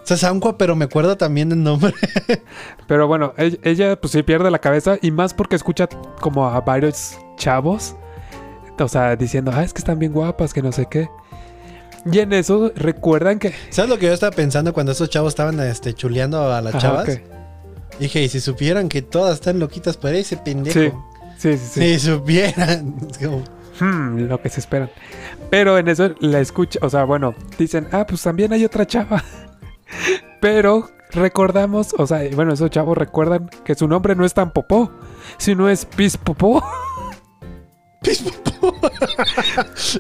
Sasankwa, 0.03 0.57
pero 0.57 0.75
me 0.75 0.85
acuerdo 0.85 1.17
también 1.17 1.49
del 1.49 1.63
nombre. 1.63 1.93
Pero 2.87 3.07
bueno, 3.07 3.33
ella, 3.37 3.57
ella, 3.63 3.95
pues 3.99 4.11
sí 4.11 4.21
pierde 4.21 4.51
la 4.51 4.59
cabeza 4.59 4.97
y 5.01 5.09
más 5.11 5.33
porque 5.33 5.55
escucha 5.55 5.87
como 6.21 6.47
a 6.47 6.61
varios 6.61 7.17
chavos, 7.37 7.95
o 8.77 8.87
sea, 8.87 9.15
diciendo, 9.15 9.51
ah, 9.53 9.63
es 9.63 9.73
que 9.73 9.79
están 9.79 9.97
bien 9.97 10.13
guapas, 10.13 10.53
que 10.53 10.61
no 10.61 10.71
sé 10.71 10.85
qué. 10.89 11.09
Y 12.11 12.19
en 12.19 12.33
eso 12.33 12.71
recuerdan 12.75 13.39
que... 13.39 13.53
¿Sabes 13.71 13.89
lo 13.89 13.97
que 13.97 14.05
yo 14.05 14.13
estaba 14.13 14.35
pensando 14.35 14.73
cuando 14.73 14.91
esos 14.91 15.09
chavos 15.09 15.29
estaban 15.31 15.59
este, 15.61 15.95
chuleando 15.95 16.53
a 16.53 16.61
las 16.61 16.75
Ajá, 16.75 16.81
chavas? 16.81 17.19
Dije, 17.99 18.23
y 18.23 18.29
si 18.29 18.39
supieran 18.39 18.89
que 18.89 19.01
todas 19.01 19.35
están 19.35 19.59
loquitas 19.59 19.97
por 19.97 20.13
ese 20.13 20.37
pendejo. 20.37 21.05
Sí, 21.37 21.57
sí, 21.57 21.57
sí. 21.57 21.67
sí. 21.67 21.99
Si 21.99 22.07
supieran. 22.07 22.95
Es 23.09 23.17
como, 23.17 23.43
Hmm, 23.79 24.27
lo 24.27 24.41
que 24.41 24.49
se 24.49 24.59
esperan. 24.59 24.89
Pero 25.49 25.77
en 25.77 25.87
eso 25.87 26.15
la 26.19 26.39
escucha, 26.39 26.79
o 26.81 26.89
sea, 26.89 27.03
bueno, 27.03 27.35
dicen, 27.57 27.87
ah, 27.91 28.05
pues 28.07 28.21
también 28.21 28.53
hay 28.53 28.63
otra 28.63 28.85
chava. 28.87 29.23
Pero 30.41 30.89
recordamos, 31.11 31.93
o 31.97 32.07
sea, 32.07 32.21
bueno, 32.33 32.53
esos 32.53 32.69
chavos 32.69 32.97
recuerdan 32.97 33.49
que 33.63 33.75
su 33.75 33.87
nombre 33.87 34.15
no 34.15 34.25
es 34.25 34.33
tan 34.33 34.51
popó, 34.51 34.91
sino 35.37 35.69
es 35.69 35.85
Pis 35.85 36.17
Popó. 36.17 36.63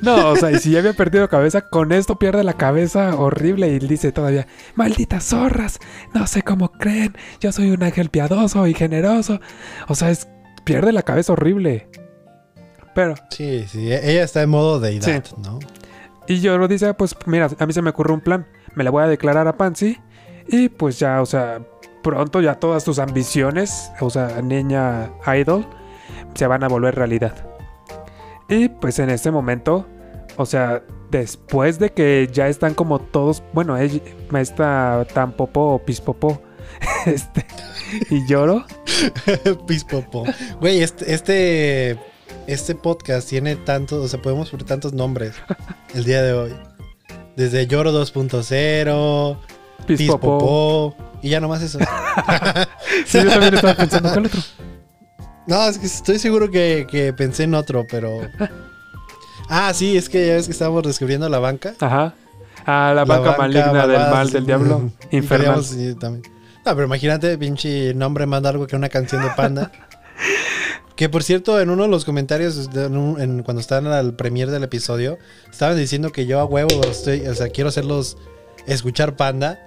No, 0.01 0.29
o 0.29 0.35
sea, 0.35 0.51
y 0.51 0.59
si 0.59 0.71
ya 0.71 0.79
había 0.79 0.93
perdido 0.93 1.27
cabeza, 1.29 1.61
con 1.69 1.91
esto 1.91 2.17
pierde 2.19 2.43
la 2.43 2.53
cabeza 2.53 3.15
horrible 3.15 3.67
y 3.69 3.79
dice 3.79 4.11
todavía, 4.11 4.47
malditas 4.75 5.23
zorras, 5.25 5.79
no 6.13 6.27
sé 6.27 6.41
cómo 6.43 6.71
creen, 6.71 7.15
yo 7.39 7.51
soy 7.51 7.71
un 7.71 7.83
ángel 7.83 8.09
piadoso 8.09 8.67
y 8.67 8.73
generoso. 8.73 9.39
O 9.87 9.95
sea, 9.95 10.11
es, 10.11 10.27
pierde 10.63 10.91
la 10.91 11.03
cabeza 11.03 11.33
horrible. 11.33 11.89
Pero, 12.93 13.15
Sí, 13.29 13.65
sí, 13.67 13.91
e- 13.91 14.11
ella 14.11 14.23
está 14.23 14.41
en 14.41 14.49
modo 14.49 14.79
deidad, 14.79 15.23
¿no? 15.43 15.59
y 16.27 16.39
Yoro 16.39 16.67
dice, 16.67 16.93
pues 16.93 17.15
mira, 17.25 17.49
a 17.59 17.65
mí 17.65 17.73
se 17.73 17.81
me 17.81 17.89
ocurre 17.91 18.13
un 18.13 18.21
plan. 18.21 18.47
Me 18.73 18.83
la 18.83 18.89
voy 18.91 19.03
a 19.03 19.07
declarar 19.07 19.47
a 19.47 19.57
Pansy. 19.57 19.99
Y 20.47 20.69
pues 20.69 20.97
ya, 20.99 21.21
o 21.21 21.25
sea, 21.25 21.61
pronto 22.03 22.39
ya 22.41 22.55
todas 22.55 22.83
tus 22.83 22.99
ambiciones, 22.99 23.91
o 23.99 24.09
sea, 24.09 24.41
niña 24.41 25.11
idol, 25.37 25.65
se 26.35 26.47
van 26.47 26.63
a 26.63 26.67
volver 26.67 26.95
realidad. 26.95 27.33
Y 28.49 28.69
pues 28.69 28.99
en 28.99 29.09
este 29.09 29.31
momento, 29.31 29.87
o 30.37 30.45
sea, 30.45 30.83
después 31.09 31.79
de 31.79 31.91
que 31.91 32.29
ya 32.31 32.47
están 32.47 32.73
como 32.73 32.99
todos, 32.99 33.43
bueno, 33.53 33.77
ella, 33.77 33.99
está 34.33 35.05
tan 35.13 35.31
popo 35.33 35.61
o 35.61 35.79
pispopo, 35.79 36.41
este, 37.05 37.45
y 38.09 38.25
lloro. 38.27 38.65
Pispopo. 39.67 40.23
Güey, 40.59 40.81
este, 40.81 41.13
este, 41.13 41.99
este 42.47 42.75
podcast 42.75 43.29
tiene 43.29 43.55
tantos, 43.55 44.03
o 44.03 44.07
sea, 44.07 44.21
podemos 44.21 44.49
poner 44.49 44.65
tantos 44.65 44.93
nombres 44.93 45.33
el 45.93 46.03
día 46.03 46.21
de 46.21 46.33
hoy. 46.33 46.55
Desde 47.35 47.67
Lloro 47.67 47.91
2.0, 47.91 49.37
Pispopo. 49.85 49.95
Pispopo, 49.97 50.95
y 51.21 51.29
ya 51.29 51.39
nomás 51.39 51.61
eso. 51.61 51.79
Sí, 53.05 53.19
yo 53.21 53.29
también 53.29 53.55
estaba 53.55 53.75
pensando, 53.75 54.09
¿cuál 54.11 54.27
otro? 54.27 54.41
No, 55.47 55.67
es 55.67 55.77
que 55.77 55.85
estoy 55.85 56.17
seguro 56.19 56.49
que, 56.49 56.87
que 56.89 57.13
pensé 57.13 57.43
en 57.43 57.53
otro, 57.55 57.85
pero... 57.89 58.21
Ah, 59.47 59.71
sí, 59.75 59.95
es 59.95 60.09
que 60.09 60.25
ya 60.25 60.33
ves 60.33 60.47
que 60.47 60.53
estábamos 60.53 60.81
descubriendo 60.81 61.29
la 61.29 61.37
banca. 61.37 61.75
Ajá. 61.79 62.15
Ah, 62.65 62.93
la, 62.95 63.05
banca, 63.05 63.35
maligna 63.37 63.85
del 63.85 63.99
mal 64.09 64.31
del 64.31 64.43
diablo. 64.43 64.89
Infernal. 65.11 65.63
sí, 65.63 65.93
también. 65.93 66.23
No, 66.65 66.73
pero 66.73 66.85
imagínate, 66.85 67.37
pinche 67.37 67.93
nombre 67.93 68.25
más 68.25 68.41
largo 68.41 68.65
que 68.65 68.75
una 68.75 68.89
canción 68.89 69.21
de 69.21 69.29
Panda. 69.35 69.71
que 70.95 71.09
por 71.09 71.21
cierto, 71.21 71.59
en 71.61 71.69
uno 71.69 71.83
de 71.83 71.89
los 71.89 72.05
comentarios, 72.05 72.71
de 72.71 72.87
un- 72.87 73.21
en- 73.21 73.43
cuando 73.43 73.61
estaban 73.61 73.85
al 73.85 74.15
premier 74.15 74.49
del 74.49 74.63
episodio, 74.63 75.19
estaban 75.51 75.77
diciendo 75.77 76.11
que 76.11 76.25
yo 76.25 76.39
a 76.39 76.45
huevo 76.45 76.81
estoy, 76.89 77.27
o 77.27 77.35
sea, 77.35 77.49
quiero 77.49 77.67
hacerlos 77.69 78.17
escuchar 78.65 79.15
Panda. 79.15 79.59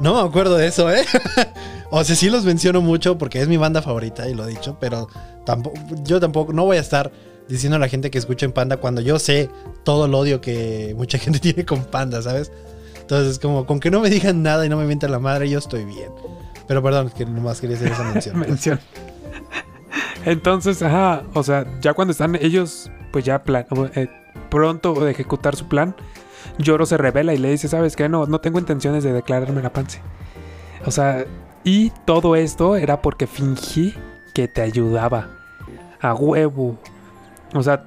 No 0.00 0.14
me 0.14 0.28
acuerdo 0.28 0.56
de 0.56 0.66
eso, 0.66 0.90
¿eh? 0.90 1.04
o 1.90 2.04
sea, 2.04 2.16
sí 2.16 2.30
los 2.30 2.44
menciono 2.44 2.80
mucho 2.80 3.18
porque 3.18 3.40
es 3.40 3.48
mi 3.48 3.56
banda 3.56 3.82
favorita 3.82 4.28
y 4.28 4.34
lo 4.34 4.46
he 4.46 4.50
dicho, 4.50 4.76
pero 4.80 5.08
tampoco, 5.44 5.78
yo 6.04 6.20
tampoco, 6.20 6.52
no 6.52 6.64
voy 6.64 6.76
a 6.76 6.80
estar 6.80 7.10
diciendo 7.48 7.76
a 7.76 7.78
la 7.78 7.88
gente 7.88 8.10
que 8.10 8.18
escuchen 8.18 8.52
Panda 8.52 8.78
cuando 8.78 9.00
yo 9.00 9.18
sé 9.18 9.48
todo 9.84 10.06
el 10.06 10.14
odio 10.14 10.40
que 10.40 10.94
mucha 10.96 11.18
gente 11.18 11.38
tiene 11.38 11.64
con 11.64 11.84
Panda, 11.84 12.22
¿sabes? 12.22 12.52
Entonces, 13.00 13.38
como 13.38 13.66
con 13.66 13.78
que 13.78 13.90
no 13.90 14.00
me 14.00 14.10
digan 14.10 14.42
nada 14.42 14.66
y 14.66 14.68
no 14.68 14.76
me 14.76 14.84
mientan 14.84 15.12
la 15.12 15.20
madre, 15.20 15.48
yo 15.48 15.58
estoy 15.60 15.84
bien. 15.84 16.10
Pero 16.66 16.82
perdón, 16.82 17.10
que 17.16 17.24
nomás 17.24 17.60
quería 17.60 17.76
hacer 17.76 17.92
esa 17.92 18.02
mención. 18.12 18.38
mención. 18.38 18.80
Entonces, 20.24 20.82
ajá, 20.82 21.22
o 21.34 21.44
sea, 21.44 21.66
ya 21.80 21.94
cuando 21.94 22.10
están 22.10 22.34
ellos, 22.34 22.90
pues 23.12 23.24
ya 23.24 23.44
plan, 23.44 23.64
eh, 23.94 24.08
pronto 24.50 24.92
de 24.94 25.12
ejecutar 25.12 25.54
su 25.54 25.68
plan, 25.68 25.94
Yoro 26.58 26.86
se 26.86 26.96
revela 26.96 27.34
y 27.34 27.38
le 27.38 27.50
dice, 27.50 27.68
¿sabes 27.68 27.96
qué? 27.96 28.08
No, 28.08 28.26
no 28.26 28.40
tengo 28.40 28.58
intenciones 28.58 29.04
de 29.04 29.12
declararme 29.12 29.62
la 29.62 29.72
Pansy. 29.72 29.98
O 30.84 30.90
sea, 30.90 31.24
y 31.64 31.90
todo 32.04 32.36
esto 32.36 32.76
era 32.76 33.02
porque 33.02 33.26
fingí 33.26 33.94
que 34.34 34.48
te 34.48 34.62
ayudaba. 34.62 35.28
A 36.00 36.14
huevo. 36.14 36.78
O 37.54 37.62
sea, 37.62 37.84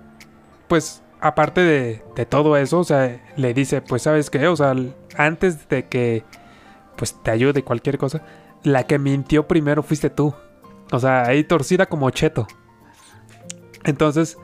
pues 0.68 1.02
aparte 1.22 1.62
de, 1.62 2.04
de 2.16 2.26
todo 2.26 2.58
eso, 2.58 2.80
o 2.80 2.84
sea, 2.84 3.22
le 3.36 3.54
dice, 3.54 3.82
pues 3.82 4.04
sabes 4.04 4.30
qué, 4.30 4.48
o 4.48 4.56
sea, 4.56 4.74
antes 5.18 5.68
de 5.70 5.88
que 5.88 6.24
pues 6.96 7.16
te 7.24 7.32
ayude 7.32 7.64
cualquier 7.64 7.98
cosa, 7.98 8.22
la 8.64 8.86
que 8.86 9.00
mintió 9.00 9.48
primero 9.48 9.84
fuiste 9.84 10.10
tú. 10.10 10.34
O 10.92 11.00
sea, 11.00 11.24
ahí 11.24 11.44
torcida 11.44 11.86
como 11.86 12.10
cheto. 12.10 12.48
Entonces, 13.84 14.38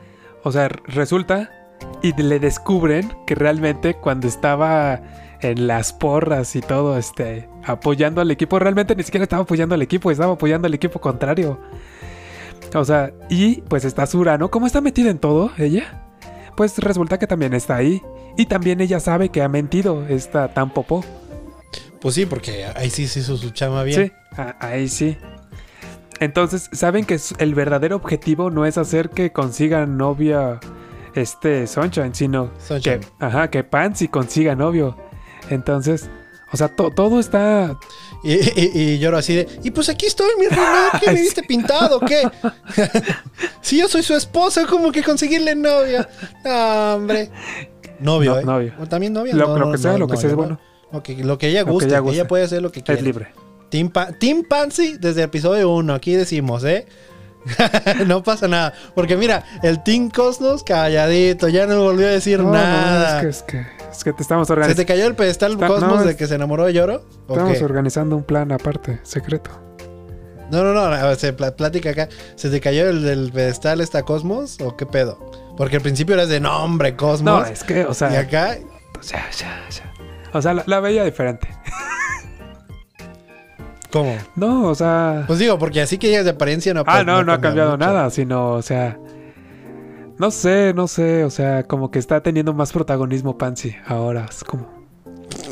o 0.43 0.51
sea, 0.51 0.69
resulta 0.69 1.64
y 2.01 2.13
le 2.21 2.39
descubren 2.39 3.11
que 3.25 3.35
realmente 3.35 3.95
cuando 3.95 4.27
estaba 4.27 5.01
en 5.41 5.67
las 5.67 5.93
porras 5.93 6.55
y 6.55 6.61
todo, 6.61 6.97
este, 6.97 7.49
apoyando 7.63 8.21
al 8.21 8.31
equipo, 8.31 8.59
realmente 8.59 8.95
ni 8.95 9.03
siquiera 9.03 9.23
estaba 9.23 9.43
apoyando 9.43 9.75
al 9.75 9.81
equipo, 9.81 10.11
estaba 10.11 10.33
apoyando 10.33 10.67
al 10.67 10.73
equipo 10.73 10.99
contrario. 10.99 11.59
O 12.73 12.85
sea, 12.85 13.11
y 13.29 13.61
pues 13.61 13.85
está 13.85 14.05
Sura, 14.05 14.37
¿no? 14.37 14.49
¿Cómo 14.49 14.67
está 14.67 14.81
metida 14.81 15.09
en 15.09 15.19
todo 15.19 15.51
ella? 15.57 16.03
Pues 16.57 16.77
resulta 16.79 17.19
que 17.19 17.27
también 17.27 17.53
está 17.53 17.75
ahí. 17.75 18.01
Y 18.37 18.47
también 18.47 18.81
ella 18.81 18.99
sabe 18.99 19.29
que 19.29 19.41
ha 19.41 19.47
mentido, 19.47 20.05
esta 20.07 20.53
tan 20.53 20.73
popó. 20.73 21.03
Pues 22.01 22.15
sí, 22.15 22.25
porque 22.25 22.65
ahí 22.75 22.89
sí 22.89 23.07
se 23.07 23.21
hizo 23.21 23.37
su 23.37 23.51
chama 23.51 23.83
bien. 23.83 24.07
Sí, 24.07 24.11
ahí 24.59 24.89
sí. 24.89 25.17
Entonces, 26.19 26.69
saben 26.71 27.05
que 27.05 27.19
el 27.39 27.55
verdadero 27.55 27.95
objetivo 27.95 28.49
no 28.49 28.65
es 28.65 28.77
hacer 28.77 29.09
que 29.09 29.31
consigan 29.31 29.97
novia 29.97 30.59
este 31.15 31.65
Sunshine, 31.67 32.13
sino 32.13 32.51
Sunshine. 32.59 32.99
que, 32.99 33.07
ajá, 33.19 33.49
que 33.49 33.63
Pansy 33.63 34.07
consiga 34.07 34.55
novio. 34.55 34.97
Entonces, 35.49 36.09
o 36.51 36.57
sea, 36.57 36.67
to- 36.69 36.91
todo 36.91 37.19
está 37.19 37.77
Y, 38.23 38.33
y- 38.33 38.71
y 38.73 38.99
lloro 38.99 39.17
así 39.17 39.35
de, 39.35 39.47
y 39.63 39.71
pues 39.71 39.87
aquí 39.89 40.05
estoy, 40.07 40.29
mi 40.39 40.47
reina, 40.47 40.89
¿qué 40.99 41.11
me 41.11 41.21
viste 41.21 41.43
pintado? 41.43 41.99
¿Qué? 41.99 42.23
si 43.61 43.77
yo 43.79 43.87
soy 43.87 44.03
su 44.03 44.15
esposa, 44.15 44.65
¿cómo 44.65 44.91
que 44.91 45.03
conseguirle 45.03 45.55
novia? 45.55 46.07
No, 46.43 46.95
hombre. 46.95 47.29
Novio, 47.99 48.33
No, 48.33 48.39
¿eh? 48.39 48.45
novio. 48.45 48.73
O 48.79 48.87
también 48.87 49.13
novia. 49.13 49.35
lo, 49.35 49.47
No, 49.47 49.65
lo 49.65 49.71
que 49.71 49.77
sea, 49.77 49.97
lo 49.97 50.07
que 50.07 50.13
no, 50.15 50.19
sea 50.19 50.29
es 50.31 50.35
bueno. 50.35 50.59
Lo 50.91 51.03
que, 51.03 51.23
lo 51.23 51.37
que 51.37 51.47
ella 51.49 51.61
Lo 51.61 51.65
que 51.67 51.71
guste, 51.73 51.87
ella 51.87 51.97
ella, 51.97 52.01
guste. 52.01 52.25
puede 52.25 52.43
hacer 52.43 52.61
lo 52.61 52.71
que 52.71 52.81
quiera. 52.81 52.99
Es 52.99 53.05
libre. 53.05 53.27
Team, 53.69 53.89
Pa- 53.89 54.11
Team 54.13 54.43
Pansy 54.47 54.97
desde 54.99 55.21
el 55.21 55.25
episodio 55.25 55.69
1, 55.71 55.93
aquí 55.93 56.13
decimos, 56.13 56.63
¿eh? 56.63 56.85
no 58.07 58.23
pasa 58.23 58.47
nada. 58.47 58.73
Porque 58.93 59.15
mira, 59.17 59.43
el 59.63 59.83
Team 59.83 60.09
Cosmos 60.09 60.63
calladito, 60.63 61.47
ya 61.47 61.67
no 61.67 61.81
volvió 61.81 62.07
a 62.07 62.11
decir 62.11 62.39
No, 62.39 62.45
no, 62.45 62.51
nada. 62.53 63.17
es, 63.21 63.43
que, 63.43 63.59
es, 63.59 63.65
que, 63.67 63.87
es 63.91 64.03
que 64.03 64.13
te 64.13 64.21
estamos 64.21 64.47
¿Se 64.47 64.53
te 64.53 64.59
organizando. 64.59 64.87
cayó 64.87 65.05
el 65.07 65.15
pedestal 65.15 65.53
Está- 65.53 65.67
Cosmos 65.67 65.99
no, 65.99 66.03
de 66.05 66.15
que 66.15 66.27
se 66.27 66.35
enamoró 66.35 66.65
de 66.65 66.73
Lloro? 66.73 67.05
¿O 67.27 67.33
Estamos 67.33 67.61
organizando 67.61 68.15
un 68.15 68.23
plan 68.23 68.51
aparte, 68.51 68.99
secreto. 69.03 69.51
No, 70.51 70.63
no, 70.63 70.73
no, 70.73 71.15
se 71.15 71.33
pla- 71.33 71.55
plática 71.55 71.89
acá. 71.89 72.07
¿Se 72.35 72.49
te 72.49 72.61
cayó 72.61 72.87
el 72.89 73.31
pedestal 73.33 73.81
esta 73.81 74.03
Cosmos 74.03 74.59
o 74.61 74.75
qué 74.77 74.85
pedo? 74.85 75.31
Porque 75.57 75.77
al 75.77 75.81
principio 75.81 76.13
eras 76.15 76.29
de 76.29 76.39
nombre 76.39 76.91
No, 76.91 76.97
Cosmos. 76.97 77.49
es 77.49 77.63
que, 77.63 77.85
o 77.85 77.93
sea, 77.93 78.11
y 78.11 78.15
acá, 78.17 78.57
o 78.99 79.01
sea, 79.01 79.25
ya, 79.31 79.59
ya. 79.69 79.91
O 80.33 80.41
sea, 80.41 80.53
la, 80.53 80.63
la 80.67 80.79
veía 80.81 81.03
diferente. 81.03 81.47
¿Cómo? 83.95 84.15
No, 84.35 84.63
o 84.67 84.75
sea. 84.75 85.23
Pues 85.27 85.39
digo, 85.39 85.57
porque 85.57 85.81
así 85.81 85.97
que 85.97 86.09
ellas 86.09 86.25
de 86.25 86.31
apariencia 86.31 86.73
no 86.73 86.83
Ah, 86.85 87.03
no, 87.03 87.23
no 87.23 87.31
ha 87.31 87.35
cambia 87.39 87.41
cambiado 87.63 87.71
mucho. 87.71 87.85
nada, 87.85 88.09
sino, 88.09 88.51
o 88.53 88.61
sea. 88.61 88.99
No 90.17 90.31
sé, 90.31 90.73
no 90.73 90.87
sé, 90.87 91.23
o 91.23 91.29
sea, 91.29 91.63
como 91.63 91.91
que 91.91 91.99
está 91.99 92.21
teniendo 92.21 92.53
más 92.53 92.71
protagonismo 92.71 93.37
Pansy 93.37 93.75
ahora. 93.87 94.25
Es 94.29 94.43
como. 94.43 94.69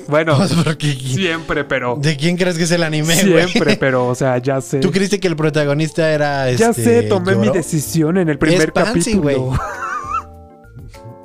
Bueno, 0.08 0.36
Pues 0.38 0.54
porque- 0.54 0.91
siempre, 0.94 1.64
pero. 1.64 1.96
¿De 2.00 2.16
quién 2.18 2.36
crees 2.38 2.58
que 2.58 2.64
es 2.66 2.72
el 2.72 2.84
anime? 2.84 3.14
Siempre, 3.16 3.78
pero, 3.78 4.08
o 4.08 4.16
sea, 4.16 4.38
ya 4.39 4.60
sé. 4.62 4.80
¿Tú 4.80 4.91
creíste 4.91 5.20
que 5.20 5.28
el 5.28 5.36
protagonista 5.36 6.12
era 6.12 6.52
Ya 6.52 6.70
este, 6.70 6.84
sé, 6.84 7.02
tomé 7.04 7.36
mi 7.36 7.50
decisión 7.50 8.18
en 8.18 8.28
el 8.30 8.38
primer 8.38 8.74
Pansy, 8.74 9.14
capítulo. 9.16 9.54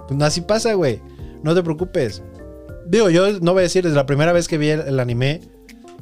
Pues 0.08 0.22
así 0.22 0.40
pasa, 0.40 0.72
güey. 0.74 1.02
No 1.42 1.54
te 1.54 1.62
preocupes. 1.62 2.22
Digo, 2.86 3.10
yo 3.10 3.38
no 3.40 3.52
voy 3.52 3.60
a 3.60 3.62
decir, 3.64 3.84
desde 3.84 3.96
la 3.96 4.06
primera 4.06 4.32
vez 4.32 4.48
que 4.48 4.56
vi 4.56 4.70
el, 4.70 4.80
el 4.80 5.00
anime, 5.00 5.42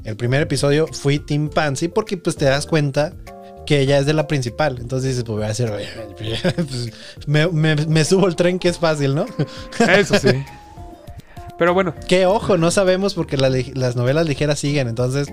el 0.05 0.17
primer 0.17 0.43
episodio, 0.43 0.87
fui 0.87 1.19
Team 1.19 1.49
Pansy 1.49 1.89
porque 1.89 2.17
pues 2.17 2.37
te 2.37 2.45
das 2.45 2.67
cuenta 2.67 3.13
que 3.67 3.81
ella 3.81 3.99
es 3.99 4.07
de 4.07 4.13
la 4.13 4.27
principal. 4.29 4.79
Entonces 4.81 5.11
dices, 5.11 5.25
pues 5.25 5.39
voy 5.39 5.47
a 5.47 5.51
hacer, 5.51 5.73
pues, 6.17 6.93
me, 7.27 7.49
me- 7.49 7.75
me 7.87 8.05
subo 8.05 8.29
el 8.29 8.37
tren 8.37 8.59
que 8.59 8.69
es 8.69 8.79
fácil, 8.79 9.15
¿no? 9.17 9.27
Eso 9.89 10.19
sí. 10.19 10.29
Pero 11.59 11.73
bueno, 11.75 11.95
Que 12.07 12.27
ojo, 12.27 12.57
no 12.59 12.71
sabemos 12.71 13.15
porque 13.15 13.37
la 13.37 13.51
las 13.75 13.97
novelas 13.97 14.27
ligeras 14.29 14.59
siguen, 14.59 14.89
entonces 14.89 15.27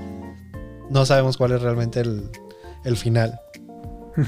no 0.89 1.05
sabemos 1.05 1.37
cuál 1.37 1.51
es 1.51 1.61
realmente 1.61 1.99
el, 1.99 2.29
el 2.85 2.97
final. 2.97 3.39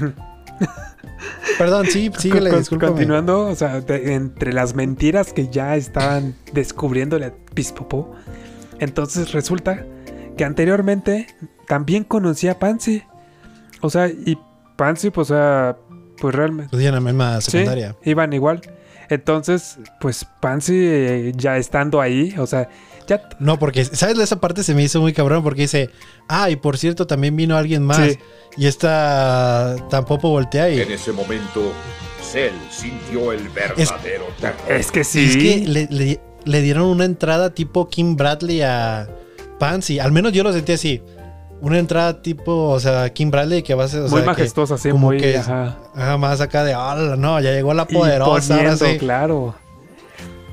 Perdón, 1.58 1.86
sí, 1.86 2.10
síguele, 2.18 2.54
discúlpame. 2.56 2.92
continuando, 2.92 3.46
o 3.48 3.54
sea, 3.54 3.80
de- 3.80 4.14
entre 4.14 4.52
las 4.52 4.74
mentiras 4.74 5.32
que 5.32 5.48
ya 5.48 5.74
estaban 5.76 6.34
descubriéndole 6.52 7.26
a 7.26 7.32
Pispopó, 7.54 8.12
entonces 8.78 9.32
resulta 9.32 9.86
que 10.36 10.44
anteriormente 10.44 11.26
también 11.66 12.04
conocía 12.04 12.52
a 12.52 12.58
Pansy. 12.58 13.02
O 13.80 13.90
sea, 13.90 14.08
y 14.08 14.38
Pansy, 14.76 15.10
pues, 15.10 15.30
o 15.30 15.34
sea, 15.34 15.76
pues 16.18 16.34
realmente. 16.34 16.70
Pues 16.70 16.82
ya 16.82 16.88
en 16.90 16.94
la 16.94 17.00
misma 17.00 17.40
Sí, 17.40 17.50
secundaria. 17.52 17.96
iban 18.04 18.32
igual. 18.32 18.60
Entonces, 19.08 19.78
pues 20.00 20.26
Pansy 20.40 20.74
eh, 20.76 21.32
ya 21.36 21.56
estando 21.58 22.00
ahí, 22.00 22.34
o 22.38 22.46
sea, 22.46 22.68
ya. 23.06 23.28
No, 23.38 23.56
porque, 23.58 23.84
¿sabes? 23.84 24.18
Esa 24.18 24.40
parte 24.40 24.64
se 24.64 24.74
me 24.74 24.82
hizo 24.82 25.00
muy 25.00 25.12
cabrón 25.12 25.42
porque 25.44 25.62
dice, 25.62 25.90
ah, 26.28 26.50
y 26.50 26.56
por 26.56 26.76
cierto, 26.76 27.06
también 27.06 27.36
vino 27.36 27.56
alguien 27.56 27.84
más. 27.84 27.98
Sí. 27.98 28.18
Y 28.56 28.66
esta 28.66 29.76
tampoco 29.90 30.30
voltea 30.30 30.70
y... 30.70 30.80
En 30.80 30.90
ese 30.90 31.12
momento, 31.12 31.72
Cell 32.20 32.54
sintió 32.70 33.30
el 33.32 33.48
verdadero 33.50 34.24
terror. 34.40 34.56
Es 34.72 34.90
que 34.90 35.04
sí. 35.04 35.24
Es 35.26 35.36
que 35.36 35.64
le, 35.68 35.86
le- 35.90 36.20
le 36.44 36.62
dieron 36.62 36.86
una 36.86 37.04
entrada 37.04 37.54
tipo 37.54 37.88
Kim 37.88 38.16
Bradley 38.16 38.62
a 38.62 39.08
Pansy. 39.58 39.98
Al 39.98 40.12
menos 40.12 40.32
yo 40.32 40.42
lo 40.42 40.52
sentí 40.52 40.72
así. 40.72 41.02
una 41.62 41.78
entrada 41.78 42.20
tipo, 42.20 42.68
o 42.68 42.78
sea, 42.78 43.08
Kim 43.14 43.30
Bradley 43.30 43.62
que 43.62 43.74
va 43.74 43.84
a 43.84 43.88
ser, 43.88 44.00
o 44.00 44.02
muy 44.02 44.10
sea, 44.10 44.20
que- 44.20 44.26
majestuosa, 44.26 44.76
sí, 44.76 44.90
como 44.90 45.06
muy. 45.06 45.16
que- 45.18 45.38
ajá. 45.38 45.78
ajá, 45.94 46.16
más 46.18 46.42
acá 46.42 46.62
de, 46.64 46.74
"Ala, 46.74 47.16
no, 47.16 47.40
ya 47.40 47.50
llegó 47.52 47.72
la 47.72 47.86
poderosa, 47.86 48.56
ahora 48.56 48.76
sí. 48.76 48.98
claro. 48.98 49.54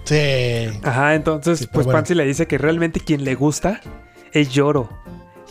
Sí. 0.06 0.80
Ajá, 0.84 1.16
entonces, 1.16 1.60
Sí, 1.60 1.68
pues 1.72 1.86
bueno. 1.86 1.97
Pansy 1.99 2.14
le 2.16 2.26
dice 2.26 2.47
que 2.47 2.58
realmente 2.58 2.99
quien 2.99 3.24
le 3.24 3.36
gusta 3.36 3.82
es 4.32 4.49
Lloro. 4.49 4.89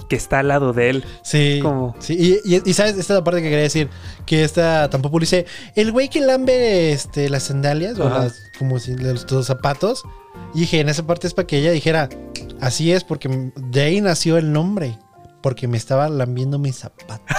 Que 0.08 0.16
está 0.16 0.40
al 0.40 0.48
lado 0.48 0.72
de 0.74 0.90
él. 0.90 1.04
Sí, 1.22 1.60
Como- 1.62 1.94
sí. 1.98 2.16
Y, 2.44 2.54
y- 2.56 2.62
y 2.64 2.72
sabes, 2.74 2.92
esta 2.98 3.14
es 3.14 3.18
la 3.18 3.24
parte 3.24 3.40
que 3.40 3.48
quería 3.48 3.62
decir, 3.62 3.88
que 4.26 4.44
esta 4.44 4.90
tampoco 4.90 5.18
dice, 5.18 5.46
el 5.74 5.90
güey 5.92 6.08
que 6.10 6.20
lambe 6.20 6.92
este, 6.92 7.30
las 7.30 7.44
sandalias 7.44 7.98
o 7.98 8.08
las, 8.08 8.42
como 8.58 8.78
si 8.78 8.94
los, 8.94 9.30
los 9.30 9.46
zapatos, 9.46 10.02
y 10.54 10.60
dije, 10.60 10.80
en 10.80 10.88
esa 10.88 11.06
parte 11.06 11.26
es 11.26 11.34
para 11.34 11.46
que 11.46 11.58
ella 11.58 11.70
dijera, 11.72 12.08
así 12.60 12.92
es, 12.92 13.04
porque 13.04 13.50
de 13.56 13.80
ahí 13.80 14.00
nació 14.00 14.36
el 14.38 14.52
nombre, 14.52 14.98
porque 15.42 15.66
me 15.68 15.76
estaba 15.76 16.08
lambiendo 16.08 16.58
mis 16.58 16.76
zapatos. 16.76 17.20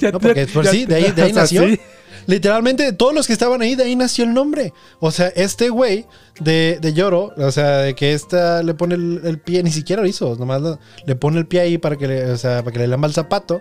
Ya- 0.00 0.10
No, 0.12 0.18
porque 0.18 0.46
por 0.46 0.64
ya- 0.64 0.70
sí, 0.70 0.86
de 0.86 0.94
ahí- 0.94 1.10
de 1.12 1.22
ahí 1.22 1.32
nació. 1.32 1.66
sí. 1.68 1.78
Literalmente, 2.26 2.84
de 2.84 2.92
todos 2.94 3.12
los 3.14 3.26
que 3.26 3.34
estaban 3.34 3.60
ahí, 3.60 3.74
de 3.74 3.82
ahí 3.84 3.96
nació 3.96 4.24
el 4.24 4.32
nombre. 4.32 4.72
O 4.98 5.10
sea, 5.10 5.28
este 5.36 5.68
güey 5.68 6.06
de, 6.40 6.78
de 6.80 6.94
Lloro, 6.94 7.32
o 7.36 7.52
sea, 7.52 7.78
de 7.80 7.94
que 7.94 8.14
esta 8.14 8.62
le 8.62 8.72
pone 8.72 8.94
el, 8.94 9.20
el 9.24 9.38
pie, 9.40 9.62
ni 9.62 9.70
siquiera 9.70 10.00
lo 10.00 10.08
hizo, 10.08 10.34
nomás 10.36 10.62
lo- 10.62 10.78
le 11.04 11.16
pone 11.16 11.38
el 11.38 11.46
pie 11.46 11.60
ahí 11.60 11.76
para 11.78 11.96
que 11.96 12.08
le, 12.08 12.30
o 12.30 12.36
sea, 12.38 12.62
para 12.62 12.72
que 12.72 12.78
le 12.78 12.86
lamba 12.88 13.08
el 13.08 13.12
zapato. 13.14 13.60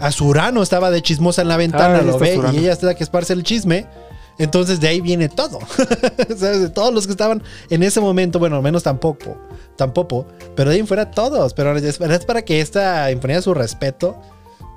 A 0.00 0.10
Surano 0.12 0.62
estaba 0.62 0.90
de 0.90 1.02
chismosa 1.02 1.42
en 1.42 1.48
la 1.48 1.58
ventana, 1.58 1.98
Ah, 1.98 2.02
lo 2.02 2.18
ve, 2.18 2.40
y 2.54 2.58
ella 2.60 2.72
está 2.72 2.86
la 2.86 2.94
que 2.94 3.04
esparce 3.04 3.34
el 3.34 3.42
chisme. 3.42 3.86
Entonces 4.40 4.80
de 4.80 4.88
ahí 4.88 5.00
viene 5.00 5.28
todo. 5.28 5.60
De 6.28 6.70
todos 6.70 6.92
los 6.92 7.06
que 7.06 7.12
estaban 7.12 7.42
en 7.68 7.82
ese 7.84 8.00
momento, 8.00 8.38
bueno, 8.40 8.56
al 8.56 8.62
menos 8.62 8.82
tampoco, 8.82 9.36
tampoco, 9.76 10.26
pero 10.56 10.70
de 10.70 10.76
ahí 10.76 10.82
fuera 10.82 11.10
todos. 11.10 11.54
Pero 11.54 11.76
es, 11.76 11.98
para 12.26 12.42
que 12.42 12.60
esta 12.60 13.10
imponiera 13.12 13.42
su 13.42 13.54
respeto. 13.54 14.20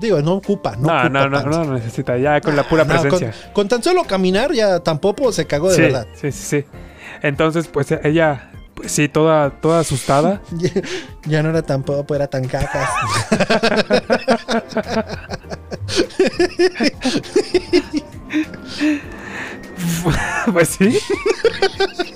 Digo, 0.02 0.22
no 0.22 0.34
ocupa, 0.34 0.76
no, 0.76 0.88
No, 0.90 0.94
ocupa 1.00 1.10
no, 1.10 1.30
no, 1.30 1.42
Pansy. 1.42 1.60
no 1.60 1.74
necesita. 1.76 2.18
Ya 2.18 2.42
con 2.42 2.58
la 2.58 2.68
pura 2.68 2.84
No, 2.84 2.94
con- 2.98 3.02
presencia. 3.10 3.54
con, 3.54 3.70
tan 3.70 3.82
solo 3.82 4.04
caminar 4.04 4.52
ya 4.52 4.82
tampoco 4.82 5.32
se 5.32 5.48
cagó 5.48 5.70
de 5.70 5.76
sí, 5.76 5.82
verdad. 5.82 6.08
sí, 6.20 6.32
sí, 6.34 6.62
sí. 6.62 6.66
Entonces, 7.22 7.68
pues 7.68 7.88
ella, 8.04 8.52
pues 8.74 8.92
sí, 8.92 9.08
toda, 9.08 9.62
toda 9.62 9.80
asustada. 9.80 10.42
Ya, 10.58 10.72
ya 11.26 11.44
no 11.44 11.52
era 11.52 11.62
tan 11.62 11.84
popo, 11.84 12.16
era 12.16 12.28
tan 12.28 12.46
cacas. 12.50 12.90
pues 20.66 20.94
sí. 20.94 21.00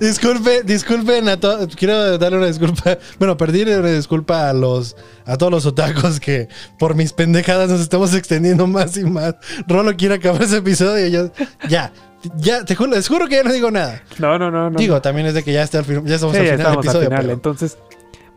Disculpe, 0.00 0.62
disculpen 0.64 1.28
a 1.28 1.38
todos. 1.38 1.74
Quiero 1.76 2.18
darle 2.18 2.38
una 2.38 2.46
disculpa. 2.46 2.98
Bueno, 3.18 3.36
perdí 3.36 3.62
una 3.62 3.88
disculpa 3.90 4.48
a 4.48 4.52
los 4.52 4.96
a 5.24 5.36
todos 5.36 5.52
los 5.52 5.66
otacos 5.66 6.18
que 6.20 6.48
por 6.78 6.94
mis 6.94 7.12
pendejadas 7.12 7.70
nos 7.70 7.80
estamos 7.80 8.14
extendiendo 8.14 8.66
más 8.66 8.96
y 8.96 9.04
más. 9.04 9.34
Rolo 9.68 9.96
quiere 9.96 10.16
acabar 10.16 10.42
ese 10.42 10.58
episodio 10.58 11.06
y 11.06 11.10
yo. 11.12 11.30
Ya, 11.68 11.92
ya, 12.36 12.64
te 12.64 12.74
juro, 12.74 12.90
les 12.90 13.06
juro 13.08 13.28
que 13.28 13.36
ya 13.36 13.42
no 13.44 13.52
digo 13.52 13.70
nada. 13.70 14.02
No, 14.18 14.38
no, 14.38 14.50
no, 14.50 14.70
no. 14.70 14.78
Digo, 14.78 15.00
también 15.00 15.26
es 15.28 15.34
de 15.34 15.42
que 15.44 15.52
ya 15.52 15.62
está 15.62 15.78
al 15.78 15.84
fin- 15.84 16.04
ya 16.04 16.16
estamos 16.16 16.34
Sí, 16.34 16.40
al 16.40 16.46
final 16.46 16.58
del 16.58 16.66
estamos 16.66 16.86
al 16.86 16.90
episodio. 16.90 17.08
final. 17.08 17.20
pero- 17.22 17.32
Entonces, 17.34 17.78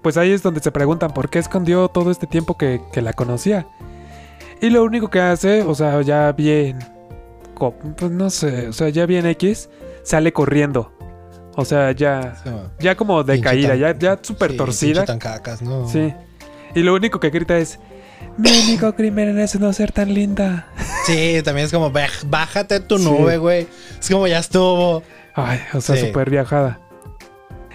pues 0.04 0.18
ahí 0.18 0.32
es 0.32 0.44
donde 0.44 0.62
se 0.62 0.72
preguntan 0.72 1.14
por 1.14 1.30
qué 1.30 1.40
escondió 1.40 1.88
todo 1.88 2.12
este 2.12 2.28
tiempo 2.28 2.58
que, 2.58 2.82
que 2.94 3.02
la 3.02 3.14
conocía. 3.14 3.68
Y 4.62 4.70
lo 4.70 4.84
único 4.84 5.10
que 5.10 5.20
hace, 5.20 5.64
o 5.64 5.74
sea, 5.74 6.00
ya 6.02 6.32
bien. 6.32 6.78
Pues 7.98 8.12
no 8.12 8.30
sé, 8.30 8.68
o 8.68 8.74
sea, 8.74 8.90
ya 8.90 9.06
bien 9.06 9.26
X, 9.26 9.70
sale 10.04 10.32
corriendo. 10.34 10.92
O 11.56 11.64
sea, 11.66 11.92
ya. 11.94 12.36
Ya 12.80 12.96
como 12.96 13.24
decaída, 13.24 13.76
ya, 13.76 13.98
ya 13.98 14.20
súper 14.22 14.52
Sí, 14.52 14.58
torcida. 14.58 15.06
Sí. 15.88 16.14
Y 16.76 16.82
lo 16.84 16.94
único 16.94 17.20
que 17.20 17.30
grita 17.30 17.58
es: 17.58 17.80
Mi 18.38 18.50
único 18.66 18.94
crimen 18.94 19.40
es 19.40 19.58
no 19.60 19.72
ser 19.72 19.92
tan 19.94 20.14
linda. 20.14 20.68
Sí, 21.06 21.42
también 21.44 21.66
es 21.68 21.72
como, 21.72 21.92
"Baj- 21.92 22.30
bájate 22.30 22.80
tu 22.82 22.98
nube, 22.98 23.38
güey. 23.38 23.68
Es 24.00 24.10
como 24.10 24.28
ya 24.28 24.40
estuvo. 24.40 25.02
Ay, 25.34 25.60
o 25.74 25.80
sea, 25.82 25.96
Sí. 25.96 26.08
súper 26.08 26.30
viajada. 26.30 26.80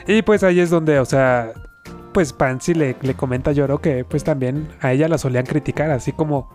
Y 0.07 0.23
pues 0.23 0.43
ahí 0.43 0.61
es 0.61 0.69
donde, 0.71 0.99
o 0.99 1.05
sea, 1.05 1.53
pues 2.13 2.33
Pansy 2.33 2.75
le, 2.75 2.97
le 3.01 3.15
comenta 3.15 3.51
a 3.51 3.53
Lloro 3.53 3.81
que 3.81 4.05
pues 4.05 4.25
también 4.25 4.69
a 4.81 4.93
ella 4.93 5.09
la 5.09 5.17
solían 5.19 5.47
criticar, 5.47 5.91
así 5.91 6.13
como, 6.13 6.51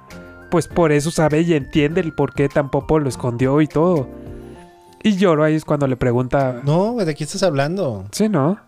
pues 0.49 0.67
por 0.67 0.91
eso 0.91 1.11
sabe 1.11 1.41
y 1.41 1.53
entiende 1.53 2.01
el 2.01 2.13
por 2.13 2.33
qué 2.33 2.49
tampoco 2.49 2.99
lo 2.99 3.09
escondió 3.09 3.61
y 3.61 3.67
todo. 3.67 4.07
Y 5.03 5.17
Lloro 5.17 5.43
ahí 5.43 5.55
es 5.55 5.65
cuando 5.65 5.87
le 5.87 5.97
pregunta, 5.97 6.61
No, 6.63 6.95
¿de 6.95 7.13
qué 7.15 7.23
estás 7.23 7.43
hablando? 7.43 8.05
sí, 8.11 8.29
¿no? 8.29 8.59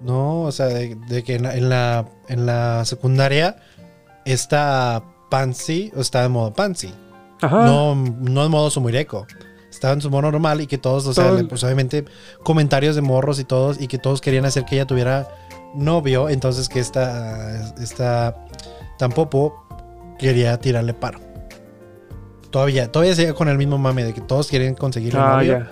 No, 0.00 0.42
o 0.42 0.52
sea, 0.52 0.66
de, 0.66 0.94
de 1.08 1.24
que 1.24 1.34
en 1.34 1.42
la, 1.42 1.56
en 1.56 1.68
la, 1.68 2.06
en 2.28 2.46
la 2.46 2.84
secundaria 2.84 3.56
está 4.24 5.02
Pansy 5.28 5.92
o 5.96 6.00
está 6.00 6.24
en 6.24 6.32
modo 6.32 6.52
Pansy. 6.52 6.94
Ajá. 7.42 7.64
No, 7.64 7.96
no 7.96 8.44
en 8.44 8.50
modo 8.50 8.70
Sumureco. 8.70 9.26
Estaba 9.70 9.94
en 9.94 10.00
su 10.00 10.08
modo 10.08 10.22
normal 10.22 10.60
y 10.60 10.66
que 10.66 10.78
todos, 10.78 11.06
o 11.06 11.12
sea, 11.12 11.32
pues 11.48 11.62
obviamente 11.64 12.04
comentarios 12.42 12.94
de 12.96 13.02
morros 13.02 13.38
y 13.38 13.44
todos, 13.44 13.80
y 13.80 13.86
que 13.88 13.98
todos 13.98 14.20
querían 14.20 14.44
hacer 14.44 14.64
que 14.64 14.76
ella 14.76 14.86
tuviera 14.86 15.28
novio. 15.74 16.28
Entonces 16.28 16.68
que 16.68 16.80
esta, 16.80 17.74
esta 17.82 18.36
Tampopo 18.98 19.64
quería 20.18 20.58
tirarle 20.58 20.94
paro. 20.94 21.20
Todavía, 22.50 22.90
todavía 22.90 23.14
sigue 23.14 23.34
con 23.34 23.48
el 23.48 23.58
mismo 23.58 23.76
mame 23.78 24.04
de 24.04 24.14
que 24.14 24.20
todos 24.22 24.48
quieren 24.48 24.74
conseguirle 24.74 25.20
Ah, 25.20 25.36
novio 25.36 25.58
ya. 25.60 25.70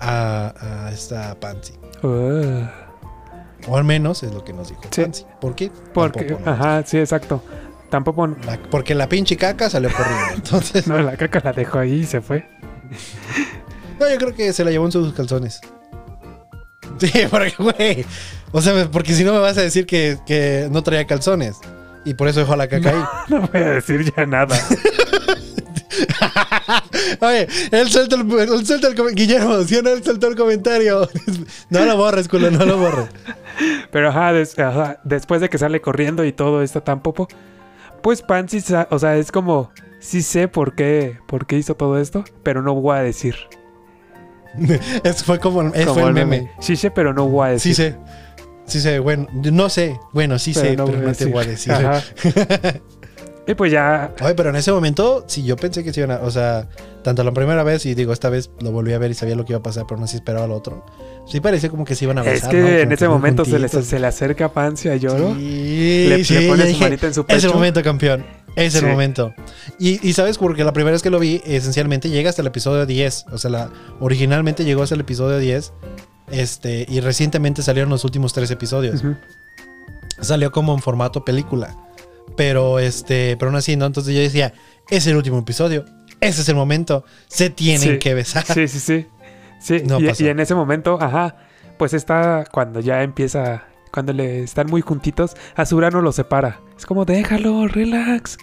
a, 0.00 0.86
a 0.86 0.92
esta 0.92 1.34
Pansy. 1.40 1.74
Uh, 2.02 2.64
O 3.68 3.76
al 3.76 3.84
menos 3.84 4.22
es 4.22 4.32
lo 4.32 4.44
que 4.44 4.52
nos 4.52 4.68
dijo 4.68 4.82
Sí. 4.90 5.02
Pansy. 5.02 5.24
¿Por 5.40 5.54
qué? 5.54 5.70
porque, 5.94 6.24
Tampoco, 6.24 6.44
¿no? 6.50 6.52
ajá, 6.52 6.82
sí, 6.86 6.98
exacto. 6.98 7.42
Tampoco, 7.88 8.26
La- 8.26 8.58
porque 8.70 8.94
la 8.94 9.08
pinche 9.08 9.36
caca 9.36 9.68
salió 9.70 9.90
corriendo. 9.90 10.26
Entonces, 10.36 10.86
no, 10.86 10.98
la 10.98 11.16
caca 11.16 11.40
la 11.42 11.52
dejó 11.52 11.78
ahí 11.78 12.00
y 12.00 12.04
se 12.04 12.20
fue. 12.20 12.46
no, 13.98 14.08
yo 14.08 14.16
creo 14.18 14.34
que 14.34 14.52
se 14.52 14.64
la 14.64 14.70
llevó 14.70 14.86
en 14.86 14.92
sus 14.92 15.12
calzones. 15.12 15.60
Sí, 16.98 17.10
porque, 17.30 17.54
güey. 17.58 18.04
O 18.52 18.60
sea, 18.60 18.88
porque 18.90 19.14
si 19.14 19.24
no 19.24 19.32
me 19.32 19.38
vas 19.38 19.56
a 19.58 19.62
decir 19.62 19.86
que, 19.86 20.18
que 20.26 20.68
no 20.70 20.82
traía 20.82 21.06
calzones. 21.06 21.58
Y 22.04 22.14
por 22.14 22.28
eso 22.28 22.40
dejó 22.40 22.56
la 22.56 22.66
caca 22.68 22.90
ahí. 22.90 23.04
No 23.28 23.40
voy 23.48 23.60
a 23.62 23.70
decir 23.72 24.12
ya 24.16 24.26
nada. 24.26 24.56
Oye, 27.20 27.48
él 27.70 27.88
suelta 27.90 28.16
el, 28.16 28.30
él 28.32 28.66
suelta 28.66 28.88
el 28.88 28.94
comentario. 28.94 29.14
Guillermo, 29.26 29.62
si 29.64 29.82
no, 29.82 29.90
él 29.90 30.02
soltó 30.02 30.28
el 30.28 30.36
comentario. 30.36 31.08
No 31.70 31.84
lo 31.84 31.96
borres, 31.96 32.28
culo, 32.28 32.50
no 32.50 32.64
lo 32.64 32.78
borres. 32.78 33.08
Pero 33.90 34.08
ajá, 34.08 34.32
des- 34.32 34.58
ajá, 34.58 35.00
después 35.04 35.40
de 35.40 35.48
que 35.48 35.58
sale 35.58 35.80
corriendo 35.80 36.24
y 36.24 36.32
todo 36.32 36.62
esto 36.62 36.82
tampoco, 36.82 37.28
pues 38.02 38.22
Pansy, 38.22 38.62
o 38.90 38.98
sea, 38.98 39.16
es 39.16 39.30
como, 39.30 39.70
sí 39.98 40.22
sé 40.22 40.48
por 40.48 40.74
qué, 40.74 41.18
por 41.26 41.46
qué 41.46 41.58
hizo 41.58 41.74
todo 41.74 41.98
esto, 41.98 42.24
pero 42.42 42.62
no 42.62 42.74
voy 42.74 42.96
a 42.96 43.02
decir. 43.02 43.36
Eso 45.04 45.24
fue 45.24 45.38
como, 45.38 45.70
fue 45.72 46.02
el 46.02 46.08
el 46.08 46.14
meme. 46.14 46.50
Sí 46.60 46.74
sé, 46.76 46.90
pero 46.90 47.12
no 47.12 47.26
voy 47.28 47.48
a 47.48 47.50
decir. 47.52 47.74
Sí 47.74 47.82
sé. 47.82 47.96
Sí 48.70 48.80
sé, 48.80 48.98
bueno, 48.98 49.26
no 49.32 49.68
sé. 49.68 49.98
Bueno, 50.12 50.38
sí 50.38 50.54
sé, 50.54 50.70
pero 50.76 50.86
no 50.86 51.12
te 51.12 51.26
voy 51.26 51.44
a 51.44 51.46
decir. 51.48 51.72
Ajá. 51.72 52.02
y 53.46 53.54
pues 53.54 53.72
ya, 53.72 54.12
Oye, 54.22 54.34
pero 54.34 54.50
en 54.50 54.56
ese 54.56 54.70
momento, 54.72 55.24
sí, 55.26 55.42
yo 55.44 55.56
pensé 55.56 55.82
que 55.84 55.92
se 55.92 56.00
iban 56.00 56.12
a. 56.16 56.20
O 56.22 56.30
sea, 56.30 56.68
tanto 57.02 57.24
la 57.24 57.32
primera 57.32 57.62
vez 57.64 57.84
y 57.86 57.94
digo, 57.94 58.12
esta 58.12 58.30
vez 58.30 58.50
lo 58.60 58.70
volví 58.72 58.92
a 58.92 58.98
ver 58.98 59.10
y 59.10 59.14
sabía 59.14 59.34
lo 59.34 59.44
que 59.44 59.52
iba 59.52 59.58
a 59.60 59.62
pasar, 59.62 59.84
pero 59.88 60.00
no 60.00 60.06
si 60.06 60.16
esperaba 60.16 60.46
lo 60.46 60.54
otro. 60.54 60.84
Sí, 61.26 61.40
parecía 61.40 61.68
como 61.70 61.84
que 61.84 61.94
se 61.94 62.04
iban 62.04 62.18
a 62.18 62.22
es 62.22 62.32
besar. 62.32 62.50
que 62.50 62.56
¿no? 62.58 62.66
Como 62.66 62.78
en 62.78 62.92
ese 62.92 63.08
momento 63.08 63.44
se 63.44 63.58
le, 63.58 63.68
se 63.68 63.98
le 63.98 64.06
acerca 64.06 64.48
Pansy 64.52 64.88
a 64.88 64.96
Lloro, 64.96 65.34
Sí, 65.34 66.06
le, 66.08 66.24
sí, 66.24 66.34
le 66.34 66.48
pone 66.48 66.62
su 66.62 66.68
dije, 66.68 66.84
manita 66.84 67.06
en 67.06 67.14
su 67.14 67.20
Es 67.28 67.36
el 67.36 67.40
pecho. 67.42 67.54
momento, 67.54 67.82
campeón. 67.82 68.24
Es 68.56 68.74
el 68.74 68.80
Sí. 68.80 68.86
momento. 68.86 69.32
Y, 69.78 70.06
y 70.08 70.12
sabes, 70.12 70.38
porque 70.38 70.64
la 70.64 70.72
primera 70.72 70.92
vez 70.92 71.02
que 71.02 71.10
lo 71.10 71.20
vi, 71.20 71.40
esencialmente 71.44 72.10
llega 72.10 72.30
hasta 72.30 72.42
el 72.42 72.48
episodio 72.48 72.84
10. 72.84 73.26
O 73.32 73.38
sea, 73.38 73.50
la, 73.50 73.70
originalmente 74.00 74.64
llegó 74.64 74.82
hasta 74.82 74.96
el 74.96 75.02
episodio 75.02 75.38
10. 75.38 75.72
Este, 76.30 76.86
y 76.88 77.00
recientemente 77.00 77.62
salieron 77.62 77.90
los 77.90 78.04
últimos 78.04 78.32
tres 78.32 78.50
episodios. 78.50 79.02
Salió 80.20 80.52
como 80.52 80.74
en 80.74 80.80
formato 80.80 81.24
película. 81.24 81.74
Pero 82.36 82.78
este, 82.78 83.36
pero 83.36 83.50
aún 83.50 83.56
así, 83.56 83.76
¿no? 83.76 83.86
Entonces 83.86 84.14
yo 84.14 84.20
decía, 84.20 84.52
es 84.88 85.06
el 85.06 85.16
último 85.16 85.38
episodio. 85.38 85.84
Ese 86.20 86.42
es 86.42 86.48
el 86.48 86.54
momento. 86.54 87.04
Se 87.28 87.50
tienen 87.50 87.92
Sí. 87.94 87.98
que 87.98 88.14
besar. 88.14 88.44
Sí, 88.44 88.68
sí, 88.68 88.78
sí. 88.78 89.06
Sí, 89.60 89.82
No 89.86 89.98
y, 90.00 90.08
en 90.28 90.40
ese 90.40 90.54
momento, 90.54 90.98
ajá, 91.00 91.36
pues 91.78 91.92
está 91.92 92.44
cuando 92.50 92.80
ya 92.80 93.02
empieza, 93.02 93.64
cuando 93.92 94.12
le 94.12 94.42
están 94.42 94.68
muy 94.68 94.80
juntitos, 94.80 95.36
a 95.54 95.66
Surano 95.66 96.00
lo 96.00 96.12
separa. 96.12 96.60
Es 96.78 96.86
como, 96.86 97.04
déjalo, 97.04 97.66
relax. 97.68 98.38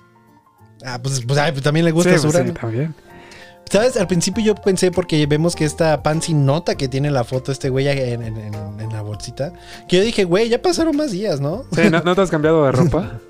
Ah, 0.86 1.00
pues, 1.02 1.24
pues, 1.26 1.40
ay, 1.40 1.52
pues 1.54 1.64
también 1.64 1.86
le 1.86 1.92
gusta 1.92 2.12
sí, 2.12 2.18
a 2.18 2.22
pues, 2.22 2.34
Surano. 2.34 2.50
sí, 2.54 2.60
también. 2.60 2.96
¿Sabes? 3.70 3.98
Al 3.98 4.08
principio 4.08 4.44
yo 4.44 4.56
pensé, 4.56 4.92
porque 4.92 5.26
vemos 5.28 5.56
que 5.56 5.66
esta 5.66 6.02
Pansy 6.04 6.34
nota 6.34 6.76
que 6.76 6.88
tiene 6.88 7.12
la 7.12 7.24
foto 7.24 7.52
este 7.52 7.70
güey 7.70 7.88
en, 7.88 8.22
en- 8.24 8.38
en- 8.38 8.80
en 8.80 8.90
la 8.94 9.02
bolsita, 9.02 9.52
que 9.88 9.98
yo 9.98 10.04
dije, 10.04 10.24
güey, 10.24 10.50
ya 10.50 10.62
pasaron 10.62 10.96
más 10.96 11.12
días, 11.12 11.40
¿no? 11.42 11.64
Sí, 11.74 11.82
¿no, 11.90 12.02
no 12.02 12.16
te 12.16 12.22
has 12.22 12.30
cambiado 12.32 12.66
de 12.66 12.72
ropa? 12.72 13.20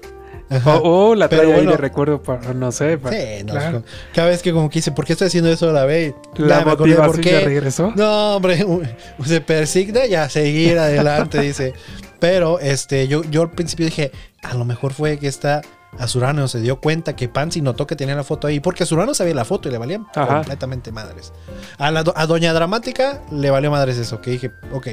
O, 0.65 1.13
la 1.13 1.27
trae 1.27 1.41
ahí 1.41 1.51
bueno. 1.51 1.71
de 1.71 1.77
recuerdo 1.77 2.23
para, 2.23 2.53
no 2.53 2.71
sé, 2.71 2.97
para, 2.97 3.17
Sí, 3.17 3.43
no, 3.45 3.51
claro. 3.51 3.83
cada 4.13 4.29
vez 4.29 4.41
que 4.41 4.53
como 4.53 4.69
que 4.69 4.79
dice, 4.79 4.93
¿por 4.93 5.03
qué 5.05 5.11
estoy 5.11 5.27
haciendo 5.27 5.49
eso? 5.49 5.73
La 5.73 5.83
ve. 5.83 6.15
y, 6.37 6.41
la 6.41 6.59
"Nah, 6.61 6.65
motivación 6.67 7.05
por 7.05 7.21
ya 7.21 7.39
regresó. 7.41 7.91
No, 7.97 8.37
hombre, 8.37 8.65
se 9.25 9.41
persigna 9.41 10.05
y 10.05 10.15
a 10.15 10.29
seguir 10.29 10.79
adelante, 10.79 11.41
dice. 11.41 11.73
Pero 12.19 12.61
este, 12.61 13.09
yo, 13.09 13.23
yo 13.25 13.41
al 13.41 13.51
principio 13.51 13.85
dije, 13.87 14.13
a 14.41 14.53
lo 14.53 14.63
mejor 14.63 14.93
fue 14.93 15.19
que 15.19 15.27
esta 15.27 15.63
Azurano 15.99 16.47
se 16.47 16.59
dio 16.61 16.79
cuenta 16.79 17.15
que 17.15 17.27
Pansy 17.29 17.61
notó 17.61 17.87
que 17.87 17.95
tenía 17.95 18.15
la 18.15 18.23
foto 18.23 18.47
ahí, 18.47 18.59
porque 18.59 18.83
Azurano 18.83 19.13
sabía 19.13 19.33
la 19.33 19.45
foto 19.45 19.67
y 19.69 19.71
le 19.71 19.77
valían 19.77 20.05
Ajá. 20.15 20.35
completamente 20.37 20.91
madres. 20.91 21.33
A, 21.77 21.91
la 21.91 22.03
do- 22.03 22.13
a 22.15 22.25
Doña 22.25 22.53
Dramática 22.53 23.21
le 23.31 23.49
valió 23.49 23.71
madres 23.71 23.97
eso, 23.97 24.21
que 24.21 24.31
dije, 24.31 24.51
ok. 24.71 24.87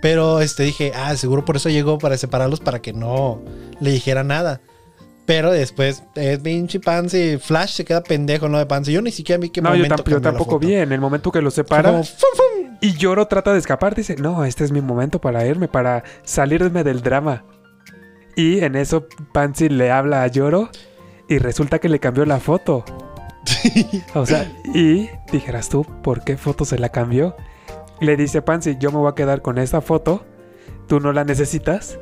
Pero 0.00 0.40
este 0.40 0.64
dije, 0.64 0.92
ah, 0.94 1.16
seguro 1.16 1.44
por 1.44 1.56
eso 1.56 1.68
llegó 1.70 1.98
para 1.98 2.16
separarlos 2.16 2.60
para 2.60 2.80
que 2.82 2.92
no 2.92 3.40
le 3.80 3.90
dijera 3.90 4.22
nada. 4.24 4.60
Pero 5.26 5.50
después, 5.52 6.02
es 6.16 6.38
pinche 6.40 6.80
Pansy, 6.80 7.38
Flash 7.38 7.70
se 7.76 7.84
queda 7.86 8.02
pendejo, 8.02 8.46
¿no? 8.50 8.58
De 8.58 8.66
Pansy. 8.66 8.92
Yo 8.92 9.00
ni 9.00 9.10
siquiera 9.10 9.40
vi 9.40 9.48
qué 9.48 9.62
No, 9.62 9.70
yo, 9.74 9.82
momento 9.82 10.04
yo 10.06 10.16
la 10.16 10.20
tampoco 10.22 10.58
vi. 10.58 10.74
En 10.74 10.92
el 10.92 11.00
momento 11.00 11.32
que 11.32 11.40
lo 11.40 11.50
separa 11.50 11.90
como, 11.90 12.04
fum, 12.04 12.16
fum. 12.34 12.76
y 12.82 12.92
Lloro 12.98 13.26
trata 13.26 13.54
de 13.54 13.58
escapar, 13.58 13.94
dice, 13.94 14.16
no, 14.16 14.44
este 14.44 14.64
es 14.64 14.72
mi 14.72 14.82
momento 14.82 15.18
para 15.22 15.46
irme, 15.46 15.66
para 15.68 16.04
salirme 16.24 16.84
del 16.84 17.00
drama. 17.00 17.44
Y 18.36 18.64
en 18.64 18.76
eso 18.76 19.06
Pansy 19.32 19.68
le 19.68 19.90
habla 19.90 20.22
a 20.22 20.26
Lloro 20.26 20.70
y 21.28 21.38
resulta 21.38 21.78
que 21.78 21.88
le 21.88 22.00
cambió 22.00 22.24
la 22.24 22.40
foto. 22.40 22.84
O 24.14 24.26
sea, 24.26 24.50
y 24.74 25.08
dijeras 25.32 25.68
tú, 25.68 25.84
¿por 26.02 26.24
qué 26.24 26.36
foto 26.36 26.64
se 26.64 26.78
la 26.78 26.90
cambió? 26.90 27.36
Le 28.00 28.16
dice 28.16 28.42
Pansy, 28.42 28.76
yo 28.78 28.90
me 28.90 28.98
voy 28.98 29.10
a 29.10 29.14
quedar 29.14 29.42
con 29.42 29.58
esta 29.58 29.80
foto, 29.80 30.24
tú 30.86 31.00
no 31.00 31.12
la 31.12 31.24
necesitas, 31.24 31.98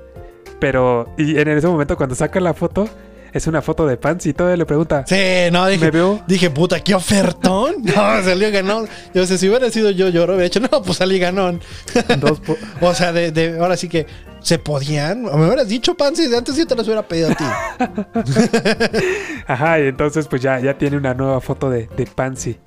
pero... 0.58 1.06
Y 1.16 1.38
en 1.38 1.48
ese 1.48 1.66
momento 1.66 1.96
cuando 1.96 2.14
saca 2.14 2.40
la 2.40 2.54
foto, 2.54 2.88
es 3.32 3.46
una 3.46 3.62
foto 3.62 3.86
de 3.86 3.96
Pansy 3.96 4.30
y 4.30 4.32
todavía 4.34 4.56
le 4.58 4.66
pregunta, 4.66 5.04
Sí, 5.06 5.16
no, 5.52 5.66
dije, 5.66 5.86
¿me 5.86 5.90
veo? 5.90 6.22
Dije, 6.26 6.50
puta, 6.50 6.80
qué 6.80 6.94
ofertón. 6.94 7.76
No, 7.82 8.22
salió 8.22 8.50
ganón. 8.52 8.88
Yo 9.14 9.26
sé, 9.26 9.38
si 9.38 9.48
hubiera 9.48 9.70
sido 9.70 9.90
yo, 9.90 10.08
yo 10.08 10.24
hubiera 10.24 10.44
hecho, 10.44 10.60
no, 10.60 10.68
pues 10.82 10.98
salí 10.98 11.18
ganón. 11.18 11.60
O 12.80 12.94
sea, 12.94 13.12
de, 13.12 13.32
de- 13.32 13.58
ahora 13.58 13.76
sí 13.76 13.88
que 13.88 14.06
se 14.40 14.58
podían. 14.58 15.22
Me 15.22 15.46
hubieras 15.46 15.68
dicho, 15.68 15.94
Pansy, 15.94 16.28
de 16.28 16.36
antes 16.36 16.56
yo 16.56 16.66
te 16.66 16.74
los 16.74 16.86
hubiera 16.86 17.02
pedido 17.02 17.30
a 17.30 17.34
ti. 17.34 17.44
Ajá, 19.46 19.80
y 19.80 19.88
entonces 19.88 20.26
pues 20.28 20.42
ya, 20.42 20.58
ya 20.60 20.78
tiene 20.78 20.96
una 20.96 21.14
nueva 21.14 21.40
foto 21.40 21.70
de, 21.70 21.88
de 21.96 22.06
Pansy. 22.06 22.58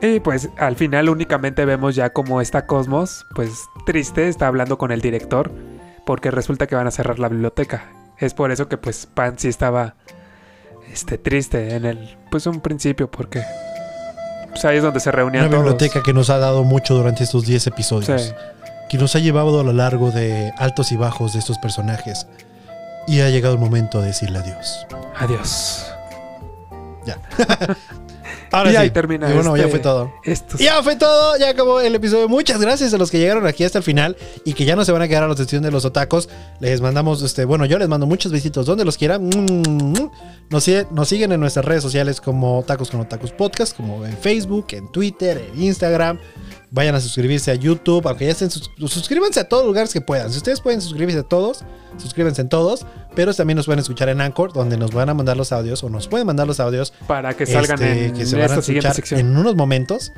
Y 0.00 0.20
pues 0.20 0.48
al 0.58 0.76
final 0.76 1.08
únicamente 1.08 1.64
vemos 1.64 1.94
ya 1.94 2.10
como 2.10 2.40
está 2.40 2.66
Cosmos, 2.66 3.24
pues 3.34 3.50
triste, 3.86 4.28
está 4.28 4.48
hablando 4.48 4.76
con 4.76 4.90
el 4.90 5.00
director, 5.00 5.52
porque 6.04 6.30
resulta 6.30 6.66
que 6.66 6.74
van 6.74 6.88
a 6.88 6.90
cerrar 6.90 7.18
la 7.20 7.28
biblioteca. 7.28 7.84
Es 8.26 8.34
por 8.34 8.50
eso 8.52 8.68
que 8.68 8.76
pues 8.76 9.06
Pansy 9.06 9.48
estaba 9.48 9.94
este, 10.92 11.18
triste 11.18 11.74
en 11.74 11.84
el, 11.84 12.16
pues 12.30 12.46
un 12.46 12.60
principio, 12.60 13.10
porque 13.10 13.42
pues 14.50 14.64
ahí 14.64 14.76
es 14.76 14.82
donde 14.82 15.00
se 15.00 15.10
reunían 15.10 15.44
Una 15.44 15.50
todos. 15.50 15.64
biblioteca 15.64 16.02
que 16.02 16.12
nos 16.12 16.30
ha 16.30 16.38
dado 16.38 16.62
mucho 16.64 16.94
durante 16.94 17.24
estos 17.24 17.46
10 17.46 17.66
episodios. 17.68 18.22
Sí. 18.22 18.32
Que 18.88 18.98
nos 18.98 19.16
ha 19.16 19.18
llevado 19.18 19.60
a 19.60 19.64
lo 19.64 19.72
largo 19.72 20.10
de 20.10 20.52
altos 20.58 20.92
y 20.92 20.96
bajos 20.96 21.32
de 21.32 21.38
estos 21.38 21.58
personajes. 21.58 22.26
Y 23.06 23.20
ha 23.20 23.30
llegado 23.30 23.54
el 23.54 23.60
momento 23.60 24.00
de 24.00 24.08
decirle 24.08 24.38
adiós. 24.38 24.86
Adiós. 25.18 25.86
Ahora 28.52 28.70
Y 28.70 28.72
sí. 28.74 28.78
ahí 28.78 28.90
termina 28.90 29.28
Y 29.30 29.34
bueno, 29.34 29.56
ya 29.56 29.62
este- 29.64 29.70
fue 29.72 29.80
todo. 29.80 30.12
Esto 30.24 30.56
Y 30.58 30.64
Ya 30.64 30.82
fue 30.82 30.96
todo, 30.96 31.36
ya 31.38 31.48
acabó 31.48 31.80
el 31.80 31.94
episodio. 31.94 32.28
Muchas 32.28 32.60
gracias 32.60 32.92
a 32.94 32.98
los 32.98 33.10
que 33.10 33.18
llegaron 33.18 33.46
aquí 33.46 33.64
hasta 33.64 33.78
el 33.78 33.84
final 33.84 34.16
y 34.44 34.52
que 34.54 34.64
ya 34.64 34.76
no 34.76 34.84
se 34.84 34.92
van 34.92 35.02
a 35.02 35.08
quedar 35.08 35.22
a 35.24 35.28
la 35.28 35.36
sesión 35.36 35.62
de 35.62 35.70
los 35.70 35.84
otacos. 35.84 36.28
Les 36.60 36.80
mandamos, 36.80 37.22
este, 37.22 37.44
bueno, 37.44 37.64
yo 37.66 37.78
les 37.78 37.88
mando 37.88 38.06
muchos 38.06 38.30
besitos 38.30 38.66
donde 38.66 38.84
los 38.84 38.96
quieran. 38.98 39.26
Mm. 39.26 40.10
Nos, 40.50 40.64
sigue- 40.64 40.86
nos 40.90 41.08
siguen 41.08 41.32
en 41.32 41.40
nuestras 41.40 41.64
redes 41.64 41.82
sociales 41.82 42.20
como 42.20 42.62
Tacos 42.66 42.90
con 42.90 43.00
Otacos 43.00 43.32
Podcast, 43.32 43.76
como 43.76 44.04
en 44.04 44.16
Facebook, 44.16 44.66
en 44.72 44.88
Twitter, 44.92 45.50
en 45.54 45.62
Instagram. 45.62 46.18
Vayan 46.74 46.94
a 46.94 47.00
suscribirse 47.00 47.50
a 47.50 47.54
YouTube, 47.54 48.08
aunque 48.08 48.24
ya 48.24 48.30
estén 48.32 48.50
sus- 48.50 48.70
suscríbanse 48.88 49.38
a 49.40 49.44
todos 49.48 49.62
los 49.64 49.68
lugares 49.68 49.92
que 49.92 50.00
puedan. 50.00 50.30
Si 50.30 50.38
ustedes 50.38 50.60
pueden 50.62 50.80
suscribirse 50.80 51.18
a 51.20 51.22
todos, 51.22 51.64
suscríbanse 51.98 52.40
en 52.40 52.48
todos, 52.48 52.86
pero 53.14 53.34
también 53.34 53.56
nos 53.58 53.66
pueden 53.66 53.80
escuchar 53.80 54.08
en 54.08 54.22
Anchor, 54.22 54.54
donde 54.54 54.78
nos 54.78 54.90
van 54.92 55.10
a 55.10 55.14
mandar 55.14 55.36
los 55.36 55.52
audios 55.52 55.84
o 55.84 55.90
nos 55.90 56.08
pueden 56.08 56.26
mandar 56.26 56.46
los 56.46 56.60
audios 56.60 56.94
para 57.06 57.34
que 57.34 57.44
salgan 57.44 57.82
este, 57.82 58.06
en 58.06 58.12
que 58.14 58.24
se 58.24 58.36
van 58.38 58.50
a 58.50 58.54
escuchar 58.54 58.94
sección. 58.94 59.20
en 59.20 59.36
unos 59.36 59.54
momentos. 59.54 60.12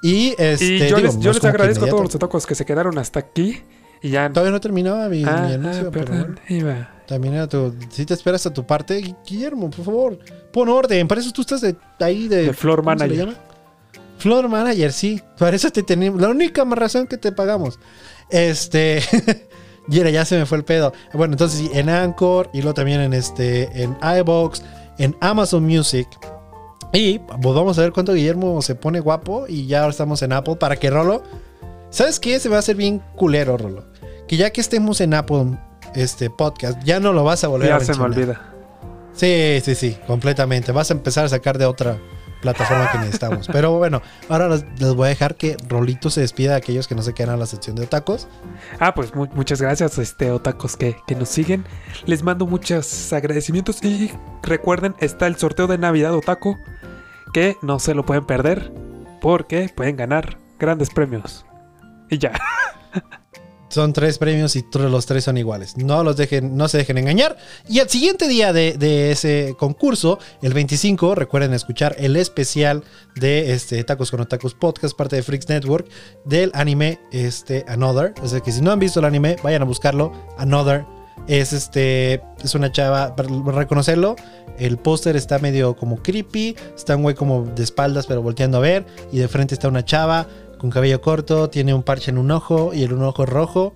Y, 0.00 0.34
este, 0.38 0.64
y 0.64 0.78
yo 0.78 0.84
digo, 0.96 0.98
les, 1.08 1.18
yo 1.18 1.30
es 1.32 1.36
les 1.42 1.44
agradezco 1.44 1.86
a 1.86 1.88
todos 1.88 2.02
los 2.02 2.12
totocos 2.12 2.46
que 2.46 2.54
se 2.54 2.64
quedaron 2.64 2.96
hasta 2.98 3.18
aquí 3.18 3.62
y 4.00 4.10
ya... 4.10 4.28
Todavía 4.32 4.52
no 4.52 4.60
terminaba 4.60 5.08
mi, 5.08 5.18
mi 5.18 5.24
Ah, 5.24 5.46
anuncio, 5.54 5.88
ah, 5.88 5.90
por 5.90 6.04
perdón, 6.04 6.38
iba. 6.48 6.90
También 7.08 7.34
era 7.34 7.48
tu. 7.48 7.72
Si 7.90 8.04
te 8.04 8.14
esperas 8.14 8.44
a 8.46 8.52
tu 8.52 8.66
parte, 8.66 9.00
Gui- 9.02 9.16
Guillermo, 9.26 9.70
por 9.70 9.84
favor. 9.84 10.18
Pon 10.52 10.68
orden. 10.68 11.06
Para 11.08 11.20
eso 11.20 11.30
tú 11.32 11.40
estás 11.40 11.60
de, 11.60 11.76
ahí 12.00 12.26
de. 12.28 12.46
De 12.46 12.52
floor 12.52 12.82
¿cómo 12.84 12.98
se 12.98 13.06
le 13.08 13.14
manager. 13.16 13.34
llama? 13.36 13.55
Floor 14.26 14.48
manager, 14.48 14.92
sí. 14.92 15.22
Para 15.38 15.54
eso 15.54 15.70
te 15.70 15.84
tenemos. 15.84 16.20
La 16.20 16.28
única 16.28 16.64
razón 16.64 17.06
que 17.06 17.16
te 17.16 17.30
pagamos. 17.30 17.78
Este. 18.28 19.00
Yera, 19.88 20.10
ya 20.10 20.24
se 20.24 20.36
me 20.36 20.46
fue 20.46 20.58
el 20.58 20.64
pedo. 20.64 20.92
Bueno, 21.12 21.34
entonces 21.34 21.60
sí, 21.60 21.70
en 21.72 21.88
Anchor 21.88 22.50
y 22.52 22.60
luego 22.60 22.74
también 22.74 23.00
en 23.02 23.12
este. 23.12 23.70
En 23.80 23.96
iBox, 24.18 24.64
en 24.98 25.16
Amazon 25.20 25.64
Music. 25.64 26.08
Y 26.92 27.20
pues 27.20 27.54
vamos 27.54 27.78
a 27.78 27.82
ver 27.82 27.92
cuánto 27.92 28.14
Guillermo 28.14 28.60
se 28.62 28.74
pone 28.74 28.98
guapo. 28.98 29.46
Y 29.48 29.68
ya 29.68 29.82
ahora 29.82 29.92
estamos 29.92 30.20
en 30.22 30.32
Apple 30.32 30.56
para 30.56 30.74
que 30.74 30.90
Rolo. 30.90 31.22
¿Sabes 31.90 32.18
qué? 32.18 32.40
Se 32.40 32.48
va 32.48 32.56
a 32.56 32.58
hacer 32.58 32.74
bien 32.74 33.00
culero, 33.14 33.56
Rolo. 33.56 33.84
Que 34.26 34.36
ya 34.36 34.50
que 34.50 34.60
estemos 34.60 35.00
en 35.00 35.14
Apple 35.14 35.56
este 35.94 36.30
podcast, 36.30 36.82
ya 36.82 36.98
no 36.98 37.12
lo 37.12 37.22
vas 37.22 37.44
a 37.44 37.48
volver 37.48 37.72
a 37.72 37.78
Ya 37.78 37.84
se 37.84 37.94
me 37.94 38.02
olvida. 38.02 38.52
Sí, 39.12 39.60
sí, 39.62 39.76
sí, 39.76 39.96
completamente. 40.04 40.72
Vas 40.72 40.90
a 40.90 40.94
empezar 40.94 41.26
a 41.26 41.28
sacar 41.28 41.58
de 41.58 41.66
otra 41.66 41.96
plataforma 42.42 42.90
que 42.92 42.98
necesitamos. 42.98 43.48
Pero 43.52 43.76
bueno, 43.78 44.02
ahora 44.28 44.48
les, 44.48 44.64
voy 44.94 45.06
a 45.06 45.08
dejar 45.08 45.34
que 45.36 45.56
Rolito 45.68 46.10
se 46.10 46.20
despida 46.20 46.50
de 46.52 46.56
aquellos 46.58 46.86
que 46.88 46.94
no 46.94 47.02
se 47.02 47.14
quedan 47.14 47.30
a 47.34 47.36
la 47.36 47.46
sección 47.46 47.76
de 47.76 47.84
otacos. 47.84 48.28
Ah, 48.78 48.94
pues 48.94 49.14
mu- 49.14 49.28
muchas 49.34 49.60
gracias, 49.60 49.98
este, 49.98 50.30
otacos 50.30 50.76
que, 50.76 50.96
que 51.06 51.14
nos 51.14 51.28
siguen. 51.28 51.64
Les 52.04 52.22
mando 52.22 52.46
muchos 52.46 53.12
agradecimientos 53.12 53.82
y 53.82 54.12
recuerden, 54.42 54.94
está 55.00 55.26
el 55.26 55.36
sorteo 55.36 55.66
de 55.66 55.78
Navidad 55.78 56.14
Otaco, 56.14 56.56
que 57.32 57.56
no 57.62 57.78
se 57.78 57.94
lo 57.94 58.04
pueden 58.06 58.26
perder, 58.26 58.72
porque 59.20 59.70
pueden 59.74 59.96
ganar 59.96 60.38
grandes 60.58 60.90
premios. 60.90 61.44
Y 62.10 62.18
ya. 62.18 62.32
Son 63.68 63.92
tres 63.92 64.18
premios 64.18 64.54
y 64.56 64.64
los 64.72 65.06
tres 65.06 65.24
son 65.24 65.36
iguales. 65.38 65.76
No 65.76 66.04
los 66.04 66.16
dejen, 66.16 66.56
no 66.56 66.68
se 66.68 66.78
dejen 66.78 66.98
engañar. 66.98 67.36
Y 67.68 67.80
el 67.80 67.88
siguiente 67.88 68.28
día 68.28 68.52
de, 68.52 68.74
de 68.74 69.10
ese 69.10 69.54
concurso, 69.58 70.18
el 70.42 70.54
25, 70.54 71.14
recuerden 71.14 71.52
escuchar 71.52 71.96
el 71.98 72.16
especial 72.16 72.84
de 73.16 73.52
este 73.52 73.82
Tacos 73.84 74.10
con 74.10 74.20
Otacos 74.20 74.54
Podcast, 74.54 74.96
parte 74.96 75.16
de 75.16 75.22
Freaks 75.22 75.48
Network, 75.48 75.88
del 76.24 76.50
anime 76.54 77.00
este, 77.12 77.64
Another. 77.68 78.14
O 78.22 78.28
sea 78.28 78.40
que 78.40 78.52
si 78.52 78.60
no 78.60 78.70
han 78.70 78.78
visto 78.78 79.00
el 79.00 79.06
anime, 79.06 79.36
vayan 79.42 79.62
a 79.62 79.64
buscarlo. 79.64 80.12
Another. 80.38 80.84
Es 81.26 81.52
este. 81.52 82.22
Es 82.42 82.54
una 82.54 82.70
chava. 82.70 83.16
Para 83.16 83.28
reconocerlo. 83.52 84.16
El 84.58 84.78
póster 84.78 85.16
está 85.16 85.38
medio 85.38 85.76
como 85.76 85.96
creepy. 86.02 86.56
Está 86.74 86.96
un 86.96 87.02
güey 87.02 87.14
como 87.14 87.44
de 87.44 87.62
espaldas, 87.64 88.06
pero 88.06 88.22
volteando 88.22 88.58
a 88.58 88.60
ver. 88.60 88.86
Y 89.12 89.18
de 89.18 89.28
frente 89.28 89.54
está 89.54 89.68
una 89.68 89.84
chava 89.84 90.26
con 90.58 90.70
cabello 90.70 91.00
corto. 91.00 91.50
Tiene 91.50 91.74
un 91.74 91.82
parche 91.82 92.10
en 92.10 92.18
un 92.18 92.30
ojo 92.30 92.72
y 92.72 92.82
el 92.82 92.92
un 92.92 93.02
ojo 93.02 93.24
es 93.24 93.28
rojo. 93.28 93.72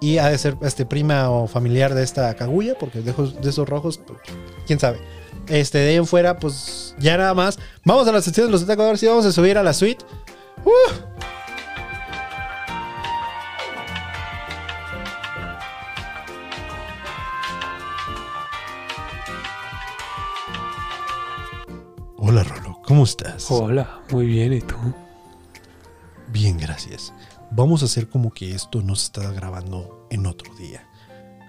Y 0.00 0.18
ha 0.18 0.28
de 0.28 0.36
ser 0.36 0.56
este, 0.60 0.84
prima 0.84 1.30
o 1.30 1.46
familiar 1.46 1.94
de 1.94 2.02
esta 2.02 2.34
Kaguya, 2.34 2.76
porque 2.78 3.00
de, 3.00 3.12
de 3.12 3.48
esos 3.48 3.68
rojos, 3.68 3.98
pues, 3.98 4.18
quién 4.66 4.78
sabe. 4.78 5.00
Este, 5.48 5.78
de 5.78 5.90
ahí 5.90 5.96
en 5.96 6.06
fuera, 6.06 6.38
pues 6.38 6.94
ya 6.98 7.16
nada 7.16 7.32
más. 7.34 7.58
Vamos 7.84 8.06
a 8.06 8.12
la 8.12 8.20
sección 8.20 8.46
de 8.46 8.52
los 8.52 8.66
tacos, 8.66 8.84
a 8.84 8.88
ver 8.88 8.98
si 8.98 9.06
vamos 9.06 9.24
a 9.24 9.32
subir 9.32 9.56
a 9.56 9.62
la 9.62 9.72
suite. 9.72 10.04
¡Uh! 10.64 10.70
Hola 22.18 22.42
Rolo, 22.42 22.80
¿cómo 22.84 23.04
estás? 23.04 23.46
Hola, 23.50 24.00
muy 24.10 24.26
bien, 24.26 24.52
¿y 24.52 24.60
tú? 24.60 24.74
Bien, 26.36 26.58
gracias. 26.58 27.14
Vamos 27.50 27.80
a 27.80 27.86
hacer 27.86 28.08
como 28.10 28.30
que 28.30 28.54
esto 28.54 28.82
no 28.82 28.94
se 28.94 29.06
está 29.06 29.32
grabando 29.32 30.06
en 30.10 30.26
otro 30.26 30.54
día. 30.54 30.86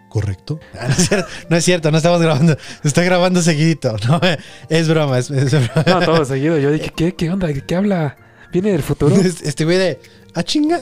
¿Correcto? 0.08 0.62
Ah, 0.80 0.88
no, 0.88 0.94
es 0.96 1.06
cierto, 1.10 1.28
no 1.50 1.58
es 1.58 1.66
cierto, 1.66 1.92
no 1.92 1.98
estamos 1.98 2.22
grabando. 2.22 2.58
Se 2.82 2.88
está 2.88 3.04
grabando 3.04 3.42
seguidito. 3.42 3.98
No, 4.08 4.22
es 4.70 4.88
broma, 4.88 5.20
es, 5.20 5.30
es 5.30 5.52
broma. 5.52 5.84
No, 5.86 6.06
todo 6.06 6.24
seguido. 6.24 6.58
Yo 6.58 6.72
dije, 6.72 6.94
¿qué, 6.96 7.14
qué 7.16 7.30
onda? 7.30 7.48
¿De 7.48 7.66
qué 7.66 7.76
habla? 7.76 8.16
¿Viene 8.54 8.72
del 8.72 8.82
futuro? 8.82 9.14
Este 9.44 9.66
güey 9.66 9.78
de. 9.78 10.00
¡Ah, 10.34 10.44
chinga! 10.44 10.80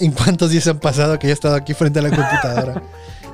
¿En 0.00 0.10
cuántos 0.10 0.50
días 0.50 0.66
han 0.66 0.80
pasado 0.80 1.16
que 1.16 1.28
ya 1.28 1.34
he 1.34 1.34
estado 1.34 1.54
aquí 1.54 1.72
frente 1.72 2.00
a 2.00 2.02
la 2.02 2.10
computadora? 2.10 2.82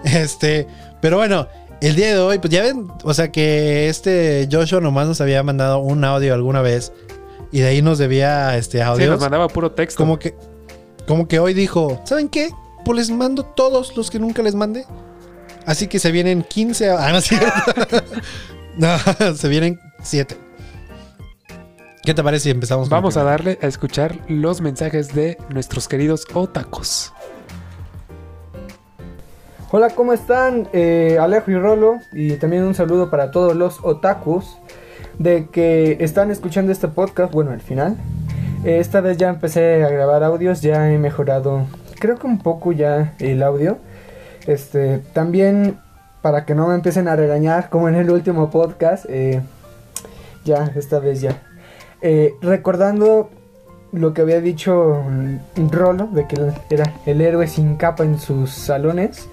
este. 0.04 0.66
Pero 1.00 1.16
bueno, 1.16 1.48
el 1.80 1.96
día 1.96 2.08
de 2.08 2.18
hoy, 2.18 2.38
pues 2.38 2.52
ya 2.52 2.60
ven, 2.60 2.88
o 3.02 3.14
sea 3.14 3.32
que 3.32 3.88
este 3.88 4.46
Joshua 4.52 4.82
nomás 4.82 5.06
nos 5.08 5.22
había 5.22 5.42
mandado 5.42 5.78
un 5.78 6.04
audio 6.04 6.34
alguna 6.34 6.60
vez. 6.60 6.92
Y 7.52 7.60
de 7.60 7.68
ahí 7.68 7.82
nos 7.82 7.98
debía 7.98 8.56
este 8.56 8.78
Sí, 8.78 8.82
audio. 8.82 9.10
nos 9.10 9.20
mandaba 9.20 9.48
puro 9.48 9.72
texto. 9.72 9.98
como 9.98 10.18
que. 10.18 10.34
Como 11.06 11.26
que 11.26 11.38
hoy 11.40 11.52
dijo. 11.54 12.00
¿Saben 12.04 12.28
qué? 12.28 12.50
Pues 12.84 12.96
les 12.96 13.10
mando 13.10 13.44
todos 13.44 13.96
los 13.96 14.10
que 14.10 14.18
nunca 14.18 14.42
les 14.42 14.54
mandé. 14.54 14.84
Así 15.66 15.88
que 15.88 15.98
se 15.98 16.10
vienen 16.12 16.42
15. 16.42 16.90
a- 16.90 17.06
Ah, 17.08 17.12
no 17.12 17.18
es 17.18 17.24
cierto. 17.28 17.48
no, 18.76 19.34
se 19.34 19.48
vienen 19.48 19.78
7. 20.02 20.36
¿Qué 22.02 22.14
te 22.14 22.22
parece 22.22 22.44
si 22.44 22.50
empezamos 22.50 22.88
Vamos 22.88 23.16
a 23.18 23.24
darle 23.24 23.58
a 23.60 23.66
escuchar 23.66 24.18
los 24.28 24.60
mensajes 24.62 25.14
de 25.14 25.36
nuestros 25.50 25.86
queridos 25.86 26.26
otacos. 26.32 27.12
Hola, 29.72 29.90
¿cómo 29.90 30.12
están? 30.12 30.68
Eh, 30.72 31.18
Alejo 31.20 31.50
y 31.50 31.56
Rolo. 31.58 31.98
Y 32.12 32.32
también 32.36 32.64
un 32.64 32.74
saludo 32.74 33.10
para 33.10 33.30
todos 33.30 33.54
los 33.54 33.78
otakus 33.82 34.56
de 35.20 35.48
que 35.52 35.98
están 36.00 36.30
escuchando 36.30 36.72
este 36.72 36.88
podcast. 36.88 37.32
Bueno, 37.32 37.52
al 37.52 37.60
final. 37.60 37.96
Eh, 38.64 38.78
esta 38.80 39.02
vez 39.02 39.18
ya 39.18 39.28
empecé 39.28 39.84
a 39.84 39.90
grabar 39.90 40.24
audios, 40.24 40.62
ya 40.62 40.90
he 40.90 40.98
mejorado, 40.98 41.66
creo 41.98 42.18
que 42.18 42.26
un 42.26 42.38
poco 42.38 42.72
ya 42.72 43.14
el 43.18 43.42
audio. 43.42 43.76
Este, 44.46 44.98
también 45.12 45.78
para 46.22 46.46
que 46.46 46.54
no 46.54 46.68
me 46.68 46.74
empiecen 46.74 47.06
a 47.06 47.16
regañar 47.16 47.68
como 47.68 47.88
en 47.88 47.96
el 47.96 48.10
último 48.10 48.50
podcast. 48.50 49.04
eh, 49.08 49.42
ya, 50.44 50.72
esta 50.74 50.98
vez 51.00 51.20
ya. 51.20 51.36
Eh, 52.00 52.32
recordando 52.40 53.28
lo 53.92 54.14
que 54.14 54.22
había 54.22 54.40
dicho 54.40 55.02
Rolo, 55.70 56.06
de 56.06 56.26
que 56.26 56.36
era 56.70 56.94
el 57.04 57.20
héroe 57.20 57.46
sin 57.46 57.76
capa 57.76 58.04
en 58.04 58.18
sus 58.18 58.50
salones. 58.50 59.28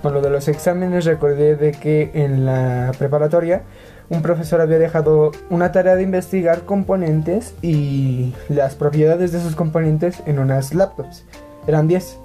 Con 0.00 0.14
lo 0.14 0.22
de 0.22 0.30
los 0.30 0.48
exámenes 0.48 1.04
recordé 1.04 1.56
de 1.56 1.72
que 1.72 2.10
en 2.14 2.46
la 2.46 2.92
preparatoria 2.98 3.64
un 4.08 4.22
profesor 4.22 4.60
había 4.60 4.78
dejado 4.78 5.32
una 5.50 5.72
tarea 5.72 5.96
de 5.96 6.02
investigar 6.02 6.62
componentes 6.62 7.54
y 7.62 8.34
las 8.48 8.74
propiedades 8.74 9.32
de 9.32 9.38
esos 9.38 9.54
componentes 9.54 10.22
en 10.26 10.38
unas 10.38 10.74
laptops. 10.74 11.24
Eran 11.66 11.88
10. 11.88 12.18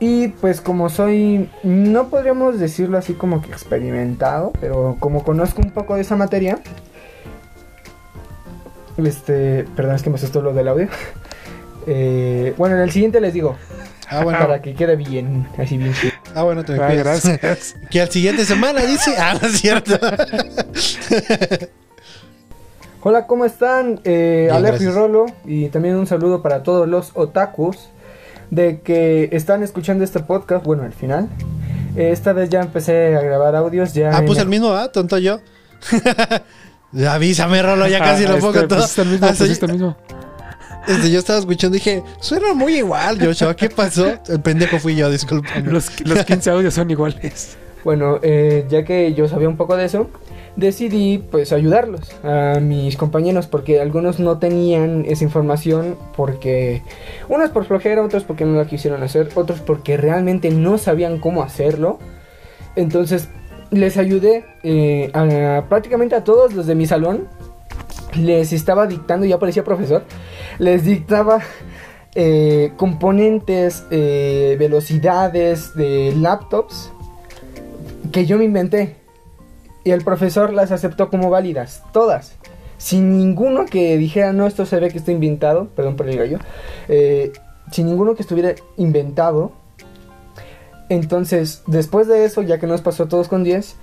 Y 0.00 0.28
pues 0.28 0.60
como 0.60 0.88
soy, 0.88 1.50
no 1.62 2.08
podríamos 2.08 2.58
decirlo 2.58 2.98
así 2.98 3.14
como 3.14 3.42
que 3.42 3.48
experimentado, 3.48 4.52
pero 4.60 4.96
como 5.00 5.24
conozco 5.24 5.60
un 5.60 5.72
poco 5.72 5.96
de 5.96 6.02
esa 6.02 6.16
materia, 6.16 6.60
este, 8.96 9.64
perdón, 9.76 9.96
es 9.96 10.02
que 10.02 10.10
me 10.10 10.16
asustó 10.16 10.42
lo 10.42 10.52
del 10.52 10.68
audio. 10.68 10.88
Eh, 11.90 12.52
bueno, 12.58 12.76
en 12.76 12.82
el 12.82 12.90
siguiente 12.90 13.18
les 13.18 13.32
digo, 13.32 13.56
Ah, 14.10 14.22
bueno. 14.24 14.38
para 14.38 14.62
que 14.62 14.74
quede 14.74 14.96
bien, 14.96 15.46
así 15.58 15.76
bien 15.76 15.92
chido. 15.94 16.12
Ah, 16.34 16.42
bueno, 16.42 16.64
te 16.64 16.72
Ah, 16.80 16.94
gracias. 16.94 17.76
Que 17.90 18.00
al 18.00 18.10
siguiente 18.10 18.44
semana 18.44 18.80
dice. 18.82 19.14
Ah, 19.18 19.34
no 19.40 19.46
es 19.48 19.60
cierto. 19.60 19.98
Hola, 23.02 23.26
¿cómo 23.26 23.44
están? 23.44 24.00
Eh, 24.04 24.48
Alejo 24.52 24.82
y. 24.82 24.88
Rolo. 24.88 25.26
Y 25.44 25.68
también 25.68 25.96
un 25.96 26.06
saludo 26.06 26.42
para 26.42 26.62
todos 26.62 26.88
los 26.88 27.12
otakus 27.14 27.88
de 28.50 28.80
que 28.80 29.28
están 29.32 29.62
escuchando 29.62 30.04
este 30.04 30.20
podcast. 30.20 30.64
Bueno, 30.64 30.82
al 30.84 30.92
final. 30.92 31.28
Eh, 31.96 32.10
esta 32.12 32.32
vez 32.32 32.48
ya 32.50 32.60
empecé 32.60 33.14
a 33.16 33.20
grabar 33.20 33.54
audios. 33.56 33.92
Ya 33.94 34.10
Ah, 34.16 34.22
puse 34.26 34.40
el 34.42 34.48
mismo, 34.48 34.70
¿ah? 34.72 34.90
Tonto 34.90 35.18
yo. 35.18 35.40
Avísame, 37.08 37.62
Rolo, 37.62 37.86
ya 37.86 37.98
casi 37.98 38.24
Ah, 38.24 38.28
lo 38.30 38.34
este, 38.36 38.46
pongo 38.46 38.66
todo. 38.66 38.78
pusiste 38.80 39.02
el 39.02 39.08
mismo, 39.08 39.28
pusiste 39.28 39.66
el 39.66 39.72
mismo. 39.72 39.96
Desde 40.88 41.10
yo 41.10 41.18
estaba 41.18 41.38
escuchando 41.38 41.76
y 41.76 41.80
dije, 41.80 42.02
suena 42.20 42.54
muy 42.54 42.78
igual, 42.78 43.18
Joshua. 43.24 43.54
¿Qué 43.54 43.68
pasó? 43.68 44.14
El 44.28 44.40
pendejo 44.40 44.78
fui 44.78 44.96
yo, 44.96 45.10
disculpa. 45.10 45.50
Los, 45.64 46.00
los 46.04 46.24
15 46.24 46.50
audios 46.50 46.74
son 46.74 46.90
iguales. 46.90 47.56
Bueno, 47.84 48.18
eh, 48.22 48.66
ya 48.68 48.84
que 48.84 49.14
yo 49.14 49.28
sabía 49.28 49.48
un 49.48 49.56
poco 49.56 49.76
de 49.76 49.84
eso, 49.84 50.10
decidí 50.56 51.18
pues 51.18 51.52
ayudarlos 51.52 52.10
a 52.24 52.58
mis 52.60 52.96
compañeros 52.96 53.46
porque 53.46 53.80
algunos 53.80 54.18
no 54.18 54.38
tenían 54.38 55.04
esa 55.06 55.22
información 55.22 55.96
porque 56.16 56.82
unos 57.28 57.50
por 57.50 57.64
flojera, 57.64 58.02
otros 58.02 58.24
porque 58.24 58.44
no 58.44 58.56
la 58.56 58.66
quisieron 58.66 59.02
hacer, 59.02 59.28
otros 59.36 59.60
porque 59.60 59.96
realmente 59.96 60.50
no 60.50 60.78
sabían 60.78 61.18
cómo 61.18 61.42
hacerlo. 61.42 61.98
Entonces 62.74 63.28
les 63.70 63.96
ayudé 63.96 64.44
eh, 64.62 65.10
a, 65.14 65.64
prácticamente 65.68 66.14
a 66.14 66.24
todos 66.24 66.54
los 66.54 66.66
de 66.66 66.74
mi 66.74 66.86
salón. 66.86 67.28
Les 68.16 68.52
estaba 68.52 68.86
dictando, 68.86 69.26
ya 69.26 69.38
parecía 69.38 69.64
profesor, 69.64 70.04
les 70.58 70.84
dictaba 70.84 71.40
eh, 72.14 72.72
componentes, 72.76 73.84
eh, 73.90 74.56
velocidades 74.58 75.74
de 75.74 76.14
laptops 76.16 76.90
que 78.12 78.26
yo 78.26 78.38
me 78.38 78.44
inventé. 78.44 78.96
Y 79.84 79.90
el 79.90 80.02
profesor 80.04 80.52
las 80.52 80.72
aceptó 80.72 81.10
como 81.10 81.30
válidas, 81.30 81.82
todas. 81.92 82.34
Sin 82.78 83.18
ninguno 83.18 83.66
que 83.66 83.96
dijera, 83.98 84.32
no, 84.32 84.46
esto 84.46 84.66
se 84.66 84.78
ve 84.80 84.88
que 84.90 84.98
está 84.98 85.12
inventado, 85.12 85.68
perdón 85.74 85.96
por 85.96 86.08
el 86.08 86.16
gallo. 86.16 86.38
eh, 86.88 87.32
sin 87.70 87.86
ninguno 87.86 88.14
que 88.14 88.22
estuviera 88.22 88.54
inventado. 88.76 89.52
Entonces, 90.88 91.62
después 91.66 92.06
de 92.06 92.24
eso, 92.24 92.42
ya 92.42 92.58
que 92.58 92.66
nos 92.66 92.80
pasó 92.80 93.04
a 93.04 93.08
todos 93.08 93.28
con 93.28 93.44
10, 93.44 93.76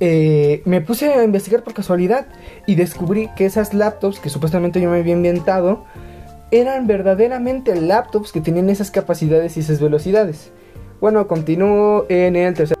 eh, 0.00 0.62
me 0.64 0.80
puse 0.80 1.12
a 1.12 1.24
investigar 1.24 1.62
por 1.62 1.74
casualidad 1.74 2.26
y 2.66 2.74
descubrí 2.74 3.30
que 3.36 3.46
esas 3.46 3.74
laptops 3.74 4.18
que 4.20 4.28
supuestamente 4.28 4.80
yo 4.80 4.90
me 4.90 4.98
había 4.98 5.14
inventado 5.14 5.84
eran 6.50 6.86
verdaderamente 6.86 7.74
laptops 7.80 8.32
que 8.32 8.40
tenían 8.40 8.70
esas 8.70 8.90
capacidades 8.90 9.56
y 9.56 9.60
esas 9.60 9.80
velocidades. 9.80 10.50
Bueno, 11.00 11.26
continúo 11.26 12.06
en 12.08 12.36
el 12.36 12.54
tercer 12.54 12.76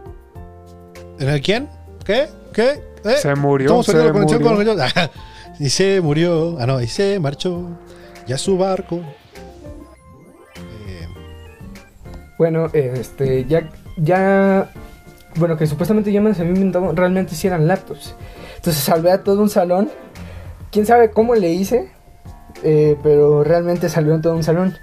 ¿En 1.18 1.28
el 1.28 1.40
quién? 1.40 1.68
¿Qué? 2.04 2.28
¿Qué? 2.52 2.82
¿Eh? 3.04 3.16
Se 3.16 3.34
murió, 3.34 3.82
se 3.82 3.94
la 3.94 4.12
murió. 4.12 4.40
con 4.40 4.64
los 4.64 4.80
Ah, 4.96 5.10
Y 5.58 5.70
se 5.70 6.00
murió. 6.00 6.56
Ah, 6.58 6.66
no, 6.66 6.80
y 6.80 6.86
se 6.86 7.18
marchó. 7.18 7.70
Ya 8.26 8.36
su 8.36 8.58
barco. 8.58 8.96
Eh, 10.86 11.06
Bueno, 12.38 12.68
este, 12.72 13.46
ya, 13.46 13.70
ya, 13.96 14.70
bueno, 15.36 15.56
que 15.56 15.66
supuestamente 15.66 16.12
ya 16.12 16.20
me 16.20 16.30
las 16.30 16.40
había 16.40 16.52
inventado, 16.52 16.92
realmente 16.92 17.34
sí 17.34 17.46
eran 17.46 17.66
laptops. 17.66 18.14
Entonces 18.56 18.82
salvé 18.82 19.12
a 19.12 19.22
todo 19.22 19.42
un 19.42 19.50
salón. 19.50 19.90
Quién 20.70 20.86
sabe 20.86 21.10
cómo 21.10 21.34
le 21.34 21.52
hice, 21.52 21.88
eh, 22.62 22.96
pero 23.02 23.44
realmente 23.44 23.88
salió 23.88 24.14
en 24.14 24.22
todo 24.22 24.34
un 24.34 24.42
salón. 24.42 24.74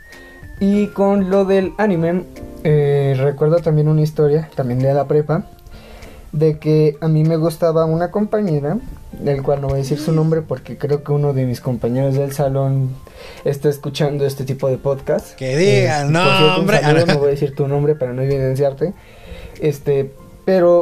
Y 0.60 0.88
con 0.88 1.30
lo 1.30 1.46
del 1.46 1.74
anime, 1.78 2.24
eh, 2.64 3.16
recuerdo 3.18 3.58
también 3.58 3.88
una 3.88 4.02
historia, 4.02 4.50
también 4.56 4.80
de 4.80 4.94
la 4.94 5.08
prepa, 5.08 5.48
de 6.32 6.58
que 6.58 6.98
a 7.02 7.08
mí 7.08 7.24
me 7.24 7.38
gustaba 7.38 7.86
una 7.86 8.12
compañera, 8.12 8.78
del 9.12 9.44
cual 9.44 9.62
no 9.62 9.68
voy 9.68 9.76
a 9.76 9.78
decir 9.80 10.00
su 10.00 10.12
nombre 10.12 10.42
porque 10.42 10.78
creo 10.78 11.04
que 11.04 11.12
uno 11.12 11.34
de 11.34 11.46
mis 11.46 11.62
compañeros 11.62 12.16
del 12.16 12.32
salón 12.32 12.96
está 13.46 13.70
escuchando 13.70 14.26
este 14.26 14.44
tipo 14.44 14.70
de 14.70 14.78
podcast. 14.78 15.36
Que 15.36 15.56
digan, 15.58 16.06
por 16.06 16.14
no, 16.14 16.38
cierto, 16.38 16.60
hombre. 16.60 16.80
saludo, 16.80 17.06
no 17.08 17.18
voy 17.20 17.28
a 17.28 17.32
decir 17.32 17.56
tu 17.56 17.68
nombre 17.68 17.96
para 17.96 18.14
no 18.14 18.22
evidenciarte. 18.22 18.94
Este, 19.60 20.12
pero 20.46 20.82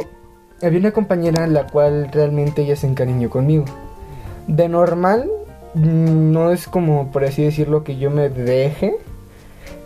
había 0.62 0.78
una 0.78 0.92
compañera 0.92 1.46
la 1.46 1.66
cual 1.66 2.08
realmente 2.12 2.62
ella 2.62 2.76
se 2.76 2.86
encariñó 2.86 3.30
conmigo. 3.30 3.64
De 4.46 4.68
normal, 4.68 5.30
no 5.74 6.52
es 6.52 6.66
como, 6.66 7.10
por 7.10 7.24
así 7.24 7.42
decirlo, 7.42 7.84
que 7.84 7.96
yo 7.96 8.10
me 8.10 8.28
deje. 8.28 8.96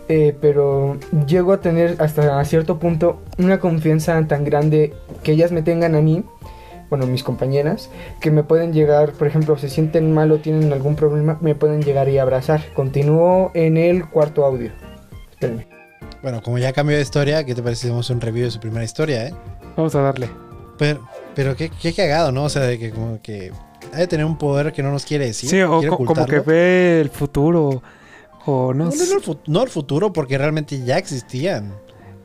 eh, 0.09 0.35
pero 0.39 0.97
llego 1.27 1.53
a 1.53 1.61
tener 1.61 1.97
hasta 1.99 2.43
cierto 2.45 2.79
punto 2.79 3.19
una 3.37 3.59
confianza 3.59 4.25
tan 4.27 4.43
grande 4.45 4.93
que 5.23 5.33
ellas 5.33 5.51
me 5.51 5.61
tengan 5.61 5.95
a 5.95 6.01
mí, 6.01 6.23
bueno, 6.89 7.05
mis 7.05 7.23
compañeras, 7.23 7.89
que 8.21 8.31
me 8.31 8.43
pueden 8.43 8.71
llegar, 8.71 9.11
por 9.11 9.27
ejemplo, 9.27 9.57
se 9.57 9.69
sienten 9.69 10.13
mal 10.13 10.31
o 10.31 10.37
tienen 10.37 10.71
algún 10.71 10.95
problema, 10.95 11.37
me 11.41 11.55
pueden 11.55 11.81
llegar 11.81 12.07
y 12.07 12.17
abrazar. 12.17 12.61
Continúo 12.73 13.51
en 13.53 13.75
el 13.75 14.07
cuarto 14.07 14.45
audio. 14.45 14.71
Espérenme. 15.31 15.67
Bueno, 16.23 16.41
como 16.41 16.57
ya 16.57 16.71
cambió 16.73 16.95
de 16.95 17.03
historia, 17.03 17.43
¿qué 17.43 17.53
te 17.53 17.61
parece 17.61 17.89
si 17.89 18.13
un 18.13 18.21
review 18.21 18.45
de 18.45 18.51
su 18.51 18.59
primera 18.59 18.85
historia, 18.85 19.27
eh? 19.27 19.33
Vamos 19.77 19.95
a 19.95 20.01
darle. 20.01 20.29
Pero, 20.77 21.07
pero 21.35 21.55
qué, 21.55 21.69
qué 21.69 21.93
cagado, 21.93 22.31
¿no? 22.31 22.43
O 22.45 22.49
sea, 22.49 22.63
de 22.63 22.77
que 22.77 22.91
como 22.91 23.21
que 23.21 23.51
ha 23.93 23.97
de 23.97 24.07
tener 24.07 24.25
un 24.25 24.37
poder 24.37 24.73
que 24.73 24.83
no 24.83 24.91
nos 24.91 25.05
quiere 25.05 25.25
decir. 25.27 25.49
Sí, 25.49 25.61
o 25.61 25.81
co- 25.87 25.97
como 26.05 26.25
que 26.25 26.39
ve 26.41 26.99
el 27.01 27.09
futuro. 27.09 27.81
O 28.45 28.73
no, 28.73 28.85
No, 28.85 28.91
el 28.91 29.21
fu- 29.21 29.39
no 29.47 29.63
el 29.63 29.69
futuro, 29.69 30.11
porque 30.13 30.37
realmente 30.37 30.83
ya 30.83 30.97
existían. 30.97 31.73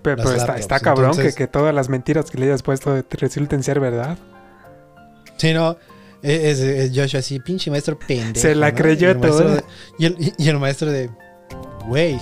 Pero, 0.02 0.22
está, 0.32 0.56
está 0.56 0.80
cabrón 0.80 1.10
entonces- 1.10 1.34
que, 1.34 1.44
que 1.44 1.48
todas 1.48 1.72
las 1.74 1.88
mentiras 1.88 2.30
que 2.30 2.38
le 2.38 2.46
hayas 2.46 2.62
puesto 2.62 3.02
te 3.04 3.16
resulten 3.18 3.62
ser 3.62 3.78
verdad. 3.80 4.18
Sí, 5.36 5.52
no. 5.52 5.76
Es, 6.22 6.60
es 6.60 6.92
Joshua 6.96 7.18
así, 7.20 7.40
pinche 7.40 7.70
maestro 7.70 7.98
pendejo. 7.98 8.40
Se 8.40 8.54
la 8.54 8.72
creyó 8.74 9.12
de- 9.14 9.64
y, 9.98 10.06
el, 10.06 10.32
y 10.38 10.48
el 10.48 10.58
maestro 10.58 10.90
de. 10.90 11.10
Güey, 11.86 12.18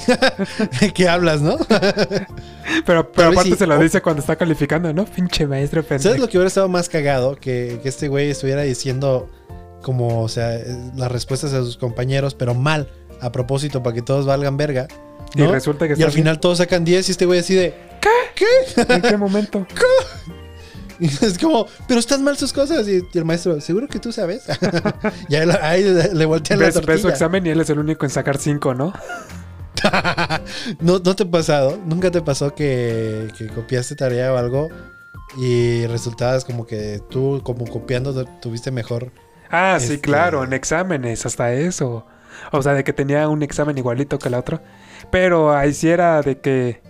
¿de 0.81 0.93
qué 0.95 1.09
hablas, 1.09 1.41
no? 1.43 1.57
Pero, 2.87 3.01
aparte 3.01 3.51
sí. 3.51 3.57
se 3.57 3.67
lo 3.67 3.79
dice 3.79 4.01
cuando 4.01 4.21
está 4.21 4.37
calificando, 4.37 4.93
¿no? 4.93 5.05
Pinche 5.05 5.47
maestro 5.47 5.83
pendejo. 5.83 6.03
¿Sabes 6.05 6.21
lo 6.21 6.29
que 6.29 6.39
hubiera 6.39 6.49
estado 6.49 6.69
más 6.69 6.89
cagado? 6.89 7.37
Que, 7.37 7.79
que 7.83 7.89
este 7.89 8.09
güey 8.09 8.31
estuviera 8.31 8.63
diciendo 8.63 9.29
como, 9.83 10.23
o 10.23 10.29
sea, 10.29 10.59
las 10.97 11.11
respuestas 11.11 11.53
a 11.53 11.59
sus 11.59 11.77
compañeros, 11.77 12.35
pero 12.35 12.55
mal, 12.55 12.89
a 13.21 13.33
propósito, 13.33 13.83
para 13.83 13.95
que 13.95 14.03
todos 14.03 14.27
valgan 14.27 14.57
verga. 14.57 14.89
Y 15.35 15.43
resulta 15.43 15.87
que 15.87 15.95
Y 15.97 16.03
al 16.03 16.13
final 16.13 16.41
todos 16.41 16.59
sacan 16.59 16.85
10 16.85 17.09
y 17.09 17.13
este 17.13 17.27
güey 17.27 17.41
así 17.41 17.55
de... 17.55 17.75
bien. 18.37 18.89
¿En 18.89 19.03
qué 19.03 19.17
momento? 19.17 19.67
Y 21.01 21.07
es 21.07 21.39
como, 21.39 21.67
pero 21.89 21.99
están 21.99 22.23
mal 22.23 22.37
sus 22.37 22.53
cosas. 22.53 22.87
Y, 22.87 23.01
el 23.15 23.25
maestro, 23.25 23.59
¿seguro 23.63 23.89
que 23.89 23.99
tú 23.99 24.13
sabes? 24.13 24.43
y 25.31 25.35
ahí, 25.35 25.49
ahí 25.63 25.83
le, 26.13 26.27
voltean 26.27 26.61
la 26.61 26.67
Ves, 26.67 26.75
ves 26.75 26.83
su 26.83 26.87
tortilla. 26.87 27.09
examen 27.09 27.47
y 27.47 27.49
él 27.49 27.61
es 27.63 27.71
el 27.71 27.79
único 27.79 28.05
en 28.05 28.11
sacar 28.11 28.37
cinco, 28.37 28.75
¿no? 28.75 28.93
¿No, 30.81 30.99
¿No 30.99 31.17
te 31.17 31.23
ha 31.23 31.31
pasado? 31.31 31.79
¿Nunca 31.87 32.11
te 32.11 32.21
pasó 32.23 32.55
que, 32.55 33.29
que 33.37 33.47
copiaste 33.49 33.95
tarea 33.97 34.33
o 34.33 34.37
algo 34.37 34.69
y 35.39 35.87
resultabas 35.87 36.45
como 36.45 36.67
que 36.67 37.01
tú, 37.11 37.41
como 37.45 37.65
copiando, 37.67 38.13
tu- 38.13 38.31
tuviste 38.41 38.71
mejor? 38.71 39.13
Ah, 39.51 39.79
sí, 39.81 39.95
Este- 39.95 40.01
claro, 40.01 40.45
en 40.45 40.53
exámenes, 40.53 41.25
hasta 41.27 41.53
eso. 41.53 42.07
O 42.53 42.63
sea, 42.63 42.75
de 42.75 42.85
que 42.85 42.93
tenía 42.93 43.29
un 43.29 43.43
examen 43.43 43.77
igualito 43.79 44.19
que 44.19 44.29
el 44.29 44.35
otro. 44.35 44.61
Pero 45.11 45.55
ahí 45.57 45.73
sí 45.75 45.89
era 45.89 46.23
de 46.23 46.39
que, 46.41 46.81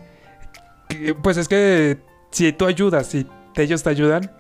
que, 0.89 1.15
Pues 1.15 1.37
es 1.37 1.49
que 1.49 1.99
si 2.31 2.53
tú 2.53 2.67
ayudas 2.67 3.15
y 3.15 3.27
ellos 3.57 3.83
te 3.83 3.91
ayudan, 3.91 4.31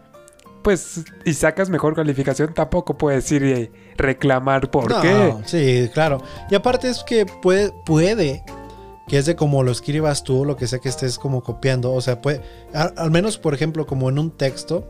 pues 0.62 1.04
y 1.24 1.34
sacas 1.34 1.70
mejor 1.70 1.94
calificación, 1.94 2.54
tampoco 2.54 2.96
puedes 2.96 3.30
ir 3.32 3.42
y 3.42 3.70
reclamar 3.96 4.70
por 4.70 4.90
No, 4.90 5.00
qué. 5.00 5.34
Sí, 5.46 5.90
claro. 5.92 6.22
Y 6.50 6.54
aparte 6.54 6.88
es 6.88 7.02
que 7.04 7.26
puede, 7.26 7.72
puede 7.84 8.44
que 9.08 9.18
es 9.18 9.26
de 9.26 9.34
como 9.34 9.62
lo 9.62 9.72
escribas 9.72 10.22
tú, 10.22 10.44
lo 10.44 10.56
que 10.56 10.66
sea 10.66 10.78
que 10.78 10.88
estés 10.88 11.18
como 11.18 11.42
copiando. 11.42 11.92
O 11.92 12.00
sea, 12.00 12.20
puede, 12.20 12.42
al, 12.72 12.94
al 12.96 13.10
menos, 13.10 13.38
por 13.38 13.54
ejemplo, 13.54 13.86
como 13.86 14.08
en 14.08 14.18
un 14.18 14.30
texto, 14.30 14.88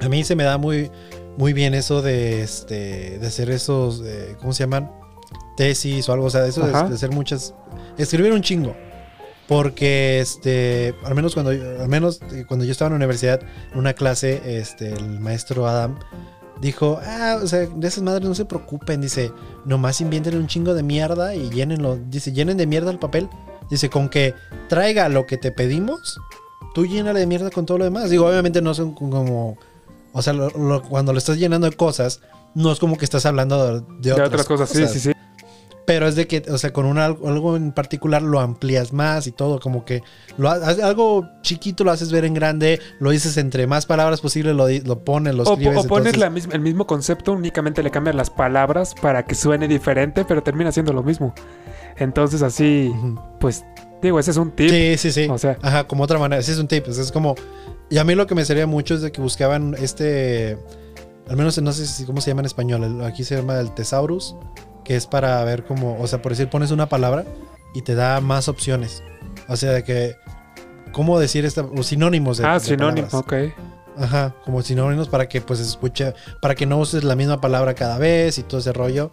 a 0.00 0.08
mí 0.08 0.22
se 0.24 0.36
me 0.36 0.44
da 0.44 0.58
muy, 0.58 0.90
muy 1.36 1.52
bien 1.52 1.74
eso 1.74 2.02
de, 2.02 2.42
este, 2.42 3.18
de 3.18 3.26
hacer 3.26 3.50
esos, 3.50 4.02
eh, 4.04 4.36
¿cómo 4.40 4.52
se 4.52 4.64
llaman? 4.64 4.90
Tesis 5.56 6.08
o 6.08 6.12
algo, 6.12 6.26
o 6.26 6.30
sea, 6.30 6.46
eso 6.46 6.66
de 6.66 6.72
hacer 6.72 7.10
muchas, 7.10 7.54
escribir 7.98 8.32
un 8.32 8.42
chingo. 8.42 8.76
Porque, 9.48 10.20
este, 10.20 10.94
al 11.04 11.14
menos 11.14 11.34
cuando, 11.34 11.50
al 11.50 11.88
menos 11.88 12.20
eh, 12.32 12.44
cuando 12.48 12.64
yo 12.64 12.72
estaba 12.72 12.86
en 12.88 12.92
la 12.94 12.96
universidad, 12.96 13.40
en 13.72 13.78
una 13.78 13.92
clase, 13.92 14.58
este, 14.58 14.92
el 14.92 15.20
maestro 15.20 15.66
Adam 15.68 15.98
dijo, 16.62 16.98
ah, 17.04 17.38
o 17.42 17.46
sea, 17.46 17.60
de 17.66 17.88
esas 17.88 18.02
madres 18.02 18.26
no 18.26 18.34
se 18.34 18.46
preocupen, 18.46 19.02
dice, 19.02 19.32
nomás 19.66 20.00
invienten 20.00 20.36
un 20.36 20.46
chingo 20.46 20.72
de 20.72 20.82
mierda 20.82 21.34
y 21.34 21.50
llénenlo, 21.50 21.98
dice, 22.08 22.32
llenen 22.32 22.56
de 22.56 22.66
mierda 22.66 22.90
el 22.90 22.98
papel, 22.98 23.28
dice, 23.70 23.90
con 23.90 24.08
que 24.08 24.34
traiga 24.68 25.08
lo 25.10 25.26
que 25.26 25.36
te 25.36 25.52
pedimos, 25.52 26.18
tú 26.74 26.86
llénale 26.86 27.20
de 27.20 27.26
mierda 27.26 27.50
con 27.50 27.66
todo 27.66 27.76
lo 27.78 27.84
demás. 27.84 28.08
Digo, 28.08 28.26
obviamente 28.26 28.62
no 28.62 28.72
son 28.72 28.94
como, 28.94 29.58
o 30.14 30.22
sea, 30.22 30.32
lo- 30.32 30.48
lo- 30.50 30.82
cuando 30.82 31.12
lo 31.12 31.18
estás 31.18 31.36
llenando 31.36 31.68
de 31.68 31.76
cosas, 31.76 32.20
no 32.54 32.72
es 32.72 32.78
como 32.78 32.96
que 32.96 33.04
estás 33.04 33.26
hablando 33.26 33.80
de, 33.80 33.80
de 33.80 33.86
De 34.00 34.12
otras, 34.12 34.28
otras 34.28 34.46
cosas, 34.46 34.70
sí, 34.70 34.86
sí, 34.86 35.00
sí. 35.00 35.12
Pero 35.86 36.08
es 36.08 36.16
de 36.16 36.26
que, 36.26 36.42
o 36.50 36.56
sea, 36.56 36.72
con 36.72 36.86
un, 36.86 36.96
al- 36.98 37.18
algo 37.26 37.56
en 37.56 37.70
particular 37.72 38.22
lo 38.22 38.40
amplías 38.40 38.94
más 38.94 39.26
y 39.26 39.32
todo, 39.32 39.60
como 39.60 39.84
que 39.84 40.02
lo, 40.38 40.48
algo 40.50 41.28
chiquito 41.42 41.84
lo 41.84 41.90
haces 41.90 42.10
ver 42.10 42.24
en 42.24 42.32
grande, 42.32 42.80
lo 43.00 43.10
dices 43.10 43.36
entre 43.36 43.66
más 43.66 43.84
palabras 43.84 44.22
posible, 44.22 44.54
lo, 44.54 44.66
lo 44.68 45.04
pones, 45.04 45.34
lo 45.34 45.42
O, 45.42 45.52
escribes. 45.52 45.78
o 45.78 45.86
pones 45.86 46.14
entonces- 46.14 46.20
la 46.20 46.30
misma- 46.30 46.54
el 46.54 46.60
mismo 46.62 46.86
concepto, 46.86 47.32
únicamente 47.32 47.82
le 47.82 47.90
cambias 47.90 48.16
las 48.16 48.30
palabras 48.30 48.94
para 48.94 49.26
que 49.26 49.34
suene 49.34 49.68
diferente, 49.68 50.24
pero 50.24 50.42
termina 50.42 50.72
siendo 50.72 50.94
lo 50.94 51.02
mismo. 51.02 51.34
Entonces 51.98 52.40
así, 52.42 52.90
pues, 53.38 53.64
digo, 54.02 54.18
ese 54.18 54.30
es 54.30 54.36
un 54.38 54.52
tip. 54.52 54.70
Sí, 54.70 54.96
sí, 54.96 55.12
sí. 55.12 55.28
O 55.30 55.36
sea, 55.38 55.58
Ajá, 55.62 55.86
como 55.86 56.02
otra 56.04 56.18
manera. 56.18 56.40
Ese 56.40 56.52
es 56.52 56.58
un 56.58 56.66
tip. 56.66 56.88
Es 56.88 57.12
como. 57.12 57.34
Y 57.90 57.98
a 57.98 58.04
mí 58.04 58.14
lo 58.14 58.26
que 58.26 58.34
me 58.34 58.44
sería 58.44 58.66
mucho 58.66 58.94
es 58.94 59.02
de 59.02 59.12
que 59.12 59.20
buscaban 59.20 59.76
este. 59.78 60.58
Al 61.28 61.36
menos 61.36 61.60
no 61.62 61.72
sé 61.72 61.86
si 61.86 62.04
cómo 62.04 62.20
se 62.20 62.30
llama 62.30 62.40
en 62.40 62.46
español. 62.46 63.04
Aquí 63.04 63.22
se 63.22 63.36
llama 63.36 63.60
el 63.60 63.70
thesaurus. 63.74 64.34
Que 64.84 64.96
es 64.96 65.06
para 65.06 65.42
ver 65.44 65.64
cómo. 65.64 65.98
O 66.00 66.06
sea, 66.06 66.20
por 66.22 66.32
decir, 66.32 66.48
pones 66.48 66.70
una 66.70 66.86
palabra 66.88 67.24
y 67.74 67.82
te 67.82 67.94
da 67.94 68.20
más 68.20 68.48
opciones. 68.48 69.02
O 69.48 69.56
sea, 69.56 69.72
de 69.72 69.82
que. 69.84 70.16
¿Cómo 70.92 71.18
decir 71.18 71.44
esta? 71.44 71.62
O 71.62 71.82
sinónimos 71.82 72.38
de. 72.38 72.46
ah, 72.46 72.54
de 72.54 72.60
sinónimo, 72.60 73.08
palabras. 73.08 73.50
ok. 73.54 73.64
Ajá, 73.96 74.34
como 74.44 74.60
sinónimos 74.62 75.08
para 75.08 75.28
que 75.28 75.40
pues 75.40 75.60
escuche. 75.60 76.14
Para 76.40 76.54
que 76.54 76.66
no 76.66 76.78
uses 76.78 77.02
la 77.04 77.16
misma 77.16 77.40
palabra 77.40 77.74
cada 77.74 77.98
vez 77.98 78.38
y 78.38 78.42
todo 78.42 78.60
ese 78.60 78.72
rollo. 78.72 79.10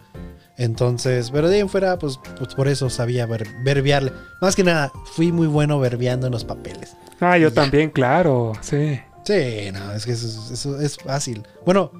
Entonces, 0.58 1.30
pero 1.30 1.48
de 1.48 1.56
ahí 1.56 1.60
en 1.62 1.68
fuera, 1.68 1.98
pues, 1.98 2.20
pues 2.38 2.54
por 2.54 2.68
eso 2.68 2.90
sabía 2.90 3.24
ver, 3.26 3.46
verbiarle. 3.64 4.12
Más 4.40 4.54
que 4.54 4.62
nada, 4.64 4.92
fui 5.14 5.32
muy 5.32 5.46
bueno 5.46 5.78
verbiando 5.80 6.26
en 6.26 6.32
los 6.32 6.44
papeles. 6.44 6.94
Ah, 7.20 7.38
yo 7.38 7.52
también, 7.52 7.90
claro, 7.90 8.52
sí. 8.60 9.00
Sí, 9.24 9.70
no, 9.72 9.92
es 9.92 10.04
que 10.04 10.12
eso, 10.12 10.26
es- 10.26 10.50
eso 10.50 10.80
es 10.80 10.96
fácil. 10.98 11.46
Bueno, 11.64 11.90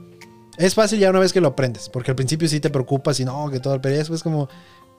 es 0.59 0.75
fácil 0.75 0.99
ya 0.99 1.11
una 1.11 1.21
vez 1.21 1.33
que 1.33 1.41
lo 1.41 1.49
aprendes, 1.49 1.89
porque 1.89 2.11
al 2.11 2.17
principio 2.17 2.49
sí 2.49 2.61
te 2.61 2.71
preocupas 2.71 3.19
y 3.21 3.25
no, 3.25 3.51
que 3.51 3.61
todo 3.61 3.81
pero 3.81 3.97
después 3.97 4.23
como... 4.23 4.49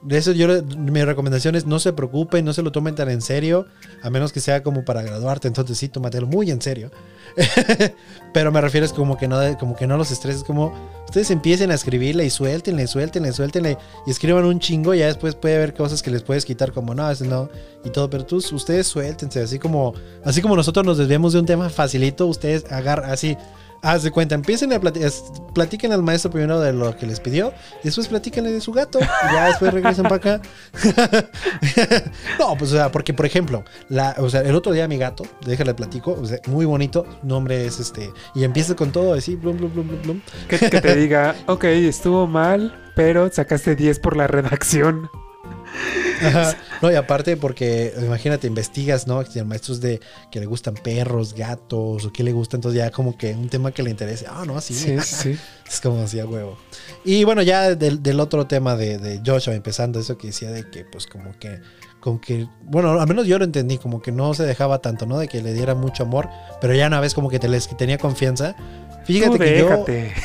De 0.02 0.18
eso 0.18 0.32
yo, 0.32 0.62
mi 0.76 1.02
recomendación 1.02 1.54
es 1.54 1.64
no 1.64 1.78
se 1.78 1.94
preocupen, 1.94 2.44
no 2.44 2.52
se 2.52 2.60
lo 2.60 2.70
tomen 2.72 2.94
tan 2.94 3.08
en 3.08 3.22
serio, 3.22 3.66
a 4.02 4.10
menos 4.10 4.34
que 4.34 4.40
sea 4.40 4.62
como 4.62 4.84
para 4.84 5.00
graduarte, 5.00 5.48
entonces 5.48 5.78
sí, 5.78 5.88
tómatelo 5.88 6.26
muy 6.26 6.50
en 6.50 6.60
serio. 6.60 6.90
Pero 8.34 8.52
me 8.52 8.60
refiero 8.60 8.84
es 8.84 8.92
como 8.92 9.16
que 9.16 9.28
no, 9.28 9.38
como 9.56 9.74
que 9.74 9.86
no 9.86 9.96
los 9.96 10.10
estreses, 10.10 10.44
como 10.44 10.74
ustedes 11.06 11.30
empiecen 11.30 11.70
a 11.70 11.74
escribirle 11.74 12.26
y 12.26 12.28
suéltenle, 12.28 12.86
suéltenle, 12.86 13.32
suéltenle 13.32 13.78
y 14.06 14.10
escriban 14.10 14.44
un 14.44 14.60
chingo, 14.60 14.92
ya 14.92 15.06
después 15.06 15.36
puede 15.36 15.56
haber 15.56 15.72
cosas 15.72 16.02
que 16.02 16.10
les 16.10 16.22
puedes 16.22 16.44
quitar 16.44 16.72
como 16.72 16.94
no, 16.94 17.10
ese 17.10 17.26
no 17.26 17.48
y 17.82 17.88
todo, 17.88 18.10
pero 18.10 18.26
tú, 18.26 18.36
ustedes 18.36 18.86
suéltense, 18.86 19.40
así 19.40 19.58
como 19.58 19.94
así 20.22 20.42
como 20.42 20.54
nosotros 20.54 20.84
nos 20.84 20.98
desviamos 20.98 21.32
de 21.32 21.38
un 21.38 21.46
tema 21.46 21.70
facilito, 21.70 22.26
ustedes 22.26 22.70
agarran 22.70 23.10
así 23.10 23.38
Haz 23.84 24.02
de 24.02 24.10
cuenta, 24.10 24.34
empiecen 24.34 24.72
a 24.72 24.80
platicar, 24.80 25.10
platiquen 25.54 25.92
al 25.92 26.02
maestro 26.02 26.30
primero 26.30 26.58
de 26.58 26.72
lo 26.72 26.96
que 26.96 27.04
les 27.04 27.20
pidió, 27.20 27.52
y 27.82 27.84
después 27.84 28.08
platíquenle 28.08 28.50
de 28.50 28.62
su 28.62 28.72
gato, 28.72 28.98
y 28.98 29.34
ya 29.34 29.48
después 29.48 29.74
regresan 29.74 30.04
para 30.04 30.16
acá. 30.16 30.40
no, 32.38 32.56
pues 32.56 32.72
o 32.72 32.76
sea, 32.76 32.90
porque 32.90 33.12
por 33.12 33.26
ejemplo, 33.26 33.62
la, 33.90 34.14
o 34.16 34.30
sea, 34.30 34.40
el 34.40 34.54
otro 34.54 34.72
día 34.72 34.88
mi 34.88 34.96
gato, 34.96 35.24
déjale 35.44 35.74
platico, 35.74 36.16
o 36.18 36.24
sea, 36.24 36.38
muy 36.46 36.64
bonito, 36.64 37.04
nombre 37.22 37.66
es 37.66 37.78
este, 37.78 38.10
y 38.34 38.44
empieza 38.44 38.74
con 38.74 38.90
todo 38.90 39.12
así, 39.12 39.36
blum, 39.36 39.58
blum, 39.58 39.74
blum, 39.74 39.88
blum, 39.88 40.02
blum. 40.02 40.20
Que, 40.48 40.58
que 40.58 40.80
te 40.80 40.96
diga, 40.96 41.34
ok, 41.46 41.64
estuvo 41.64 42.26
mal, 42.26 42.90
pero 42.96 43.30
sacaste 43.30 43.76
10 43.76 43.98
por 43.98 44.16
la 44.16 44.26
redacción. 44.26 45.10
Ajá. 46.22 46.56
No, 46.80 46.90
y 46.90 46.94
aparte 46.94 47.36
porque, 47.36 47.92
imagínate, 48.00 48.46
investigas, 48.46 49.06
¿no? 49.06 49.24
Si 49.24 49.38
el 49.38 49.44
maestro 49.44 49.74
es 49.74 49.80
de 49.80 50.00
que 50.30 50.40
le 50.40 50.46
gustan 50.46 50.74
perros, 50.74 51.34
gatos, 51.34 52.04
o 52.04 52.12
qué 52.12 52.22
le 52.22 52.32
gusta, 52.32 52.56
entonces 52.56 52.78
ya 52.78 52.90
como 52.90 53.16
que 53.16 53.32
un 53.32 53.48
tema 53.48 53.72
que 53.72 53.82
le 53.82 53.90
interese. 53.90 54.26
Ah, 54.28 54.44
no, 54.46 54.60
sí. 54.60 54.74
Sí, 54.74 54.96
sí. 55.00 55.38
Es 55.68 55.80
como 55.80 56.02
así 56.02 56.20
a 56.20 56.26
huevo. 56.26 56.58
Y 57.04 57.24
bueno, 57.24 57.42
ya 57.42 57.74
del, 57.74 58.02
del 58.02 58.20
otro 58.20 58.46
tema 58.46 58.76
de, 58.76 58.98
de 58.98 59.20
Joshua, 59.24 59.54
empezando 59.54 59.98
eso 59.98 60.18
que 60.18 60.26
decía 60.28 60.50
de 60.50 60.68
que, 60.70 60.84
pues, 60.84 61.06
como 61.06 61.36
que, 61.38 61.58
como 62.00 62.20
que, 62.20 62.46
bueno, 62.62 63.00
al 63.00 63.08
menos 63.08 63.26
yo 63.26 63.38
lo 63.38 63.44
entendí, 63.46 63.78
como 63.78 64.02
que 64.02 64.12
no 64.12 64.34
se 64.34 64.44
dejaba 64.44 64.80
tanto, 64.80 65.06
¿no? 65.06 65.18
De 65.18 65.26
que 65.26 65.40
le 65.42 65.54
diera 65.54 65.74
mucho 65.74 66.02
amor, 66.02 66.28
pero 66.60 66.74
ya 66.74 66.86
una 66.86 67.00
vez 67.00 67.14
como 67.14 67.30
que 67.30 67.38
te 67.38 67.48
les 67.48 67.66
que 67.66 67.74
tenía 67.74 67.96
confianza. 67.98 68.54
Fíjate 69.06 69.30
Tú 69.30 69.38
que 69.38 69.58
yo. 69.58 69.64
déjate. 69.68 70.12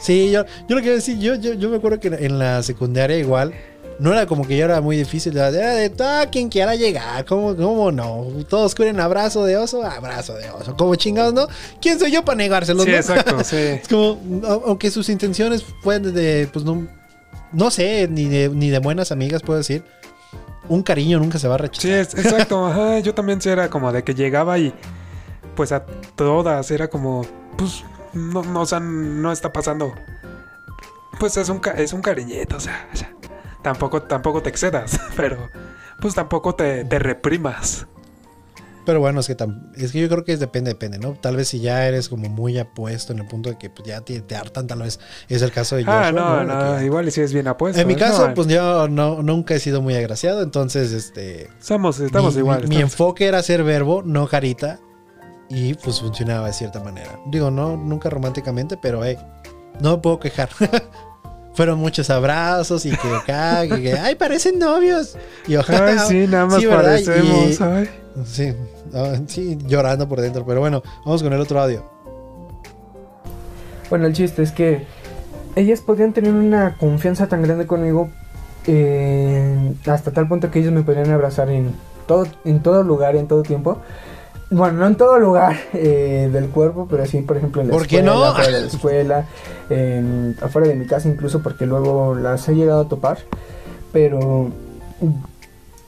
Sí, 0.00 0.30
yo, 0.30 0.44
yo 0.68 0.76
lo 0.76 0.80
quiero 0.80 0.94
decir, 0.94 1.18
yo, 1.18 1.34
yo, 1.34 1.54
yo 1.54 1.68
me 1.68 1.76
acuerdo 1.76 1.98
que 1.98 2.06
en 2.06 2.38
la 2.38 2.62
secundaria 2.62 3.18
igual. 3.18 3.52
No 3.98 4.12
era 4.12 4.26
como 4.26 4.46
que 4.46 4.56
yo 4.56 4.64
era 4.64 4.80
muy 4.80 4.96
difícil, 4.96 5.36
era 5.36 5.50
de, 5.50 5.90
todo 5.90 6.08
quien 6.30 6.48
quiera 6.48 6.76
llegar, 6.76 7.24
¿cómo, 7.24 7.56
¿cómo 7.56 7.90
no? 7.90 8.26
Todos 8.48 8.74
quieren 8.74 9.00
abrazo 9.00 9.44
de 9.44 9.56
oso, 9.56 9.82
abrazo 9.84 10.34
de 10.34 10.48
oso, 10.50 10.76
como 10.76 10.94
chingados, 10.94 11.34
¿no? 11.34 11.48
¿Quién 11.82 11.98
soy 11.98 12.12
yo 12.12 12.24
para 12.24 12.36
negárselos? 12.36 12.84
Sí, 12.84 12.90
no? 12.92 12.96
exacto, 12.96 13.42
sí. 13.44 13.56
Es 13.56 13.88
como, 13.88 14.20
aunque 14.66 14.90
sus 14.92 15.08
intenciones 15.08 15.64
fueron 15.82 16.14
de, 16.14 16.48
pues 16.52 16.64
no, 16.64 16.86
no 17.52 17.70
sé, 17.72 18.06
ni 18.08 18.26
de, 18.26 18.48
ni 18.50 18.70
de 18.70 18.78
buenas 18.78 19.10
amigas, 19.10 19.42
puedo 19.42 19.58
decir. 19.58 19.82
Un 20.68 20.82
cariño 20.82 21.18
nunca 21.18 21.38
se 21.38 21.48
va 21.48 21.54
a 21.56 21.58
Sí, 21.58 21.62
rechazar. 21.62 21.90
es- 21.90 22.14
exacto. 22.24 22.66
Ajá, 22.68 22.98
yo 23.00 23.14
también 23.14 23.40
sí 23.40 23.48
era 23.48 23.68
como 23.70 23.90
de 23.90 24.04
que 24.04 24.14
llegaba 24.14 24.58
y 24.58 24.72
pues 25.56 25.72
a 25.72 25.84
todas 26.14 26.70
era 26.70 26.86
como, 26.88 27.26
pues, 27.56 27.82
no, 28.12 28.42
no, 28.44 28.60
o 28.60 28.66
sea, 28.66 28.78
no 28.78 29.32
está 29.32 29.52
pasando. 29.52 29.92
Pues 31.18 31.36
es 31.36 31.48
un, 31.48 31.58
ca- 31.58 31.72
es 31.72 31.92
un 31.92 32.00
cariñito, 32.02 32.56
o 32.56 32.60
sea, 32.60 32.86
o 32.92 32.96
sea, 32.96 33.12
tampoco, 33.62 34.02
tampoco 34.02 34.42
te 34.42 34.50
excedas, 34.50 34.98
pero 35.16 35.48
pues 36.00 36.14
tampoco 36.14 36.54
te, 36.54 36.84
te 36.84 36.98
reprimas. 36.98 37.86
Pero 38.86 39.00
bueno, 39.00 39.20
es 39.20 39.26
que, 39.26 39.36
es 39.76 39.92
que 39.92 40.00
yo 40.00 40.08
creo 40.08 40.24
que 40.24 40.32
es 40.32 40.40
depende, 40.40 40.70
depende, 40.70 40.98
¿no? 40.98 41.12
Tal 41.12 41.36
vez 41.36 41.48
si 41.48 41.60
ya 41.60 41.86
eres 41.86 42.08
como 42.08 42.30
muy 42.30 42.56
apuesto 42.58 43.12
en 43.12 43.18
el 43.18 43.26
punto 43.26 43.50
de 43.50 43.58
que 43.58 43.68
pues, 43.68 43.86
ya 43.86 44.00
te, 44.00 44.22
te 44.22 44.34
hartan, 44.34 44.66
tal 44.66 44.78
vez 44.80 44.98
es 45.28 45.42
el 45.42 45.52
caso 45.52 45.76
de 45.76 45.84
Joshua. 45.84 46.06
Ah, 46.08 46.12
no, 46.12 46.38
De 46.38 46.44
no, 46.46 46.78
que- 46.78 46.84
igual 46.86 47.12
si 47.12 47.20
es 47.20 47.34
bien 47.34 47.48
apuesto. 47.48 47.78
en 47.82 47.86
mi 47.86 47.92
¿eh? 47.92 47.96
caso, 47.98 48.28
No, 48.28 48.34
pues 48.34 48.46
yo 48.46 48.88
no, 48.88 49.22
nunca 49.22 49.54
he 49.54 49.58
sido 49.58 49.82
muy 49.82 49.94
agraciado, 49.94 50.42
entonces, 50.42 50.92
este... 50.92 51.50
Somos, 51.60 52.00
estamos 52.00 52.32
mi, 52.36 52.40
igual. 52.40 52.62
mi- 52.62 52.76
mi 52.76 52.80
enfoque 52.80 53.26
era 53.26 53.42
ser 53.42 53.62
verbo, 53.62 54.02
no 54.02 54.26
carita. 54.26 54.80
Y 55.50 55.74
pues 55.74 56.00
funcionaba 56.00 56.46
de 56.46 56.52
cierta 56.54 56.80
manera. 56.80 57.18
Digo, 57.26 57.50
no, 57.50 57.76
nunca 57.76 58.08
románticamente, 58.10 58.76
pero 58.80 59.02
hey, 59.04 59.16
no 59.80 59.92
me 59.92 59.98
puedo 59.98 60.18
quejar. 60.20 60.48
Fueron 61.58 61.80
muchos 61.80 62.08
abrazos 62.08 62.86
y 62.86 62.90
que 62.90 63.08
acá, 63.16 63.66
que, 63.66 63.82
que, 63.82 63.92
ay, 63.94 64.14
parecen 64.14 64.60
novios. 64.60 65.16
Y 65.48 65.56
ojalá. 65.56 65.86
Ay, 65.88 65.98
sí, 66.06 66.26
nada 66.28 66.46
más 66.46 66.60
Sí, 66.60 66.68
parecemos. 66.68 67.58
Y- 67.58 67.62
ay. 67.64 67.88
Sí, 68.24 68.54
ah, 68.94 69.16
sí, 69.26 69.58
llorando 69.66 70.08
por 70.08 70.20
dentro. 70.20 70.46
Pero 70.46 70.60
bueno, 70.60 70.84
vamos 71.04 71.20
con 71.20 71.32
el 71.32 71.40
otro 71.40 71.60
audio. 71.60 71.82
Bueno, 73.90 74.06
el 74.06 74.12
chiste 74.12 74.40
es 74.44 74.52
que 74.52 74.86
ellas 75.56 75.80
podían 75.80 76.12
tener 76.12 76.32
una 76.32 76.76
confianza 76.76 77.26
tan 77.26 77.42
grande 77.42 77.66
conmigo 77.66 78.08
eh, 78.68 79.74
hasta 79.88 80.12
tal 80.12 80.28
punto 80.28 80.52
que 80.52 80.60
ellos 80.60 80.70
me 80.72 80.82
podían 80.84 81.10
abrazar 81.10 81.50
en 81.50 81.72
todo, 82.06 82.28
en 82.44 82.62
todo 82.62 82.84
lugar, 82.84 83.16
en 83.16 83.26
todo 83.26 83.42
tiempo. 83.42 83.78
Bueno, 84.50 84.78
no 84.78 84.86
en 84.86 84.94
todo 84.96 85.18
lugar 85.18 85.56
eh, 85.74 86.30
del 86.32 86.48
cuerpo, 86.48 86.86
pero 86.90 87.04
sí, 87.04 87.20
por 87.20 87.36
ejemplo, 87.36 87.60
en 87.60 87.68
la 87.68 87.74
¿Por 87.74 87.86
qué 87.86 87.96
escuela, 87.98 88.14
no? 88.16 88.24
afuera 88.24 88.50
de 88.52 88.60
la 88.62 88.66
escuela, 88.66 89.24
en- 89.68 90.36
afuera 90.40 90.68
de 90.68 90.74
mi 90.74 90.86
casa 90.86 91.08
incluso, 91.08 91.42
porque 91.42 91.66
luego 91.66 92.14
las 92.14 92.48
he 92.48 92.54
llegado 92.54 92.80
a 92.82 92.88
topar. 92.88 93.18
Pero 93.92 94.50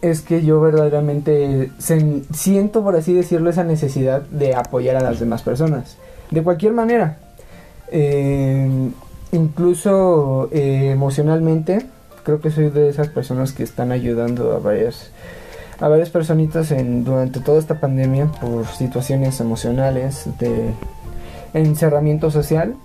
es 0.02 0.20
que 0.20 0.42
yo 0.44 0.60
verdaderamente 0.60 1.70
sen- 1.80 2.24
siento, 2.34 2.82
por 2.82 2.96
así 2.96 3.14
decirlo, 3.14 3.48
esa 3.50 3.64
necesidad 3.64 4.22
de 4.22 4.54
apoyar 4.54 4.96
a 4.96 5.00
las 5.00 5.20
demás 5.20 5.42
personas. 5.42 5.96
De 6.30 6.42
cualquier 6.42 6.72
manera. 6.74 7.18
Eh, 7.92 8.68
incluso 9.32 10.48
eh, 10.52 10.90
emocionalmente, 10.92 11.86
creo 12.24 12.40
que 12.40 12.50
soy 12.50 12.70
de 12.70 12.88
esas 12.88 13.08
personas 13.08 13.52
que 13.52 13.62
están 13.62 13.90
ayudando 13.92 14.52
a 14.54 14.58
varias, 14.58 15.10
a 15.80 15.88
varias 15.88 16.10
personitas 16.10 16.70
en, 16.70 17.04
durante 17.04 17.40
toda 17.40 17.58
esta 17.58 17.80
pandemia 17.80 18.26
por 18.26 18.66
situaciones 18.66 19.40
emocionales 19.40 20.26
de 20.38 20.72
encerramiento 21.54 22.30
social. 22.30 22.76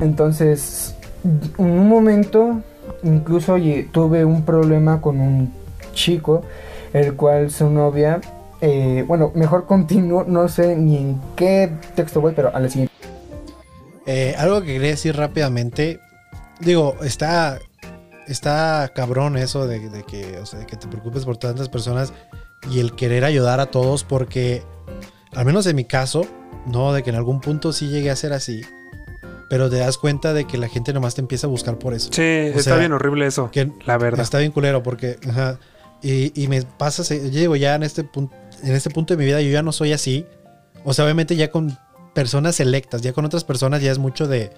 Entonces, 0.00 0.94
en 1.24 1.70
un 1.70 1.88
momento 1.88 2.62
incluso 3.02 3.56
tuve 3.92 4.24
un 4.24 4.44
problema 4.44 5.00
con 5.00 5.20
un 5.20 5.52
chico, 5.92 6.42
el 6.92 7.14
cual 7.14 7.50
su 7.50 7.68
novia, 7.68 8.20
eh, 8.60 9.04
bueno, 9.06 9.32
mejor 9.34 9.66
continúo, 9.66 10.24
no 10.26 10.48
sé 10.48 10.76
ni 10.76 10.96
en 10.96 11.20
qué 11.36 11.70
texto 11.94 12.20
voy, 12.20 12.32
pero 12.34 12.54
a 12.54 12.60
la 12.60 12.68
siguiente. 12.68 12.94
Eh, 14.06 14.34
algo 14.38 14.60
que 14.60 14.74
quería 14.74 14.90
decir 14.90 15.16
rápidamente, 15.16 16.00
digo, 16.60 16.96
está, 17.02 17.58
está 18.28 18.90
cabrón 18.94 19.36
eso 19.36 19.66
de, 19.66 19.88
de 19.88 20.02
que, 20.04 20.38
o 20.38 20.46
sea, 20.46 20.60
de 20.60 20.66
que 20.66 20.76
te 20.76 20.86
preocupes 20.88 21.24
por 21.24 21.36
tantas 21.36 21.68
personas 21.68 22.12
y 22.70 22.80
el 22.80 22.94
querer 22.94 23.24
ayudar 23.24 23.60
a 23.60 23.66
todos 23.66 24.04
porque, 24.04 24.62
al 25.34 25.44
menos 25.44 25.66
en 25.66 25.76
mi 25.76 25.84
caso, 25.84 26.26
no, 26.66 26.92
de 26.92 27.02
que 27.02 27.10
en 27.10 27.16
algún 27.16 27.40
punto 27.40 27.72
sí 27.72 27.88
llegué 27.88 28.10
a 28.10 28.16
ser 28.16 28.32
así. 28.32 28.62
Pero 29.50 29.70
te 29.70 29.76
das 29.76 29.96
cuenta 29.96 30.34
de 30.34 30.44
que 30.46 30.58
la 30.58 30.68
gente 30.68 30.92
nomás 30.92 31.14
te 31.14 31.22
empieza 31.22 31.46
a 31.46 31.50
buscar 31.50 31.78
por 31.78 31.94
eso. 31.94 32.10
Sí, 32.12 32.20
O 32.20 32.24
está 32.58 32.62
sea, 32.62 32.76
bien 32.76 32.92
horrible 32.92 33.26
eso. 33.26 33.50
que 33.50 33.72
la 33.86 33.96
verdad. 33.96 34.20
Está 34.20 34.38
bien 34.38 34.52
culero 34.52 34.82
porque, 34.82 35.18
ajá, 35.28 35.58
y, 36.02 36.38
y 36.40 36.48
me 36.48 36.62
pasa, 36.62 37.02
yo 37.14 37.22
digo, 37.30 37.56
ya 37.56 37.74
en 37.74 37.82
este, 37.82 38.04
punto, 38.04 38.34
en 38.62 38.74
este 38.74 38.90
punto 38.90 39.14
de 39.14 39.18
mi 39.18 39.24
vida 39.24 39.40
yo 39.40 39.50
ya 39.50 39.62
no 39.62 39.72
soy 39.72 39.92
así. 39.92 40.26
O 40.84 40.92
sea, 40.92 41.04
obviamente 41.06 41.34
ya 41.34 41.50
con 41.50 41.78
personas 42.14 42.56
selectas, 42.56 43.00
ya 43.00 43.12
con 43.14 43.24
otras 43.24 43.44
personas 43.44 43.80
ya 43.80 43.90
es 43.90 43.98
mucho 43.98 44.26
de 44.26 44.50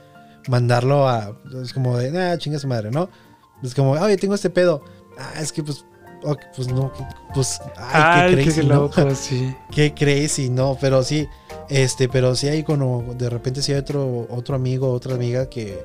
mandarlo 0.48 1.08
a, 1.08 1.36
es 1.62 1.72
como 1.72 1.96
de, 1.96 2.18
ah, 2.18 2.36
chinga 2.38 2.58
su 2.58 2.66
madre, 2.66 2.90
¿no? 2.90 3.08
Es 3.62 3.74
como, 3.74 3.92
oye, 3.92 4.16
tengo 4.16 4.34
este 4.34 4.50
pedo. 4.50 4.82
Ah, 5.18 5.40
es 5.40 5.52
que 5.52 5.62
pues, 5.62 5.84
ok, 6.22 6.40
pues 6.56 6.68
no, 6.68 6.92
pues, 7.34 7.60
ay, 7.76 8.22
Ay, 8.22 8.30
qué 8.30 8.36
qué 8.36 8.42
crazy, 8.44 8.66
¿no? 8.66 8.74
loco, 8.74 9.10
sí. 9.14 9.54
qué 9.70 9.94
crazy, 9.94 10.50
no, 10.50 10.76
pero 10.80 11.02
sí, 11.02 11.28
este, 11.68 12.08
pero 12.08 12.34
sí 12.34 12.48
hay 12.48 12.62
como, 12.62 13.14
de 13.14 13.28
repente 13.30 13.62
sí 13.62 13.72
hay 13.72 13.78
otro, 13.78 14.26
otro 14.30 14.54
amigo, 14.56 14.90
otra 14.92 15.14
amiga 15.14 15.48
que, 15.48 15.84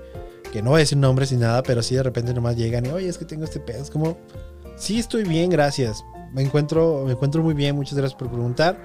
que 0.52 0.62
no 0.62 0.72
voy 0.72 0.78
a 0.78 0.80
decir 0.80 0.98
nombres 0.98 1.32
ni 1.32 1.38
nada, 1.38 1.64
pero 1.64 1.84
sí 1.84 1.96
de 1.96 2.04
repente 2.04 2.34
nomás 2.34 2.56
llegan 2.56 2.86
y, 2.86 2.90
oye, 2.90 3.10
es 3.10 3.18
que 3.18 3.26
tengo 3.26 3.44
este 3.44 3.60
pedo, 3.60 3.82
es 3.82 3.90
como, 3.90 4.18
sí 4.78 5.00
estoy 5.00 5.24
bien, 5.24 5.50
gracias, 5.50 6.04
me 6.34 6.42
encuentro, 6.42 7.04
me 7.06 7.12
encuentro 7.14 7.44
muy 7.44 7.54
bien, 7.54 7.76
muchas 7.76 7.98
gracias 7.98 8.18
por 8.18 8.30
preguntar, 8.30 8.82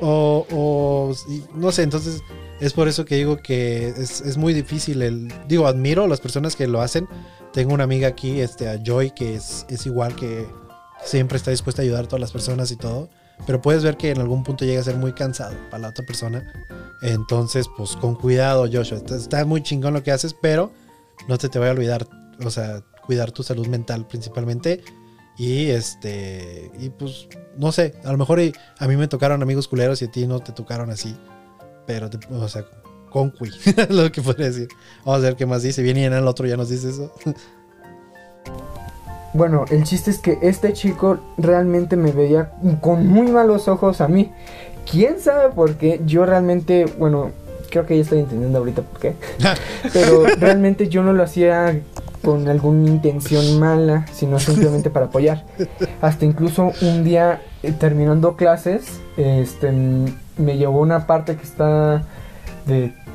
o, 0.00 0.46
o 0.50 1.12
no 1.54 1.72
sé, 1.72 1.82
entonces 1.82 2.22
es 2.60 2.72
por 2.74 2.88
eso 2.88 3.04
que 3.04 3.16
digo 3.16 3.38
que 3.38 3.88
es, 3.88 4.20
es 4.20 4.36
muy 4.36 4.52
difícil 4.52 5.02
el, 5.02 5.32
digo, 5.48 5.66
admiro 5.66 6.04
a 6.04 6.08
las 6.08 6.20
personas 6.20 6.56
que 6.56 6.66
lo 6.66 6.80
hacen, 6.82 7.06
tengo 7.52 7.74
una 7.74 7.84
amiga 7.84 8.08
aquí, 8.08 8.40
este, 8.40 8.68
a 8.68 8.78
Joy, 8.82 9.10
que 9.12 9.34
es, 9.34 9.66
es 9.68 9.86
igual 9.86 10.14
que 10.16 10.46
siempre 11.04 11.36
está 11.36 11.50
dispuesta 11.50 11.82
a 11.82 11.84
ayudar 11.84 12.04
a 12.04 12.08
todas 12.08 12.20
las 12.20 12.32
personas 12.32 12.70
y 12.70 12.76
todo, 12.76 13.08
pero 13.46 13.60
puedes 13.62 13.82
ver 13.82 13.96
que 13.96 14.10
en 14.10 14.20
algún 14.20 14.44
punto 14.44 14.64
llega 14.64 14.80
a 14.80 14.84
ser 14.84 14.96
muy 14.96 15.12
cansado 15.12 15.56
para 15.70 15.82
la 15.82 15.88
otra 15.88 16.04
persona. 16.04 16.44
Entonces, 17.02 17.66
pues 17.76 17.96
con 17.96 18.14
cuidado, 18.14 18.68
Joshua. 18.70 18.98
Está- 18.98 19.44
muy 19.46 19.62
chingón 19.62 19.94
lo 19.94 20.02
que 20.02 20.12
haces, 20.12 20.34
pero 20.40 20.72
no 21.28 21.38
te 21.38 21.48
te 21.48 21.58
voy 21.58 21.68
a 21.68 21.72
olvidar, 21.72 22.06
o 22.44 22.50
sea, 22.50 22.82
cuidar 23.06 23.32
tu 23.32 23.42
salud 23.42 23.66
mental 23.66 24.06
principalmente. 24.06 24.82
Y 25.38 25.70
este, 25.70 26.70
y 26.78 26.90
pues, 26.90 27.28
no 27.56 27.72
sé, 27.72 27.94
a 28.04 28.12
lo 28.12 28.18
mejor 28.18 28.40
a 28.78 28.86
mí 28.86 28.96
me 28.96 29.08
tocaron 29.08 29.42
amigos 29.42 29.68
culeros 29.68 30.02
y 30.02 30.04
a 30.04 30.10
ti 30.10 30.26
no 30.26 30.40
te 30.40 30.52
tocaron 30.52 30.90
así. 30.90 31.16
Pero, 31.86 32.10
te- 32.10 32.18
o 32.32 32.48
sea, 32.48 32.66
con 33.10 33.30
cuy, 33.30 33.50
es 33.64 33.90
lo 33.90 34.10
que 34.10 34.22
podría 34.22 34.46
decir. 34.46 34.68
Vamos 35.04 35.20
a 35.20 35.26
ver 35.26 35.36
qué 35.36 35.46
más 35.46 35.62
dice. 35.62 35.82
Viene 35.82 36.00
y 36.00 36.04
en 36.04 36.12
el 36.12 36.26
otro 36.26 36.46
ya 36.46 36.56
nos 36.56 36.68
dice 36.68 36.90
eso. 36.90 37.12
Bueno, 39.32 39.64
el 39.70 39.84
chiste 39.84 40.10
es 40.10 40.18
que 40.18 40.38
este 40.42 40.72
chico 40.72 41.20
realmente 41.38 41.94
me 41.94 42.10
veía 42.10 42.50
con 42.80 43.06
muy 43.06 43.30
malos 43.30 43.68
ojos 43.68 44.00
a 44.00 44.08
mí. 44.08 44.32
¿Quién 44.90 45.20
sabe 45.20 45.54
por 45.54 45.74
qué? 45.74 46.00
Yo 46.04 46.26
realmente, 46.26 46.86
bueno, 46.98 47.30
creo 47.70 47.86
que 47.86 47.96
ya 47.96 48.02
estoy 48.02 48.18
entendiendo 48.18 48.58
ahorita 48.58 48.82
por 48.82 48.98
qué. 48.98 49.14
Pero 49.92 50.24
realmente 50.38 50.88
yo 50.88 51.04
no 51.04 51.12
lo 51.12 51.22
hacía 51.22 51.80
con 52.24 52.48
alguna 52.48 52.88
intención 52.88 53.60
mala, 53.60 54.04
sino 54.12 54.40
simplemente 54.40 54.90
para 54.90 55.06
apoyar. 55.06 55.44
Hasta 56.00 56.24
incluso 56.24 56.72
un 56.82 57.04
día 57.04 57.40
eh, 57.62 57.72
terminando 57.72 58.36
clases, 58.36 59.00
este 59.16 59.70
me 60.36 60.58
llevó 60.58 60.80
una 60.80 61.06
parte 61.06 61.36
que 61.36 61.44
está 61.44 62.02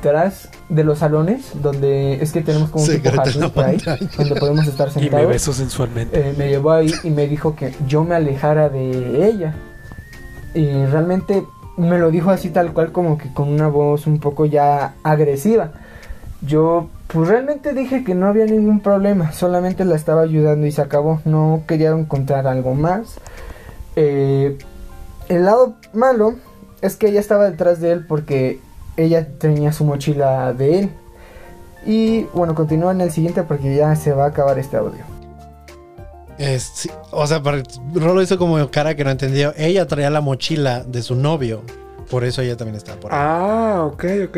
detrás 0.06 0.48
de 0.68 0.84
los 0.84 0.98
salones, 1.00 1.50
donde 1.60 2.22
es 2.22 2.32
que 2.32 2.40
tenemos 2.42 2.70
como 2.70 2.84
un 2.84 2.90
tipo 2.90 3.10
jardín 3.10 3.50
por 3.50 3.64
ahí, 3.64 3.78
donde 4.16 4.36
podemos 4.36 4.66
estar 4.66 4.88
Y 4.92 4.94
me 4.94 5.00
sentados. 5.02 5.28
besó 5.28 5.52
sensualmente. 5.52 6.30
Eh, 6.30 6.34
me 6.38 6.48
llevó 6.48 6.70
ahí 6.72 6.92
y 7.02 7.10
me 7.10 7.26
dijo 7.26 7.56
que 7.56 7.74
yo 7.88 8.04
me 8.04 8.14
alejara 8.14 8.68
de 8.68 9.26
ella. 9.26 9.54
Y 10.54 10.84
realmente 10.86 11.44
me 11.76 11.98
lo 11.98 12.10
dijo 12.10 12.30
así 12.30 12.50
tal 12.50 12.72
cual 12.72 12.92
como 12.92 13.18
que 13.18 13.32
con 13.32 13.48
una 13.48 13.68
voz 13.68 14.06
un 14.06 14.20
poco 14.20 14.46
ya 14.46 14.94
agresiva. 15.02 15.72
Yo 16.40 16.88
pues 17.08 17.28
realmente 17.28 17.72
dije 17.72 18.04
que 18.04 18.14
no 18.14 18.26
había 18.26 18.46
ningún 18.46 18.80
problema, 18.80 19.32
solamente 19.32 19.84
la 19.84 19.96
estaba 19.96 20.22
ayudando 20.22 20.66
y 20.66 20.72
se 20.72 20.82
acabó. 20.82 21.20
No 21.24 21.62
quería 21.66 21.90
encontrar 21.90 22.46
algo 22.46 22.74
más. 22.74 23.16
Eh, 23.96 24.56
el 25.28 25.44
lado 25.44 25.74
malo 25.92 26.34
es 26.80 26.96
que 26.96 27.08
ella 27.08 27.20
estaba 27.20 27.50
detrás 27.50 27.80
de 27.80 27.92
él 27.92 28.06
porque 28.06 28.60
ella 28.96 29.26
tenía 29.38 29.72
su 29.72 29.84
mochila 29.84 30.52
de 30.52 30.80
él. 30.80 30.90
Y 31.84 32.24
bueno, 32.34 32.54
continúa 32.54 32.92
en 32.92 33.00
el 33.00 33.10
siguiente 33.12 33.42
porque 33.44 33.76
ya 33.76 33.94
se 33.96 34.12
va 34.12 34.24
a 34.24 34.28
acabar 34.28 34.58
este 34.58 34.76
audio. 34.76 35.04
Es- 36.38 36.70
sí, 36.74 36.90
o 37.12 37.26
sea, 37.26 37.42
para- 37.42 37.62
Rolo 37.94 38.20
hizo 38.22 38.36
como 38.38 38.70
cara 38.70 38.94
que 38.94 39.04
no 39.04 39.10
entendió. 39.10 39.54
Ella 39.56 39.86
traía 39.86 40.10
la 40.10 40.20
mochila 40.20 40.82
de 40.84 41.02
su 41.02 41.14
novio. 41.14 41.62
Por 42.10 42.24
eso 42.24 42.42
ella 42.42 42.56
también 42.56 42.76
estaba 42.76 43.00
por 43.00 43.12
ahí. 43.12 43.18
Ah, 43.20 43.82
ok, 43.90 44.04
ok. 44.28 44.36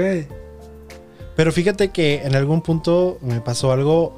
Pero 1.36 1.52
fíjate 1.52 1.89
que 1.90 2.22
en 2.24 2.35
algún 2.35 2.62
punto 2.62 3.18
me 3.20 3.40
pasó 3.40 3.72
algo 3.72 4.12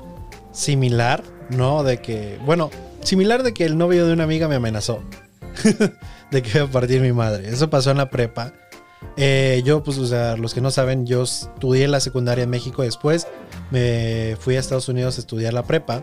similar, 0.52 1.22
¿no? 1.50 1.82
De 1.82 1.98
que, 1.98 2.38
bueno, 2.44 2.70
similar 3.02 3.42
de 3.42 3.52
que 3.54 3.64
el 3.64 3.76
novio 3.78 4.06
de 4.06 4.12
una 4.12 4.24
amiga 4.24 4.46
me 4.48 4.54
amenazó. 4.56 5.00
de 6.30 6.42
que 6.42 6.58
iba 6.58 6.66
a 6.66 6.70
partir 6.70 7.00
mi 7.00 7.12
madre. 7.12 7.48
Eso 7.48 7.70
pasó 7.70 7.90
en 7.90 7.98
la 7.98 8.08
prepa. 8.10 8.52
Eh, 9.16 9.62
yo, 9.64 9.82
pues, 9.82 9.98
o 9.98 10.06
sea, 10.06 10.36
los 10.36 10.54
que 10.54 10.60
no 10.60 10.70
saben, 10.70 11.06
yo 11.06 11.22
estudié 11.24 11.88
la 11.88 12.00
secundaria 12.00 12.44
en 12.44 12.50
México. 12.50 12.82
Después 12.82 13.26
me 13.70 14.36
fui 14.40 14.56
a 14.56 14.60
Estados 14.60 14.88
Unidos 14.88 15.16
a 15.18 15.20
estudiar 15.20 15.52
la 15.54 15.64
prepa. 15.64 16.02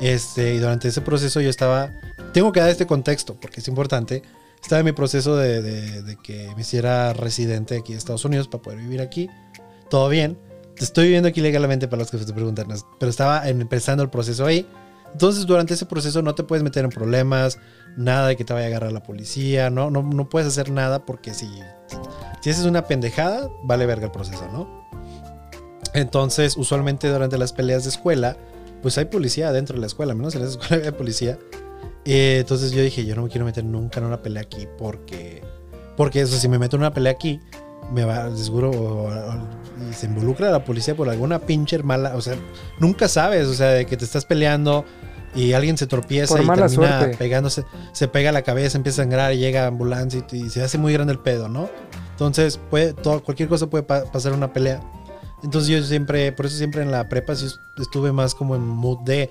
Este, 0.00 0.54
y 0.54 0.58
durante 0.58 0.88
ese 0.88 1.00
proceso 1.00 1.40
yo 1.40 1.50
estaba. 1.50 1.90
Tengo 2.32 2.52
que 2.52 2.60
dar 2.60 2.68
este 2.70 2.86
contexto 2.86 3.34
porque 3.40 3.60
es 3.60 3.68
importante. 3.68 4.22
Estaba 4.62 4.80
en 4.80 4.86
mi 4.86 4.92
proceso 4.92 5.36
de, 5.36 5.62
de- 5.62 6.02
de 6.02 6.16
que 6.16 6.50
me 6.54 6.62
hiciera 6.62 7.12
residente 7.12 7.76
aquí 7.78 7.92
en 7.92 7.98
Estados 7.98 8.24
Unidos 8.24 8.48
para 8.48 8.62
poder 8.62 8.78
vivir 8.80 9.00
aquí. 9.00 9.30
Todo 9.88 10.08
bien. 10.08 10.38
Estoy 10.76 11.04
viviendo 11.04 11.28
aquí 11.28 11.40
legalmente 11.40 11.88
para 11.88 12.00
los 12.00 12.10
que 12.10 12.18
se 12.18 12.32
preguntan, 12.32 12.66
pero 12.98 13.08
estaba 13.08 13.48
empezando 13.48 14.02
el 14.02 14.10
proceso 14.10 14.44
ahí. 14.44 14.66
Entonces, 15.12 15.46
durante 15.46 15.72
ese 15.72 15.86
proceso 15.86 16.20
no 16.20 16.34
te 16.34 16.42
puedes 16.42 16.62
meter 16.62 16.84
en 16.84 16.90
problemas, 16.90 17.58
nada 17.96 18.28
de 18.28 18.36
que 18.36 18.44
te 18.44 18.52
vaya 18.52 18.66
a 18.66 18.68
agarrar 18.68 18.92
la 18.92 19.02
policía, 19.02 19.70
no, 19.70 19.90
no, 19.90 20.02
no 20.02 20.28
puedes 20.28 20.48
hacer 20.48 20.70
nada 20.70 21.04
porque 21.04 21.32
si, 21.34 21.48
si 22.40 22.50
haces 22.50 22.64
una 22.66 22.82
pendejada, 22.86 23.48
vale 23.64 23.86
verga 23.86 24.06
el 24.06 24.12
proceso, 24.12 24.46
¿no? 24.52 24.86
Entonces, 25.94 26.56
usualmente 26.56 27.08
durante 27.08 27.38
las 27.38 27.52
peleas 27.52 27.84
de 27.84 27.90
escuela, 27.90 28.36
pues 28.82 28.98
hay 28.98 29.06
policía 29.06 29.50
dentro 29.52 29.74
de 29.74 29.80
la 29.80 29.86
escuela, 29.86 30.14
menos 30.14 30.34
en 30.34 30.42
esa 30.42 30.50
escuela 30.52 30.76
había 30.76 30.96
policía. 30.96 31.38
Eh, 32.04 32.38
entonces 32.40 32.70
yo 32.72 32.82
dije, 32.82 33.04
yo 33.04 33.16
no 33.16 33.22
me 33.22 33.28
quiero 33.28 33.44
meter 33.46 33.64
nunca 33.64 33.98
en 34.00 34.06
una 34.06 34.22
pelea 34.22 34.42
aquí 34.42 34.68
porque, 34.78 35.42
porque 35.96 36.20
eso, 36.20 36.36
si 36.36 36.48
me 36.48 36.58
meto 36.58 36.76
en 36.76 36.82
una 36.82 36.92
pelea 36.94 37.12
aquí, 37.12 37.40
me 37.92 38.04
va, 38.04 38.34
seguro, 38.36 38.70
o- 38.70 39.08
o- 39.08 39.92
se 39.92 40.06
involucra 40.06 40.50
la 40.50 40.64
policía 40.64 40.94
por 40.94 41.08
alguna 41.08 41.38
pinche 41.40 41.82
mala, 41.82 42.14
o 42.14 42.20
sea, 42.20 42.34
nunca 42.78 43.08
sabes, 43.08 43.46
o 43.46 43.54
sea, 43.54 43.68
de 43.70 43.86
que 43.86 43.96
te 43.96 44.04
estás 44.04 44.24
peleando 44.24 44.84
y 45.36 45.52
alguien 45.52 45.76
se 45.78 45.86
tropieza 45.86 46.34
Por 46.34 46.42
y 46.42 46.46
termina 46.46 46.68
suerte. 46.68 47.16
pegándose, 47.16 47.64
se 47.92 48.08
pega 48.08 48.32
la 48.32 48.42
cabeza, 48.42 48.76
empieza 48.78 49.02
a 49.02 49.04
sangrar 49.04 49.32
y 49.34 49.38
llega 49.38 49.66
ambulancia 49.66 50.26
y, 50.32 50.36
y 50.46 50.50
se 50.50 50.62
hace 50.62 50.78
muy 50.78 50.92
grande 50.92 51.12
el 51.12 51.18
pedo, 51.20 51.48
¿no? 51.48 51.68
Entonces, 52.12 52.58
puede, 52.70 52.94
todo, 52.94 53.22
cualquier 53.22 53.48
cosa 53.48 53.68
puede 53.68 53.84
pa- 53.84 54.04
pasar 54.10 54.32
una 54.32 54.52
pelea. 54.52 54.80
Entonces 55.44 55.68
yo 55.68 55.82
siempre, 55.82 56.32
por 56.32 56.46
eso 56.46 56.56
siempre 56.56 56.82
en 56.82 56.90
la 56.90 57.08
prepa 57.08 57.36
sí 57.36 57.46
estuve 57.78 58.10
más 58.10 58.34
como 58.34 58.56
en 58.56 58.66
mood 58.66 59.00
de 59.04 59.30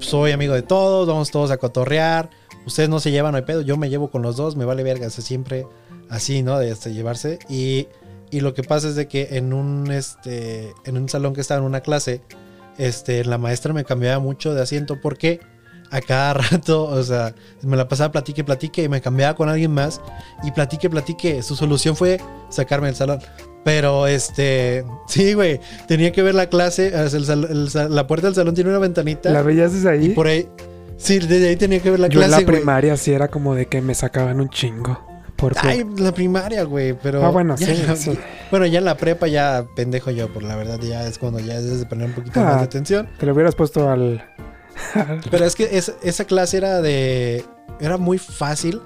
soy 0.00 0.32
amigo 0.32 0.54
de 0.54 0.62
todos, 0.62 1.06
vamos 1.06 1.30
todos 1.30 1.50
a 1.52 1.56
cotorrear, 1.56 2.28
ustedes 2.66 2.88
no 2.88 2.98
se 2.98 3.12
llevan, 3.12 3.30
no 3.32 3.36
hay 3.38 3.44
pedo, 3.44 3.60
yo 3.60 3.76
me 3.76 3.88
llevo 3.88 4.10
con 4.10 4.22
los 4.22 4.36
dos, 4.36 4.56
me 4.56 4.64
vale 4.64 4.82
verga, 4.82 5.06
o 5.06 5.10
sea, 5.10 5.22
siempre 5.24 5.66
así, 6.10 6.42
¿no? 6.42 6.58
De 6.58 6.70
este, 6.70 6.92
llevarse. 6.92 7.38
Y, 7.48 7.86
y 8.32 8.40
lo 8.40 8.54
que 8.54 8.64
pasa 8.64 8.88
es 8.88 8.96
de 8.96 9.06
que 9.06 9.28
en 9.36 9.52
un, 9.52 9.90
este, 9.92 10.74
en 10.84 10.96
un 10.96 11.08
salón 11.08 11.32
que 11.32 11.40
estaba 11.40 11.60
en 11.60 11.66
una 11.66 11.80
clase, 11.80 12.20
este, 12.78 13.24
la 13.24 13.38
maestra 13.38 13.72
me 13.72 13.84
cambiaba 13.84 14.18
mucho 14.20 14.54
de 14.54 14.62
asiento 14.62 15.00
porque 15.00 15.40
a 15.90 16.00
cada 16.00 16.34
rato, 16.50 16.84
o 16.84 17.02
sea, 17.02 17.34
me 17.62 17.76
la 17.76 17.88
pasaba 17.88 18.10
platique, 18.12 18.42
platique 18.44 18.82
y 18.82 18.88
me 18.88 19.00
cambiaba 19.00 19.34
con 19.36 19.48
alguien 19.48 19.72
más 19.72 20.00
y 20.42 20.50
platique, 20.50 20.90
platique. 20.90 21.42
Su 21.42 21.56
solución 21.56 21.94
fue 21.96 22.20
sacarme 22.50 22.88
del 22.88 22.96
salón. 22.96 23.20
Pero 23.64 24.06
este, 24.06 24.84
sí, 25.08 25.34
güey, 25.34 25.60
tenía 25.88 26.12
que 26.12 26.22
ver 26.22 26.34
la 26.34 26.48
clase, 26.48 26.88
el 26.88 27.30
el 27.30 27.94
la 27.94 28.06
puerta 28.06 28.26
del 28.26 28.34
salón 28.34 28.54
tiene 28.54 28.70
una 28.70 28.78
ventanita. 28.78 29.30
¿La 29.30 29.42
veías 29.42 29.72
desde 29.72 29.96
Y 29.96 30.00
ahí? 30.00 30.08
por 30.10 30.26
ahí. 30.26 30.48
Sí, 30.96 31.18
desde 31.18 31.48
ahí 31.48 31.56
tenía 31.56 31.80
que 31.80 31.90
ver 31.90 32.00
la 32.00 32.08
Yo 32.08 32.20
en 32.22 32.28
clase, 32.28 32.42
la 32.42 32.46
güey. 32.46 32.56
primaria 32.58 32.96
sí 32.96 33.12
era 33.12 33.28
como 33.28 33.54
de 33.54 33.66
que 33.66 33.80
me 33.80 33.94
sacaban 33.94 34.40
un 34.40 34.48
chingo. 34.48 35.00
Porque... 35.36 35.58
Ay, 35.62 35.84
la 35.98 36.12
primaria, 36.12 36.62
güey, 36.64 36.94
pero... 36.94 37.24
Ah, 37.24 37.30
bueno, 37.30 37.56
ya 37.56 37.66
sí, 37.66 37.82
sí. 37.96 38.18
Bueno, 38.50 38.66
ya 38.66 38.78
en 38.78 38.84
la 38.84 38.96
prepa 38.96 39.26
ya 39.26 39.66
pendejo 39.74 40.10
yo, 40.10 40.32
por 40.32 40.42
la 40.42 40.56
verdad 40.56 40.78
ya 40.80 41.06
es 41.06 41.18
cuando 41.18 41.40
ya 41.40 41.60
debes 41.60 41.80
de 41.80 41.86
poner 41.86 42.06
un 42.08 42.12
poquito 42.14 42.40
más 42.40 42.54
Ah. 42.54 42.58
de 42.58 42.64
atención. 42.64 43.08
Te 43.18 43.26
lo 43.26 43.32
hubieras 43.34 43.54
puesto 43.54 43.90
al... 43.90 44.24
Pero 45.30 45.44
es 45.44 45.54
que 45.54 45.76
es- 45.76 45.94
esa 46.02 46.24
clase 46.24 46.56
era 46.56 46.80
de... 46.80 47.44
Era 47.80 47.96
muy 47.98 48.18
fácil 48.18 48.80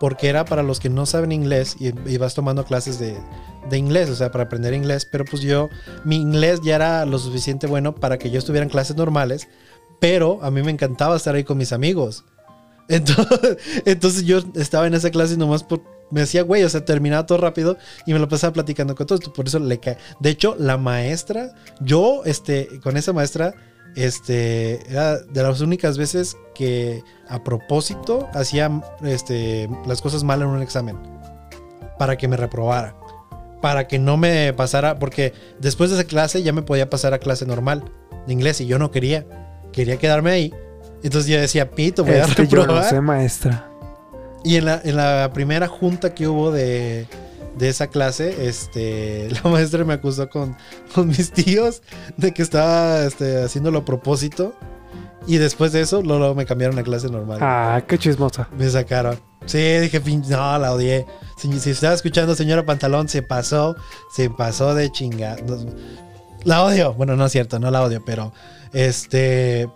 porque 0.00 0.28
era 0.28 0.44
para 0.44 0.64
los 0.64 0.80
que 0.80 0.88
no 0.90 1.06
saben 1.06 1.30
inglés 1.30 1.76
y, 1.78 1.92
y 2.10 2.16
vas 2.18 2.34
tomando 2.34 2.64
clases 2.64 2.98
de, 2.98 3.16
de 3.70 3.78
inglés, 3.78 4.10
o 4.10 4.16
sea, 4.16 4.32
para 4.32 4.44
aprender 4.44 4.74
inglés. 4.74 5.04
Pero 5.04 5.24
pues 5.24 5.42
yo, 5.42 5.70
mi 6.04 6.16
inglés 6.16 6.60
ya 6.64 6.74
era 6.74 7.06
lo 7.06 7.18
suficiente 7.20 7.68
bueno 7.68 7.94
para 7.94 8.18
que 8.18 8.28
yo 8.30 8.38
estuviera 8.40 8.64
en 8.64 8.70
clases 8.70 8.96
normales, 8.96 9.46
pero 10.00 10.40
a 10.42 10.50
mí 10.50 10.60
me 10.64 10.72
encantaba 10.72 11.14
estar 11.16 11.36
ahí 11.36 11.44
con 11.44 11.56
mis 11.58 11.72
amigos. 11.72 12.24
Entonces, 12.88 13.58
entonces 13.84 14.24
yo 14.24 14.40
estaba 14.54 14.86
en 14.86 14.94
esa 14.94 15.10
clase 15.10 15.34
y 15.34 15.36
nomás 15.36 15.62
por, 15.62 15.82
me 16.12 16.22
hacía 16.22 16.42
güey, 16.42 16.62
o 16.62 16.68
sea, 16.68 16.84
terminaba 16.84 17.26
todo 17.26 17.38
rápido 17.38 17.78
y 18.06 18.12
me 18.12 18.18
lo 18.18 18.28
pasaba 18.28 18.52
platicando 18.52 18.94
con 18.94 19.06
todos. 19.06 19.20
Por 19.30 19.46
eso 19.46 19.58
le 19.58 19.80
cae. 19.80 19.96
De 20.20 20.30
hecho, 20.30 20.54
la 20.58 20.76
maestra, 20.76 21.54
yo, 21.80 22.22
este, 22.24 22.68
con 22.82 22.96
esa 22.96 23.12
maestra, 23.12 23.54
este, 23.96 24.80
era 24.90 25.18
de 25.18 25.42
las 25.42 25.60
únicas 25.60 25.98
veces 25.98 26.36
que 26.54 27.02
a 27.28 27.42
propósito 27.42 28.28
hacía 28.34 28.70
este, 29.02 29.68
las 29.86 30.02
cosas 30.02 30.22
mal 30.22 30.42
en 30.42 30.48
un 30.48 30.62
examen. 30.62 30.98
Para 31.98 32.16
que 32.16 32.28
me 32.28 32.36
reprobara. 32.36 32.94
Para 33.60 33.86
que 33.86 33.98
no 33.98 34.16
me 34.16 34.52
pasara, 34.52 34.98
porque 34.98 35.32
después 35.60 35.90
de 35.90 35.96
esa 35.96 36.04
clase 36.04 36.42
ya 36.42 36.52
me 36.52 36.62
podía 36.62 36.90
pasar 36.90 37.14
a 37.14 37.18
clase 37.18 37.46
normal 37.46 37.84
de 38.26 38.32
inglés 38.32 38.60
y 38.60 38.66
yo 38.66 38.78
no 38.78 38.90
quería. 38.90 39.24
Quería 39.72 39.96
quedarme 39.96 40.30
ahí. 40.30 40.54
Entonces 41.02 41.30
yo 41.30 41.40
decía, 41.40 41.70
pito, 41.70 42.04
voy 42.04 42.14
a 42.16 42.24
que 42.26 42.46
yo 42.46 42.58
reprobar. 42.62 42.84
no 42.84 42.88
sé, 42.88 43.00
maestra. 43.00 43.68
Y 44.44 44.56
en 44.56 44.64
la, 44.66 44.80
en 44.82 44.96
la 44.96 45.30
primera 45.32 45.68
junta 45.68 46.14
que 46.14 46.26
hubo 46.28 46.50
de, 46.50 47.06
de 47.58 47.68
esa 47.68 47.86
clase, 47.88 48.48
este, 48.48 49.28
la 49.44 49.50
maestra 49.50 49.84
me 49.84 49.94
acusó 49.94 50.28
con, 50.28 50.56
con 50.94 51.08
mis 51.08 51.30
tíos 51.32 51.82
de 52.16 52.32
que 52.32 52.42
estaba 52.42 53.04
este, 53.04 53.42
haciéndolo 53.42 53.78
a 53.80 53.84
propósito. 53.84 54.54
Y 55.24 55.36
después 55.36 55.70
de 55.70 55.80
eso, 55.82 56.02
luego 56.02 56.34
me 56.34 56.44
cambiaron 56.46 56.76
a 56.80 56.82
clase 56.82 57.08
normal. 57.08 57.38
Ah, 57.40 57.80
qué 57.86 57.96
chismosa. 57.96 58.48
Me 58.58 58.68
sacaron. 58.68 59.16
Sí, 59.46 59.58
dije, 59.78 60.00
"Pin- 60.02 60.24
no, 60.28 60.58
la 60.58 60.72
odié. 60.72 61.06
Si, 61.36 61.60
si 61.60 61.70
estaba 61.70 61.94
escuchando, 61.94 62.34
señora 62.34 62.64
Pantalón, 62.66 63.08
se 63.08 63.22
pasó, 63.22 63.76
se 64.16 64.30
pasó 64.30 64.74
de 64.74 64.90
chinga. 64.90 65.36
La 66.42 66.64
odio. 66.64 66.94
Bueno, 66.94 67.14
no 67.14 67.26
es 67.26 67.32
cierto, 67.32 67.60
no 67.60 67.70
la 67.70 67.82
odio, 67.82 68.02
pero 68.04 68.32
este. 68.72 69.68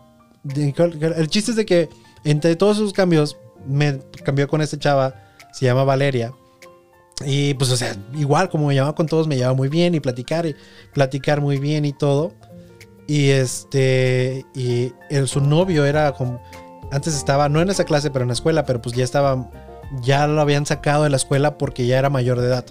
El 0.55 1.29
chiste 1.29 1.51
es 1.53 1.57
de 1.57 1.67
que 1.67 1.89
entre 2.25 2.57
todos 2.57 2.77
sus 2.77 2.93
cambios, 2.93 3.39
me 3.67 4.01
cambió 4.25 4.49
con 4.49 4.61
esta 4.61 4.79
chava, 4.79 5.15
se 5.53 5.65
llama 5.65 5.85
Valeria. 5.85 6.33
Y 7.25 7.55
pues, 7.55 7.71
o 7.71 7.77
sea, 7.77 7.97
igual 8.15 8.51
como 8.51 8.67
me 8.67 8.75
llamaba 8.75 8.95
con 8.95 9.07
todos, 9.07 9.27
me 9.27 9.37
llevaba 9.37 9.55
muy 9.55 9.69
bien 9.69 9.95
y 9.95 10.01
platicar, 10.01 10.45
y 10.45 10.55
platicar 10.93 11.41
muy 11.41 11.59
bien 11.59 11.85
y 11.85 11.93
todo. 11.93 12.33
Y 13.07 13.31
este, 13.31 14.45
y 14.55 14.93
el, 15.09 15.29
su 15.29 15.41
novio 15.41 15.85
era 15.85 16.13
como, 16.13 16.43
antes 16.91 17.15
estaba, 17.15 17.49
no 17.49 17.61
en 17.61 17.71
esa 17.71 17.85
clase, 17.85 18.11
pero 18.11 18.25
en 18.25 18.29
la 18.29 18.35
escuela, 18.35 18.67
pero 18.67 18.83
pues 18.83 18.95
ya 18.95 19.05
estaba, 19.05 19.51
ya 20.03 20.27
lo 20.27 20.41
habían 20.41 20.67
sacado 20.67 21.05
de 21.05 21.11
la 21.11 21.17
escuela 21.17 21.57
porque 21.59 21.87
ya 21.87 21.99
era 21.99 22.11
mayor 22.11 22.41
de 22.41 22.49
edad. 22.49 22.67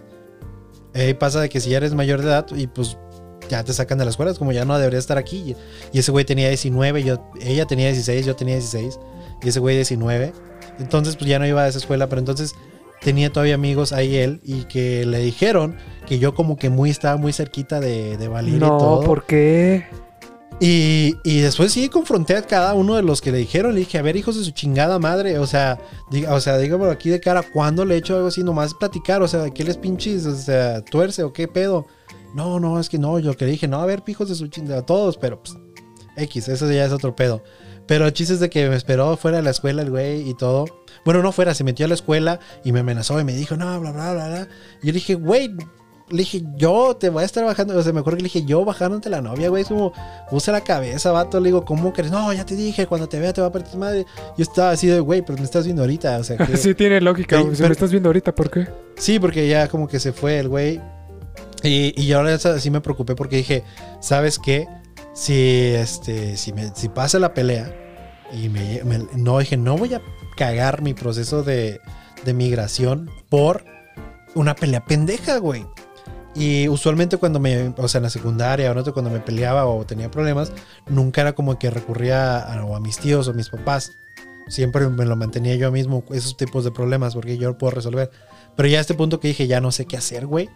Ahí 0.94 1.14
pasa 1.14 1.42
de 1.42 1.50
que 1.50 1.60
si 1.60 1.72
ya 1.72 1.78
eres 1.78 1.94
mayor 1.94 2.22
de 2.22 2.28
edad 2.28 2.48
y 2.56 2.68
pues 2.68 2.98
ya 3.50 3.64
te 3.64 3.74
sacan 3.74 3.98
de 3.98 4.06
la 4.06 4.12
escuela, 4.12 4.32
es 4.32 4.40
como 4.40 4.52
ya 4.52 4.66
no 4.66 4.78
debería 4.78 5.00
estar 5.00 5.18
aquí. 5.18 5.56
Y 5.94 6.00
ese 6.00 6.12
güey 6.12 6.26
tenía 6.26 6.48
19, 6.48 7.04
yo, 7.04 7.32
ella 7.42 7.66
tenía 7.66 7.88
16, 7.88 8.26
yo 8.26 8.36
tenía 8.36 8.56
16, 8.56 9.00
y 9.44 9.50
ese 9.50 9.60
güey 9.60 9.76
19. 9.76 10.34
Entonces 10.80 11.16
pues 11.16 11.30
ya 11.30 11.40
no 11.40 11.46
iba 11.46 11.64
a 11.64 11.68
esa 11.68 11.78
escuela, 11.78 12.08
pero 12.08 12.20
entonces 12.20 12.56
tenía 13.02 13.32
todavía 13.32 13.56
amigos 13.56 13.94
ahí 13.94 14.16
él 14.16 14.42
y 14.44 14.64
que 14.64 15.06
le 15.06 15.20
dijeron 15.20 15.78
que 16.08 16.20
yo 16.20 16.34
como 16.34 16.58
que 16.58 16.70
muy 16.70 16.90
estaba 16.90 17.18
muy 17.18 17.34
cerquita 17.34 17.80
de, 17.80 18.18
de 18.18 18.28
Valir 18.28 18.56
y 18.56 18.60
No, 18.60 18.78
todo. 18.78 19.04
¿por 19.04 19.26
qué? 19.26 19.86
Y, 20.60 21.18
y 21.24 21.42
después 21.42 21.74
sí 21.74 21.90
confronté 21.90 22.36
a 22.38 22.42
cada 22.42 22.74
uno 22.74 22.96
de 22.96 23.04
los 23.04 23.22
que 23.22 23.32
le 23.32 23.40
dijeron. 23.40 23.74
Le 23.74 23.82
dije, 23.82 23.98
a 23.98 24.02
ver, 24.02 24.16
hijos 24.16 24.38
de 24.38 24.44
su 24.44 24.52
chingada 24.52 25.00
madre. 25.00 25.38
O 25.40 25.48
sea, 25.48 25.78
diga, 26.10 26.34
o 26.34 26.40
sea, 26.40 26.56
aquí 26.92 27.10
de 27.10 27.20
cara. 27.20 27.44
¿Cuándo 27.44 27.84
le 27.84 27.96
he 27.96 27.98
hecho 27.98 28.16
algo 28.16 28.30
así? 28.30 28.44
Nomás 28.44 28.74
platicar. 28.74 29.22
O 29.22 29.28
sea, 29.28 29.50
¿qué 29.50 29.64
les 29.64 29.78
pinches? 29.78 30.26
O 30.26 30.36
sea, 30.36 30.82
tuerce 30.82 31.24
o 31.24 31.34
qué 31.34 31.48
pedo. 31.48 31.86
No, 32.36 32.60
no, 32.60 32.80
es 32.80 32.90
que 32.90 33.00
no. 33.00 33.18
Yo 33.20 33.36
que 33.36 33.46
dije, 33.46 33.68
no, 33.68 33.80
a 33.82 33.86
ver, 33.86 34.04
hijos 34.08 34.30
de 34.30 34.36
su 34.36 34.48
chingada. 34.48 34.86
Todos, 34.86 35.18
pero 35.18 35.42
pues, 35.42 35.58
X, 36.18 36.48
eso 36.50 36.70
ya 36.72 36.86
es 36.86 36.92
otro 36.92 37.16
pedo. 37.16 37.42
Pero 37.88 38.06
el 38.06 38.14
chiste 38.14 38.34
es 38.34 38.40
de 38.40 38.50
que 38.50 38.68
me 38.70 38.76
esperó 38.76 39.16
fuera 39.16 39.38
de 39.38 39.44
la 39.44 39.52
escuela 39.52 39.82
el 39.82 39.90
güey 39.92 40.28
y 40.30 40.34
todo. 40.36 40.66
Bueno, 41.06 41.22
no 41.22 41.32
fuera, 41.32 41.54
se 41.54 41.64
metió 41.64 41.86
a 41.86 41.90
la 41.90 41.96
escuela 41.96 42.40
y 42.64 42.72
me 42.72 42.80
amenazó 42.80 43.20
y 43.20 43.24
me 43.24 43.34
dijo, 43.34 43.56
no, 43.56 43.80
bla, 43.80 43.92
bla, 43.92 44.14
bla, 44.14 44.28
bla. 44.28 44.48
Y 44.82 44.88
yo 44.88 44.92
le 44.92 44.94
dije, 44.94 45.14
güey, 45.16 45.50
le 46.10 46.18
dije, 46.18 46.44
yo 46.56 46.96
te 47.00 47.10
voy 47.10 47.22
a 47.24 47.26
estar 47.26 47.46
bajando. 47.46 47.78
O 47.78 47.82
sea, 47.84 47.94
me 47.94 48.00
acuerdo 48.00 48.18
que 48.18 48.24
le 48.24 48.30
dije, 48.30 48.44
yo 48.44 48.66
bajándote 48.66 49.10
la 49.10 49.22
novia, 49.22 49.50
güey. 49.50 49.62
Es 49.62 49.68
como, 49.70 49.94
usa 50.32 50.52
la 50.52 50.62
cabeza, 50.62 51.12
vato. 51.12 51.40
Le 51.40 51.50
digo, 51.50 51.64
¿cómo 51.64 51.94
crees? 51.94 52.12
No, 52.12 52.34
ya 52.34 52.46
te 52.46 52.56
dije, 52.56 52.88
cuando 52.88 53.08
te 53.08 53.20
vea 53.20 53.34
te 53.34 53.42
va 53.42 53.48
a 53.48 53.52
partir 53.52 53.72
tu 53.74 53.78
madre. 53.78 54.06
Yo 54.36 54.44
estaba 54.44 54.72
así 54.72 54.88
de, 54.88 55.00
güey, 55.00 55.22
pero 55.22 55.38
me 55.38 55.44
estás 55.46 55.64
viendo 55.66 55.84
ahorita. 55.84 56.18
O 56.18 56.24
sea, 56.24 56.38
que. 56.46 56.58
Sí 56.58 56.74
tiene 56.74 57.00
lógica. 57.02 57.40
Si 57.40 57.44
pero- 57.50 57.68
me 57.70 57.74
estás 57.74 57.92
viendo 57.92 58.10
ahorita, 58.10 58.34
¿por 58.34 58.50
qué? 58.50 58.68
Sí, 58.98 59.20
porque 59.20 59.48
ya 59.48 59.68
como 59.68 59.88
que 59.88 60.00
se 60.00 60.12
fue 60.12 60.40
el 60.40 60.50
güey. 60.50 60.82
Y, 61.64 61.94
y 62.00 62.08
yo 62.08 62.22
sí 62.38 62.70
me 62.70 62.82
preocupé 62.82 63.16
porque 63.16 63.38
dije, 63.38 63.64
¿sabes 64.00 64.40
qué? 64.40 64.68
Si, 65.14 65.72
este, 65.74 66.38
si, 66.38 66.54
me, 66.54 66.76
si 66.76 66.90
pasa 66.90 67.20
la 67.20 67.34
pelea 67.34 67.74
y 68.34 68.50
me, 68.50 68.82
no 69.16 69.40
dije, 69.40 69.58
no 69.58 69.78
voy 69.78 69.94
a 69.94 70.02
cagar 70.36 70.82
mi 70.82 70.94
proceso 70.94 71.44
de, 71.44 71.80
de 72.26 72.34
migración 72.34 73.10
por 73.30 73.64
una 74.36 74.56
pelea 74.56 74.86
pendeja, 74.86 75.38
güey. 75.38 75.66
Y 76.36 76.68
usualmente 76.68 77.16
cuando 77.16 77.40
me, 77.40 77.74
o 77.78 77.88
sea, 77.88 78.00
en 78.00 78.04
la 78.04 78.10
secundaria 78.10 78.70
o 78.70 78.74
no 78.74 78.84
cuando 78.94 79.10
me 79.10 79.22
peleaba 79.22 79.66
o 79.66 79.86
tenía 79.86 80.12
problemas, 80.12 80.52
nunca 80.86 81.22
era 81.22 81.34
como 81.34 81.58
que 81.58 81.70
recurría 81.70 82.40
a, 82.40 82.66
o 82.66 82.76
a 82.76 82.82
mis 82.82 82.98
tíos 83.00 83.30
o 83.30 83.34
mis 83.34 83.50
papás. 83.50 83.94
Siempre 84.48 84.88
me 84.90 85.06
lo 85.06 85.16
mantenía 85.16 85.56
yo 85.56 85.72
mismo, 85.72 86.04
esos 86.12 86.36
tipos 86.36 86.66
de 86.66 86.72
problemas, 86.72 87.16
porque 87.16 87.38
yo 87.38 87.50
lo 87.50 87.58
puedo 87.58 87.72
resolver. 87.72 88.12
Pero 88.56 88.68
ya 88.68 88.80
a 88.80 88.82
este 88.82 88.94
punto 88.94 89.20
que 89.20 89.30
dije, 89.30 89.48
ya 89.48 89.62
no 89.62 89.72
sé 89.72 89.86
qué 89.86 89.96
hacer, 89.96 90.28
güey. 90.28 90.50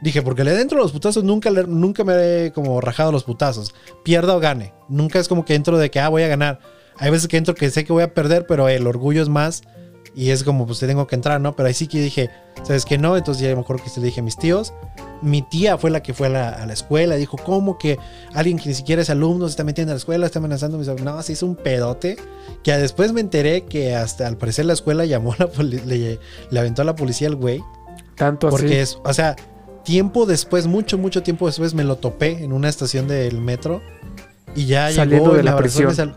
Dije, 0.00 0.22
porque 0.22 0.44
le 0.44 0.52
dentro 0.52 0.78
de 0.78 0.84
los 0.84 0.92
putazos 0.92 1.24
nunca, 1.24 1.50
nunca 1.50 2.04
me 2.04 2.46
he 2.46 2.52
como 2.52 2.80
rajado 2.80 3.10
los 3.10 3.24
putazos. 3.24 3.74
Pierda 4.04 4.36
o 4.36 4.40
gane. 4.40 4.72
Nunca 4.88 5.18
es 5.18 5.28
como 5.28 5.44
que 5.44 5.54
entro 5.54 5.76
de 5.78 5.90
que, 5.90 5.98
ah, 5.98 6.08
voy 6.08 6.22
a 6.22 6.28
ganar. 6.28 6.60
Hay 6.96 7.10
veces 7.10 7.28
que 7.28 7.36
entro 7.36 7.54
que 7.54 7.70
sé 7.70 7.84
que 7.84 7.92
voy 7.92 8.02
a 8.02 8.14
perder, 8.14 8.46
pero 8.46 8.68
el 8.68 8.86
orgullo 8.86 9.22
es 9.22 9.28
más. 9.28 9.62
Y 10.14 10.30
es 10.30 10.42
como, 10.42 10.66
pues 10.66 10.78
tengo 10.80 11.06
que 11.06 11.14
entrar, 11.14 11.40
¿no? 11.40 11.54
Pero 11.54 11.68
ahí 11.68 11.74
sí 11.74 11.86
que 11.86 12.00
dije, 12.00 12.30
¿sabes 12.64 12.84
qué? 12.84 12.98
No. 12.98 13.16
Entonces 13.16 13.42
ya 13.42 13.54
me 13.54 13.60
acuerdo 13.60 13.84
que 13.84 13.90
se 13.90 14.00
le 14.00 14.06
dije 14.06 14.20
a 14.20 14.22
mis 14.22 14.36
tíos. 14.36 14.72
Mi 15.20 15.42
tía 15.42 15.78
fue 15.78 15.90
la 15.90 16.02
que 16.02 16.14
fue 16.14 16.28
a 16.28 16.30
la, 16.30 16.48
a 16.48 16.66
la 16.66 16.72
escuela. 16.72 17.16
Dijo, 17.16 17.36
¿cómo 17.36 17.78
que 17.78 17.98
alguien 18.34 18.58
que 18.58 18.68
ni 18.68 18.74
siquiera 18.74 19.02
es 19.02 19.10
alumno 19.10 19.46
se 19.46 19.50
está 19.50 19.64
metiendo 19.64 19.92
a 19.92 19.94
la 19.94 19.98
escuela, 19.98 20.26
está 20.26 20.38
amenazando 20.38 20.76
a 20.76 20.80
mis 20.80 20.88
alumnos? 20.88 21.14
No, 21.14 21.22
se 21.22 21.32
hizo 21.32 21.46
un 21.46 21.56
pedote. 21.56 22.16
Que 22.62 22.72
después 22.78 23.12
me 23.12 23.20
enteré 23.20 23.64
que 23.64 23.94
hasta 23.94 24.26
al 24.26 24.36
parecer 24.38 24.64
la 24.64 24.72
escuela 24.72 25.04
llamó 25.04 25.34
a 25.34 25.36
la 25.38 25.62
le, 25.62 26.18
le 26.50 26.58
aventó 26.58 26.82
a 26.82 26.84
la 26.84 26.94
policía 26.94 27.28
al 27.28 27.36
güey. 27.36 27.62
Tanto 28.16 28.48
así. 28.48 28.56
Porque 28.56 28.80
es, 28.80 28.98
o 29.04 29.12
sea, 29.12 29.36
tiempo 29.88 30.26
después, 30.26 30.66
mucho, 30.66 30.98
mucho 30.98 31.22
tiempo 31.22 31.46
después, 31.46 31.72
me 31.72 31.82
lo 31.82 31.96
topé 31.96 32.44
en 32.44 32.52
una 32.52 32.68
estación 32.68 33.08
del 33.08 33.40
metro. 33.40 33.80
Y 34.54 34.66
ya 34.66 34.92
Saliendo 34.92 35.24
llegó 35.30 35.36
de 35.38 35.42
la 35.42 35.56
prisión. 35.56 35.94
sal- 35.94 36.14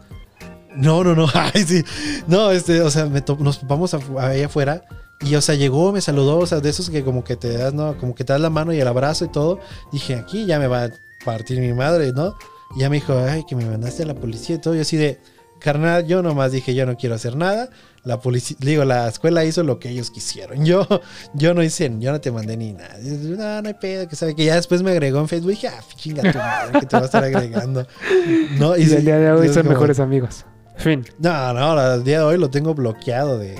No, 0.75 1.05
no, 1.05 1.15
no. 1.15 1.27
Ay, 1.33 1.63
sí. 1.65 1.81
No, 2.27 2.51
este, 2.51 2.81
o 2.81 2.91
sea, 2.91 3.05
me 3.05 3.21
to- 3.21 3.37
nos 3.39 3.61
topamos 3.61 3.93
ahí 4.19 4.43
afuera. 4.43 4.83
Y, 5.21 5.35
o 5.35 5.41
sea, 5.41 5.55
llegó, 5.55 5.93
me 5.93 6.01
saludó, 6.01 6.39
o 6.39 6.45
sea, 6.45 6.59
de 6.59 6.69
esos 6.69 6.89
que 6.89 7.01
como 7.05 7.23
que 7.23 7.37
te 7.37 7.57
das, 7.57 7.73
¿no? 7.73 7.97
Como 7.97 8.13
que 8.13 8.25
te 8.25 8.33
das 8.33 8.41
la 8.41 8.49
mano 8.49 8.73
y 8.73 8.79
el 8.81 8.87
abrazo 8.89 9.23
y 9.23 9.29
todo. 9.29 9.59
Dije, 9.93 10.15
aquí 10.15 10.45
ya 10.45 10.59
me 10.59 10.67
va 10.67 10.83
a 10.85 10.89
partir 11.23 11.59
mi 11.61 11.71
madre, 11.71 12.11
¿no? 12.11 12.35
Y 12.75 12.81
ya 12.81 12.89
me 12.89 12.97
dijo, 12.97 13.17
ay, 13.17 13.45
que 13.47 13.55
me 13.55 13.65
mandaste 13.65 14.03
a 14.03 14.05
la 14.05 14.15
policía 14.15 14.57
y 14.57 14.59
todo. 14.59 14.75
Yo 14.75 14.81
así 14.81 14.97
de, 14.97 15.17
carnal, 15.59 16.05
yo 16.07 16.21
nomás 16.21 16.51
dije, 16.51 16.73
yo 16.75 16.85
no 16.85 16.97
quiero 16.97 17.15
hacer 17.15 17.37
nada. 17.37 17.69
La 18.03 18.19
policía, 18.19 18.57
digo, 18.59 18.83
la 18.83 19.07
escuela 19.07 19.45
hizo 19.45 19.61
lo 19.63 19.77
que 19.77 19.89
ellos 19.89 20.09
quisieron. 20.09 20.65
Yo, 20.65 20.87
yo 21.35 21.53
no 21.53 21.61
hice, 21.61 21.91
yo 21.99 22.11
no 22.11 22.19
te 22.19 22.31
mandé 22.31 22.57
ni 22.57 22.73
nada. 22.73 22.97
Y 22.99 23.09
No, 23.09 23.61
no 23.61 23.67
hay 23.67 23.75
pedo, 23.75 24.07
que 24.07 24.15
sabe 24.15 24.35
que 24.35 24.43
ya 24.45 24.55
después 24.55 24.81
me 24.81 24.89
agregó 24.91 25.19
en 25.19 25.27
Facebook 25.27 25.51
y 25.51 25.55
dije, 25.55 25.67
ah, 25.67 25.81
chinga 25.95 26.31
tu 26.31 26.37
madre, 26.39 26.79
que 26.79 26.85
te 26.87 26.95
va 26.95 27.03
a 27.03 27.05
estar 27.05 27.23
agregando. 27.23 27.85
No, 28.57 28.75
y 28.75 28.85
sí, 28.85 28.95
el 28.95 29.05
día 29.05 29.17
de 29.17 29.31
hoy 29.31 29.47
son 29.49 29.63
como- 29.63 29.69
mejores 29.73 29.99
amigos. 29.99 30.45
Fin. 30.77 31.05
no, 31.19 31.53
no, 31.53 31.71
al 31.73 32.03
día 32.03 32.19
de 32.19 32.23
hoy 32.25 32.37
lo 32.39 32.49
tengo 32.49 32.73
bloqueado 32.73 33.37
de, 33.37 33.55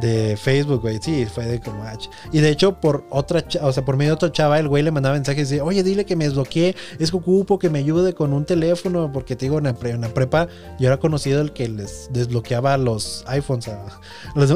de 0.00 0.36
Facebook, 0.36 0.82
güey. 0.82 0.98
Sí, 1.02 1.26
fue 1.26 1.46
de 1.46 1.60
como 1.60 1.82
H. 1.84 2.08
Y 2.32 2.40
de 2.40 2.50
hecho, 2.50 2.80
por 2.80 3.04
otra, 3.10 3.44
o 3.62 3.72
sea, 3.72 3.84
por 3.84 3.96
medio 3.96 4.10
de 4.10 4.14
otra 4.14 4.32
chava, 4.32 4.58
el 4.58 4.68
güey 4.68 4.82
le 4.82 4.90
mandaba 4.90 5.14
mensajes 5.14 5.50
de, 5.50 5.60
oye, 5.60 5.82
dile 5.82 6.04
que 6.04 6.16
me 6.16 6.24
desbloqueé, 6.24 6.74
es 6.98 7.10
que 7.10 7.18
que 7.58 7.70
me 7.70 7.78
ayude 7.80 8.14
con 8.14 8.32
un 8.32 8.44
teléfono, 8.44 9.10
porque 9.12 9.36
te 9.36 9.46
digo, 9.46 9.58
en 9.58 9.64
la, 9.64 9.74
pre- 9.74 9.90
en 9.90 10.00
la 10.00 10.08
prepa 10.08 10.48
yo 10.78 10.86
era 10.88 10.98
conocido 10.98 11.40
el 11.40 11.52
que 11.52 11.68
les 11.68 12.08
desbloqueaba 12.12 12.76
los 12.76 13.24
iPhones. 13.26 13.70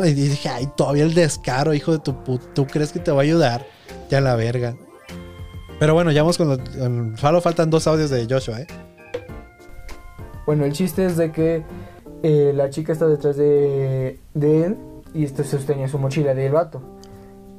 y 0.05 0.13
dije, 0.13 0.49
ay, 0.49 0.69
todavía 0.77 1.05
el 1.05 1.15
descaro, 1.15 1.75
hijo 1.75 1.93
de 1.93 1.99
tu 1.99 2.23
puta, 2.25 2.47
¿tú 2.55 2.67
crees 2.67 2.93
que 2.93 3.01
te 3.01 3.11
va 3.11 3.19
a 3.21 3.23
ayudar? 3.23 3.67
Ya 4.11 4.21
la 4.21 4.37
verga. 4.37 4.77
Pero 5.79 5.95
bueno, 5.95 6.13
ya 6.13 6.23
vamos 6.23 6.39
con 6.39 6.49
los, 6.49 6.61
solo 7.19 7.41
faltan 7.41 7.71
dos 7.71 7.87
audios 7.87 8.11
de 8.11 8.27
Joshua, 8.29 8.61
¿eh? 8.61 8.67
Bueno, 10.47 10.65
el 10.65 10.73
chiste 10.73 11.07
es 11.07 11.17
de 11.17 11.33
que 11.33 11.65
eh, 12.23 12.53
la 12.55 12.71
chica 12.71 12.93
está 12.93 13.07
detrás 13.07 13.37
de, 13.37 14.19
de 14.35 14.65
él 14.65 14.77
y 15.15 15.25
este 15.25 15.45
sostenía 15.45 15.89
su 15.89 15.99
mochila 15.99 16.35
del 16.35 16.53
vato. 16.53 16.81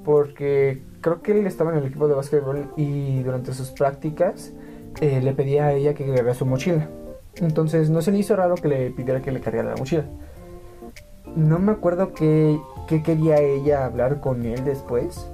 Porque 0.04 0.84
creo 1.02 1.22
que 1.22 1.32
él 1.32 1.48
estaba 1.48 1.72
en 1.72 1.78
el 1.78 1.86
equipo 1.86 2.08
de 2.08 2.16
básquetbol 2.16 2.72
y 2.76 3.24
durante 3.24 3.54
sus 3.54 3.72
prácticas 3.72 4.52
eh, 5.02 5.22
le 5.22 5.34
pedía 5.34 5.68
a 5.68 5.74
ella 5.74 5.94
que 5.94 6.06
cargara 6.06 6.34
su 6.34 6.46
mochila. 6.46 6.90
Entonces 7.36 7.90
no 7.90 8.02
se 8.02 8.12
le 8.12 8.20
hizo 8.20 8.36
raro 8.36 8.56
que 8.56 8.68
le 8.68 8.92
pidiera 8.92 9.22
que 9.22 9.32
le 9.32 9.40
cargara 9.40 9.70
la 9.70 9.78
mochila. 9.78 10.06
No 11.36 11.60
me 11.60 11.72
acuerdo 11.72 12.14
qué, 12.14 12.60
qué 12.88 13.02
quería 13.02 13.38
ella 13.42 13.86
hablar 13.86 14.20
con 14.20 14.46
él 14.46 14.64
después. 14.66 15.28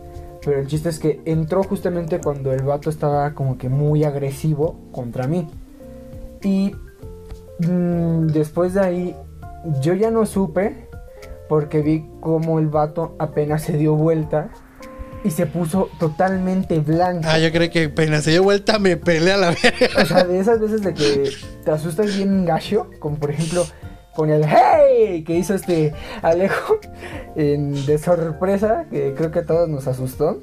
Pero 0.46 0.60
el 0.60 0.68
chiste 0.68 0.90
es 0.90 1.00
que 1.00 1.22
entró 1.26 1.64
justamente 1.64 2.20
cuando 2.22 2.54
el 2.54 2.64
vato 2.64 2.90
estaba 2.90 3.34
como 3.34 3.58
que 3.58 3.70
muy 3.70 4.04
agresivo 4.04 4.80
contra 4.92 5.28
mí. 5.28 5.48
Y 6.42 6.74
mm, 7.60 8.28
después 8.28 8.76
de 8.76 8.80
ahí 8.80 9.16
yo 9.82 9.94
ya 9.94 10.10
no 10.12 10.26
supe 10.26 10.89
porque 11.50 11.82
vi 11.82 12.06
como 12.22 12.60
el 12.60 12.68
vato 12.68 13.16
apenas 13.20 13.64
se 13.64 13.74
dio 13.76 13.96
vuelta 13.96 14.50
y 15.24 15.32
se 15.32 15.46
puso 15.48 15.90
totalmente 16.00 16.80
blanco. 16.80 17.24
Ah, 17.28 17.40
yo 17.40 17.52
creo 17.52 17.70
que 17.70 17.86
apenas 17.86 18.24
se 18.24 18.32
dio 18.32 18.44
vuelta 18.44 18.80
me 18.80 18.96
pelea 18.96 19.36
la 19.36 19.48
verga. 19.50 20.02
O 20.02 20.06
sea, 20.06 20.24
de 20.24 20.40
esas 20.40 20.62
veces 20.62 20.82
de 20.82 20.94
que 20.94 21.30
te 21.66 21.72
asustas 21.72 22.16
bien 22.16 22.46
gacho, 22.46 22.90
como 23.00 23.18
por 23.18 23.32
ejemplo 23.32 23.66
con 24.16 24.30
el 24.30 24.46
¡Hey! 24.46 25.24
que 25.26 25.36
hizo 25.38 25.54
este 25.56 25.94
Alejo 26.22 26.80
en- 27.36 27.86
de 27.86 27.98
sorpresa, 27.98 28.86
que 28.90 29.14
creo 29.14 29.32
que 29.32 29.40
a 29.40 29.46
todos 29.46 29.68
nos 29.68 29.88
asustó. 29.88 30.40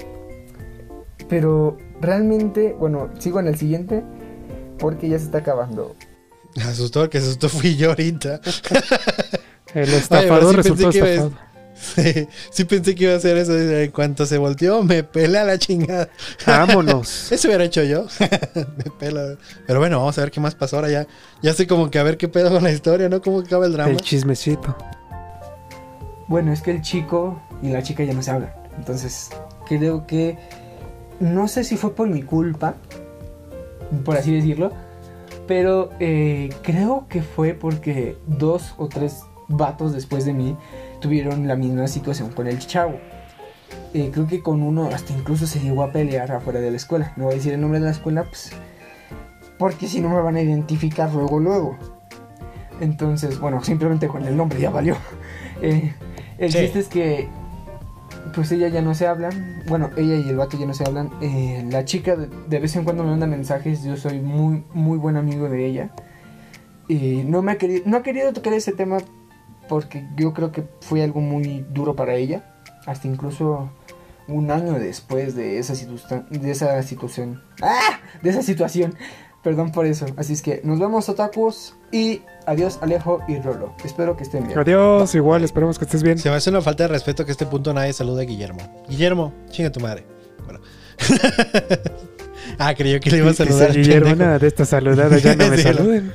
Pero 1.28 1.77
realmente, 2.01 2.74
bueno, 2.78 3.11
sigo 3.19 3.41
en 3.41 3.47
el 3.49 3.57
siguiente 3.57 4.03
porque 4.78 5.09
ya 5.09 5.19
se 5.19 5.24
está 5.27 5.39
acabando. 5.39 5.97
Me 6.55 6.62
asustó, 6.62 7.05
el 7.05 7.11
que 7.11 7.19
asustó 7.19 7.49
fui 7.49 7.77
yo 7.77 7.91
ahorita. 7.91 8.41
El 9.77 9.93
estafador 9.93 10.39
pero 10.39 10.51
sí 10.51 10.57
resultó 10.57 10.82
pensé 10.85 10.90
que 10.90 10.98
iba 10.98 11.07
a- 11.07 11.11
estafado. 11.27 11.47
Sí, 11.77 12.27
sí 12.51 12.65
pensé 12.65 12.94
que 12.94 13.05
iba 13.05 13.12
a 13.12 13.16
hacer 13.19 13.36
eso. 13.36 13.53
En 13.55 13.90
cuanto 13.90 14.24
se 14.24 14.39
volteó, 14.39 14.82
me 14.82 15.03
pelea 15.05 15.44
la 15.44 15.59
chingada. 15.59 16.09
Vámonos. 16.47 17.31
Eso 17.31 17.48
hubiera 17.48 17.65
hecho 17.65 17.82
yo. 17.85 18.07
me 18.55 18.90
pela. 18.98 19.36
Pero 19.66 19.78
bueno, 19.78 19.98
vamos 19.98 20.16
a 20.16 20.23
ver 20.23 20.31
qué 20.31 20.40
más 20.40 20.55
pasó 20.55 20.77
ahora 20.77 20.89
ya. 20.89 21.07
Ya 21.43 21.53
sé 21.53 21.66
como 21.66 21.90
que 21.90 21.98
a 21.98 22.03
ver 22.03 22.16
qué 22.16 22.28
pedo 22.28 22.48
con 22.51 22.62
la 22.62 22.73
historia, 22.73 23.11
¿no? 23.11 23.20
¿Cómo 23.20 23.40
acaba 23.40 23.66
el 23.66 23.73
drama? 23.74 23.90
El 23.90 24.01
chismecito. 24.01 24.74
Bueno, 26.28 26.51
es 26.51 26.62
que 26.62 26.70
el 26.70 26.81
chico 26.81 27.43
y 27.62 27.69
la 27.69 27.82
chica 27.82 28.05
ya 28.05 28.15
no 28.15 28.23
se 28.23 28.31
hablan. 28.31 28.53
Entonces, 28.78 29.28
creo 29.69 30.07
que. 30.07 30.39
No 31.20 31.47
sé 31.47 31.62
si 31.62 31.77
fue 31.77 31.94
por 31.94 32.09
mi 32.09 32.23
culpa, 32.23 32.74
por 34.05 34.16
así 34.16 34.35
decirlo. 34.35 34.73
Pero 35.47 35.90
eh, 36.01 36.48
creo 36.62 37.07
que 37.09 37.23
fue 37.23 37.53
porque 37.53 38.16
dos 38.27 38.74
o 38.78 38.89
tres 38.89 39.20
vatos 39.48 39.93
después 39.93 40.24
de 40.24 40.32
mí 40.32 40.56
tuvieron 41.01 41.47
la 41.48 41.56
misma 41.56 41.86
situación 41.89 42.31
con 42.31 42.47
el 42.47 42.59
chavo. 42.59 42.98
Eh, 43.94 44.10
creo 44.12 44.27
que 44.27 44.43
con 44.43 44.62
uno 44.62 44.86
hasta 44.93 45.12
incluso 45.12 45.47
se 45.47 45.60
llegó 45.60 45.82
a 45.82 45.93
pelear 45.93 46.31
afuera 46.32 46.60
de 46.60 46.70
la 46.70 46.77
escuela. 46.77 47.12
No 47.16 47.24
voy 47.24 47.35
a 47.35 47.36
decir 47.36 47.52
el 47.52 47.60
nombre 47.60 47.78
de 47.81 47.86
la 47.86 47.93
escuela, 47.93 48.24
pues. 48.24 48.52
Porque 49.59 49.86
si 49.89 50.01
no 50.01 50.09
me 50.10 50.20
van 50.20 50.36
a 50.36 50.43
identificar 50.43 51.12
luego, 51.12 51.39
luego. 51.40 51.77
Entonces, 52.81 53.40
bueno, 53.40 53.62
simplemente 53.64 54.06
con 54.09 54.24
el 54.27 54.36
nombre 54.36 54.60
ya 54.60 54.70
valió. 54.70 54.97
Eh, 55.62 55.94
el 56.36 56.52
Sí. 56.52 56.59
chiste 56.59 56.81
es 56.81 56.89
que, 56.89 57.28
pues 58.35 58.52
ella 58.52 58.68
ya 58.68 58.82
no 58.82 58.94
se 58.94 59.06
hablan. 59.06 59.62
Bueno, 59.68 59.89
ella 59.97 60.16
y 60.16 60.28
el 60.28 60.36
vato 60.36 60.59
ya 60.59 60.66
no 60.66 60.74
se 60.74 60.85
hablan. 60.85 61.10
Eh, 61.23 61.64
la 61.70 61.86
chica 61.86 62.14
de, 62.14 62.28
de 62.47 62.59
vez 62.60 62.77
en 62.77 62.85
cuando 62.85 63.02
me 63.02 63.09
manda 63.09 63.27
mensajes. 63.27 63.82
Yo 63.82 63.97
soy 63.97 64.20
muy, 64.20 64.64
muy 64.74 64.98
buen 64.98 65.16
amigo 65.16 65.48
de 65.48 65.64
ella. 65.64 65.90
Y 66.89 67.23
no 67.24 67.40
me 67.40 67.52
ha 67.52 67.56
querido, 67.56 67.85
no 67.86 67.97
ha 67.97 68.02
querido 68.02 68.35
tocar 68.35 68.52
ese 68.52 68.73
tema 68.73 68.98
porque 69.68 70.06
yo 70.16 70.32
creo 70.32 70.52
que 70.52 70.64
fue 70.80 71.02
algo 71.02 71.20
muy 71.20 71.64
duro 71.70 71.94
para 71.97 72.14
ella. 72.14 72.55
Hasta 72.86 73.09
incluso 73.09 73.70
un 74.28 74.51
año 74.51 74.72
después 74.74 75.34
de 75.34 75.59
esa, 75.59 75.74
de 76.30 76.51
esa 76.51 76.82
situación. 76.82 77.43
¡Ah! 77.62 78.01
De 78.22 78.30
esa 78.30 78.43
situación. 78.43 78.94
Perdón 79.43 79.70
por 79.70 79.86
eso. 79.86 80.06
Así 80.16 80.32
es 80.32 80.43
que 80.43 80.60
nos 80.64 80.80
vemos, 80.80 81.09
otakus. 81.09 81.76
Y 81.93 82.22
adiós, 82.47 82.78
Alejo 82.82 83.20
y 83.28 83.38
Rolo. 83.38 83.74
Espero 83.84 84.16
que 84.16 84.24
estén 84.24 84.44
bien. 84.47 84.59
Adiós, 84.59 85.14
igual, 85.14 85.44
esperemos 85.44 85.78
que 85.78 85.84
estés 85.84 86.02
bien. 86.02 86.18
Se 86.18 86.28
me 86.30 86.36
hace 86.36 86.51
una 86.51 86.60
falta 86.60 86.84
de 86.84 86.88
respeto 86.88 87.24
que 87.24 87.30
a 87.30 87.32
este 87.32 87.47
punto 87.47 87.72
nadie 87.72 87.93
salude 87.93 88.22
a 88.22 88.26
Guillermo. 88.26 88.59
Guillermo, 88.88 89.32
chinga 89.51 89.70
tu 89.70 89.78
madre. 89.78 90.05
Bueno. 90.44 90.60
ah, 92.59 92.74
creyó 92.74 92.98
que 93.01 93.10
le 93.10 93.18
iba 93.18 93.30
a 93.30 93.34
saludar. 93.34 93.68
Dice 93.68 93.80
Guillermo, 93.80 94.09
pendejo. 94.10 94.26
nada 94.26 94.38
de 94.40 94.47
esta 94.48 94.64
saludada, 94.64 95.18
ya 95.18 95.36
no 95.36 95.47
me 95.51 95.56
Sí, 95.56 95.62
saluden. 95.62 96.12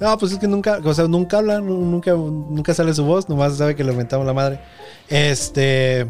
No, 0.00 0.16
pues 0.16 0.30
es 0.32 0.38
que 0.38 0.46
nunca, 0.46 0.80
o 0.84 0.94
sea, 0.94 1.08
nunca 1.08 1.38
hablan, 1.38 1.66
nunca, 1.66 2.12
nunca 2.12 2.72
sale 2.72 2.94
su 2.94 3.04
voz, 3.04 3.28
nomás 3.28 3.56
sabe 3.56 3.74
que 3.74 3.82
le 3.82 3.92
mentamos 3.92 4.24
la 4.26 4.32
madre. 4.32 4.60
Este, 5.08 6.06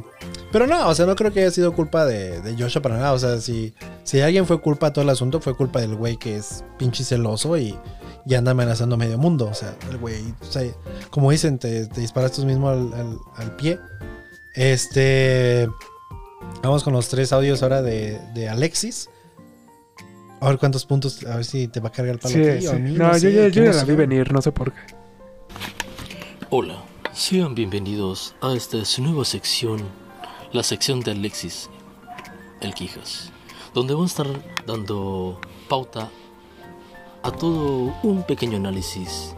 pero 0.52 0.66
no, 0.66 0.88
o 0.88 0.94
sea, 0.94 1.06
no 1.06 1.16
creo 1.16 1.32
que 1.32 1.40
haya 1.40 1.50
sido 1.50 1.72
culpa 1.74 2.04
de, 2.04 2.42
de 2.42 2.54
Joshua 2.62 2.82
para 2.82 2.96
nada. 2.98 3.12
O 3.14 3.18
sea, 3.18 3.40
si, 3.40 3.72
si 4.04 4.20
alguien 4.20 4.46
fue 4.46 4.60
culpa 4.60 4.86
de 4.86 4.92
todo 4.92 5.02
el 5.04 5.08
asunto, 5.10 5.40
fue 5.40 5.56
culpa 5.56 5.80
del 5.80 5.94
güey 5.94 6.16
que 6.18 6.36
es 6.36 6.64
pinche 6.78 7.02
celoso 7.02 7.56
y, 7.56 7.78
y 8.26 8.34
anda 8.34 8.50
amenazando 8.50 8.96
a 8.96 8.98
medio 8.98 9.16
mundo. 9.16 9.48
O 9.50 9.54
sea, 9.54 9.74
el 9.90 9.96
güey, 9.96 10.34
o 10.40 10.44
sea, 10.44 10.62
como 11.10 11.30
dicen, 11.30 11.58
te, 11.58 11.86
te 11.86 12.00
disparas 12.02 12.32
tú 12.32 12.44
mismo 12.44 12.68
al, 12.68 12.92
al- 12.92 13.18
al 13.36 13.56
pie. 13.56 13.78
Este, 14.54 15.68
vamos 16.62 16.82
con 16.84 16.92
los 16.92 17.08
tres 17.08 17.32
audios 17.32 17.62
ahora 17.62 17.80
de, 17.80 18.20
de 18.34 18.48
Alexis. 18.50 19.08
A 20.40 20.48
ver 20.48 20.58
cuántos 20.58 20.84
puntos, 20.86 21.24
a 21.24 21.36
ver 21.36 21.44
si 21.44 21.66
te 21.68 21.80
va 21.80 21.88
a 21.88 21.92
cargar 21.92 22.14
el 22.14 22.20
palo 22.20 22.34
Sí, 22.34 22.42
aquí 22.48 22.66
o 22.66 22.70
sí. 22.70 22.76
a 22.76 22.78
mí, 22.78 22.92
No, 22.92 23.12
yo, 23.12 23.18
sé, 23.18 23.50
yo 23.50 23.62
la 23.64 23.84
vi 23.84 23.94
venir, 23.94 24.32
no 24.32 24.40
sé 24.40 24.52
por 24.52 24.72
qué. 24.72 24.78
Hola, 26.50 26.82
sean 27.12 27.54
bienvenidos 27.54 28.34
a 28.40 28.52
esta 28.54 28.84
su 28.84 29.02
nueva 29.02 29.24
sección, 29.24 29.80
la 30.52 30.62
sección 30.62 31.00
de 31.00 31.10
Alexis, 31.10 31.68
el 32.60 32.72
Quijas, 32.72 33.32
donde 33.74 33.94
vamos 33.94 34.18
a 34.18 34.22
estar 34.22 34.42
dando 34.66 35.40
pauta 35.68 36.08
a 37.22 37.30
todo 37.32 37.92
un 38.04 38.22
pequeño 38.22 38.56
análisis 38.58 39.34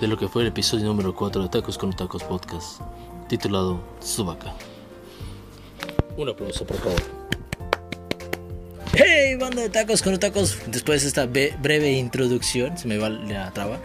de 0.00 0.06
lo 0.06 0.18
que 0.18 0.28
fue 0.28 0.42
el 0.42 0.48
episodio 0.48 0.84
número 0.84 1.14
4 1.14 1.42
de 1.44 1.48
Tacos 1.48 1.78
con 1.78 1.92
Tacos 1.94 2.24
Podcast, 2.24 2.80
titulado 3.28 3.80
Subaka. 4.00 4.52
Un 6.18 6.28
aplauso, 6.28 6.66
por 6.66 6.76
favor. 6.76 7.21
Hey, 8.94 9.36
banda 9.36 9.62
de 9.62 9.70
tacos 9.70 10.02
con 10.02 10.18
tacos. 10.18 10.58
Después 10.66 11.00
de 11.00 11.08
esta 11.08 11.24
breve 11.24 11.92
introducción, 11.92 12.76
se 12.76 12.86
me 12.86 12.98
va 12.98 13.08
la 13.08 13.50
traba, 13.50 13.78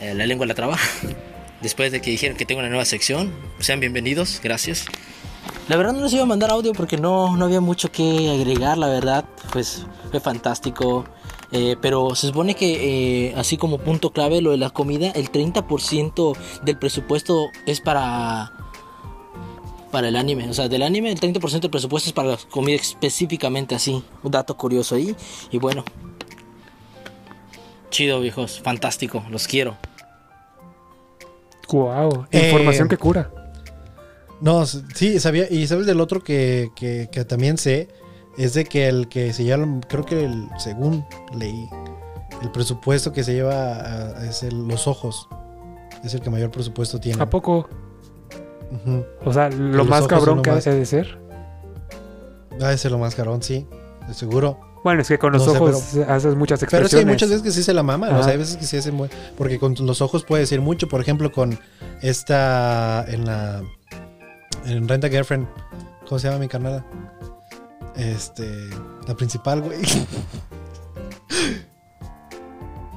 eh, 0.00 0.14
la 0.14 0.26
lengua 0.26 0.46
la 0.46 0.54
traba. 0.54 0.76
Después 1.62 1.92
de 1.92 2.00
que 2.00 2.10
dijeron 2.10 2.36
que 2.36 2.44
tengo 2.44 2.58
una 2.58 2.68
nueva 2.68 2.84
sección, 2.84 3.32
sean 3.60 3.78
bienvenidos, 3.78 4.40
gracias. 4.42 4.86
La 5.68 5.76
verdad 5.76 5.92
no 5.92 6.02
les 6.02 6.12
iba 6.12 6.24
a 6.24 6.26
mandar 6.26 6.50
audio 6.50 6.72
porque 6.72 6.96
no, 6.96 7.36
no 7.36 7.44
había 7.44 7.60
mucho 7.60 7.92
que 7.92 8.28
agregar, 8.30 8.78
la 8.78 8.88
verdad, 8.88 9.24
pues 9.52 9.86
fue 10.10 10.18
fantástico. 10.18 11.04
Eh, 11.52 11.76
pero 11.80 12.16
se 12.16 12.26
supone 12.26 12.56
que, 12.56 13.28
eh, 13.28 13.34
así 13.36 13.56
como 13.56 13.78
punto 13.78 14.10
clave, 14.10 14.40
lo 14.40 14.50
de 14.50 14.56
la 14.56 14.70
comida, 14.70 15.12
el 15.12 15.30
30% 15.30 16.36
del 16.64 16.76
presupuesto 16.76 17.50
es 17.64 17.80
para 17.80 18.55
para 19.90 20.08
el 20.08 20.16
anime. 20.16 20.48
O 20.48 20.54
sea, 20.54 20.68
del 20.68 20.82
anime 20.82 21.10
el 21.12 21.20
30% 21.20 21.60
del 21.60 21.70
presupuesto 21.70 22.08
es 22.10 22.12
para 22.12 22.28
la 22.30 22.38
comida 22.50 22.76
específicamente 22.76 23.74
así. 23.74 24.02
Un 24.22 24.30
dato 24.30 24.56
curioso 24.56 24.94
ahí. 24.94 25.14
Y 25.50 25.58
bueno. 25.58 25.84
Chido, 27.90 28.20
viejos. 28.20 28.60
Fantástico. 28.60 29.24
Los 29.30 29.46
quiero. 29.46 29.76
Wow, 31.68 32.26
Eh, 32.30 32.46
información 32.50 32.88
que 32.88 32.96
cura. 32.96 33.30
No, 34.40 34.66
sí, 34.66 35.18
sabía. 35.18 35.50
Y 35.50 35.66
sabes 35.66 35.86
del 35.86 36.00
otro 36.00 36.22
que, 36.22 36.70
que, 36.76 37.08
que 37.10 37.24
también 37.24 37.58
sé. 37.58 37.88
Es 38.38 38.52
de 38.54 38.64
que 38.64 38.86
el 38.88 39.08
que 39.08 39.32
se 39.32 39.44
lleva, 39.44 39.66
creo 39.88 40.04
que 40.04 40.24
el, 40.24 40.48
según 40.58 41.06
leí, 41.34 41.68
el 42.42 42.50
presupuesto 42.52 43.12
que 43.12 43.24
se 43.24 43.32
lleva 43.32 43.54
a- 43.54 44.18
a- 44.20 44.26
es 44.28 44.42
el- 44.42 44.68
los 44.68 44.86
ojos. 44.86 45.26
Es 46.04 46.12
el 46.12 46.20
que 46.20 46.28
mayor 46.28 46.50
presupuesto 46.50 47.00
tiene. 47.00 47.22
¿A 47.22 47.30
poco? 47.30 47.68
O 49.24 49.32
sea, 49.32 49.48
lo 49.50 49.84
más 49.84 50.00
ojos 50.00 50.08
cabrón 50.10 50.42
que 50.42 50.50
más- 50.50 50.58
hace 50.60 50.72
de 50.74 50.84
ser. 50.86 51.18
Ha 52.60 52.68
de 52.68 52.78
ser 52.78 52.90
lo 52.92 52.98
más 52.98 53.14
carón, 53.14 53.42
sí, 53.42 53.66
de 54.08 54.14
seguro. 54.14 54.58
Bueno, 54.82 55.02
es 55.02 55.08
que 55.08 55.18
con 55.18 55.32
los 55.32 55.44
No 55.46 55.52
sé, 55.52 55.58
ojos 55.58 55.96
haces 56.08 56.36
muchas 56.36 56.60
Pero 56.60 56.86
es 56.86 56.90
que 56.92 56.96
hay 56.96 57.02
expresiones. 57.02 57.06
muchas 57.14 57.28
veces 57.28 57.42
que 57.42 57.50
sí 57.50 57.62
se 57.64 57.74
la 57.74 57.82
mama. 57.82 58.08
O 58.18 58.22
sea, 58.22 58.32
hay 58.32 58.38
veces 58.38 58.56
que 58.56 58.64
sí 58.66 58.76
hacen. 58.76 58.96
Porque 59.36 59.58
con 59.58 59.74
los 59.80 60.00
ojos 60.00 60.22
puede 60.24 60.42
decir 60.42 60.60
mucho. 60.60 60.86
Por 60.88 61.00
ejemplo, 61.00 61.32
con 61.32 61.58
esta. 62.02 63.04
En 63.08 63.24
la. 63.26 63.62
En 64.64 64.86
Renta 64.88 65.08
Girlfriend. 65.08 65.48
¿Cómo 66.08 66.18
se 66.20 66.28
llama 66.28 66.38
mi 66.38 66.46
carnala? 66.48 66.84
Este. 67.96 68.48
La 69.08 69.14
principal, 69.16 69.60
güey. 69.62 69.80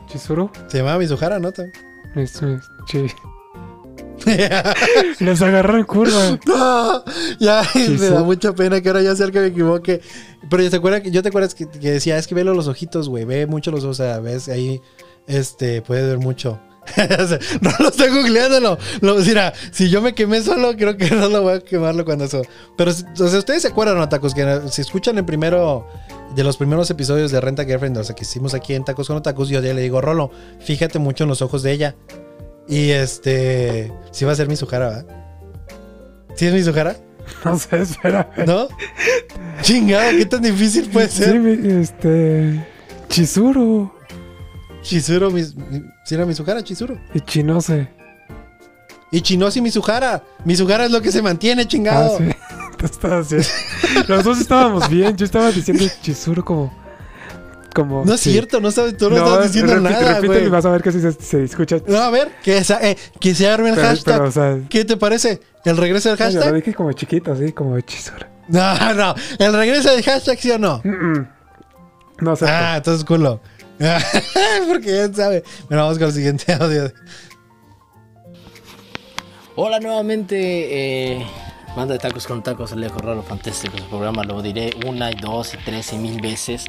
Chizuru. 0.07 0.51
Se 0.67 0.77
llamaba 0.79 0.99
Mizuhara, 0.99 1.39
¿no? 1.39 1.49
Es- 2.15 2.41
Les 5.19 5.41
agarró 5.41 5.77
en 5.77 5.83
curva. 5.85 6.39
No, 6.45 7.03
ya 7.39 7.63
me 7.75 8.09
da 8.09 8.23
mucha 8.23 8.53
pena 8.53 8.81
que 8.81 8.89
ahora 8.89 9.01
ya 9.01 9.15
sea 9.15 9.29
que 9.31 9.39
me 9.39 9.47
equivoque. 9.47 10.01
Pero 10.49 10.63
yo 10.63 10.69
te 10.69 10.75
acuerdas 10.77 11.01
que 11.01 11.11
yo 11.11 11.21
te 11.21 11.29
acuerdas 11.29 11.53
que, 11.55 11.67
que 11.69 11.91
decía, 11.91 12.17
es 12.17 12.27
que 12.27 12.35
velo 12.35 12.53
los 12.53 12.67
ojitos, 12.67 13.09
güey, 13.09 13.25
ve 13.25 13.45
mucho 13.47 13.71
los 13.71 13.83
ojos, 13.83 13.99
o 13.99 14.03
sea, 14.03 14.19
ves 14.19 14.47
ahí, 14.49 14.81
este, 15.27 15.81
puedes 15.81 16.05
ver 16.07 16.17
mucho. 16.17 16.59
no 17.61 17.69
lo 17.79 17.89
estoy 17.89 18.09
googleando. 18.09 18.59
Lo, 18.59 18.77
lo- 19.01 19.15
mira, 19.17 19.53
si 19.71 19.89
yo 19.89 20.01
me 20.01 20.15
quemé 20.15 20.41
solo, 20.41 20.75
creo 20.75 20.97
que 20.97 21.11
no 21.11 21.29
lo 21.29 21.43
voy 21.43 21.53
a 21.53 21.59
quemarlo 21.59 22.03
cuando 22.03 22.25
eso. 22.25 22.41
Pero, 22.77 22.91
o 22.91 23.27
sea, 23.27 23.37
ustedes 23.39 23.61
se 23.61 23.67
acuerdan, 23.67 23.97
¿no, 23.97 24.09
tacos? 24.09 24.33
Que 24.33 24.61
si 24.71 24.81
escuchan 24.81 25.17
el 25.19 25.25
primero 25.25 25.85
de 26.35 26.43
los 26.43 26.57
primeros 26.57 26.89
episodios 26.89 27.31
de 27.31 27.41
Renta 27.41 27.63
Girlfriend, 27.65 27.97
o 27.97 28.03
sea, 28.03 28.15
que 28.15 28.23
hicimos 28.23 28.53
aquí 28.55 28.73
en 28.73 28.85
Tacos 28.85 29.07
con 29.07 29.17
Otakus, 29.17 29.49
yo 29.49 29.61
ya 29.61 29.73
le 29.73 29.81
digo, 29.81 30.01
Rolo, 30.01 30.31
fíjate 30.61 30.97
mucho 30.99 31.25
en 31.25 31.29
los 31.29 31.41
ojos 31.43 31.61
de 31.61 31.73
ella. 31.73 31.95
Y 32.69 32.91
este, 32.91 33.91
sí 34.11 34.23
va 34.25 34.31
a 34.31 34.35
ser 34.35 34.47
mi 34.47 34.55
Sujara, 34.55 34.89
¿verdad? 34.89 35.05
¿Sí 36.35 36.45
es 36.45 36.53
mi 36.53 36.63
Sujara? 36.63 36.95
No 37.45 37.57
sé, 37.59 37.81
espera. 37.81 38.31
¿No? 38.47 38.67
Chingado, 39.61 40.11
¿qué 40.17 40.25
tan 40.25 40.41
difícil 40.41 40.89
puede 40.89 41.09
Sí, 41.09 41.23
ser? 41.23 41.39
mi- 41.39 41.81
este. 41.81 42.65
Chizuru. 43.07 43.91
Chizuru, 44.81 45.29
mi, 45.29 45.41
mi- 45.41 45.83
¿sí 46.05 46.15
era 46.15 46.25
Mizuhara, 46.25 46.63
Chizuru? 46.63 46.97
Y 47.13 47.19
Chinose. 47.21 47.87
Y 49.11 49.21
Chinosi 49.21 49.61
Mizuhara. 49.61 50.23
Mizuhara 50.45 50.85
es 50.85 50.91
lo 50.91 51.01
que 51.01 51.11
se 51.11 51.21
mantiene, 51.21 51.63
Ah, 51.63 51.67
chingado. 51.67 52.17
sí. 52.17 52.23
Estabas 52.83 53.29
bien. 53.31 53.43
Los 54.07 54.23
dos 54.23 54.39
estábamos 54.39 54.89
bien. 54.89 55.15
Yo 55.17 55.25
estaba 55.25 55.51
diciendo 55.51 55.83
Chizuru 56.01 56.43
como. 56.43 56.73
Como 57.73 58.03
No 58.05 58.13
es 58.13 58.21
sí. 58.21 58.31
cierto, 58.31 58.59
no, 58.59 58.71
sabes, 58.71 58.97
tú 58.97 59.09
no, 59.09 59.17
estás 59.17 59.43
diciendo 59.53 59.73
repite- 59.75 59.81
nada, 59.81 60.13
repítelo 60.15 60.45
y 60.45 60.49
vas 60.49 60.65
a 60.65 60.69
ver 60.71 60.81
que 60.81 60.91
sí 60.91 60.99
se, 61.01 61.11
se 61.13 61.43
escucha. 61.43 61.77
No, 61.87 61.97
a 61.97 62.09
ver, 62.09 62.29
que, 62.43 62.57
eh, 62.57 62.97
que 63.19 63.35
se 63.35 63.47
arme 63.49 63.69
el 63.69 63.75
Pero, 63.75 63.87
hashtag. 63.87 64.15
pero, 64.15 64.27
o 64.29 64.31
sea, 64.31 64.57
¿Qué 64.69 64.85
te 64.85 64.97
parece? 64.97 65.39
¿El 65.65 65.77
regreso 65.77 66.09
del 66.09 66.17
yo 66.17 66.25
lo 66.25 66.31
hashtag? 66.33 66.53
dije 66.55 66.73
como 66.73 66.91
chiquito, 66.93 67.31
así, 67.33 67.51
como 67.51 67.79
Chizuru. 67.81 68.25
No, 68.47 68.93
no. 68.93 69.15
¿El 69.37 69.53
regreso 69.53 69.91
del 69.91 70.03
hashtag 70.03 70.39
sí 70.39 70.51
o 70.51 70.57
no? 70.57 70.81
Mm, 70.83 70.89
mm. 71.19 71.27
No 72.21 72.35
sé. 72.35 72.45
Ah, 72.49 72.77
entonces 72.77 73.05
culo. 73.05 73.39
Porque 74.67 74.87
ya 74.95 75.13
sabe. 75.13 75.43
Bueno, 75.67 75.83
vamos 75.83 75.97
con 75.99 76.07
el 76.07 76.13
siguiente 76.13 76.51
audio. 76.59 76.91
Hola 79.55 79.79
nuevamente, 79.79 80.37
eh, 81.17 81.25
banda 81.75 81.93
de 81.93 81.99
tacos 81.99 82.25
con 82.25 82.41
tacos, 82.41 82.71
Alejo 82.71 82.97
Raro 82.99 83.23
Fantástico. 83.23 83.75
El 83.77 83.83
programa 83.83 84.23
lo 84.23 84.41
diré 84.41 84.71
una 84.85 85.11
y 85.11 85.15
dos 85.15 85.53
y 85.53 85.57
tres 85.57 85.91
y 85.93 85.97
mil 85.97 86.21
veces. 86.21 86.65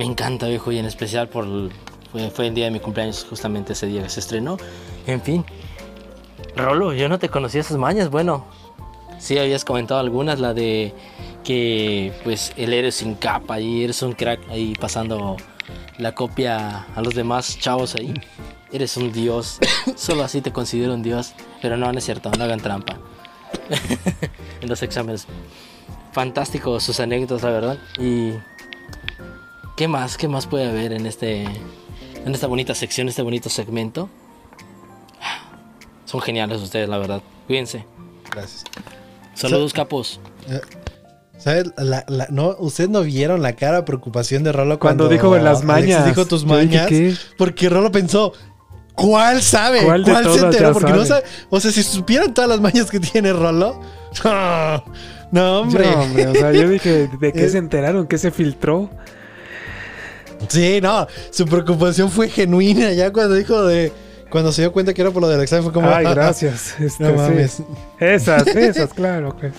Me 0.00 0.06
encanta, 0.06 0.48
viejo, 0.48 0.72
y 0.72 0.78
en 0.78 0.86
especial 0.86 1.28
por. 1.28 1.44
el- 1.44 1.70
fue, 2.10 2.30
fue 2.30 2.46
el 2.46 2.54
día 2.54 2.64
de 2.64 2.70
mi 2.70 2.80
cumpleaños, 2.80 3.26
justamente 3.28 3.74
ese 3.74 3.84
día 3.86 4.02
que 4.02 4.08
se 4.08 4.20
estrenó. 4.20 4.56
En 5.06 5.20
fin, 5.20 5.44
Rolo, 6.56 6.94
yo 6.94 7.10
no 7.10 7.18
te 7.18 7.28
conocía 7.28 7.60
esas 7.60 7.76
mañas. 7.76 8.08
Bueno, 8.08 8.46
sí 9.18 9.36
habías 9.36 9.66
comentado 9.66 10.00
algunas, 10.00 10.40
la 10.40 10.54
de 10.54 10.94
que, 11.44 12.14
pues, 12.24 12.54
el 12.56 12.72
héroe 12.72 12.92
sin 12.92 13.14
capa 13.14 13.60
y 13.60 13.84
eres 13.84 14.00
un 14.00 14.14
crack 14.14 14.40
ahí 14.48 14.72
pasando 14.80 15.36
la 15.98 16.14
copia 16.14 16.86
a 16.96 17.02
los 17.02 17.14
demás 17.14 17.58
chavos 17.58 17.94
ahí. 17.94 18.14
Eres 18.72 18.96
un 18.96 19.12
dios. 19.12 19.58
Solo 19.96 20.24
así 20.24 20.40
te 20.40 20.50
considero 20.50 20.94
un 20.94 21.02
dios. 21.02 21.34
Pero 21.60 21.76
no, 21.76 21.92
no 21.92 21.98
es 21.98 22.04
cierto. 22.06 22.30
No 22.38 22.44
hagan 22.44 22.60
trampa. 22.60 22.96
en 24.62 24.68
los 24.70 24.82
exámenes. 24.82 25.26
Fantástico 26.12 26.80
sus 26.80 27.00
anécdotas, 27.00 27.42
la 27.42 27.50
verdad. 27.50 27.78
Y... 27.98 28.32
¿Qué 29.80 29.88
más? 29.88 30.18
¿Qué 30.18 30.28
más 30.28 30.46
puede 30.46 30.68
haber 30.68 30.92
en 30.92 31.06
este... 31.06 31.44
En 32.26 32.34
esta 32.34 32.46
bonita 32.46 32.74
sección, 32.74 33.08
este 33.08 33.22
bonito 33.22 33.48
segmento? 33.48 34.10
Son 36.04 36.20
geniales 36.20 36.60
ustedes, 36.60 36.86
la 36.86 36.98
verdad. 36.98 37.22
Cuídense. 37.46 37.86
Gracias. 38.30 38.64
Saludos, 39.32 39.72
capos. 39.72 40.20
¿Sabes? 41.38 41.72
La- 41.78 42.04
la- 42.08 42.26
no, 42.28 42.56
ustedes 42.58 42.90
no 42.90 43.00
vieron 43.00 43.40
la 43.40 43.54
cara 43.56 43.78
de 43.78 43.82
preocupación 43.84 44.42
de 44.42 44.52
Rolo 44.52 44.78
cuando, 44.78 45.04
Cuando 45.04 45.08
dijo 45.14 45.34
las 45.38 45.62
Alexis 45.62 45.64
mañas. 45.64 46.04
dijo 46.04 46.26
tus 46.26 46.44
mañas. 46.44 46.86
¿qué? 46.86 47.14
Porque 47.38 47.70
Rolo 47.70 47.90
pensó, 47.90 48.34
¿cuál 48.94 49.40
sabe? 49.40 49.82
¿Cuál 49.82 50.02
¿Cuál, 50.04 50.24
de 50.24 50.30
se 50.38 50.44
enteró? 50.44 50.72
Porque 50.74 50.92
no 50.92 51.06
sabe? 51.06 51.22
O 51.48 51.58
sea, 51.58 51.72
si 51.72 51.82
supieran 51.82 52.34
todas 52.34 52.50
las 52.50 52.60
mañas 52.60 52.90
que 52.90 53.00
tiene 53.00 53.32
Rolo. 53.32 53.80
No, 55.32 55.60
hombre. 55.60 55.86
No, 55.90 56.02
hombre, 56.02 56.26
o 56.26 56.34
sea, 56.34 56.52
yo 56.52 56.68
dije, 56.68 57.08
¿de 57.18 57.32
qué 57.32 57.44
Eh. 57.46 57.48
se 57.48 57.56
enteraron? 57.56 58.06
¿Qué 58.08 58.18
se 58.18 58.30
filtró? 58.30 58.90
Sí, 60.48 60.80
no. 60.80 61.06
Su 61.30 61.46
preocupación 61.46 62.10
fue 62.10 62.28
genuina. 62.28 62.92
Ya 62.92 63.12
cuando 63.12 63.34
dijo 63.34 63.64
de. 63.64 63.92
Cuando 64.30 64.52
se 64.52 64.62
dio 64.62 64.72
cuenta 64.72 64.94
que 64.94 65.02
era 65.02 65.10
por 65.10 65.22
lo 65.22 65.28
del 65.28 65.40
examen, 65.40 65.64
fue 65.64 65.72
como. 65.72 65.90
Ay, 65.90 66.04
gracias. 66.14 66.78
Este, 66.80 67.02
No 67.04 67.10
sí. 67.10 67.16
mames. 67.16 67.62
Esas, 67.98 68.46
esas, 68.48 68.92
claro. 68.94 69.36
pues. 69.38 69.52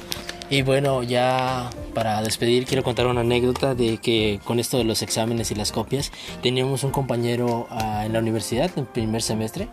Y 0.50 0.64
bueno, 0.64 1.02
ya 1.02 1.70
para 1.94 2.22
despedir 2.22 2.66
quiero 2.66 2.84
contar 2.84 3.08
una 3.08 3.22
anécdota 3.22 3.74
de 3.74 4.00
que 4.00 4.42
con 4.44 4.60
esto 4.60 4.78
de 4.78 4.84
los 4.84 5.02
exámenes 5.02 5.50
y 5.52 5.56
las 5.56 5.72
copias, 5.72 6.12
teníamos 6.44 6.84
un 6.84 6.92
compañero 6.92 7.68
ah, 7.70 8.04
en 8.06 8.12
la 8.12 8.20
universidad 8.20 8.70
en 8.76 8.86
primer 8.86 9.22
semestre 9.22 9.70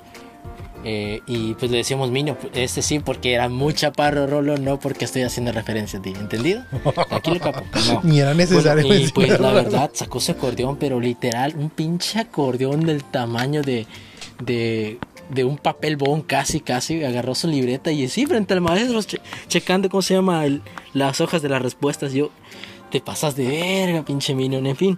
eh, 0.90 1.20
y 1.26 1.52
pues 1.54 1.70
le 1.70 1.76
decíamos 1.76 2.10
Mino, 2.10 2.36
este 2.54 2.80
sí 2.80 2.98
porque 2.98 3.34
era 3.34 3.48
muy 3.50 3.74
chaparro 3.74 4.26
Rolo, 4.26 4.56
no 4.56 4.80
porque 4.80 5.04
estoy 5.04 5.20
haciendo 5.22 5.52
referencia 5.52 5.98
a 5.98 6.02
ti, 6.02 6.14
¿entendido? 6.18 6.64
Aquí 7.10 7.30
le 7.30 7.40
capo, 7.40 7.62
no. 7.88 8.00
Ni 8.04 8.20
era 8.20 8.32
necesario. 8.32 8.86
Bueno, 8.86 9.04
y 9.04 9.08
pues 9.08 9.38
la 9.38 9.52
verdad 9.52 9.90
sacó 9.92 10.16
ese 10.18 10.32
acordeón, 10.32 10.76
pero 10.78 10.98
literal, 11.00 11.54
un 11.56 11.68
pinche 11.68 12.18
acordeón 12.20 12.86
del 12.86 13.04
tamaño 13.04 13.60
de, 13.62 13.86
de, 14.42 14.98
de 15.28 15.44
un 15.44 15.58
papel 15.58 15.96
bond 15.98 16.24
casi, 16.26 16.60
casi. 16.60 17.04
Agarró 17.04 17.34
su 17.34 17.48
libreta 17.48 17.92
y 17.92 18.08
sí, 18.08 18.24
frente 18.24 18.54
al 18.54 18.62
maestro, 18.62 19.02
che- 19.02 19.20
checando 19.48 19.90
cómo 19.90 20.00
se 20.02 20.14
llama 20.14 20.46
el- 20.46 20.62
las 20.94 21.20
hojas 21.20 21.42
de 21.42 21.50
las 21.50 21.60
respuestas. 21.60 22.12
Yo, 22.14 22.30
te 22.90 23.00
pasas 23.02 23.36
de 23.36 23.46
verga, 23.46 24.04
pinche 24.04 24.34
minion, 24.34 24.66
en 24.66 24.76
fin. 24.76 24.96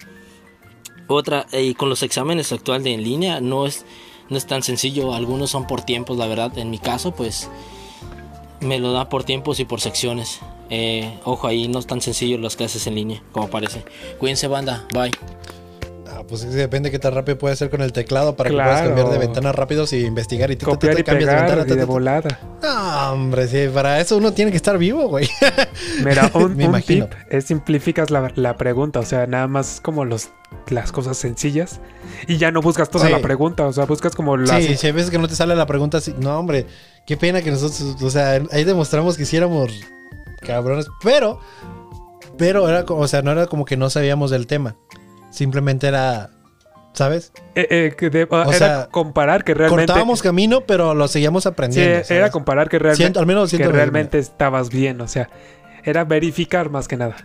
Otra, 1.08 1.46
eh, 1.50 1.64
y 1.64 1.74
con 1.74 1.88
los 1.88 2.02
exámenes 2.04 2.52
actual 2.52 2.84
de 2.84 2.94
en 2.94 3.02
línea, 3.02 3.40
no 3.40 3.66
es, 3.66 3.84
no 4.30 4.38
es 4.38 4.46
tan 4.46 4.62
sencillo. 4.62 5.12
Algunos 5.12 5.50
son 5.50 5.66
por 5.66 5.82
tiempos, 5.82 6.16
la 6.16 6.26
verdad. 6.26 6.56
En 6.56 6.70
mi 6.70 6.78
caso, 6.78 7.12
pues 7.12 7.50
me 8.60 8.78
lo 8.78 8.92
da 8.92 9.08
por 9.08 9.24
tiempos 9.24 9.60
y 9.60 9.64
por 9.64 9.80
secciones. 9.80 10.40
Eh, 10.70 11.18
ojo 11.24 11.46
ahí, 11.46 11.68
no 11.68 11.80
es 11.80 11.86
tan 11.86 12.00
sencillo 12.00 12.38
las 12.38 12.56
clases 12.56 12.86
en 12.86 12.94
línea, 12.94 13.22
como 13.32 13.50
parece. 13.50 13.84
Cuídense, 14.18 14.46
banda. 14.46 14.86
Bye. 14.94 15.10
Ah, 16.12 16.24
pues 16.28 16.50
depende 16.52 16.90
qué 16.90 16.98
tan 16.98 17.14
rápido 17.14 17.38
puedes 17.38 17.56
hacer 17.58 17.70
con 17.70 17.82
el 17.82 17.92
teclado 17.92 18.34
para 18.34 18.50
que 18.50 18.56
puedas 18.56 18.82
cambiar 18.82 19.10
de 19.10 19.18
ventanas 19.18 19.54
rápidos 19.54 19.92
y 19.92 20.04
investigar 20.04 20.50
y 20.50 20.56
te, 20.56 20.60
te- 20.60 20.66
te- 20.66 20.70
Copiar 20.72 20.94
te 20.96 21.00
y 21.00 21.04
cambias 21.04 21.30
de 21.30 21.36
ventana. 21.36 21.64
y 21.66 21.76
de 21.76 21.84
volada. 21.84 22.40
No, 22.62 23.12
hombre, 23.12 23.46
sí, 23.46 23.68
para 23.72 24.00
eso 24.00 24.16
uno 24.16 24.32
tiene 24.32 24.50
que 24.50 24.56
estar 24.56 24.76
vivo, 24.76 25.06
güey. 25.08 25.28
Mira, 26.04 26.30
un, 26.34 26.56
Me 26.56 26.64
un 26.64 26.70
imagino. 26.70 27.06
tip 27.08 27.18
es 27.30 27.44
simplificas 27.44 28.10
la, 28.10 28.32
la 28.34 28.56
pregunta, 28.56 28.98
o 28.98 29.04
sea, 29.04 29.26
nada 29.28 29.46
más 29.46 29.80
como 29.80 30.04
los, 30.04 30.30
las 30.68 30.90
cosas 30.90 31.16
sencillas 31.16 31.80
y 32.26 32.38
ya 32.38 32.50
no 32.50 32.60
buscas 32.60 32.90
toda 32.90 33.08
la 33.08 33.20
pregunta, 33.20 33.64
o 33.66 33.72
sea, 33.72 33.84
buscas 33.84 34.16
como 34.16 34.36
las... 34.36 34.64
Sí, 34.64 34.76
si 34.76 34.86
hay 34.88 34.92
veces 34.92 35.10
que 35.10 35.18
no 35.18 35.28
te 35.28 35.36
sale 35.36 35.54
la 35.54 35.66
pregunta 35.66 35.98
así, 35.98 36.12
no, 36.18 36.38
hombre, 36.38 36.66
qué 37.06 37.16
pena 37.16 37.40
que 37.40 37.50
nosotros, 37.52 37.96
o 38.02 38.10
sea, 38.10 38.40
ahí 38.50 38.64
demostramos 38.64 39.16
que 39.16 39.22
hiciéramos 39.22 39.72
cabrones, 40.40 40.86
pero, 41.04 41.38
pero 42.36 42.68
era, 42.68 42.84
como- 42.84 43.02
o 43.02 43.08
sea, 43.08 43.22
no 43.22 43.30
era 43.32 43.46
como 43.46 43.64
que 43.64 43.76
no 43.76 43.90
sabíamos 43.90 44.30
del 44.30 44.46
tema, 44.46 44.76
simplemente 45.30 45.86
era, 45.88 46.30
¿sabes? 46.92 47.32
Eh, 47.54 47.66
eh, 47.70 47.94
que 47.96 48.10
de- 48.10 48.22
era 48.22 48.46
sea, 48.52 48.88
comparar 48.90 49.44
que 49.44 49.54
realmente... 49.54 49.86
Cortábamos 49.86 50.22
camino, 50.22 50.62
pero 50.66 50.94
lo 50.94 51.08
seguíamos 51.08 51.44
Sí, 51.44 51.48
aprendiendo. 51.48 51.94
era 51.98 52.04
¿sabes? 52.04 52.30
comparar 52.30 52.68
que 52.68 52.78
realmente, 52.78 53.02
Siento- 53.04 53.20
al 53.20 53.26
menos 53.26 53.50
que 53.50 53.56
siento 53.56 53.72
realmente 53.72 54.18
estabas 54.18 54.70
bien, 54.70 55.00
o 55.00 55.08
sea, 55.08 55.28
era 55.84 56.04
verificar 56.04 56.70
más 56.70 56.88
que 56.88 56.96
nada 56.96 57.16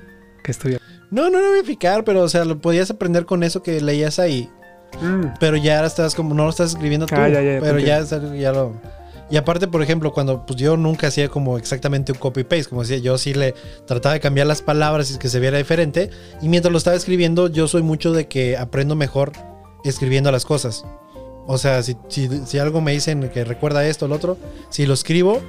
que 0.43 0.51
estuviera. 0.51 0.83
No, 1.11 1.29
no, 1.29 1.39
no 1.41 1.51
verificar, 1.51 2.03
pero, 2.03 2.21
o 2.21 2.29
sea, 2.29 2.45
lo 2.45 2.59
podías 2.59 2.89
aprender 2.91 3.25
con 3.25 3.43
eso 3.43 3.61
que 3.63 3.79
leías 3.81 4.19
ahí. 4.19 4.49
Mm, 5.01 5.33
Pero 5.39 5.57
ya 5.57 5.75
ahora 5.75 5.87
estás 5.87 6.15
como, 6.15 6.33
no 6.33 6.43
lo 6.45 6.49
estás 6.49 6.69
escribiendo 6.71 7.05
tú. 7.05 7.15
Ah, 7.17 7.27
ya, 7.27 7.41
ya, 7.41 7.59
pero 7.59 7.79
ya, 7.79 7.97
entiendo. 7.99 8.33
ya 8.35 8.51
lo. 8.53 8.79
Y 9.29 9.37
aparte, 9.37 9.67
por 9.67 9.81
ejemplo, 9.81 10.13
cuando 10.13 10.45
pues 10.45 10.59
yo 10.59 10.77
nunca 10.77 11.07
hacía 11.07 11.29
como 11.29 11.57
exactamente 11.57 12.11
un 12.11 12.17
copy-paste, 12.19 12.69
como 12.69 12.81
decía, 12.81 12.97
yo 12.97 13.17
sí 13.17 13.33
le 13.33 13.55
trataba 13.87 14.13
de 14.13 14.19
cambiar 14.19 14.45
las 14.45 14.61
palabras 14.61 15.11
y 15.11 15.17
que 15.17 15.29
se 15.29 15.39
viera 15.39 15.57
diferente. 15.57 16.11
Y 16.41 16.49
mientras 16.49 16.71
lo 16.71 16.77
estaba 16.77 16.95
escribiendo, 16.95 17.47
yo 17.47 17.67
soy 17.67 17.81
mucho 17.81 18.11
de 18.11 18.27
que 18.27 18.55
aprendo 18.55 18.95
mejor 18.95 19.31
escribiendo 19.83 20.31
las 20.31 20.45
cosas. 20.45 20.85
O 21.47 21.57
sea, 21.57 21.81
si, 21.83 21.95
si, 22.07 22.59
algo 22.59 22.81
me 22.81 22.91
dicen 22.91 23.29
que 23.29 23.43
recuerda 23.43 23.85
esto 23.87 24.05
o 24.05 24.07
lo 24.07 24.15
otro, 24.15 24.37
si 24.69 24.85
lo 24.85 24.93
escribo, 24.93 25.41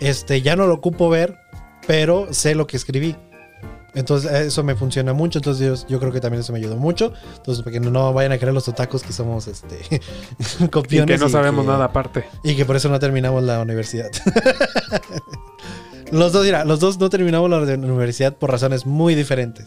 este, 0.00 0.42
ya 0.42 0.56
no 0.56 0.66
lo 0.66 0.74
ocupo 0.74 1.08
ver, 1.08 1.36
pero 1.86 2.32
sé 2.32 2.54
lo 2.54 2.66
que 2.66 2.76
escribí. 2.76 3.16
Entonces, 3.94 4.30
eso 4.32 4.62
me 4.64 4.74
funciona 4.74 5.12
mucho. 5.12 5.38
Entonces, 5.38 5.82
yo, 5.82 5.88
yo 5.88 6.00
creo 6.00 6.12
que 6.12 6.20
también 6.20 6.40
eso 6.40 6.52
me 6.52 6.58
ayudó 6.58 6.76
mucho. 6.76 7.12
Entonces, 7.36 7.62
para 7.62 7.72
que 7.74 7.80
no, 7.80 7.90
no 7.90 8.12
vayan 8.12 8.32
a 8.32 8.38
creer 8.38 8.52
los 8.54 8.66
otacos 8.68 9.02
que 9.02 9.12
somos 9.12 9.46
este, 9.46 9.78
y 10.60 10.68
copiones. 10.68 11.18
que 11.18 11.24
no 11.24 11.30
sabemos 11.30 11.64
que- 11.64 11.70
nada 11.70 11.84
aparte. 11.86 12.24
Y 12.42 12.56
que 12.56 12.64
por 12.64 12.76
eso 12.76 12.88
no 12.88 12.98
terminamos 12.98 13.42
la 13.44 13.60
universidad. 13.60 14.10
los 16.10 16.32
dos, 16.32 16.44
mira, 16.44 16.64
los 16.64 16.80
dos 16.80 16.98
no 16.98 17.08
terminamos 17.10 17.48
la 17.50 17.58
universidad 17.58 18.36
por 18.36 18.50
razones 18.50 18.86
muy 18.86 19.14
diferentes. 19.14 19.66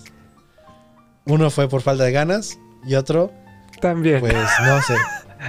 Uno 1.25 1.49
fue 1.49 1.67
por 1.67 1.81
falta 1.81 2.03
de 2.03 2.11
ganas 2.11 2.57
y 2.85 2.95
otro, 2.95 3.31
También. 3.81 4.19
pues, 4.19 4.33
no 4.65 4.81
sé. 4.81 4.95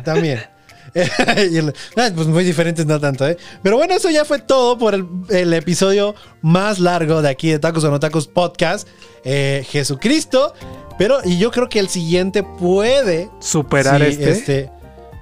También. 0.04 0.40
El- 1.36 1.74
ah, 1.96 2.10
pues 2.14 2.26
muy 2.26 2.44
diferentes, 2.44 2.86
no 2.86 2.98
tanto, 3.00 3.26
¿eh? 3.26 3.36
Pero 3.62 3.76
bueno, 3.76 3.94
eso 3.94 4.10
ya 4.10 4.24
fue 4.24 4.38
todo 4.38 4.78
por 4.78 4.94
el, 4.94 5.06
el 5.30 5.52
episodio 5.54 6.14
más 6.42 6.78
largo 6.78 7.22
de 7.22 7.28
aquí 7.28 7.50
de 7.50 7.58
Tacos 7.58 7.84
o 7.84 7.90
No 7.90 8.00
Tacos 8.00 8.26
Podcast. 8.28 8.88
Eh, 9.24 9.64
Jesucristo. 9.68 10.54
Pero, 10.98 11.18
y 11.24 11.38
yo 11.38 11.50
creo 11.50 11.68
que 11.68 11.78
el 11.78 11.88
siguiente 11.88 12.42
puede 12.42 13.30
Superar 13.40 14.00
Sí, 14.04 14.18
este, 14.20 14.70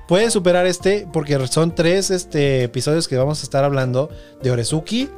puede 0.09 0.31
superar 0.31 0.67
este 0.67 1.07
porque 1.13 1.39
son 1.49 1.75
tres 1.75 2.11
este, 2.11 2.63
episodios 2.65 3.09
que 3.09 3.17
vamos 3.17 3.41
a 3.41 3.43
estar 3.43 3.63
hablando 3.65 4.09
de 4.43 4.51
Orezuki, 4.51 5.11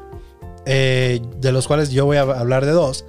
eh, 0.67 1.21
de 1.37 1.53
los 1.53 1.67
cuales 1.69 1.91
yo 1.91 2.07
voy 2.07 2.17
a 2.17 2.23
hablar 2.23 2.65
de 2.67 2.73
dos. 2.73 3.05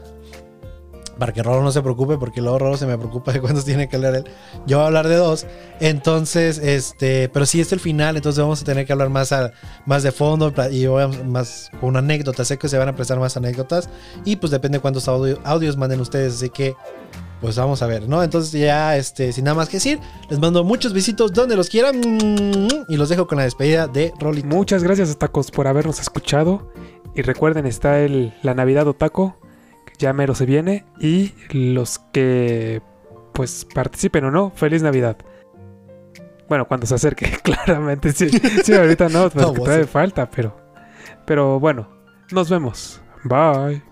Para 1.20 1.34
que 1.34 1.44
Rolo 1.44 1.62
no 1.62 1.72
se 1.72 1.82
preocupe, 1.82 2.18
porque 2.18 2.42
luego 2.42 2.58
Rolo 2.60 2.78
se 2.78 2.86
me 2.88 2.98
preocupa 2.98 3.34
de 3.34 3.42
cuántos 3.42 3.66
tiene 3.66 3.90
que 3.90 3.98
leer 3.98 4.16
él. 4.16 4.24
Yo 4.66 4.78
voy 4.78 4.86
a 4.86 4.88
hablar 4.88 5.08
de 5.10 5.16
dos. 5.18 5.46
Entonces, 5.82 6.58
este, 6.60 7.30
pero 7.30 7.46
si 7.46 7.60
es 7.62 7.72
el 7.74 7.80
final, 7.80 8.16
entonces 8.16 8.42
vamos 8.42 8.62
a 8.62 8.66
tener 8.66 8.86
que 8.86 8.94
hablar 8.94 9.10
más, 9.10 9.32
a- 9.32 9.52
más 9.86 10.04
de 10.04 10.12
fondo 10.12 10.54
y 10.72 10.86
voy 10.88 11.04
a- 11.04 11.08
más 11.08 11.70
con 11.82 11.98
anécdotas. 11.98 12.48
Sé 12.48 12.58
que 12.58 12.70
se 12.70 12.78
van 12.78 12.88
a 12.88 12.96
prestar 12.96 13.20
más 13.20 13.36
anécdotas. 13.38 13.90
Y 14.24 14.38
pues 14.38 14.52
depende 14.52 14.80
cuántos 14.80 15.08
audio- 15.08 15.40
audios 15.44 15.76
manden 15.78 16.00
ustedes. 16.00 16.36
Así 16.36 16.50
que, 16.50 16.76
pues 17.42 17.56
vamos 17.58 17.82
a 17.82 17.88
ver, 17.88 18.08
¿no? 18.08 18.22
Entonces 18.24 18.52
ya, 18.52 18.96
este, 18.98 19.32
sin 19.34 19.46
nada 19.46 19.56
más 19.56 19.68
que 19.70 19.78
decir, 19.78 20.00
les 20.30 20.40
mando 20.40 20.64
muchos 20.64 20.94
besitos 20.94 21.34
donde 21.34 21.56
los 21.56 21.70
quieran. 21.70 22.00
Y 22.88 22.98
los 22.98 23.10
dejo 23.10 23.28
con 23.28 23.38
la 23.38 23.44
despedida 23.46 23.88
de 23.88 24.14
Rolito. 24.20 24.48
Muchas 24.48 24.84
gracias, 24.84 25.18
Tacos, 25.18 25.52
por 25.52 25.68
habernos 25.68 26.00
escuchado. 26.00 26.72
Y 27.16 27.22
recuerden, 27.24 27.66
está 27.66 28.00
el, 28.00 28.34
la 28.44 28.54
Navidad 28.54 28.88
Otaco, 28.88 29.36
ya 30.00 30.14
mero 30.14 30.34
se 30.34 30.48
viene. 30.48 30.86
Y 31.00 31.34
los 31.52 32.00
que 32.12 32.82
pues 33.34 33.66
participen 33.74 34.26
o 34.26 34.32
no, 34.32 34.52
feliz 34.56 34.82
Navidad. 34.82 35.18
Bueno, 36.48 36.68
cuando 36.68 36.88
se 36.88 36.96
acerque, 36.96 37.38
claramente. 37.44 38.12
Sí, 38.12 38.30
sí 38.64 38.74
ahorita 38.74 39.08
no, 39.10 39.30
porque 39.30 39.40
No, 39.40 39.54
vos 39.54 39.64
todavía 39.66 39.88
falta, 39.88 40.30
pero. 40.30 40.58
Pero 41.26 41.60
bueno, 41.60 41.88
nos 42.32 42.50
vemos. 42.50 43.02
Bye. 43.24 43.89